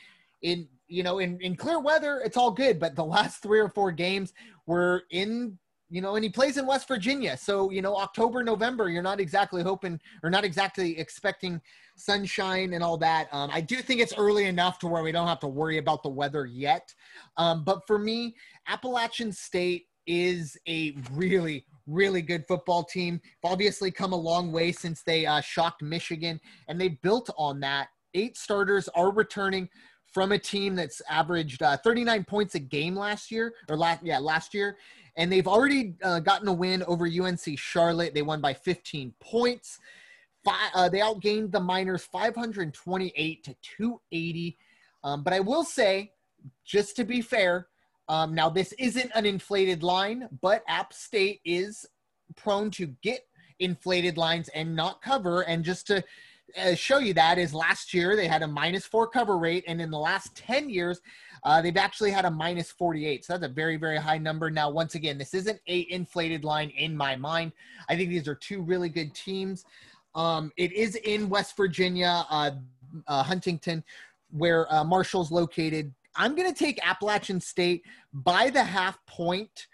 in 0.43 0.69
you 0.89 1.03
know 1.03 1.19
in, 1.19 1.41
in 1.41 1.57
clear 1.57 1.81
weather 1.81 2.20
it's 2.24 2.36
all 2.36 2.51
good 2.51 2.78
but 2.78 2.95
the 2.95 3.05
last 3.16 3.43
three 3.43 3.59
or 3.59 3.69
four 3.69 3.91
games 3.91 4.32
were 4.66 5.05
in 5.11 5.59
you 5.94 6.00
know, 6.00 6.16
and 6.16 6.24
he 6.24 6.28
plays 6.28 6.56
in 6.56 6.66
West 6.66 6.88
Virginia. 6.88 7.36
So, 7.36 7.70
you 7.70 7.80
know, 7.80 7.96
October, 7.96 8.42
November, 8.42 8.88
you're 8.88 9.00
not 9.00 9.20
exactly 9.20 9.62
hoping 9.62 10.00
or 10.24 10.28
not 10.28 10.42
exactly 10.42 10.98
expecting 10.98 11.60
sunshine 11.94 12.72
and 12.72 12.82
all 12.82 12.96
that. 12.96 13.28
Um, 13.30 13.48
I 13.52 13.60
do 13.60 13.76
think 13.76 14.00
it's 14.00 14.12
early 14.18 14.46
enough 14.46 14.80
to 14.80 14.88
where 14.88 15.04
we 15.04 15.12
don't 15.12 15.28
have 15.28 15.38
to 15.38 15.46
worry 15.46 15.78
about 15.78 16.02
the 16.02 16.08
weather 16.08 16.46
yet. 16.46 16.92
Um, 17.36 17.62
but 17.62 17.86
for 17.86 17.96
me, 17.96 18.34
Appalachian 18.66 19.30
State 19.30 19.84
is 20.08 20.56
a 20.66 20.96
really, 21.12 21.64
really 21.86 22.22
good 22.22 22.44
football 22.48 22.82
team. 22.82 23.20
Obviously, 23.44 23.92
come 23.92 24.12
a 24.12 24.16
long 24.16 24.50
way 24.50 24.72
since 24.72 25.04
they 25.04 25.26
uh, 25.26 25.40
shocked 25.40 25.80
Michigan, 25.80 26.40
and 26.66 26.80
they 26.80 26.88
built 26.88 27.30
on 27.38 27.60
that. 27.60 27.86
Eight 28.14 28.36
starters 28.36 28.88
are 28.96 29.12
returning 29.12 29.68
from 30.14 30.30
a 30.30 30.38
team 30.38 30.76
that's 30.76 31.02
averaged 31.10 31.60
uh, 31.60 31.76
39 31.76 32.24
points 32.24 32.54
a 32.54 32.60
game 32.60 32.94
last 32.94 33.32
year, 33.32 33.52
or 33.68 33.76
last 33.76 34.00
yeah 34.04 34.18
last 34.18 34.54
year, 34.54 34.76
and 35.16 35.31
they've 35.31 35.47
already 35.47 35.95
uh, 36.03 36.20
gotten 36.20 36.49
a 36.49 36.53
win 36.53 36.82
over 36.85 37.07
UNC 37.07 37.59
Charlotte. 37.59 38.15
They 38.15 38.23
won 38.23 38.41
by 38.41 38.55
15 38.55 39.15
points. 39.20 39.78
Five, 40.45 40.70
uh, 40.74 40.89
they 40.89 40.99
outgained 40.99 41.53
the 41.53 41.61
Miners 41.61 42.05
528 42.05 43.45
to 43.45 43.57
280. 43.62 44.59
Um, 45.03 45.23
but 45.23 45.32
I 45.32 45.41
will 45.41 45.65
say, 45.65 46.12
just 46.65 46.97
to 46.97 47.05
be 47.05 47.20
fair, 47.20 47.69
um, 48.09 48.35
now 48.35 48.51
this 48.51 48.73
isn't 48.78 49.11
an 49.15 49.24
inflated 49.24 49.82
line, 49.82 50.28
but 50.43 50.62
App 50.69 50.93
State 50.93 51.41
is 51.45 51.86
prone 52.36 52.70
to 52.73 52.89
get 53.03 53.20
inflated 53.61 54.19
lines 54.19 54.49
and 54.49 54.74
not 54.74 55.01
cover. 55.01 55.43
And 55.43 55.65
just 55.65 55.86
to 55.86 56.05
uh, 56.60 56.74
show 56.74 56.98
you 56.98 57.14
that 57.14 57.38
is 57.38 57.52
last 57.52 57.92
year 57.92 58.16
they 58.16 58.26
had 58.26 58.42
a 58.42 58.46
minus 58.46 58.86
four 58.86 59.06
cover 59.06 59.38
rate, 59.38 59.64
and 59.66 59.80
in 59.80 59.90
the 59.90 59.98
last 59.98 60.34
10 60.36 60.70
years, 60.70 61.00
uh, 61.42 61.60
they've 61.60 61.76
actually 61.76 62.10
had 62.10 62.24
a 62.24 62.30
minus 62.30 62.70
48. 62.70 63.24
So 63.24 63.34
that's 63.34 63.50
a 63.50 63.54
very, 63.54 63.76
very 63.76 63.98
high 63.98 64.18
number. 64.18 64.50
Now, 64.50 64.70
once 64.70 64.94
again, 64.94 65.18
this 65.18 65.34
isn't 65.34 65.60
a 65.68 65.86
inflated 65.90 66.44
line 66.44 66.70
in 66.70 66.96
my 66.96 67.16
mind. 67.16 67.52
I 67.88 67.96
think 67.96 68.08
these 68.10 68.28
are 68.28 68.34
two 68.34 68.62
really 68.62 68.88
good 68.88 69.14
teams. 69.14 69.64
Um, 70.14 70.52
it 70.56 70.72
is 70.72 70.94
in 70.96 71.28
West 71.28 71.56
Virginia, 71.56 72.24
uh, 72.30 72.52
uh 73.06 73.22
Huntington, 73.22 73.84
where 74.30 74.72
uh, 74.72 74.84
Marshall's 74.84 75.30
located. 75.30 75.92
I'm 76.16 76.34
going 76.34 76.52
to 76.52 76.58
take 76.58 76.78
Appalachian 76.86 77.40
State 77.40 77.82
by 78.12 78.48
the 78.48 78.62
half 78.62 79.04
point 79.06 79.66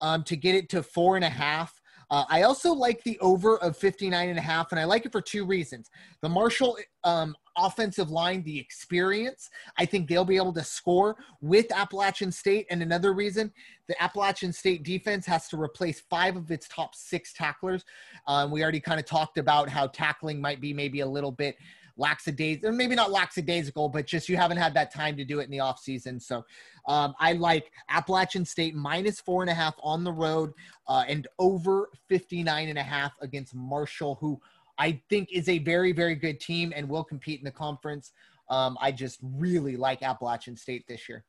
um, 0.00 0.22
to 0.24 0.36
get 0.36 0.54
it 0.54 0.68
to 0.70 0.82
four 0.82 1.16
and 1.16 1.24
a 1.24 1.28
half. 1.28 1.77
Uh, 2.10 2.24
I 2.28 2.42
also 2.42 2.72
like 2.72 3.02
the 3.02 3.18
over 3.20 3.58
of 3.58 3.76
59 3.76 4.28
and 4.28 4.38
a 4.38 4.42
half, 4.42 4.72
and 4.72 4.80
I 4.80 4.84
like 4.84 5.04
it 5.04 5.12
for 5.12 5.20
two 5.20 5.44
reasons. 5.44 5.90
The 6.22 6.28
Marshall 6.28 6.78
um, 7.04 7.36
offensive 7.56 8.10
line, 8.10 8.42
the 8.42 8.58
experience, 8.58 9.50
I 9.76 9.84
think 9.84 10.08
they'll 10.08 10.24
be 10.24 10.36
able 10.36 10.52
to 10.54 10.64
score 10.64 11.16
with 11.40 11.70
Appalachian 11.72 12.32
State. 12.32 12.66
And 12.70 12.82
another 12.82 13.12
reason, 13.12 13.52
the 13.88 14.02
Appalachian 14.02 14.52
State 14.52 14.84
defense 14.84 15.26
has 15.26 15.48
to 15.48 15.60
replace 15.60 16.00
five 16.00 16.36
of 16.36 16.50
its 16.50 16.66
top 16.68 16.94
six 16.94 17.32
tacklers. 17.32 17.84
Um, 18.26 18.50
we 18.50 18.62
already 18.62 18.80
kind 18.80 18.98
of 18.98 19.06
talked 19.06 19.36
about 19.36 19.68
how 19.68 19.88
tackling 19.88 20.40
might 20.40 20.60
be 20.60 20.72
maybe 20.72 21.00
a 21.00 21.06
little 21.06 21.32
bit 21.32 21.56
lackadaisical, 21.98 22.70
or 22.70 22.72
maybe 22.72 22.94
not 22.94 23.10
lackadaisical, 23.10 23.88
but 23.88 24.06
just 24.06 24.28
you 24.28 24.36
haven't 24.36 24.56
had 24.56 24.72
that 24.74 24.92
time 24.92 25.16
to 25.16 25.24
do 25.24 25.40
it 25.40 25.44
in 25.44 25.50
the 25.50 25.58
offseason. 25.58 26.22
So 26.22 26.44
um, 26.86 27.14
I 27.18 27.32
like 27.34 27.70
Appalachian 27.90 28.44
State 28.44 28.74
minus 28.74 29.20
four 29.20 29.42
and 29.42 29.50
a 29.50 29.54
half 29.54 29.74
on 29.82 30.04
the 30.04 30.12
road 30.12 30.52
uh, 30.86 31.04
and 31.06 31.26
over 31.38 31.90
59 32.08 32.68
and 32.68 32.78
a 32.78 32.82
half 32.82 33.12
against 33.20 33.54
Marshall, 33.54 34.16
who 34.20 34.40
I 34.78 35.00
think 35.10 35.30
is 35.32 35.48
a 35.48 35.58
very, 35.58 35.92
very 35.92 36.14
good 36.14 36.40
team 36.40 36.72
and 36.74 36.88
will 36.88 37.04
compete 37.04 37.40
in 37.40 37.44
the 37.44 37.50
conference. 37.50 38.12
Um, 38.48 38.78
I 38.80 38.92
just 38.92 39.18
really 39.22 39.76
like 39.76 40.02
Appalachian 40.02 40.56
State 40.56 40.86
this 40.88 41.08
year. 41.08 41.24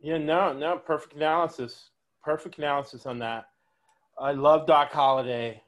Yeah, 0.00 0.18
no, 0.18 0.52
no, 0.52 0.78
perfect 0.78 1.14
analysis. 1.14 1.90
Perfect 2.24 2.58
analysis 2.58 3.06
on 3.06 3.18
that. 3.20 3.46
I 4.18 4.32
love 4.32 4.66
Doc 4.66 4.92
Holliday. 4.92 5.62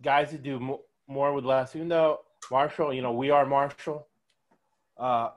Guys 0.00 0.30
who 0.30 0.38
do 0.38 0.78
more 1.10 1.34
with 1.34 1.44
less. 1.44 1.74
Even 1.74 1.88
though 1.88 2.20
Marshall, 2.50 2.94
you 2.94 3.02
know, 3.02 3.12
we 3.12 3.30
are 3.30 3.44
Marshall. 3.44 4.06
Uh, 4.96 5.30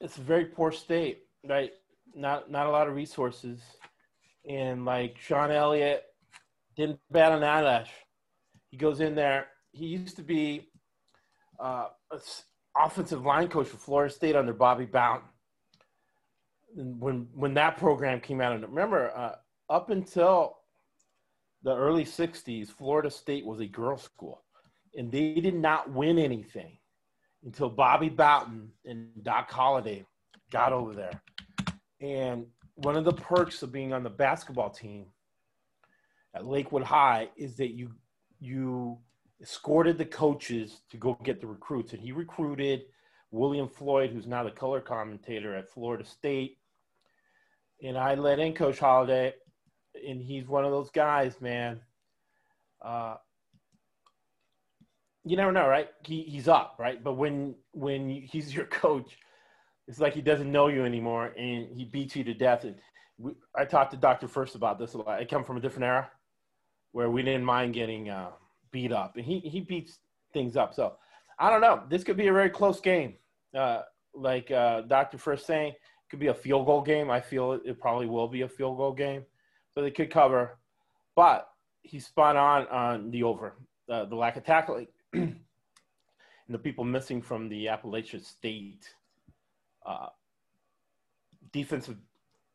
it's 0.00 0.16
a 0.16 0.22
very 0.22 0.46
poor 0.46 0.70
state, 0.70 1.24
right? 1.46 1.72
Not 2.14 2.50
not 2.50 2.66
a 2.66 2.70
lot 2.70 2.88
of 2.88 2.94
resources, 2.94 3.60
and 4.48 4.84
like 4.84 5.18
Shawn 5.18 5.50
Elliott 5.50 6.04
didn't 6.76 7.00
bat 7.10 7.32
an 7.32 7.42
eyelash. 7.42 7.90
He 8.70 8.76
goes 8.76 9.00
in 9.00 9.14
there. 9.14 9.48
He 9.72 9.86
used 9.86 10.16
to 10.16 10.22
be 10.22 10.68
uh, 11.58 11.88
offensive 12.76 13.24
line 13.24 13.48
coach 13.48 13.68
for 13.68 13.76
Florida 13.76 14.12
State 14.12 14.36
under 14.36 14.52
Bobby 14.52 14.86
Bowden. 14.86 15.26
And 16.76 17.00
when 17.00 17.28
when 17.34 17.54
that 17.54 17.76
program 17.76 18.20
came 18.20 18.40
out, 18.40 18.52
and 18.52 18.62
remember, 18.62 19.10
uh, 19.16 19.34
up 19.68 19.90
until 19.90 20.58
the 21.62 21.74
early 21.74 22.04
60s, 22.04 22.68
Florida 22.68 23.10
State 23.10 23.44
was 23.44 23.60
a 23.60 23.66
girls' 23.66 24.02
school, 24.02 24.44
and 24.98 25.12
they 25.12 25.34
did 25.34 25.54
not 25.54 25.90
win 25.90 26.18
anything 26.18 26.76
until 27.44 27.70
Bobby 27.70 28.08
Bowden 28.08 28.68
and 28.84 29.06
Doc 29.22 29.48
Holliday 29.50 30.04
got 30.50 30.72
over 30.72 30.92
there. 30.92 31.22
And 32.00 32.46
one 32.74 32.96
of 32.96 33.04
the 33.04 33.12
perks 33.12 33.62
of 33.62 33.70
being 33.70 33.92
on 33.92 34.02
the 34.02 34.10
basketball 34.10 34.70
team 34.70 35.06
at 36.34 36.44
Lakewood 36.44 36.82
High 36.82 37.28
is 37.36 37.56
that 37.56 37.70
you 37.70 37.92
you 38.40 38.98
escorted 39.40 39.98
the 39.98 40.04
coaches 40.04 40.80
to 40.90 40.96
go 40.96 41.16
get 41.22 41.40
the 41.40 41.46
recruits, 41.46 41.92
and 41.92 42.02
he 42.02 42.10
recruited 42.10 42.82
William 43.30 43.68
Floyd, 43.68 44.10
who's 44.10 44.26
now 44.26 44.42
the 44.42 44.50
color 44.50 44.80
commentator 44.80 45.54
at 45.54 45.70
Florida 45.70 46.04
State. 46.04 46.58
And 47.82 47.96
I 47.96 48.16
let 48.16 48.40
in 48.40 48.52
Coach 48.52 48.80
Holliday, 48.80 49.34
and 50.08 50.20
he's 50.20 50.48
one 50.48 50.64
of 50.64 50.72
those 50.72 50.90
guys, 50.90 51.40
man. 51.40 51.80
Uh, 52.84 53.16
you 55.28 55.36
never 55.36 55.52
know, 55.52 55.68
right? 55.68 55.88
He, 56.04 56.22
he's 56.22 56.48
up, 56.48 56.76
right? 56.78 57.02
But 57.02 57.14
when 57.14 57.54
when 57.72 58.08
he's 58.30 58.54
your 58.54 58.66
coach, 58.66 59.18
it's 59.86 60.00
like 60.00 60.14
he 60.14 60.22
doesn't 60.22 60.50
know 60.50 60.68
you 60.68 60.84
anymore, 60.84 61.26
and 61.36 61.68
he 61.76 61.84
beats 61.84 62.16
you 62.16 62.24
to 62.24 62.34
death. 62.34 62.64
And 62.64 62.76
we, 63.18 63.32
I 63.56 63.64
talked 63.64 63.90
to 63.92 63.96
Doctor 63.96 64.28
First 64.28 64.54
about 64.54 64.78
this 64.78 64.94
a 64.94 64.98
lot. 64.98 65.20
I 65.20 65.24
come 65.24 65.44
from 65.44 65.56
a 65.56 65.60
different 65.60 65.84
era 65.84 66.10
where 66.92 67.10
we 67.10 67.22
didn't 67.22 67.44
mind 67.44 67.74
getting 67.74 68.08
uh, 68.10 68.30
beat 68.70 68.92
up, 68.92 69.16
and 69.16 69.24
he 69.24 69.40
he 69.40 69.60
beats 69.60 69.98
things 70.32 70.56
up. 70.56 70.74
So 70.74 70.94
I 71.38 71.50
don't 71.50 71.60
know. 71.60 71.82
This 71.88 72.04
could 72.04 72.16
be 72.16 72.28
a 72.28 72.32
very 72.32 72.50
close 72.50 72.80
game. 72.80 73.14
Uh, 73.56 73.82
like 74.14 74.50
uh, 74.50 74.82
Doctor 74.82 75.18
First 75.18 75.46
saying, 75.46 75.72
it 75.72 76.10
could 76.10 76.18
be 76.18 76.26
a 76.28 76.34
field 76.34 76.66
goal 76.66 76.82
game. 76.82 77.10
I 77.10 77.20
feel 77.20 77.52
it, 77.52 77.80
probably 77.80 78.06
will 78.06 78.28
be 78.28 78.42
a 78.42 78.48
field 78.48 78.76
goal 78.78 78.92
game, 78.92 79.24
so 79.72 79.82
they 79.82 79.90
could 79.90 80.10
cover. 80.10 80.58
But 81.14 81.48
he 81.82 82.00
spun 82.00 82.36
on 82.36 82.66
on 82.68 83.10
the 83.10 83.22
over, 83.22 83.54
uh, 83.90 84.06
the 84.06 84.16
lack 84.16 84.36
of 84.36 84.44
tackling, 84.44 84.86
and 85.12 85.36
the 86.48 86.58
people 86.58 86.84
missing 86.84 87.20
from 87.22 87.48
the 87.48 87.68
Appalachian 87.68 88.22
State 88.22 88.88
uh, 89.86 90.08
defensive 91.52 91.96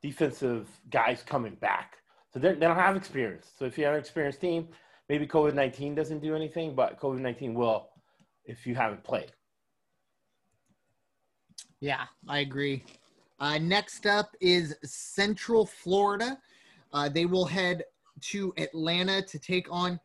defensive 0.02 0.68
guys 0.90 1.24
coming 1.24 1.56
back. 1.56 1.98
So 2.34 2.40
they 2.40 2.54
don't 2.56 2.76
have 2.76 2.96
experience. 2.96 3.52
So 3.58 3.66
if 3.66 3.78
you 3.78 3.86
have 3.86 3.94
an 3.94 4.00
experienced 4.00 4.42
team, 4.42 4.68
maybe 5.08 5.28
COVID 5.28 5.54
19 5.54 5.96
doesn't 5.96 6.20
do 6.20 6.36
anything, 6.36 6.76
but 6.76 7.00
COVID 7.00 7.20
19 7.20 7.54
will 7.54 7.90
if 8.46 8.68
you 8.68 8.76
haven't 8.76 9.04
played. 9.04 9.32
Yeah, 11.80 12.06
I 12.28 12.40
agree. 12.40 12.84
Uh, 13.40 13.58
next 13.58 14.06
up 14.06 14.36
is 14.40 14.76
Central 14.84 15.66
Florida. 15.66 16.38
Uh, 16.92 17.10
they 17.10 17.26
will 17.26 17.46
head 17.46 17.84
to 18.22 18.54
Atlanta 18.58 19.22
to 19.24 19.40
take 19.40 19.68
on 19.70 20.00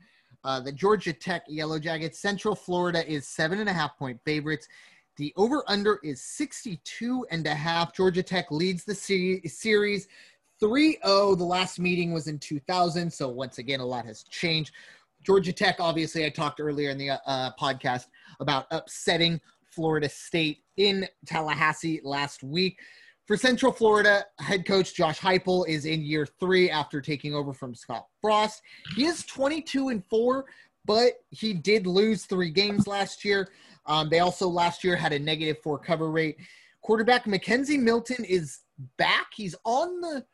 uh, 0.48 0.58
the 0.58 0.72
Georgia 0.72 1.12
Tech 1.12 1.44
Yellow 1.46 1.78
Jackets. 1.78 2.18
Central 2.18 2.54
Florida 2.54 3.06
is 3.06 3.28
seven 3.28 3.60
and 3.60 3.68
a 3.68 3.72
half 3.72 3.98
point 3.98 4.18
favorites. 4.24 4.66
The 5.18 5.30
over 5.36 5.62
under 5.66 6.00
is 6.02 6.22
62 6.22 7.26
and 7.30 7.46
a 7.46 7.54
half. 7.54 7.94
Georgia 7.94 8.22
Tech 8.22 8.50
leads 8.50 8.82
the 8.82 8.94
series 8.94 10.08
3 10.58 10.98
0. 11.04 11.34
The 11.34 11.44
last 11.44 11.78
meeting 11.78 12.14
was 12.14 12.28
in 12.28 12.38
2000. 12.38 13.12
So, 13.12 13.28
once 13.28 13.58
again, 13.58 13.80
a 13.80 13.84
lot 13.84 14.06
has 14.06 14.22
changed. 14.22 14.72
Georgia 15.22 15.52
Tech, 15.52 15.76
obviously, 15.80 16.24
I 16.24 16.30
talked 16.30 16.60
earlier 16.60 16.88
in 16.88 16.96
the 16.96 17.10
uh, 17.10 17.50
podcast 17.60 18.06
about 18.40 18.68
upsetting 18.70 19.42
Florida 19.66 20.08
State 20.08 20.62
in 20.78 21.06
Tallahassee 21.26 22.00
last 22.02 22.42
week. 22.42 22.78
For 23.28 23.36
Central 23.36 23.72
Florida, 23.72 24.24
head 24.38 24.64
coach 24.64 24.94
Josh 24.94 25.20
Heupel 25.20 25.68
is 25.68 25.84
in 25.84 26.00
year 26.00 26.26
three 26.40 26.70
after 26.70 27.02
taking 27.02 27.34
over 27.34 27.52
from 27.52 27.74
Scott 27.74 28.06
Frost. 28.22 28.62
He 28.96 29.04
is 29.04 29.22
22 29.26 29.90
and 29.90 30.02
four, 30.06 30.46
but 30.86 31.12
he 31.28 31.52
did 31.52 31.86
lose 31.86 32.24
three 32.24 32.48
games 32.48 32.86
last 32.86 33.26
year. 33.26 33.50
Um, 33.84 34.08
they 34.08 34.20
also 34.20 34.48
last 34.48 34.82
year 34.82 34.96
had 34.96 35.12
a 35.12 35.18
negative 35.18 35.58
four 35.62 35.78
cover 35.78 36.10
rate. 36.10 36.38
Quarterback 36.80 37.26
McKenzie 37.26 37.78
Milton 37.78 38.24
is 38.24 38.60
back. 38.96 39.26
He's 39.36 39.54
on 39.66 40.00
the 40.00 40.24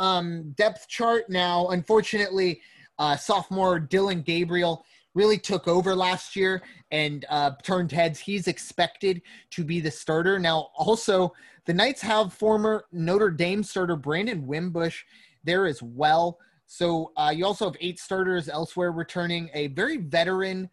um, 0.00 0.50
depth 0.56 0.88
chart 0.88 1.30
now. 1.30 1.68
Unfortunately, 1.68 2.60
uh, 2.98 3.16
sophomore 3.16 3.78
Dillon 3.78 4.22
Gabriel 4.22 4.84
really 5.14 5.38
took 5.38 5.68
over 5.68 5.94
last 5.94 6.34
year 6.34 6.62
and 6.90 7.24
uh, 7.28 7.52
turned 7.62 7.92
heads. 7.92 8.18
He's 8.18 8.48
expected 8.48 9.22
to 9.50 9.62
be 9.62 9.80
the 9.80 9.90
starter. 9.90 10.40
Now, 10.40 10.70
also, 10.74 11.32
the 11.70 11.74
Knights 11.74 12.02
have 12.02 12.32
former 12.32 12.86
Notre 12.90 13.30
Dame 13.30 13.62
starter 13.62 13.94
Brandon 13.94 14.44
Wimbush 14.44 15.04
there 15.44 15.66
as 15.66 15.80
well. 15.80 16.36
So 16.66 17.12
uh, 17.16 17.32
you 17.32 17.46
also 17.46 17.66
have 17.66 17.76
eight 17.80 18.00
starters 18.00 18.48
elsewhere 18.48 18.90
returning, 18.90 19.48
a 19.54 19.68
very 19.68 19.98
veteran 19.98 20.68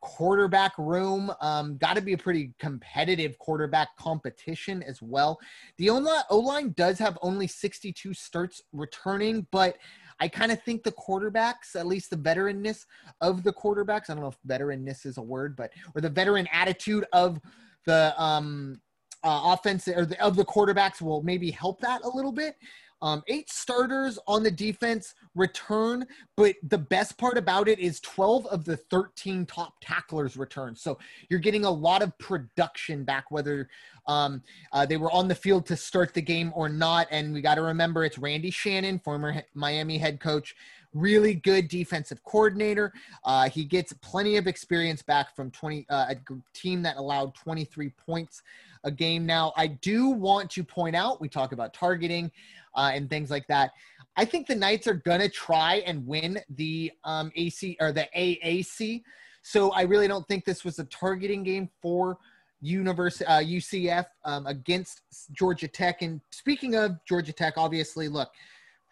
quarterback 0.00 0.72
room. 0.78 1.30
Um, 1.42 1.76
Got 1.76 1.96
to 1.96 2.00
be 2.00 2.14
a 2.14 2.16
pretty 2.16 2.54
competitive 2.58 3.38
quarterback 3.38 3.94
competition 3.98 4.82
as 4.82 5.02
well. 5.02 5.38
The 5.76 5.90
O 5.90 6.38
line 6.38 6.72
does 6.74 6.98
have 7.00 7.18
only 7.20 7.46
62 7.46 8.14
starts 8.14 8.62
returning, 8.72 9.46
but 9.50 9.76
I 10.20 10.28
kind 10.28 10.50
of 10.50 10.62
think 10.62 10.84
the 10.84 10.92
quarterbacks, 10.92 11.76
at 11.76 11.86
least 11.86 12.08
the 12.08 12.16
veteranness 12.16 12.86
of 13.20 13.42
the 13.42 13.52
quarterbacks, 13.52 14.08
I 14.08 14.14
don't 14.14 14.22
know 14.22 14.28
if 14.28 14.38
veteranness 14.48 15.04
is 15.04 15.18
a 15.18 15.22
word, 15.22 15.54
but 15.54 15.70
or 15.94 16.00
the 16.00 16.08
veteran 16.08 16.48
attitude 16.50 17.04
of 17.12 17.42
the 17.84 18.14
um, 18.16 18.80
uh, 19.22 19.54
offense 19.54 19.86
or 19.88 20.06
the, 20.06 20.22
of 20.22 20.36
the 20.36 20.44
quarterbacks 20.44 21.00
will 21.00 21.22
maybe 21.22 21.50
help 21.50 21.80
that 21.80 22.02
a 22.02 22.08
little 22.08 22.32
bit. 22.32 22.56
Um, 23.02 23.22
eight 23.28 23.48
starters 23.48 24.18
on 24.26 24.42
the 24.42 24.50
defense 24.50 25.14
return, 25.34 26.06
but 26.36 26.56
the 26.62 26.76
best 26.76 27.16
part 27.16 27.38
about 27.38 27.66
it 27.66 27.78
is 27.78 27.98
12 28.00 28.46
of 28.46 28.64
the 28.66 28.76
13 28.76 29.46
top 29.46 29.74
tacklers 29.80 30.36
return. 30.36 30.76
So 30.76 30.98
you're 31.30 31.40
getting 31.40 31.64
a 31.64 31.70
lot 31.70 32.02
of 32.02 32.16
production 32.18 33.04
back, 33.04 33.30
whether 33.30 33.70
um, 34.06 34.42
uh, 34.72 34.84
they 34.84 34.98
were 34.98 35.10
on 35.12 35.28
the 35.28 35.34
field 35.34 35.64
to 35.66 35.76
start 35.76 36.12
the 36.12 36.20
game 36.20 36.52
or 36.54 36.68
not. 36.68 37.06
And 37.10 37.32
we 37.32 37.40
got 37.40 37.54
to 37.54 37.62
remember 37.62 38.04
it's 38.04 38.18
Randy 38.18 38.50
Shannon, 38.50 38.98
former 38.98 39.42
Miami 39.54 39.96
head 39.96 40.20
coach, 40.20 40.54
really 40.92 41.34
good 41.34 41.68
defensive 41.68 42.22
coordinator. 42.24 42.92
Uh, 43.24 43.48
he 43.48 43.64
gets 43.64 43.94
plenty 43.94 44.36
of 44.36 44.46
experience 44.46 45.00
back 45.00 45.34
from 45.34 45.50
20 45.52 45.86
uh, 45.88 46.06
a 46.10 46.16
team 46.52 46.82
that 46.82 46.96
allowed 46.96 47.34
23 47.34 47.90
points 47.90 48.42
a 48.84 48.90
game. 48.90 49.26
Now, 49.26 49.52
I 49.56 49.68
do 49.68 50.08
want 50.08 50.50
to 50.52 50.64
point 50.64 50.96
out 50.96 51.20
we 51.20 51.28
talk 51.28 51.52
about 51.52 51.74
targeting 51.74 52.30
uh, 52.74 52.90
and 52.94 53.08
things 53.08 53.30
like 53.30 53.46
that. 53.48 53.72
I 54.16 54.24
think 54.24 54.46
the 54.46 54.54
Knights 54.54 54.86
are 54.86 54.94
gonna 54.94 55.28
try 55.28 55.76
and 55.86 56.06
win 56.06 56.40
the 56.50 56.92
um, 57.04 57.30
AC 57.36 57.76
or 57.80 57.92
the 57.92 58.08
AAC. 58.16 59.02
So 59.42 59.70
I 59.72 59.82
really 59.82 60.08
don't 60.08 60.26
think 60.28 60.44
this 60.44 60.64
was 60.64 60.78
a 60.78 60.84
targeting 60.84 61.42
game 61.42 61.70
for 61.80 62.18
University 62.60 63.24
uh, 63.24 63.40
UCF 63.40 64.06
um, 64.24 64.46
against 64.46 65.02
Georgia 65.32 65.68
Tech. 65.68 66.02
And 66.02 66.20
speaking 66.30 66.74
of 66.74 67.02
Georgia 67.06 67.32
Tech, 67.32 67.54
obviously, 67.56 68.08
look, 68.08 68.30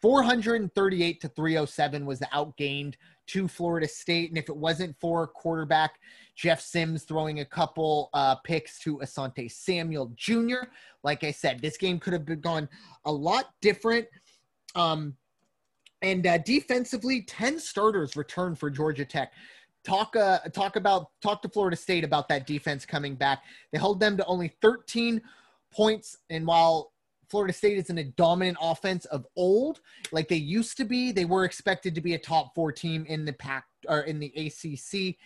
438 0.01 1.21
to 1.21 1.29
307 1.29 2.07
was 2.07 2.21
outgained 2.33 2.95
to 3.29 3.49
Florida 3.49 3.87
State. 3.87 4.31
And 4.31 4.39
if 4.39 4.49
it 4.49 4.57
wasn't 4.57 4.97
for 4.99 5.27
quarterback 5.27 6.01
Jeff 6.35 6.61
Sims 6.61 7.03
throwing 7.05 7.41
a 7.41 7.45
couple 7.45 8.11
uh, 8.15 8.37
picks 8.37 8.79
to 8.81 8.99
Asante 8.99 9.51
Samuel 9.51 10.13
Jr., 10.17 10.69
like 11.03 11.25
I 11.25 11.31
said, 11.31 11.61
this 11.61 11.77
game 11.77 11.99
could 11.99 12.13
have 12.13 12.25
been 12.25 12.41
gone 12.41 12.69
a 13.05 13.13
lot 13.13 13.51
different. 13.61 14.07
Um, 14.75 15.17
and 16.03 16.27
uh, 16.27 16.39
defensively, 16.39 17.23
10 17.23 17.59
starters 17.59 18.17
returned 18.17 18.59
for 18.59 18.71
Georgia 18.71 19.05
Tech. 19.05 19.33
Talk 19.85 20.17
uh, 20.17 20.41
talk 20.53 20.77
about 20.77 21.11
talk 21.23 21.41
to 21.43 21.49
Florida 21.49 21.77
State 21.77 22.05
about 22.05 22.29
that 22.29 22.47
defense 22.47 22.85
coming 22.85 23.15
back. 23.15 23.45
They 23.73 23.79
held 23.79 24.01
them 24.01 24.17
to 24.17 24.25
only 24.27 24.49
13 24.61 25.23
points, 25.71 26.19
and 26.31 26.47
while 26.47 26.93
Florida 27.29 27.53
State 27.53 27.79
isn't 27.79 27.99
a 27.99 28.05
dominant 28.05 28.57
offense 28.61 29.05
of 29.07 29.27
old 29.37 29.81
like 30.13 30.29
they 30.29 30.37
used 30.37 30.77
to 30.79 30.85
be. 30.85 31.13
They 31.13 31.25
were 31.25 31.45
expected 31.45 31.95
to 31.95 32.01
be 32.01 32.15
a 32.15 32.19
top 32.19 32.55
four 32.55 32.73
team 32.73 33.05
in 33.07 33.25
the 33.25 33.33
pack 33.33 33.65
or 33.89 34.01
in 34.01 34.19
the 34.19 34.33
ACC. 34.37 35.17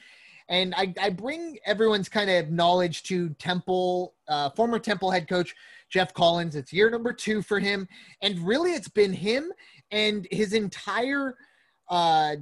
And 0.48 0.74
I, 0.74 0.92
I 1.00 1.10
bring 1.10 1.58
everyone's 1.64 2.08
kind 2.08 2.28
of 2.28 2.50
knowledge 2.50 3.04
to 3.04 3.30
Temple, 3.30 4.14
uh, 4.28 4.50
former 4.50 4.78
Temple 4.78 5.10
head 5.10 5.28
coach 5.28 5.54
Geoff 5.88 6.12
Collins. 6.12 6.56
It's 6.56 6.72
year 6.72 6.90
number 6.90 7.12
two 7.12 7.42
for 7.42 7.60
him. 7.60 7.86
And 8.20 8.38
really, 8.40 8.72
it's 8.72 8.88
been 8.88 9.12
him 9.12 9.52
and 9.90 10.26
his 10.30 10.52
entire 10.52 11.36
uh, 11.88 12.36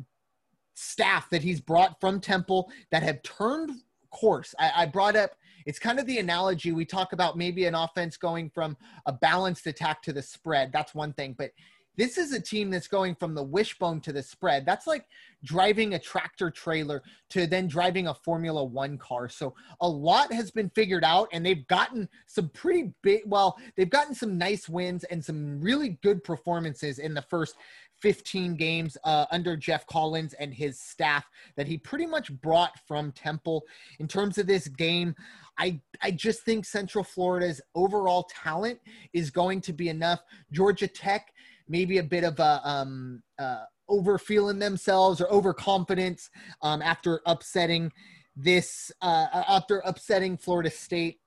staff 0.74 1.28
that 1.31 1.43
he's 1.43 1.61
brought 1.61 2.01
from 2.01 2.20
Temple 2.20 2.70
that 2.91 3.03
have 3.03 3.23
turned 3.23 3.73
course. 4.11 4.55
I, 4.59 4.73
I 4.77 4.87
brought 4.87 5.16
up 5.16 5.32
it's 5.66 5.78
kind 5.78 5.99
of 5.99 6.07
the 6.07 6.19
analogy 6.19 6.73
we 6.73 6.85
talk 6.85 7.12
about 7.12 7.37
maybe 7.37 7.66
an 7.66 7.74
offense 7.74 8.16
going 8.16 8.51
from 8.51 8.77
a 9.07 9.12
balanced 9.12 9.66
attack 9.66 10.03
to 10.03 10.12
the 10.12 10.23
spread. 10.23 10.73
That's 10.73 10.95
one 10.95 11.12
thing. 11.12 11.35
But 11.37 11.53
this 12.01 12.16
is 12.16 12.32
a 12.32 12.40
team 12.40 12.70
that's 12.70 12.89
going 12.89 13.14
from 13.14 13.35
the 13.35 13.43
wishbone 13.43 14.01
to 14.01 14.10
the 14.10 14.22
spread. 14.22 14.64
That's 14.64 14.86
like 14.86 15.05
driving 15.44 15.93
a 15.93 15.98
tractor 15.98 16.51
trailer 16.51 17.02
to 17.28 17.47
then 17.47 17.68
driving 17.68 18.06
a 18.06 18.14
Formula 18.14 18.64
One 18.64 18.97
car. 18.97 19.28
So 19.28 19.55
a 19.82 19.89
lot 19.89 20.32
has 20.32 20.51
been 20.51 20.70
figured 20.70 21.05
out, 21.05 21.28
and 21.31 21.44
they've 21.44 21.68
gotten 21.68 22.09
some 22.24 22.48
pretty 22.55 22.94
big, 23.02 23.20
well, 23.27 23.59
they've 23.77 23.90
gotten 23.90 24.14
some 24.14 24.39
nice 24.39 24.66
wins 24.66 25.05
and 25.05 25.22
some 25.22 25.60
really 25.60 25.98
good 26.02 26.24
performances 26.24 27.01
in 27.01 27.12
the 27.12 27.20
first 27.20 27.56
15 28.01 28.56
games 28.56 28.97
uh, 29.05 29.27
under 29.31 29.55
Geoff 29.55 29.86
Collins 29.86 30.32
and 30.35 30.55
his 30.55 30.81
staff 30.81 31.28
that 31.56 31.66
he 31.66 31.77
pretty 31.77 32.06
much 32.06 32.32
brought 32.40 32.78
from 32.89 33.12
Temple. 33.12 33.64
In 33.98 34.09
terms 34.09 34.39
of 34.39 34.47
this 34.47 34.68
game, 34.68 35.14
I, 35.59 35.78
I 36.01 36.12
just 36.12 36.44
think 36.44 36.64
Central 36.64 37.05
Florida's 37.05 37.60
overall 37.74 38.27
talent 38.43 38.81
is 39.12 39.31
going 39.31 39.60
to 39.60 39.74
be 39.74 39.90
enough. 39.90 40.20
Georgia 40.51 40.89
Tech, 40.89 41.35
maybe 41.71 41.99
a 41.99 42.03
bit 42.03 42.25
of 42.25 42.39
a 42.41 42.61
um, 42.69 43.23
uh, 43.39 43.65
over 43.89 44.19
feeling 44.19 44.59
themselves 44.59 45.21
or 45.21 45.33
overconfidence 45.33 46.29
um, 46.63 46.83
after 46.83 47.21
upsetting 47.27 47.91
this 48.37 48.93
uh, 49.01 49.27
after 49.49 49.79
upsetting 49.87 50.37
Florida 50.37 50.71
State. 50.71 51.21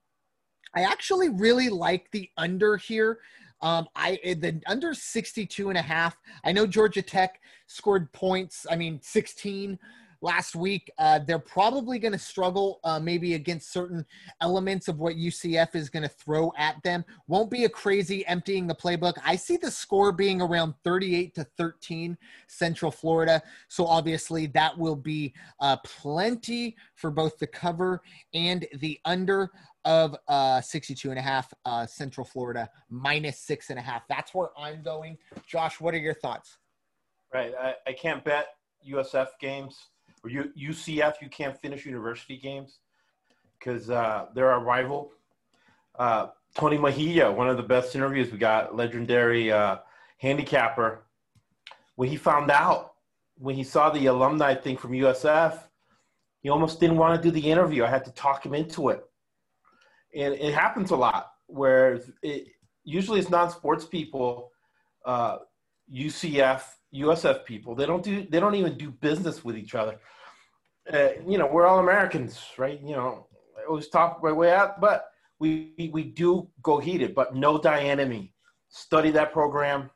I 0.75 0.81
actually 0.81 1.29
really 1.29 1.69
like 1.69 2.11
the 2.11 2.29
under 2.37 2.77
here. 2.77 3.19
Um, 3.61 3.87
I 3.95 4.19
eh, 4.23 4.35
the 4.37 4.61
under 4.67 4.93
62 4.93 5.69
and 5.69 5.77
a 5.77 5.81
half. 5.81 6.17
I 6.43 6.51
know 6.51 6.67
Georgia 6.67 7.01
Tech 7.01 7.39
scored 7.67 8.11
points. 8.11 8.65
I 8.69 8.75
mean, 8.75 8.99
16 9.01 9.79
last 10.23 10.55
week. 10.55 10.89
Uh, 10.97 11.19
they're 11.19 11.37
probably 11.37 11.99
going 11.99 12.13
to 12.13 12.17
struggle 12.17 12.79
uh, 12.83 12.99
maybe 12.99 13.35
against 13.35 13.71
certain 13.71 14.05
elements 14.41 14.87
of 14.87 14.99
what 14.99 15.15
UCF 15.15 15.75
is 15.75 15.89
going 15.89 16.03
to 16.03 16.09
throw 16.09 16.51
at 16.57 16.81
them. 16.83 17.03
Won't 17.27 17.51
be 17.51 17.65
a 17.65 17.69
crazy 17.69 18.25
emptying 18.25 18.65
the 18.65 18.73
playbook. 18.73 19.15
I 19.23 19.35
see 19.35 19.57
the 19.57 19.69
score 19.69 20.11
being 20.11 20.41
around 20.41 20.73
38 20.83 21.35
to 21.35 21.43
13 21.57 22.17
Central 22.47 22.89
Florida. 22.89 23.43
So 23.67 23.85
obviously 23.85 24.47
that 24.47 24.75
will 24.77 24.95
be 24.95 25.33
uh, 25.59 25.77
plenty 25.83 26.77
for 26.95 27.11
both 27.11 27.37
the 27.37 27.47
cover 27.47 28.01
and 28.33 28.65
the 28.79 28.99
under 29.05 29.51
of 29.85 30.15
uh, 30.29 30.61
62 30.61 31.09
and 31.09 31.19
a 31.19 31.21
half 31.21 31.53
uh, 31.65 31.85
Central 31.85 32.25
Florida 32.25 32.69
minus 32.89 33.39
six 33.39 33.69
and 33.69 33.77
a 33.77 33.81
half. 33.81 34.07
That's 34.07 34.33
where 34.33 34.49
I'm 34.57 34.81
going. 34.81 35.17
Josh, 35.45 35.81
what 35.81 35.93
are 35.93 35.97
your 35.97 36.13
thoughts? 36.13 36.57
Right. 37.33 37.53
I, 37.59 37.73
I 37.85 37.93
can't 37.93 38.23
bet 38.23 38.47
USF 38.89 39.27
games 39.41 39.89
or 40.23 40.29
UCF. 40.29 41.15
You 41.21 41.29
can't 41.29 41.59
finish 41.59 41.85
university 41.85 42.37
games 42.37 42.79
because 43.59 43.89
uh, 43.89 44.27
they're 44.33 44.51
our 44.51 44.63
rival. 44.63 45.11
Uh, 45.97 46.27
Tony 46.55 46.77
Mejia, 46.77 47.31
one 47.31 47.49
of 47.49 47.57
the 47.57 47.63
best 47.63 47.95
interviews 47.95 48.31
we 48.31 48.37
got, 48.37 48.75
legendary 48.75 49.51
uh, 49.51 49.77
handicapper. 50.17 51.03
When 51.95 52.09
he 52.09 52.15
found 52.15 52.51
out, 52.51 52.93
when 53.37 53.55
he 53.55 53.63
saw 53.63 53.89
the 53.89 54.05
alumni 54.07 54.53
thing 54.53 54.77
from 54.77 54.91
USF, 54.91 55.59
he 56.41 56.49
almost 56.49 56.79
didn't 56.79 56.97
want 56.97 57.21
to 57.21 57.27
do 57.27 57.31
the 57.31 57.51
interview. 57.51 57.83
I 57.83 57.89
had 57.89 58.05
to 58.05 58.11
talk 58.11 58.45
him 58.45 58.53
into 58.53 58.89
it 58.89 59.03
and 60.15 60.33
it 60.35 60.53
happens 60.53 60.91
a 60.91 60.95
lot 60.95 61.31
where 61.47 62.01
it 62.21 62.47
usually 62.83 63.19
it's 63.19 63.29
non-sports 63.29 63.85
people, 63.85 64.51
uh, 65.05 65.37
UCF, 65.93 66.63
USF 66.93 67.45
people. 67.45 67.75
They 67.75 67.85
don't 67.85 68.03
do 68.03 68.25
they 68.29 68.39
don't 68.39 68.55
even 68.55 68.77
do 68.77 68.91
business 68.91 69.43
with 69.43 69.57
each 69.57 69.75
other. 69.75 69.99
Uh, 70.91 71.09
you 71.27 71.37
know, 71.37 71.47
we're 71.47 71.65
all 71.65 71.79
Americans, 71.79 72.39
right? 72.57 72.79
You 72.81 72.95
know, 72.95 73.27
it 73.61 73.71
was 73.71 73.89
talk 73.89 74.21
right 74.21 74.35
way 74.35 74.51
out, 74.51 74.81
but 74.81 75.09
we 75.39 75.89
we 75.91 76.03
do 76.03 76.47
go 76.61 76.79
heated, 76.79 77.15
but 77.15 77.35
no 77.35 77.57
Dianemy. 77.57 78.31
Study 78.69 79.11
that 79.11 79.33
program 79.33 79.89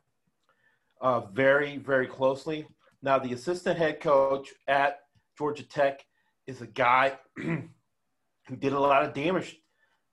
uh, 1.01 1.21
very 1.21 1.77
very 1.77 2.07
closely. 2.07 2.67
Now, 3.01 3.19
the 3.19 3.33
assistant 3.33 3.77
head 3.77 4.01
coach 4.01 4.49
at 4.67 4.99
Georgia 5.37 5.63
Tech 5.63 6.03
is 6.47 6.61
a 6.61 6.67
guy 6.67 7.17
who 7.37 8.55
did 8.57 8.73
a 8.73 8.79
lot 8.79 9.03
of 9.03 9.13
damage 9.13 9.57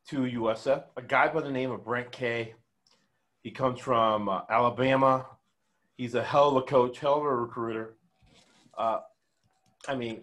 to 0.08 0.18
USF, 0.18 0.84
a 0.96 1.02
guy 1.02 1.28
by 1.28 1.40
the 1.40 1.50
name 1.50 1.70
of 1.70 1.84
Brent 1.84 2.12
Key. 2.12 2.52
He 3.42 3.50
comes 3.50 3.80
from 3.80 4.28
uh, 4.28 4.42
Alabama. 4.50 5.26
He's 5.96 6.14
a 6.14 6.22
hell 6.22 6.48
of 6.48 6.56
a 6.56 6.62
coach, 6.62 6.98
hell 6.98 7.18
of 7.18 7.24
a 7.24 7.34
recruiter. 7.34 7.96
Uh, 8.76 9.00
I 9.86 9.94
mean, 9.94 10.22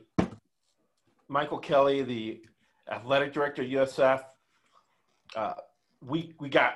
Michael 1.27 1.59
Kelly, 1.59 2.03
the 2.03 2.41
athletic 2.91 3.31
director 3.33 3.61
of 3.61 3.69
USF, 3.69 4.23
uh, 5.35 5.53
we 6.01 6.33
we 6.39 6.49
got 6.49 6.73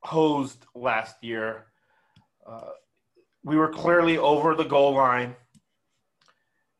hosed 0.00 0.64
last 0.74 1.22
year. 1.22 1.66
Uh, 2.46 2.70
we 3.44 3.56
were 3.56 3.68
clearly 3.68 4.16
over 4.16 4.54
the 4.54 4.64
goal 4.64 4.94
line, 4.94 5.36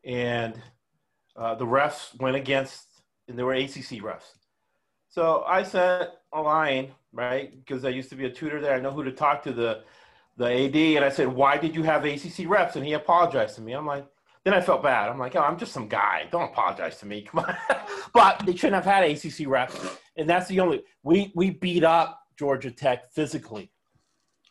and 0.04 0.58
uh, 1.36 1.54
the 1.54 1.66
refs 1.66 2.18
went 2.18 2.36
against, 2.36 2.86
and 3.28 3.38
there 3.38 3.44
were 3.44 3.54
ACC 3.54 4.00
refs. 4.00 4.38
So 5.10 5.44
I 5.46 5.62
sent 5.64 6.10
a 6.32 6.40
line, 6.40 6.92
right? 7.12 7.52
Because 7.58 7.84
I 7.84 7.90
used 7.90 8.08
to 8.10 8.16
be 8.16 8.24
a 8.24 8.30
tutor 8.30 8.60
there. 8.60 8.74
I 8.74 8.80
know 8.80 8.90
who 8.90 9.04
to 9.04 9.12
talk 9.12 9.42
to 9.42 9.52
the 9.52 9.82
the 10.38 10.46
AD, 10.46 10.76
and 10.76 11.04
I 11.04 11.10
said, 11.10 11.28
"Why 11.28 11.58
did 11.58 11.74
you 11.74 11.82
have 11.82 12.04
ACC 12.04 12.46
reps?" 12.46 12.76
And 12.76 12.86
he 12.86 12.94
apologized 12.94 13.56
to 13.56 13.60
me. 13.60 13.72
I'm 13.72 13.86
like, 13.86 14.06
then 14.44 14.54
I 14.54 14.60
felt 14.60 14.82
bad. 14.82 15.10
I'm 15.10 15.18
like, 15.18 15.36
"Oh, 15.36 15.40
I'm 15.40 15.58
just 15.58 15.72
some 15.72 15.88
guy. 15.88 16.28
Don't 16.30 16.50
apologize 16.50 16.98
to 17.00 17.06
me. 17.06 17.22
Come 17.30 17.40
on." 17.40 17.56
but 18.14 18.42
they 18.46 18.54
shouldn't 18.54 18.82
have 18.82 18.84
had 18.84 19.04
ACC 19.04 19.46
reps, 19.46 19.76
and 20.16 20.28
that's 20.28 20.48
the 20.48 20.60
only 20.60 20.82
we 21.02 21.32
we 21.34 21.50
beat 21.50 21.84
up 21.84 22.20
Georgia 22.38 22.70
Tech 22.70 23.12
physically, 23.12 23.70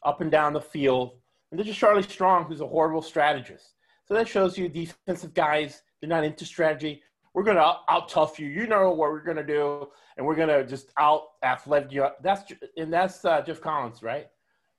up 0.04 0.22
and 0.22 0.30
down 0.30 0.54
the 0.54 0.62
field. 0.62 1.18
And 1.50 1.58
there's 1.58 1.68
just 1.68 1.80
Charlie 1.80 2.04
Strong, 2.04 2.44
who's 2.46 2.62
a 2.62 2.68
horrible 2.68 3.02
strategist. 3.02 3.74
So 4.06 4.14
that 4.14 4.28
shows 4.28 4.58
you 4.58 4.68
defensive 4.68 5.34
guys, 5.34 5.82
they're 6.02 6.10
not 6.10 6.26
into 6.26 6.46
strategy 6.46 7.02
we're 7.38 7.44
going 7.44 7.58
to 7.58 7.76
out 7.88 8.10
tough 8.10 8.40
you. 8.40 8.48
You 8.48 8.66
know 8.66 8.90
what 8.90 9.12
we're 9.12 9.22
going 9.22 9.38
to 9.38 9.46
do, 9.46 9.90
and 10.18 10.26
we're 10.26 10.36
going 10.36 10.48
to 10.48 10.66
just 10.66 10.90
out 10.98 11.22
athletic 11.44 11.92
you. 11.92 12.08
That's 12.24 12.52
and 12.78 12.92
that's 12.92 13.24
uh, 13.24 13.44
Geoff 13.44 13.62
Collins, 13.62 14.02
right? 14.02 14.26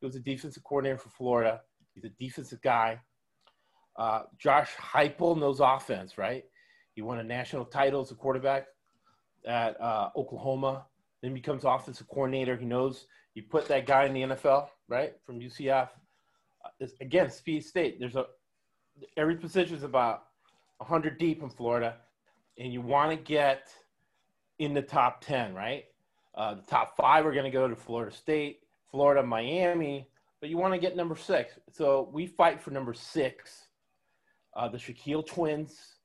He 0.00 0.06
was 0.06 0.16
a 0.16 0.20
defensive 0.20 0.64
coordinator 0.64 0.98
for 0.98 1.10
Florida. 1.10 1.60
He's 1.94 2.04
a 2.04 2.10
defensive 2.10 2.60
guy. 2.62 3.00
Uh, 3.96 4.22
Josh 4.38 4.70
Heupel 4.76 5.38
knows 5.38 5.60
offense, 5.60 6.18
right? 6.18 6.44
He 6.94 7.02
won 7.02 7.18
a 7.18 7.24
national 7.24 7.64
title 7.64 8.00
as 8.00 8.10
a 8.10 8.14
quarterback 8.14 8.66
at 9.46 9.80
uh, 9.80 10.10
Oklahoma. 10.16 10.86
Then 11.22 11.34
becomes 11.34 11.64
offensive 11.64 12.08
coordinator. 12.08 12.56
He 12.56 12.64
knows 12.64 13.06
you 13.34 13.42
put 13.42 13.66
that 13.68 13.86
guy 13.86 14.04
in 14.04 14.12
the 14.12 14.22
NFL, 14.22 14.68
right, 14.88 15.14
from 15.26 15.40
UCF. 15.40 15.88
Uh, 16.64 16.86
again, 17.00 17.30
Speed 17.30 17.64
State. 17.64 17.98
There's 17.98 18.16
a 18.16 18.26
every 19.16 19.36
position 19.36 19.76
is 19.76 19.82
about 19.82 20.24
100 20.78 21.18
deep 21.18 21.42
in 21.42 21.48
Florida 21.48 21.96
and 22.58 22.72
you 22.72 22.80
want 22.80 23.10
to 23.10 23.16
get 23.16 23.68
in 24.58 24.74
the 24.74 24.82
top 24.82 25.20
10, 25.24 25.54
right? 25.54 25.84
Uh, 26.34 26.54
the 26.54 26.62
top 26.62 26.96
five 26.96 27.24
are 27.24 27.32
going 27.32 27.44
to 27.44 27.50
go 27.50 27.68
to 27.68 27.76
Florida 27.76 28.14
State, 28.14 28.60
Florida, 28.90 29.22
Miami, 29.22 30.08
but 30.40 30.50
you 30.50 30.56
want 30.56 30.74
to 30.74 30.78
get 30.80 30.96
number 30.96 31.16
six. 31.16 31.54
So 31.72 32.08
we 32.12 32.26
fight 32.26 32.60
for 32.60 32.70
number 32.70 32.94
six. 32.94 33.68
Uh, 34.56 34.68
the 34.68 34.78
Shaquille 34.78 35.26
twins, 35.26 35.96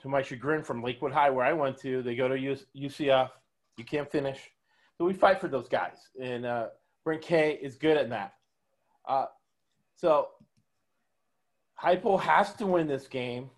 to 0.00 0.08
my 0.08 0.22
chagrin, 0.22 0.62
from 0.62 0.82
Lakewood 0.82 1.12
High, 1.12 1.30
where 1.30 1.44
I 1.44 1.52
went 1.52 1.78
to, 1.78 2.02
they 2.02 2.16
go 2.16 2.28
to 2.28 2.56
UCF. 2.76 3.30
You 3.76 3.84
can't 3.84 4.10
finish. 4.10 4.38
So 4.98 5.04
we 5.04 5.14
fight 5.14 5.40
for 5.40 5.48
those 5.48 5.68
guys. 5.68 5.96
And 6.20 6.44
uh, 6.44 6.66
Brent 7.04 7.22
Key 7.22 7.58
is 7.62 7.76
good 7.76 7.96
at 7.96 8.10
that. 8.10 8.34
Uh, 9.08 9.26
so 9.96 10.28
Heupel 11.82 12.20
has 12.20 12.54
to 12.54 12.66
win 12.66 12.86
this 12.86 13.08
game 13.08 13.50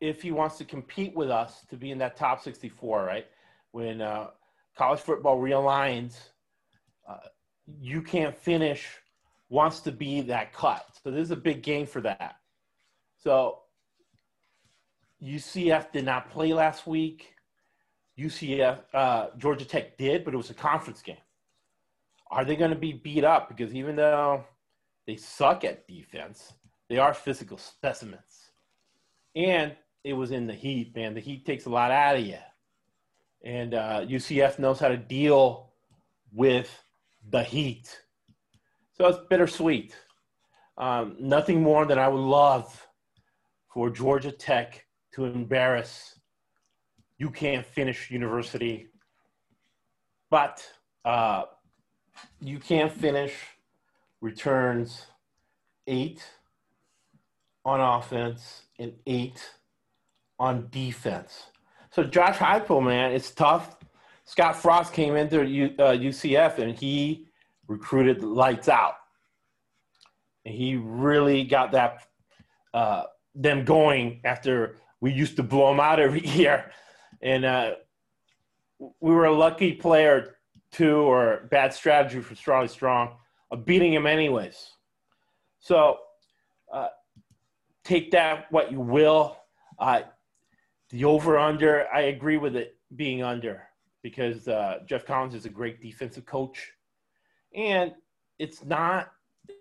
if 0.00 0.20
he 0.20 0.32
wants 0.32 0.58
to 0.58 0.64
compete 0.64 1.14
with 1.14 1.30
us 1.30 1.64
to 1.70 1.76
be 1.76 1.90
in 1.90 1.98
that 1.98 2.16
top 2.16 2.42
64, 2.42 3.04
right? 3.04 3.26
When 3.70 4.00
uh, 4.00 4.28
college 4.76 5.00
football 5.00 5.40
realigns, 5.40 6.16
uh, 7.08 7.18
you 7.80 8.02
can't 8.02 8.36
finish, 8.36 8.88
wants 9.48 9.80
to 9.80 9.92
be 9.92 10.20
that 10.22 10.52
cut. 10.52 10.84
So 11.02 11.10
this 11.10 11.22
is 11.22 11.30
a 11.30 11.36
big 11.36 11.62
game 11.62 11.86
for 11.86 12.00
that. 12.00 12.36
So 13.18 13.60
UCF 15.22 15.92
did 15.92 16.04
not 16.04 16.30
play 16.30 16.52
last 16.52 16.86
week. 16.86 17.34
UCF, 18.18 18.78
uh, 18.92 19.26
Georgia 19.38 19.64
Tech 19.64 19.96
did, 19.96 20.24
but 20.24 20.34
it 20.34 20.36
was 20.36 20.50
a 20.50 20.54
conference 20.54 21.02
game. 21.02 21.16
Are 22.30 22.44
they 22.44 22.56
going 22.56 22.70
to 22.70 22.76
be 22.76 22.92
beat 22.92 23.24
up? 23.24 23.48
Because 23.48 23.74
even 23.74 23.96
though 23.96 24.44
they 25.06 25.16
suck 25.16 25.64
at 25.64 25.86
defense, 25.86 26.52
they 26.88 26.98
are 26.98 27.14
physical 27.14 27.58
specimens. 27.58 28.50
And 29.34 29.74
it 30.04 30.14
was 30.14 30.30
in 30.30 30.46
the 30.46 30.54
heat, 30.54 30.94
man. 30.94 31.14
The 31.14 31.20
heat 31.20 31.46
takes 31.46 31.66
a 31.66 31.70
lot 31.70 31.90
out 31.90 32.16
of 32.16 32.26
you. 32.26 32.38
And 33.44 33.74
uh, 33.74 34.00
UCF 34.04 34.58
knows 34.58 34.78
how 34.78 34.88
to 34.88 34.96
deal 34.96 35.72
with 36.32 36.70
the 37.30 37.42
heat. 37.42 38.00
So 38.96 39.06
it's 39.06 39.18
bittersweet. 39.28 39.96
Um, 40.76 41.16
nothing 41.18 41.62
more 41.62 41.86
than 41.86 41.98
I 41.98 42.08
would 42.08 42.20
love 42.20 42.86
for 43.72 43.90
Georgia 43.90 44.32
Tech 44.32 44.84
to 45.14 45.24
embarrass 45.24 46.18
you 47.22 47.30
can't 47.30 47.64
finish 47.64 48.10
university, 48.10 48.88
but 50.28 50.66
uh, 51.04 51.44
you 52.40 52.58
can't 52.58 52.90
finish 52.90 53.32
returns 54.20 55.06
eight 55.86 56.20
on 57.64 57.80
offense 57.80 58.62
and 58.80 58.94
eight 59.06 59.40
on 60.40 60.66
defense. 60.72 61.44
So 61.92 62.02
Josh 62.02 62.38
Heupel, 62.38 62.82
man, 62.82 63.12
it's 63.12 63.30
tough. 63.30 63.76
Scott 64.32 64.56
Frost 64.56 64.94
came 64.94 65.14
into 65.14 65.46
U, 65.46 65.74
uh, 65.78 65.92
UCF 65.92 66.56
and 66.56 66.74
he 66.74 67.26
recruited 67.68 68.24
lights 68.24 68.66
out. 68.66 68.94
And 70.46 70.54
he 70.54 70.76
really 70.76 71.44
got 71.44 71.72
that 71.72 72.06
uh, 72.72 73.02
them 73.34 73.66
going 73.66 74.22
after 74.24 74.76
we 75.02 75.12
used 75.12 75.36
to 75.36 75.42
blow 75.42 75.68
them 75.68 75.80
out 75.80 76.00
every 76.00 76.26
year. 76.26 76.70
And 77.20 77.44
uh, 77.44 77.72
we 78.78 79.12
were 79.12 79.26
a 79.26 79.32
lucky 79.32 79.74
player 79.74 80.36
two 80.70 80.96
or 80.96 81.46
bad 81.50 81.74
strategy 81.74 82.20
for 82.20 82.34
Charlie 82.34 82.68
Strong 82.68 83.16
of 83.50 83.66
beating 83.66 83.92
him 83.92 84.06
anyways. 84.06 84.66
So 85.60 85.98
uh, 86.72 86.88
take 87.84 88.12
that 88.12 88.46
what 88.50 88.72
you 88.72 88.80
will. 88.80 89.36
The 89.78 91.04
over 91.04 91.38
under, 91.38 91.86
I 91.92 92.02
agree 92.02 92.38
with 92.38 92.56
it 92.56 92.78
being 92.96 93.22
under 93.22 93.64
because 94.02 94.48
uh, 94.48 94.80
Geoff 94.86 95.04
Collins 95.04 95.34
is 95.34 95.46
a 95.46 95.50
great 95.50 95.80
defensive 95.80 96.26
coach. 96.26 96.72
And 97.54 97.92
it's 98.38 98.64
not 98.64 99.12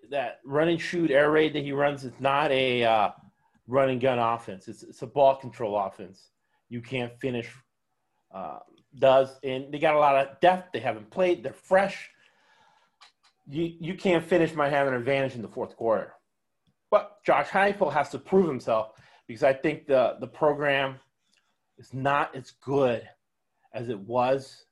that 0.10 0.40
run 0.46 0.68
and 0.68 0.82
shoot 0.82 1.12
air 1.12 1.32
raid 1.32 1.54
that 1.54 1.64
he 1.64 1.72
runs, 1.72 2.06
it's 2.06 2.20
not 2.20 2.52
a 2.52 2.84
uh, 2.84 3.10
running 3.68 4.00
gun 4.00 4.20
offense, 4.20 4.68
it's, 4.68 4.84
it's 4.84 5.02
a 5.02 5.08
ball 5.08 5.36
control 5.36 5.78
offense. 5.78 6.30
You 6.70 6.82
can't 6.82 7.12
finish 7.20 7.50
uh, 8.34 8.60
does, 8.98 9.38
and 9.44 9.72
they 9.74 9.80
got 9.80 9.96
a 9.96 10.00
lot 10.00 10.16
of 10.16 10.40
depth. 10.40 10.72
They 10.72 10.80
haven't 10.80 11.10
played. 11.10 11.44
They're 11.44 11.54
fresh. 11.54 12.10
You 13.50 13.74
you 13.80 13.96
can't 13.96 14.24
finish 14.24 14.54
might 14.54 14.70
have 14.70 14.88
an 14.88 14.94
advantage 14.94 15.36
in 15.36 15.42
the 15.42 15.48
fourth 15.48 15.76
quarter, 15.76 16.14
but 16.90 17.18
Josh 17.26 17.48
Heupel 17.48 17.92
has 17.92 18.10
to 18.10 18.20
prove 18.20 18.48
himself 18.48 18.92
because 19.28 19.44
I 19.44 19.54
think 19.54 19.88
the 19.88 20.16
the 20.20 20.28
program 20.28 20.96
is 21.78 21.94
not 21.94 22.36
as 22.36 22.52
good 22.52 23.08
as 23.74 23.90
it 23.90 24.00
was 24.00 24.66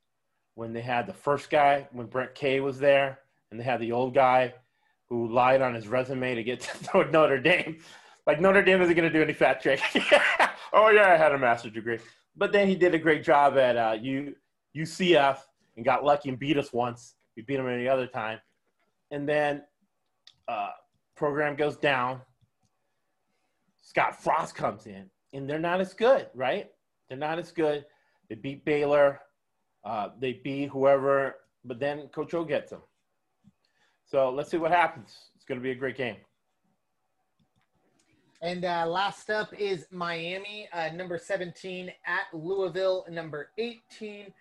when 0.55 0.73
they 0.73 0.81
had 0.81 1.07
the 1.07 1.13
first 1.13 1.49
guy 1.49 1.87
when 1.91 2.07
Brett 2.07 2.35
Kay 2.35 2.59
was 2.59 2.79
there, 2.79 3.19
and 3.51 3.59
they 3.59 3.63
had 3.63 3.79
the 3.79 3.91
old 3.91 4.13
guy 4.13 4.53
who 5.07 5.27
lied 5.27 5.61
on 5.61 5.73
his 5.73 5.87
resume 5.87 6.35
to 6.35 6.43
get 6.43 6.61
to 6.91 7.05
Notre 7.11 7.39
Dame. 7.39 7.79
Like 8.27 8.41
Notre 8.41 8.61
Dame 8.61 8.81
isn't 8.81 8.95
going 8.95 9.11
to 9.11 9.17
do 9.17 9.23
any 9.23 9.33
fat 9.33 9.61
trick. 9.61 9.81
oh 10.73 10.89
yeah, 10.89 11.11
I 11.11 11.17
had 11.17 11.31
a 11.31 11.37
master's 11.37 11.73
degree 11.73 11.99
but 12.39 12.53
then 12.53 12.67
he 12.67 12.75
did 12.75 12.95
a 12.95 12.97
great 12.97 13.23
job 13.23 13.57
at 13.57 13.75
uh, 13.75 13.97
U, 14.01 14.33
UCF 14.75 15.39
and 15.75 15.85
got 15.85 16.05
lucky 16.05 16.29
and 16.29 16.39
beat 16.39 16.57
us 16.57 16.71
once. 16.71 17.15
We 17.35 17.43
beat 17.43 17.59
him 17.59 17.67
any 17.67 17.87
other 17.87 18.07
time. 18.07 18.39
And 19.11 19.27
then 19.27 19.63
uh, 20.47 20.69
program 21.15 21.57
goes 21.57 21.75
down. 21.75 22.21
Scott 23.81 24.21
Frost 24.23 24.55
comes 24.55 24.85
in, 24.85 25.09
and 25.33 25.49
they're 25.49 25.59
not 25.59 25.81
as 25.81 25.93
good, 25.93 26.27
right? 26.33 26.69
They're 27.09 27.17
not 27.17 27.39
as 27.39 27.51
good. 27.51 27.85
They 28.29 28.35
beat 28.35 28.63
Baylor. 28.63 29.19
Uh, 29.83 30.09
they 30.19 30.33
beat 30.43 30.69
whoever, 30.69 31.35
but 31.65 31.79
then 31.79 32.07
Coach 32.09 32.33
O 32.33 32.43
gets 32.43 32.69
them. 32.69 32.81
So 34.05 34.29
let's 34.29 34.51
see 34.51 34.57
what 34.57 34.71
happens. 34.71 35.15
It's 35.35 35.45
going 35.45 35.59
to 35.59 35.63
be 35.63 35.71
a 35.71 35.75
great 35.75 35.97
game. 35.97 36.17
And 38.41 38.63
uh, 38.63 38.85
last 38.87 39.29
up 39.29 39.53
is 39.59 39.85
Miami, 39.91 40.69
uh, 40.71 40.89
number 40.95 41.17
17 41.17 41.91
at 42.05 42.21
Louisville, 42.33 43.05
number 43.09 43.51
18. 43.57 44.33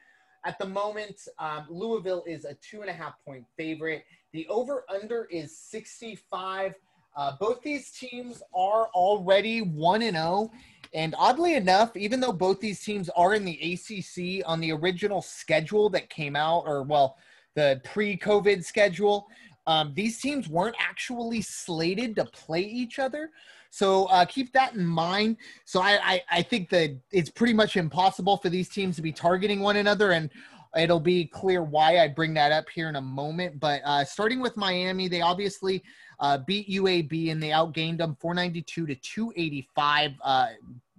At 0.44 0.56
the 0.58 0.66
moment, 0.66 1.20
um, 1.38 1.66
Louisville 1.68 2.22
is 2.26 2.44
a 2.44 2.54
two 2.54 2.80
and 2.80 2.88
a 2.88 2.92
half 2.92 3.14
point 3.24 3.44
favorite. 3.56 4.04
The 4.32 4.46
over 4.48 4.84
under 4.88 5.24
is 5.24 5.58
65. 5.58 6.74
Uh, 7.16 7.32
both 7.40 7.60
these 7.62 7.90
teams 7.90 8.40
are 8.54 8.86
already 8.94 9.62
1 9.62 10.02
and 10.02 10.16
0. 10.16 10.52
And 10.94 11.14
oddly 11.18 11.54
enough, 11.54 11.96
even 11.96 12.20
though 12.20 12.32
both 12.32 12.60
these 12.60 12.80
teams 12.80 13.08
are 13.10 13.34
in 13.34 13.44
the 13.44 13.58
ACC 13.60 14.42
on 14.48 14.60
the 14.60 14.72
original 14.72 15.22
schedule 15.22 15.88
that 15.90 16.08
came 16.08 16.36
out, 16.36 16.64
or 16.66 16.82
well, 16.82 17.16
the 17.54 17.80
pre 17.84 18.16
COVID 18.16 18.64
schedule, 18.64 19.28
um, 19.66 19.92
these 19.94 20.20
teams 20.20 20.48
weren't 20.48 20.76
actually 20.78 21.42
slated 21.42 22.16
to 22.16 22.24
play 22.24 22.62
each 22.62 22.98
other. 22.98 23.30
So 23.70 24.06
uh, 24.06 24.24
keep 24.24 24.52
that 24.54 24.74
in 24.74 24.86
mind. 24.86 25.36
So 25.66 25.80
I, 25.82 25.98
I, 26.02 26.22
I 26.30 26.42
think 26.42 26.70
that 26.70 26.96
it's 27.10 27.30
pretty 27.30 27.52
much 27.52 27.76
impossible 27.76 28.38
for 28.38 28.48
these 28.48 28.68
teams 28.68 28.96
to 28.96 29.02
be 29.02 29.12
targeting 29.12 29.60
one 29.60 29.76
another, 29.76 30.12
and 30.12 30.30
it'll 30.78 31.00
be 31.00 31.26
clear 31.26 31.62
why 31.62 31.98
I 31.98 32.08
bring 32.08 32.32
that 32.34 32.52
up 32.52 32.68
here 32.70 32.88
in 32.88 32.96
a 32.96 33.00
moment. 33.00 33.60
But 33.60 33.82
uh, 33.84 34.04
starting 34.04 34.40
with 34.40 34.56
Miami, 34.56 35.08
they 35.08 35.20
obviously 35.20 35.82
uh, 36.20 36.38
beat 36.38 36.68
UAB 36.68 37.30
and 37.30 37.42
they 37.42 37.50
outgained 37.50 37.98
them 37.98 38.16
492 38.20 38.86
to 38.86 38.94
285, 38.94 40.12
uh, 40.22 40.46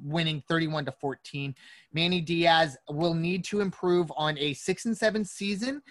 winning 0.04 0.42
31 0.48 0.86
to 0.86 0.92
14. 0.92 1.54
Manny 1.94 2.22
Diaz 2.22 2.78
will 2.90 3.14
need 3.14 3.44
to 3.46 3.62
improve 3.62 4.12
on 4.16 4.38
a 4.38 4.54
six 4.54 4.86
and 4.86 4.98
seven 4.98 5.26
season. 5.26 5.82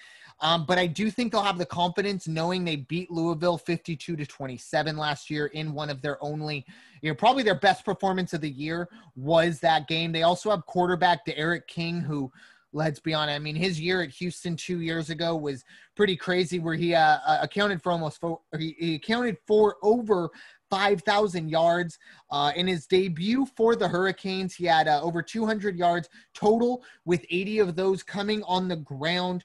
Um, 0.41 0.67
but 0.67 0.79
I 0.79 0.87
do 0.87 1.11
think 1.11 1.33
they'll 1.33 1.43
have 1.43 1.59
the 1.59 1.67
confidence 1.67 2.29
knowing 2.29 2.65
they 2.65 2.77
beat 2.77 3.11
Louisville 3.11 3.59
52 3.59 4.15
to 4.17 4.25
27 4.27 4.97
last 4.97 5.31
year 5.31 5.47
in 5.47 5.75
one 5.75 5.91
of 5.91 6.01
their 6.01 6.23
only, 6.23 6.65
you 7.03 7.11
know, 7.11 7.15
probably 7.15 7.43
their 7.43 7.59
best 7.59 7.85
performance 7.85 8.33
of 8.33 8.41
the 8.41 8.51
year 8.51 8.89
was 9.17 9.59
that 9.61 9.89
game. 9.89 10.13
They 10.13 10.23
also 10.23 10.51
have 10.51 10.65
quarterback 10.67 11.25
to 11.25 11.35
D'Eriq 11.35 11.67
King, 11.67 12.01
who, 12.01 12.31
let's 12.73 13.01
be 13.01 13.15
honest, 13.15 13.35
I 13.35 13.39
mean, 13.39 13.57
his 13.57 13.81
year 13.81 14.03
at 14.03 14.11
Houston 14.11 14.57
two 14.57 14.81
years 14.81 15.11
ago 15.11 15.37
was 15.37 15.65
pretty 15.97 16.17
crazy, 16.17 16.59
where 16.59 16.75
he 16.75 16.95
uh, 16.95 17.19
uh 17.27 17.39
accounted 17.43 17.83
for 17.83 17.93
almost 17.93 18.21
four, 18.21 18.41
he, 18.59 18.77
he 18.79 18.95
accounted 18.97 19.37
for 19.47 19.77
over 19.83 20.31
5,000 20.71 21.49
yards. 21.49 21.99
Uh, 22.31 22.53
in 22.57 22.67
his 22.67 22.87
debut 22.87 23.47
for 23.57 23.75
the 23.75 23.89
Hurricanes, 23.89 24.55
he 24.55 24.67
had 24.67 24.89
uh, 24.89 25.01
over 25.03 25.23
200 25.23 25.77
yards 25.77 26.09
total, 26.35 26.85
with 27.05 27.25
80 27.31 27.61
of 27.61 27.77
those 27.77 28.03
coming 28.03 28.43
on 28.45 28.69
the 28.69 28.77
ground. 28.77 29.45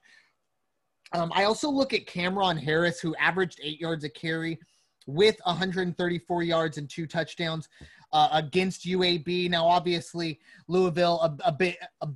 Um, 1.13 1.31
I 1.33 1.43
also 1.43 1.69
look 1.69 1.93
at 1.93 2.07
Cameron 2.07 2.57
Harris, 2.57 2.99
who 2.99 3.15
averaged 3.15 3.59
eight 3.63 3.79
yards 3.79 4.03
a 4.03 4.09
carry 4.09 4.59
with 5.05 5.37
134 5.43 6.43
yards 6.43 6.77
and 6.77 6.89
two 6.89 7.05
touchdowns 7.05 7.69
uh, 8.13 8.29
against 8.31 8.85
UAB. 8.85 9.49
Now, 9.49 9.65
obviously, 9.65 10.39
Louisville 10.67 11.19
a, 11.21 11.49
a 11.49 11.51
bit 11.51 11.77
a 12.01 12.07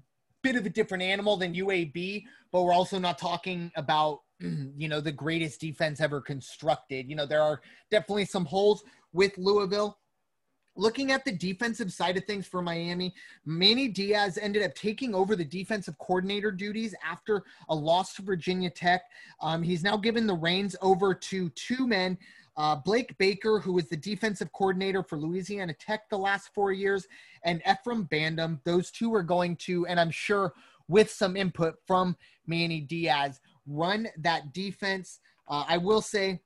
bit 0.47 0.55
of 0.55 0.65
a 0.65 0.69
different 0.69 1.03
animal 1.03 1.35
than 1.35 1.53
UAB, 1.53 2.23
but 2.51 2.63
we're 2.63 2.73
also 2.73 2.97
not 2.97 3.17
talking 3.17 3.71
about 3.75 4.21
you 4.39 4.87
know 4.87 5.01
the 5.01 5.11
greatest 5.11 5.59
defense 5.59 5.99
ever 5.99 6.21
constructed. 6.21 7.09
You 7.09 7.15
know, 7.15 7.25
there 7.25 7.41
are 7.41 7.61
definitely 7.91 8.25
some 8.25 8.45
holes 8.45 8.83
with 9.11 9.37
Louisville 9.37 9.97
looking 10.77 11.11
at 11.11 11.25
the 11.25 11.31
defensive 11.31 11.91
side 11.91 12.17
of 12.17 12.25
things 12.25 12.45
for 12.45 12.61
Miami, 12.61 13.13
Manny 13.45 13.87
Diaz 13.87 14.37
ended 14.39 14.63
up 14.63 14.75
taking 14.75 15.13
over 15.13 15.35
the 15.35 15.43
defensive 15.43 15.97
coordinator 15.97 16.51
duties 16.51 16.95
after 17.03 17.43
a 17.69 17.75
loss 17.75 18.13
to 18.15 18.21
Virginia 18.21 18.69
Tech. 18.69 19.01
Um, 19.41 19.63
he's 19.63 19.83
now 19.83 19.97
given 19.97 20.27
the 20.27 20.35
reins 20.35 20.75
over 20.81 21.13
to 21.13 21.49
two 21.49 21.87
men. 21.87 22.17
Uh, 22.57 22.75
Blake 22.75 23.15
Baker, 23.19 23.59
who 23.59 23.73
was 23.73 23.87
the 23.87 23.95
defensive 23.95 24.51
coordinator 24.51 25.03
for 25.03 25.17
Louisiana 25.17 25.73
Tech 25.73 26.09
the 26.09 26.17
last 26.17 26.49
four 26.55 26.71
years, 26.71 27.07
and 27.43 27.61
Ephraim 27.69 28.03
Banda. 28.03 28.59
Those 28.65 28.89
two 28.89 29.13
are 29.13 29.23
going 29.23 29.55
to, 29.57 29.85
and 29.85 29.99
I'm 29.99 30.11
sure 30.11 30.53
with 30.87 31.11
some 31.11 31.37
input 31.37 31.75
from 31.85 32.17
Manny 32.47 32.81
Diaz, 32.81 33.39
run 33.67 34.07
that 34.17 34.53
defense. 34.53 35.19
Uh, 35.47 35.65
I 35.67 35.77
will 35.77 36.01
say 36.01 36.41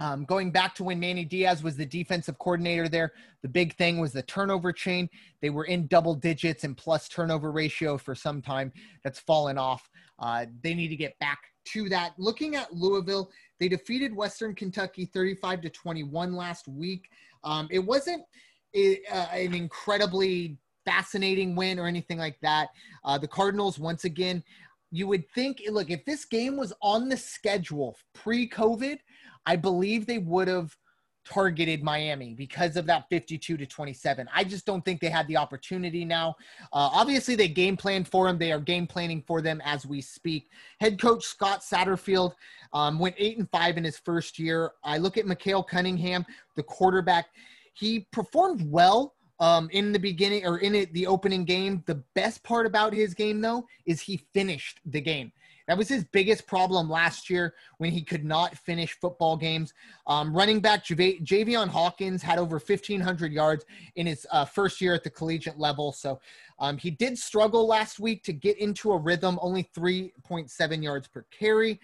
um, 0.00 0.24
going 0.24 0.52
back 0.52 0.74
to 0.76 0.84
when 0.84 1.00
Manny 1.00 1.24
Diaz 1.24 1.62
was 1.62 1.76
the 1.76 1.86
defensive 1.86 2.38
coordinator 2.38 2.88
there, 2.88 3.12
the 3.42 3.48
big 3.48 3.76
thing 3.76 3.98
was 3.98 4.12
the 4.12 4.22
turnover 4.22 4.72
chain. 4.72 5.08
They 5.42 5.50
were 5.50 5.64
in 5.64 5.88
double 5.88 6.14
digits 6.14 6.64
and 6.64 6.76
plus 6.76 7.08
turnover 7.08 7.50
ratio 7.50 7.98
for 7.98 8.14
some 8.14 8.40
time. 8.40 8.72
That's 9.02 9.18
fallen 9.18 9.58
off. 9.58 9.90
Uh, 10.18 10.46
they 10.62 10.74
need 10.74 10.88
to 10.88 10.96
get 10.96 11.18
back 11.18 11.38
to 11.72 11.88
that. 11.88 12.12
Looking 12.16 12.54
at 12.54 12.72
Louisville, 12.72 13.30
they 13.58 13.68
defeated 13.68 14.14
Western 14.14 14.54
Kentucky 14.54 15.04
35 15.06 15.62
to 15.62 15.70
21 15.70 16.34
last 16.34 16.68
week. 16.68 17.10
Um, 17.44 17.68
it 17.70 17.80
wasn't 17.80 18.22
uh, 18.76 19.26
an 19.32 19.54
incredibly 19.54 20.58
fascinating 20.84 21.54
win 21.54 21.78
or 21.78 21.86
anything 21.86 22.18
like 22.18 22.38
that. 22.40 22.68
Uh, 23.04 23.18
the 23.18 23.28
Cardinals, 23.28 23.78
once 23.78 24.04
again, 24.04 24.42
you 24.90 25.06
would 25.06 25.28
think, 25.30 25.62
look, 25.70 25.90
if 25.90 26.04
this 26.04 26.24
game 26.24 26.56
was 26.56 26.72
on 26.80 27.08
the 27.08 27.16
schedule 27.16 27.96
pre 28.14 28.48
COVID, 28.48 28.98
I 29.46 29.56
believe 29.56 30.06
they 30.06 30.18
would 30.18 30.48
have 30.48 30.76
targeted 31.28 31.82
Miami 31.82 32.34
because 32.34 32.76
of 32.76 32.86
that 32.86 33.08
52 33.10 33.56
to 33.56 33.66
27. 33.66 34.28
I 34.34 34.44
just 34.44 34.64
don't 34.64 34.84
think 34.84 35.00
they 35.00 35.10
had 35.10 35.26
the 35.28 35.36
opportunity 35.36 36.04
now. 36.04 36.36
Uh, 36.72 36.88
obviously, 36.92 37.34
they 37.34 37.48
game 37.48 37.76
planned 37.76 38.08
for 38.08 38.26
them. 38.26 38.38
They 38.38 38.52
are 38.52 38.60
game 38.60 38.86
planning 38.86 39.22
for 39.26 39.42
them 39.42 39.60
as 39.64 39.86
we 39.86 40.00
speak. 40.00 40.50
Head 40.80 41.00
coach 41.00 41.24
Scott 41.24 41.60
Satterfield 41.60 42.34
um, 42.72 42.98
went 42.98 43.14
eight 43.18 43.38
and 43.38 43.50
five 43.50 43.76
in 43.76 43.84
his 43.84 43.98
first 43.98 44.38
year. 44.38 44.72
I 44.82 44.98
look 44.98 45.16
at 45.18 45.26
Malik 45.26 45.66
Cunningham, 45.68 46.24
the 46.56 46.62
quarterback. 46.62 47.26
He 47.74 48.06
performed 48.12 48.62
well 48.70 49.14
um, 49.40 49.68
in 49.72 49.92
the 49.92 49.98
beginning 49.98 50.46
or 50.46 50.58
in 50.58 50.74
it, 50.74 50.92
the 50.94 51.06
opening 51.06 51.44
game. 51.44 51.82
The 51.86 52.02
best 52.14 52.42
part 52.42 52.66
about 52.66 52.92
his 52.92 53.14
game, 53.14 53.40
though, 53.40 53.66
is 53.86 54.00
he 54.00 54.24
finished 54.32 54.80
the 54.86 55.00
game. 55.00 55.32
That 55.68 55.76
was 55.76 55.86
his 55.86 56.02
biggest 56.02 56.46
problem 56.46 56.88
last 56.88 57.28
year 57.28 57.54
when 57.76 57.92
he 57.92 58.02
could 58.02 58.24
not 58.24 58.56
finish 58.56 58.98
football 58.98 59.36
games. 59.36 59.74
Um, 60.06 60.34
running 60.34 60.60
back 60.60 60.82
Jav- 60.82 61.20
Javian 61.22 61.68
Hawkins 61.68 62.22
had 62.22 62.38
over 62.38 62.58
1,500 62.58 63.32
yards 63.32 63.66
in 63.94 64.06
his 64.06 64.26
uh, 64.32 64.46
first 64.46 64.80
year 64.80 64.94
at 64.94 65.04
the 65.04 65.10
collegiate 65.10 65.58
level. 65.58 65.92
So 65.92 66.20
um, 66.58 66.78
he 66.78 66.90
did 66.90 67.18
struggle 67.18 67.66
last 67.66 68.00
week 68.00 68.24
to 68.24 68.32
get 68.32 68.56
into 68.58 68.92
a 68.92 68.96
rhythm, 68.96 69.38
only 69.42 69.68
3.7 69.76 70.82
yards 70.82 71.06
per 71.06 71.26
carry. 71.30 71.78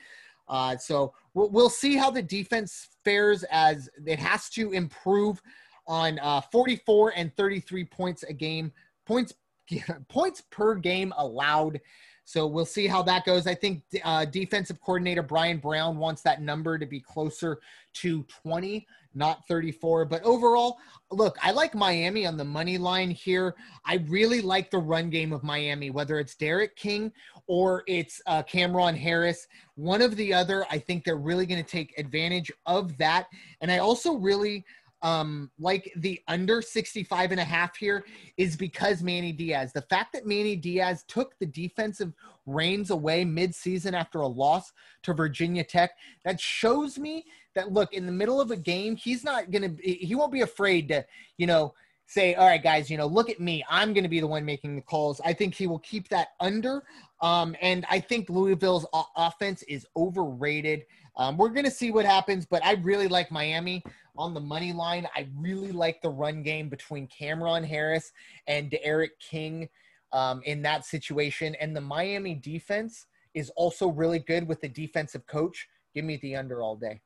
Uh, 0.48 0.78
so 0.78 1.12
we'll, 1.34 1.50
we'll 1.50 1.68
see 1.68 1.94
how 1.94 2.10
the 2.10 2.22
defense 2.22 2.88
fares 3.04 3.44
as 3.50 3.90
it 4.06 4.18
has 4.18 4.48
to 4.50 4.72
improve 4.72 5.42
on 5.86 6.18
uh, 6.20 6.40
44 6.40 7.12
and 7.16 7.36
33 7.36 7.84
points 7.84 8.22
a 8.22 8.32
game, 8.32 8.72
points 9.04 9.34
points 10.08 10.42
per 10.50 10.74
game 10.74 11.12
allowed. 11.16 11.80
So 12.24 12.46
we'll 12.46 12.64
see 12.64 12.86
how 12.86 13.02
that 13.02 13.24
goes. 13.24 13.46
I 13.46 13.54
think 13.54 13.82
uh, 14.02 14.24
defensive 14.24 14.80
coordinator 14.80 15.22
Bryan 15.22 15.58
Brown 15.58 15.98
wants 15.98 16.22
that 16.22 16.40
number 16.40 16.78
to 16.78 16.86
be 16.86 17.00
closer 17.00 17.60
to 17.94 18.24
20, 18.42 18.86
not 19.14 19.46
34. 19.46 20.06
But 20.06 20.22
overall, 20.22 20.78
look, 21.10 21.36
I 21.42 21.50
like 21.52 21.74
Miami 21.74 22.26
on 22.26 22.36
the 22.36 22.44
money 22.44 22.78
line 22.78 23.10
here. 23.10 23.54
I 23.84 23.96
really 24.08 24.40
like 24.40 24.70
the 24.70 24.78
run 24.78 25.10
game 25.10 25.32
of 25.32 25.42
Miami, 25.42 25.90
whether 25.90 26.18
it's 26.18 26.34
D'Eriq 26.34 26.74
King 26.76 27.12
or 27.46 27.84
it's 27.86 28.22
uh, 28.26 28.42
Cameron 28.42 28.96
Harris. 28.96 29.46
One 29.76 30.00
of 30.00 30.16
the 30.16 30.32
other, 30.32 30.64
I 30.70 30.78
think 30.78 31.04
they're 31.04 31.16
really 31.16 31.46
going 31.46 31.62
to 31.62 31.70
take 31.70 31.96
advantage 31.98 32.50
of 32.64 32.96
that. 32.98 33.26
And 33.60 33.70
I 33.70 33.78
also 33.78 34.14
really 34.14 34.64
um, 35.04 35.50
like 35.58 35.92
the 35.96 36.18
under 36.28 36.62
65 36.62 37.30
and 37.30 37.40
a 37.40 37.44
half 37.44 37.76
here 37.76 38.06
is 38.38 38.56
because 38.56 39.02
Manny 39.02 39.32
Diaz. 39.32 39.70
The 39.72 39.82
fact 39.82 40.14
that 40.14 40.26
Manny 40.26 40.56
Diaz 40.56 41.04
took 41.06 41.38
the 41.38 41.46
defensive 41.46 42.14
reins 42.46 42.90
away 42.90 43.22
midseason 43.24 43.92
after 43.92 44.20
a 44.20 44.26
loss 44.26 44.72
to 45.02 45.12
Virginia 45.12 45.62
Tech, 45.62 45.90
that 46.24 46.40
shows 46.40 46.98
me 46.98 47.26
that 47.54 47.70
look, 47.70 47.92
in 47.92 48.06
the 48.06 48.12
middle 48.12 48.40
of 48.40 48.50
a 48.50 48.56
game, 48.56 48.96
he's 48.96 49.22
not 49.22 49.50
going 49.50 49.76
to, 49.76 49.82
he 49.82 50.14
won't 50.14 50.32
be 50.32 50.40
afraid 50.40 50.88
to, 50.88 51.04
you 51.36 51.46
know, 51.46 51.74
say, 52.06 52.34
all 52.34 52.46
right, 52.46 52.62
guys, 52.62 52.90
you 52.90 52.96
know, 52.96 53.06
look 53.06 53.28
at 53.28 53.40
me. 53.40 53.62
I'm 53.68 53.92
going 53.92 54.04
to 54.04 54.10
be 54.10 54.20
the 54.20 54.26
one 54.26 54.44
making 54.44 54.74
the 54.74 54.82
calls. 54.82 55.20
I 55.22 55.34
think 55.34 55.54
he 55.54 55.66
will 55.66 55.78
keep 55.80 56.08
that 56.08 56.28
under. 56.40 56.82
Um, 57.20 57.54
and 57.60 57.84
I 57.90 58.00
think 58.00 58.30
Louisville's 58.30 58.86
offense 59.16 59.62
is 59.64 59.86
overrated. 59.96 60.84
Um, 61.16 61.36
we're 61.36 61.50
going 61.50 61.64
to 61.64 61.70
see 61.70 61.90
what 61.90 62.04
happens, 62.04 62.44
but 62.44 62.64
I 62.64 62.72
really 62.74 63.08
like 63.08 63.30
Miami 63.30 63.82
on 64.16 64.34
the 64.34 64.40
money 64.40 64.72
line. 64.72 65.06
I 65.14 65.28
really 65.36 65.72
like 65.72 66.02
the 66.02 66.08
run 66.08 66.42
game 66.42 66.68
between 66.68 67.06
Cameron 67.06 67.64
Harris 67.64 68.12
and 68.46 68.70
D'Eriq 68.70 69.10
King 69.20 69.68
um, 70.12 70.42
in 70.44 70.62
that 70.62 70.84
situation. 70.84 71.54
And 71.60 71.76
the 71.76 71.80
Miami 71.80 72.34
defense 72.34 73.06
is 73.34 73.50
also 73.56 73.88
really 73.88 74.20
good 74.20 74.48
with 74.48 74.60
the 74.60 74.68
defensive 74.68 75.26
coach. 75.26 75.68
Give 75.94 76.04
me 76.04 76.16
the 76.16 76.36
under 76.36 76.62
all 76.62 76.76
day, 76.76 77.00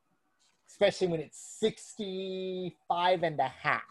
especially 0.68 1.08
when 1.08 1.20
it's 1.20 1.38
65 1.60 3.22
and 3.22 3.38
a 3.40 3.48
half. 3.48 3.82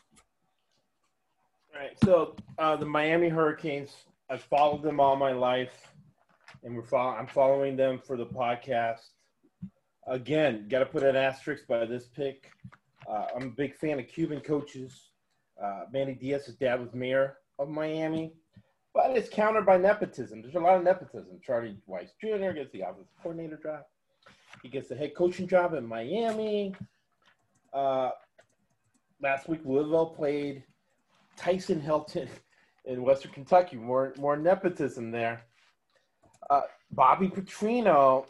All 1.73 1.81
right. 1.81 1.98
So 2.03 2.35
uh, 2.57 2.76
the 2.76 2.85
Miami 2.85 3.30
Hurricanes, 3.30 3.91
I've 4.30 4.44
followed 4.44 4.81
them 4.81 4.99
all 4.99 5.15
my 5.15 5.31
life, 5.31 5.94
and 6.64 6.76
we're 6.76 6.84
follow- 6.84 7.15
I'm 7.15 7.27
following 7.27 7.76
them 7.76 7.99
for 7.99 8.18
the 8.18 8.26
podcast. 8.26 9.10
Again, 10.07 10.67
got 10.69 10.79
to 10.79 10.85
put 10.85 11.03
an 11.03 11.17
asterisk 11.17 11.67
by 11.67 11.85
this 11.85 12.05
pick. 12.05 12.49
Uh, 13.09 13.25
I'm 13.35 13.43
a 13.43 13.49
big 13.49 13.75
fan 13.75 13.99
of 13.99 14.07
Cuban 14.07 14.39
coaches. 14.39 15.09
Uh, 15.61 15.81
Manny 15.91 16.13
Diaz's 16.13 16.55
dad 16.55 16.79
was 16.79 16.93
mayor 16.93 17.38
of 17.59 17.67
Miami, 17.67 18.34
but 18.93 19.11
it's 19.17 19.27
countered 19.27 19.65
by 19.65 19.77
nepotism. 19.77 20.41
There's 20.41 20.55
a 20.55 20.59
lot 20.59 20.77
of 20.77 20.84
nepotism. 20.84 21.39
Charlie 21.43 21.75
Weis 21.89 22.09
Jr. 22.21 22.51
gets 22.51 22.71
the 22.71 22.81
offensive 22.81 23.13
coordinator 23.21 23.59
job. 23.61 23.81
He 24.63 24.69
gets 24.69 24.88
the 24.88 24.95
head 24.95 25.13
coaching 25.13 25.47
job 25.47 25.73
in 25.73 25.85
Miami. 25.85 26.73
Uh, 27.73 28.11
last 29.21 29.49
week, 29.49 29.61
Louisville 29.65 30.07
played 30.07 30.63
Tyson 31.35 31.81
Helton 31.81 32.29
in 32.85 33.03
Western 33.03 33.31
Kentucky. 33.34 33.75
More 33.75 34.13
more 34.17 34.38
nepotism 34.38 35.11
there. 35.11 35.41
Uh, 36.49 36.61
Bobby 36.91 37.27
Petrino 37.27 38.25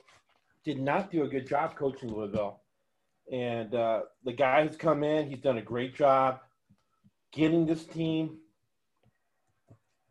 did 0.68 0.81
not 0.81 1.10
do 1.10 1.23
a 1.23 1.27
good 1.30 1.48
job 1.48 1.77
coaching 1.77 2.14
Louisville. 2.14 2.60
And 3.31 3.73
uh, 3.73 4.02
the 4.26 4.34
guy 4.34 4.68
who's 4.68 4.76
come 4.76 5.02
in, 5.02 5.30
he's 5.30 5.39
done 5.39 5.57
a 5.57 5.61
great 5.61 5.95
job 5.95 6.41
getting 7.31 7.65
this 7.65 7.85
team 7.85 8.38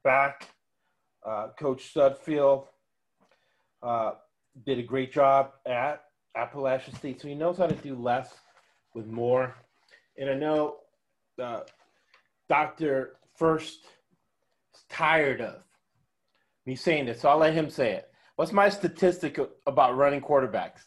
back. 0.02 0.48
Uh, 1.26 1.48
Coach 1.58 1.92
Satterfield 1.92 2.68
uh, 3.82 4.12
did 4.64 4.78
a 4.78 4.82
great 4.82 5.12
job 5.12 5.52
at 5.66 6.04
Appalachian 6.34 6.94
State, 6.94 7.20
so 7.20 7.28
he 7.28 7.34
knows 7.34 7.58
how 7.58 7.66
to 7.66 7.74
do 7.74 7.94
less 7.94 8.32
with 8.94 9.06
more. 9.06 9.54
And 10.16 10.30
I 10.30 10.34
know 10.34 10.76
uh, 11.42 11.60
Dr. 12.48 13.16
First 13.34 13.84
is 14.74 14.84
tired 14.88 15.42
of 15.42 15.64
me 16.64 16.76
saying 16.76 17.06
this, 17.06 17.20
so 17.20 17.28
I'll 17.28 17.36
let 17.36 17.52
him 17.52 17.68
say 17.68 17.92
it. 17.92 18.05
What's 18.36 18.52
my 18.52 18.68
statistic 18.68 19.38
about 19.66 19.96
running 19.96 20.20
quarterbacks? 20.20 20.82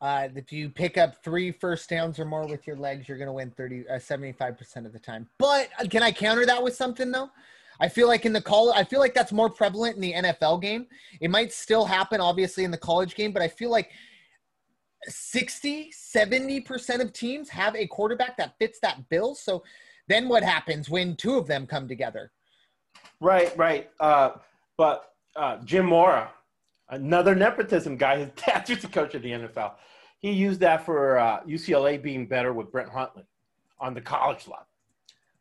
Uh, 0.00 0.28
if 0.34 0.50
you 0.50 0.68
pick 0.68 0.98
up 0.98 1.22
three 1.22 1.52
first 1.52 1.88
downs 1.88 2.18
or 2.18 2.24
more 2.24 2.46
with 2.46 2.66
your 2.66 2.76
legs, 2.76 3.08
you're 3.08 3.18
going 3.18 3.28
to 3.28 3.32
win 3.32 3.50
30, 3.50 3.88
uh, 3.88 3.94
75% 3.94 4.86
of 4.86 4.92
the 4.92 4.98
time. 4.98 5.28
But 5.38 5.68
uh, 5.78 5.86
can 5.88 6.02
I 6.02 6.10
counter 6.10 6.44
that 6.46 6.62
with 6.62 6.74
something 6.74 7.12
though? 7.12 7.30
I 7.78 7.88
feel 7.88 8.08
like 8.08 8.26
in 8.26 8.32
the 8.32 8.40
college, 8.40 8.74
I 8.76 8.84
feel 8.84 9.00
like 9.00 9.14
that's 9.14 9.32
more 9.32 9.50
prevalent 9.50 9.96
in 9.96 10.00
the 10.00 10.12
NFL 10.12 10.62
game. 10.62 10.86
It 11.20 11.30
might 11.30 11.52
still 11.52 11.84
happen, 11.84 12.20
obviously, 12.20 12.64
in 12.64 12.70
the 12.70 12.78
college 12.78 13.14
game, 13.14 13.32
but 13.32 13.42
I 13.42 13.48
feel 13.48 13.70
like 13.70 13.90
60, 15.06 15.90
70% 15.92 17.00
of 17.00 17.12
teams 17.12 17.48
have 17.50 17.76
a 17.76 17.86
quarterback 17.86 18.36
that 18.38 18.54
fits 18.58 18.78
that 18.80 19.08
bill. 19.08 19.34
So 19.34 19.62
then 20.08 20.28
what 20.28 20.42
happens 20.42 20.88
when 20.88 21.16
two 21.16 21.36
of 21.36 21.46
them 21.46 21.66
come 21.66 21.86
together? 21.86 22.32
Right, 23.20 23.56
right. 23.56 23.90
Uh, 24.00 24.32
but 24.76 25.12
uh, 25.36 25.58
Jim 25.64 25.86
Mora, 25.86 26.30
another 26.92 27.34
nepotism 27.34 27.96
guy, 27.96 28.18
his 28.18 28.28
dad's 28.46 28.68
just 28.68 28.84
a 28.84 28.88
coach 28.88 29.14
of 29.16 29.22
the 29.22 29.32
NFL 29.32 29.72
he 30.22 30.30
used 30.30 30.60
that 30.60 30.86
for 30.86 31.18
uh, 31.18 31.40
UCLA 31.42 32.00
being 32.00 32.26
better 32.26 32.52
with 32.52 32.70
Brett 32.70 32.88
Hundley 32.88 33.24
on 33.80 33.92
the 33.92 34.00
college 34.00 34.46
level. 34.46 34.66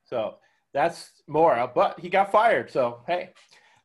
So 0.03 0.35
that's 0.73 1.21
Mora, 1.27 1.71
but 1.73 1.99
he 1.99 2.09
got 2.09 2.31
fired. 2.31 2.71
So 2.71 3.01
hey, 3.07 3.29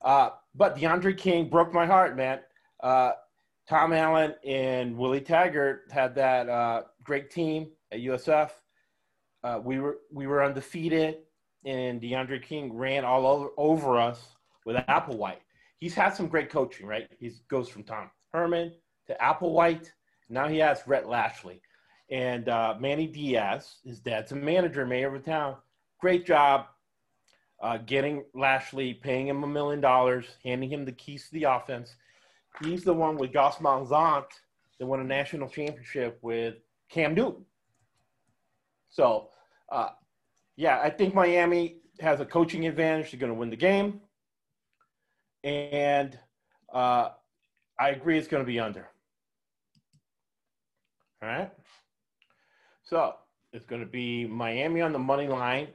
uh, 0.02 0.30
but 0.54 0.76
DeAndre 0.76 1.16
King 1.16 1.48
broke 1.48 1.72
my 1.72 1.86
heart, 1.86 2.16
man. 2.16 2.40
Uh, 2.82 3.12
Tom 3.68 3.92
Allen 3.92 4.34
and 4.44 4.96
Willie 4.96 5.20
Taggart 5.20 5.82
had 5.90 6.14
that 6.14 6.48
uh, 6.48 6.82
great 7.04 7.30
team 7.30 7.68
at 7.92 8.00
USF. 8.00 8.50
Uh, 9.44 9.60
we 9.62 9.78
were 9.78 9.98
we 10.10 10.26
were 10.26 10.42
undefeated, 10.42 11.18
and 11.66 12.00
DeAndre 12.00 12.42
King 12.42 12.72
ran 12.72 13.04
all 13.04 13.26
over, 13.26 13.50
over 13.58 14.00
us 14.00 14.28
with 14.64 14.76
Applewhite. 14.76 15.40
He's 15.78 15.94
had 15.94 16.10
some 16.10 16.28
great 16.28 16.50
coaching, 16.50 16.86
right? 16.86 17.08
He 17.18 17.32
goes 17.48 17.68
from 17.68 17.84
Tom 17.84 18.10
Herman 18.32 18.72
to 19.06 19.16
Applewhite 19.20 19.90
now 20.28 20.48
he 20.48 20.58
has 20.58 20.86
Rhett 20.86 21.08
Lashlee 21.08 21.60
And 22.10 22.48
uh, 22.48 22.74
Manny 22.80 23.06
Diaz, 23.06 23.76
his 23.84 24.00
dad's 24.00 24.32
a 24.32 24.36
manager, 24.36 24.86
mayor 24.86 25.08
of 25.08 25.14
a 25.14 25.20
town. 25.20 25.56
Great 26.00 26.26
job 26.26 26.66
uh, 27.62 27.78
getting 27.78 28.24
Lashlee, 28.34 28.94
paying 28.94 29.28
him 29.28 29.42
a 29.42 29.46
million 29.46 29.80
dollars, 29.80 30.26
handing 30.44 30.70
him 30.70 30.84
the 30.84 30.92
keys 30.92 31.26
to 31.26 31.32
the 31.32 31.44
offense. 31.44 31.94
He's 32.62 32.84
the 32.84 32.92
one 32.92 33.16
with 33.16 33.32
Gus 33.32 33.56
Malzahn 33.56 34.24
that 34.78 34.86
won 34.86 35.00
a 35.00 35.04
national 35.04 35.48
championship 35.48 36.18
with 36.22 36.56
Cam 36.90 37.14
Newton. 37.14 37.44
So, 38.90 39.30
uh, 39.70 39.90
yeah, 40.56 40.80
I 40.80 40.90
think 40.90 41.14
Miami 41.14 41.78
has 42.00 42.20
a 42.20 42.26
coaching 42.26 42.66
advantage. 42.66 43.10
They're 43.10 43.20
going 43.20 43.32
to 43.32 43.38
win 43.38 43.50
the 43.50 43.56
game. 43.56 44.00
And 45.44 46.18
uh, 46.72 47.10
I 47.78 47.90
agree 47.90 48.18
it's 48.18 48.28
going 48.28 48.42
to 48.42 48.46
be 48.46 48.58
under. 48.60 48.88
All 51.22 51.28
right. 51.28 51.50
So 52.82 53.14
it's 53.52 53.66
going 53.66 53.80
to 53.80 53.86
be 53.86 54.26
Miami 54.26 54.80
on 54.80 54.92
the 54.92 54.98
money 54.98 55.28
line 55.28 55.68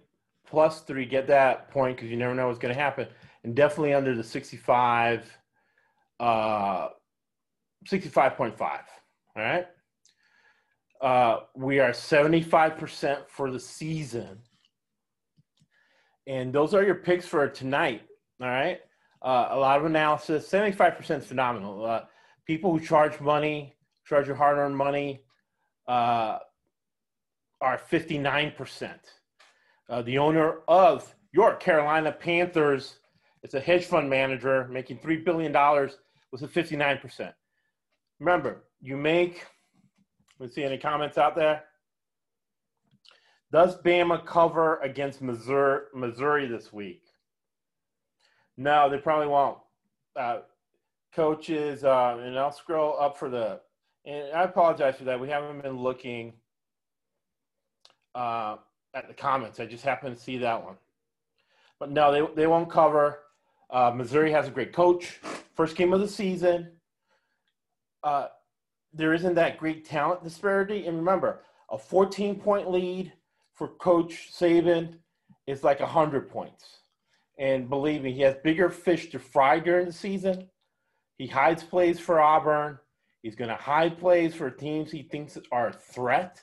plus 0.47 0.81
three. 0.81 1.05
Get 1.05 1.27
that 1.27 1.69
point 1.71 1.97
because 1.97 2.09
you 2.09 2.17
never 2.17 2.35
know 2.35 2.47
what's 2.47 2.59
going 2.59 2.73
to 2.73 2.79
happen. 2.79 3.07
And 3.43 3.55
definitely 3.55 3.93
under 3.93 4.15
the 4.15 4.23
65, 4.23 5.25
uh, 6.19 6.89
65.5. 7.87 8.61
All 8.61 8.79
right. 9.35 9.67
Uh, 11.01 11.39
we 11.55 11.79
are 11.79 11.91
75% 11.91 13.27
for 13.27 13.49
the 13.49 13.59
season. 13.59 14.37
And 16.27 16.53
those 16.53 16.75
are 16.75 16.83
your 16.83 16.95
picks 16.95 17.25
for 17.25 17.47
tonight. 17.49 18.03
All 18.39 18.47
right. 18.47 18.79
Uh, 19.21 19.49
a 19.51 19.57
lot 19.57 19.79
of 19.79 19.85
analysis. 19.85 20.49
75% 20.49 21.19
is 21.19 21.25
phenomenal. 21.25 21.85
Uh, 21.85 22.01
people 22.45 22.71
who 22.71 22.79
charge 22.79 23.19
money, 23.19 23.75
charge 24.05 24.27
your 24.27 24.35
hard 24.35 24.57
earned 24.57 24.75
money, 24.75 25.23
uh, 25.87 26.39
are 27.61 27.79
59%. 27.91 28.93
Uh, 29.89 30.01
the 30.01 30.17
owner 30.17 30.59
of 30.67 31.13
your 31.33 31.55
Carolina 31.55 32.11
Panthers 32.11 32.97
is 33.43 33.53
a 33.53 33.59
hedge 33.59 33.85
fund 33.85 34.09
manager 34.09 34.67
making 34.69 34.99
$3 34.99 35.23
billion 35.23 35.51
was 35.53 36.43
at 36.43 36.51
59%. 36.51 37.33
Remember, 38.19 38.63
you 38.79 38.97
make. 38.97 39.45
Let's 40.39 40.55
see 40.55 40.63
any 40.63 40.77
comments 40.77 41.17
out 41.17 41.35
there. 41.35 41.63
Does 43.51 43.77
Bama 43.81 44.25
cover 44.25 44.77
against 44.77 45.21
Missouri, 45.21 45.81
Missouri 45.93 46.47
this 46.47 46.71
week? 46.71 47.03
No, 48.61 48.89
they 48.89 48.99
probably 48.99 49.27
won't. 49.27 49.57
Uh, 50.15 50.39
coaches, 51.15 51.83
uh, 51.83 52.19
and 52.21 52.37
I'll 52.37 52.51
scroll 52.51 52.95
up 52.99 53.17
for 53.17 53.27
the. 53.27 53.59
And 54.05 54.31
I 54.33 54.43
apologize 54.43 54.97
for 54.97 55.03
that. 55.05 55.19
We 55.19 55.29
haven't 55.29 55.63
been 55.63 55.77
looking 55.77 56.33
uh, 58.13 58.57
at 58.93 59.07
the 59.07 59.15
comments. 59.15 59.59
I 59.59 59.65
just 59.65 59.83
happened 59.83 60.15
to 60.15 60.21
see 60.21 60.37
that 60.37 60.63
one. 60.63 60.75
But 61.79 61.91
no, 61.91 62.11
they, 62.11 62.35
they 62.35 62.47
won't 62.47 62.69
cover. 62.69 63.19
Uh, 63.71 63.91
Missouri 63.95 64.31
has 64.31 64.47
a 64.47 64.51
great 64.51 64.73
coach. 64.73 65.19
First 65.55 65.75
game 65.75 65.91
of 65.91 65.99
the 65.99 66.07
season. 66.07 66.71
Uh, 68.03 68.27
there 68.93 69.13
isn't 69.13 69.33
that 69.35 69.57
great 69.57 69.85
talent 69.85 70.23
disparity. 70.23 70.85
And 70.85 70.97
remember, 70.97 71.41
a 71.71 71.79
14 71.79 72.39
point 72.39 72.69
lead 72.69 73.11
for 73.55 73.69
Coach 73.69 74.29
Saban 74.31 74.97
is 75.47 75.63
like 75.63 75.79
100 75.79 76.29
points. 76.29 76.80
And 77.41 77.67
believe 77.67 78.03
me, 78.03 78.13
he 78.13 78.21
has 78.21 78.35
bigger 78.43 78.69
fish 78.69 79.09
to 79.09 79.19
fry 79.19 79.57
during 79.57 79.87
the 79.87 79.91
season. 79.91 80.47
He 81.17 81.25
hides 81.25 81.63
plays 81.63 81.99
for 81.99 82.21
Auburn. 82.21 82.77
He's 83.23 83.35
going 83.35 83.49
to 83.49 83.55
hide 83.55 83.97
plays 83.97 84.35
for 84.35 84.51
teams 84.51 84.91
he 84.91 85.01
thinks 85.01 85.39
are 85.51 85.69
a 85.69 85.73
threat. 85.73 86.39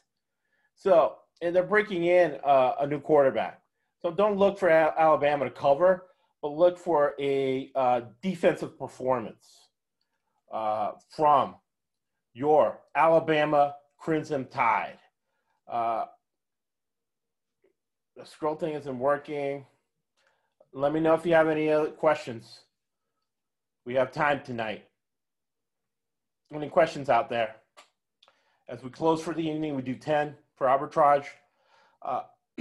So, 0.75 1.15
and 1.41 1.55
they're 1.55 1.63
breaking 1.63 2.07
in 2.07 2.39
uh, 2.45 2.73
a 2.81 2.87
new 2.89 2.99
quarterback. 2.99 3.63
So 4.03 4.11
don't 4.11 4.39
look 4.39 4.59
for 4.59 4.71
Alabama 4.71 5.45
to 5.45 5.53
cover, 5.53 6.07
but 6.43 6.49
look 6.49 6.77
for 6.77 7.15
a 7.21 7.71
uh, 7.77 8.01
defensive 8.21 8.77
performance 8.77 9.69
uh, 10.53 10.93
from 11.11 11.55
your 12.35 12.81
Alabama 12.97 13.77
Crimson 13.99 14.49
Tide. 14.49 14.99
Uh, 15.71 16.07
the 18.17 18.25
scroll 18.25 18.57
thing 18.57 18.75
isn't 18.75 18.99
working. 18.99 19.65
Let 20.73 20.93
me 20.93 21.01
know 21.01 21.15
if 21.15 21.25
you 21.25 21.33
have 21.33 21.49
any 21.49 21.71
other 21.71 21.91
questions. 21.91 22.61
We 23.87 23.95
have 23.95 24.13
time 24.13 24.43
tonight. 24.45 24.85
Any 26.53 26.69
questions 26.69 27.09
out 27.09 27.31
there? 27.31 27.57
As 28.69 28.83
we 28.83 28.91
close 28.91 29.23
for 29.23 29.33
the 29.33 29.41
evening, 29.41 29.75
we 29.75 29.83
do 29.83 29.95
10 29.95 30.35
for 30.57 30.67
arbitrage. 30.67 31.25
Uh, 32.03 32.23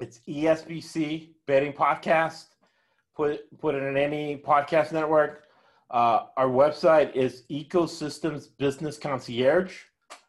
it's 0.00 0.20
ESBC 0.28 1.30
betting 1.46 1.72
podcast. 1.72 2.46
Put, 3.16 3.40
put 3.58 3.74
it 3.74 3.82
in 3.82 3.96
any 3.96 4.36
podcast 4.36 4.92
network. 4.92 5.44
Uh, 5.90 6.26
our 6.36 6.46
website 6.46 7.12
is 7.16 7.42
Ecosystems 7.50 8.48
Business 8.56 8.98
Concierge. 8.98 9.76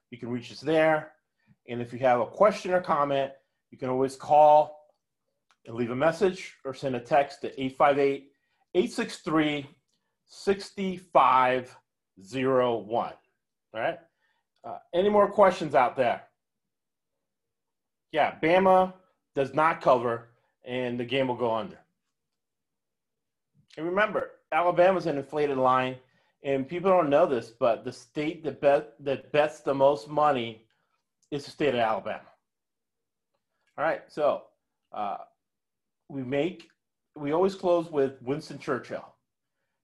You 0.10 0.18
can 0.18 0.30
reach 0.30 0.52
us 0.52 0.62
there. 0.62 1.12
And 1.70 1.80
if 1.80 1.94
you 1.94 2.00
have 2.00 2.20
a 2.20 2.26
question 2.26 2.74
or 2.74 2.82
comment, 2.82 3.32
you 3.70 3.78
can 3.78 3.90
always 3.90 4.16
call 4.16 4.81
and 5.66 5.76
leave 5.76 5.92
a 5.92 5.96
message 5.96 6.56
or 6.66 6.74
send 6.74 6.96
a 6.96 7.00
text 7.00 7.42
to 7.42 7.50
858 7.50 8.32
863 8.74 9.70
6501. 10.28 13.14
All 13.74 13.74
right. 13.74 13.98
Uh, 14.64 14.78
any 14.94 15.10
more 15.10 15.30
questions 15.30 15.76
out 15.76 15.98
there? 15.98 16.24
Yeah, 18.12 18.36
Bama 18.42 18.94
does 19.36 19.54
not 19.54 19.82
cover, 19.82 20.30
and 20.66 21.00
the 21.00 21.06
game 21.06 21.28
will 21.28 21.36
go 21.36 21.54
under. 21.54 21.78
And 23.78 23.86
remember, 23.86 24.32
Alabama's 24.52 25.06
an 25.06 25.18
inflated 25.18 25.58
line, 25.58 25.96
and 26.44 26.68
people 26.68 26.92
don't 26.92 27.10
know 27.10 27.26
this, 27.26 27.50
but 27.50 27.86
the 27.86 27.92
state 27.92 28.44
that 28.44 28.62
bet 28.62 28.94
that 29.00 29.32
bets 29.32 29.62
the 29.62 29.74
most 29.74 30.10
money 30.10 30.66
is 31.32 31.46
the 31.46 31.52
state 31.52 31.74
of 31.74 31.80
Alabama. 31.80 32.28
All 33.78 33.86
right, 33.86 34.02
so 34.10 34.44
uh, 34.92 35.18
we 36.12 36.24
make 36.24 36.70
we 37.16 37.32
always 37.34 37.56
close 37.56 37.90
with 37.90 38.22
Winston 38.22 38.58
Churchill. 38.58 39.06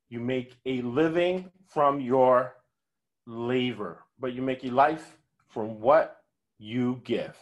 You 0.09 0.19
make 0.19 0.55
a 0.65 0.81
living 0.81 1.51
from 1.67 1.99
your 1.99 2.55
labor, 3.25 4.03
but 4.19 4.33
you 4.33 4.41
make 4.41 4.63
a 4.63 4.69
life 4.69 5.17
from 5.49 5.81
what 5.81 6.21
you 6.57 7.01
give. 7.03 7.35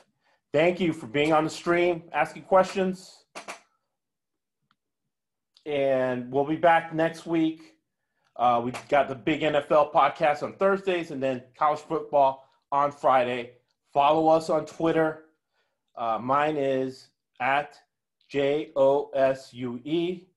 Thank 0.54 0.80
you 0.80 0.92
for 0.92 1.06
being 1.06 1.34
on 1.34 1.44
the 1.44 1.50
stream, 1.50 2.04
asking 2.14 2.44
questions. 2.44 3.26
And 5.68 6.32
we'll 6.32 6.46
be 6.46 6.56
back 6.56 6.94
next 6.94 7.26
week. 7.28 7.76
Uh, 8.36 8.62
we've 8.64 8.88
got 8.90 9.08
the 9.08 9.16
big 9.16 9.42
NFL 9.42 9.94
podcast 9.94 10.42
on 10.42 10.54
Thursdays 10.54 11.12
and 11.12 11.22
then 11.22 11.44
college 11.58 11.80
football 11.80 12.50
on 12.72 12.92
Friday. 12.92 13.52
Follow 13.94 14.28
us 14.28 14.50
on 14.50 14.66
Twitter 14.66 15.26
uh, 15.98 16.20
mine 16.22 16.58
is 16.58 17.10
at 17.40 17.78
J 18.36 18.74
O 18.76 19.12
S 19.16 19.54
U 19.54 19.80
E 19.86 20.28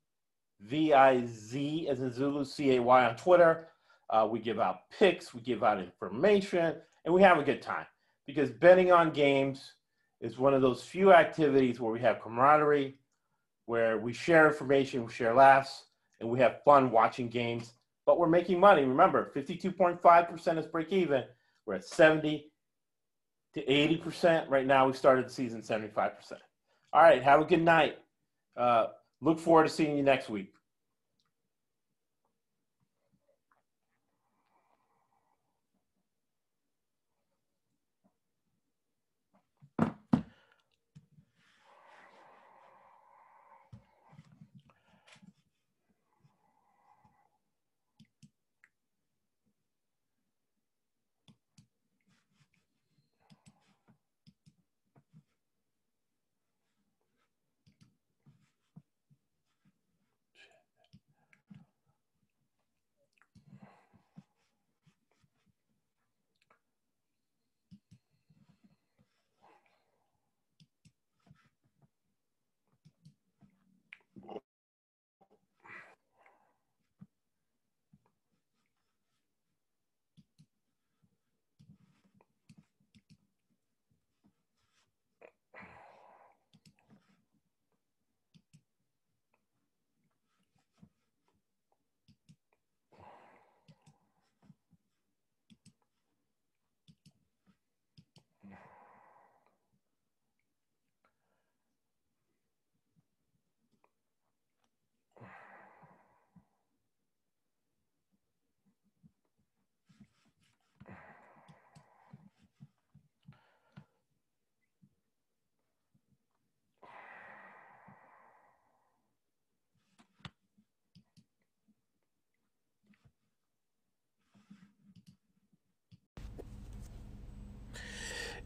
V 0.61 0.93
I 0.95 1.27
Z 1.27 1.89
as 1.91 1.99
in 1.99 2.13
Zulu 2.13 2.45
C 2.45 2.77
A 2.77 2.81
Y 2.81 3.05
on 3.05 3.17
Twitter. 3.17 3.67
Uh, 4.09 4.29
we 4.31 4.39
give 4.39 4.61
out 4.61 4.89
picks, 4.97 5.35
we 5.35 5.41
give 5.41 5.65
out 5.65 5.81
information, 5.81 6.77
and 7.05 7.13
we 7.13 7.23
have 7.23 7.39
a 7.39 7.43
good 7.43 7.61
time 7.61 7.87
because 8.25 8.53
betting 8.53 8.93
on 8.93 9.11
games 9.11 9.73
is 10.21 10.39
one 10.39 10.55
of 10.55 10.63
those 10.63 10.81
few 10.81 11.13
activities 11.13 11.81
where 11.81 11.91
we 11.91 11.99
have 11.99 12.23
camaraderie, 12.23 12.95
where 13.67 13.99
we 13.99 14.13
share 14.13 14.47
information, 14.47 15.05
we 15.05 15.11
share 15.11 15.35
laughs, 15.35 15.87
and 16.21 16.31
we 16.31 16.39
have 16.39 16.63
fun 16.65 16.93
watching 16.93 17.29
games. 17.29 17.73
But 18.07 18.21
we're 18.21 18.29
making 18.29 18.61
money. 18.61 18.85
Remember, 18.85 19.33
52.5% 19.35 20.57
is 20.59 20.67
break 20.67 20.93
even. 20.93 21.25
We're 21.67 21.75
at 21.75 21.85
70 21.85 22.49
to 23.55 23.65
80%. 23.65 24.49
Right 24.49 24.67
now, 24.67 24.87
we 24.87 24.93
started 24.93 25.27
the 25.27 25.31
season 25.31 25.63
75%. 25.63 26.35
All 26.93 27.03
right, 27.03 27.23
have 27.23 27.41
a 27.41 27.45
good 27.45 27.63
night. 27.63 27.99
Uh, 28.57 28.87
look 29.21 29.39
forward 29.39 29.65
to 29.65 29.69
seeing 29.69 29.97
you 29.97 30.03
next 30.03 30.29
week. 30.29 30.53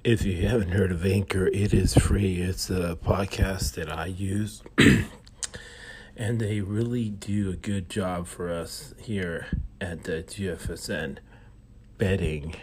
If 0.04 0.24
you 0.24 0.48
haven't 0.48 0.70
heard 0.70 0.90
of 0.90 1.06
Anchor, 1.06 1.46
it 1.46 1.72
is 1.72 1.94
free. 1.94 2.40
It's 2.40 2.68
a 2.70 2.98
podcast 3.00 3.74
that 3.74 3.88
I 3.88 4.06
use, 4.06 4.60
and 6.16 6.40
they 6.40 6.60
really 6.60 7.08
do 7.08 7.50
a 7.50 7.56
good 7.56 7.88
job 7.88 8.26
for 8.26 8.52
us 8.52 8.94
here 8.98 9.46
at 9.80 10.02
the 10.02 10.24
GFSN. 10.24 11.18
betting 11.98 12.56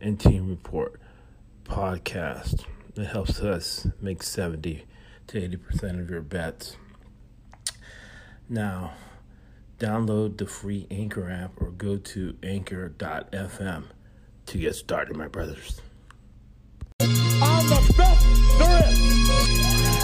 and 0.00 0.20
team 0.20 0.48
report 0.48 1.00
podcast. 1.64 2.64
It 2.94 3.06
helps 3.06 3.40
us 3.40 3.88
make 4.00 4.22
70 4.22 4.84
to 5.26 5.40
80% 5.40 6.00
of 6.00 6.08
your 6.08 6.20
bets. 6.20 6.76
Now, 8.48 8.92
download 9.80 10.38
the 10.38 10.46
free 10.46 10.86
Anchor 10.88 11.28
app 11.28 11.60
or 11.60 11.72
go 11.72 11.96
to 11.96 12.36
anchor.fm 12.44 13.86
to 14.46 14.58
get 14.58 14.76
started, 14.76 15.16
my 15.16 15.26
brothers. 15.26 15.80
The 17.70 17.76
best 17.96 18.58
there 18.58 18.88
is. 18.88 19.39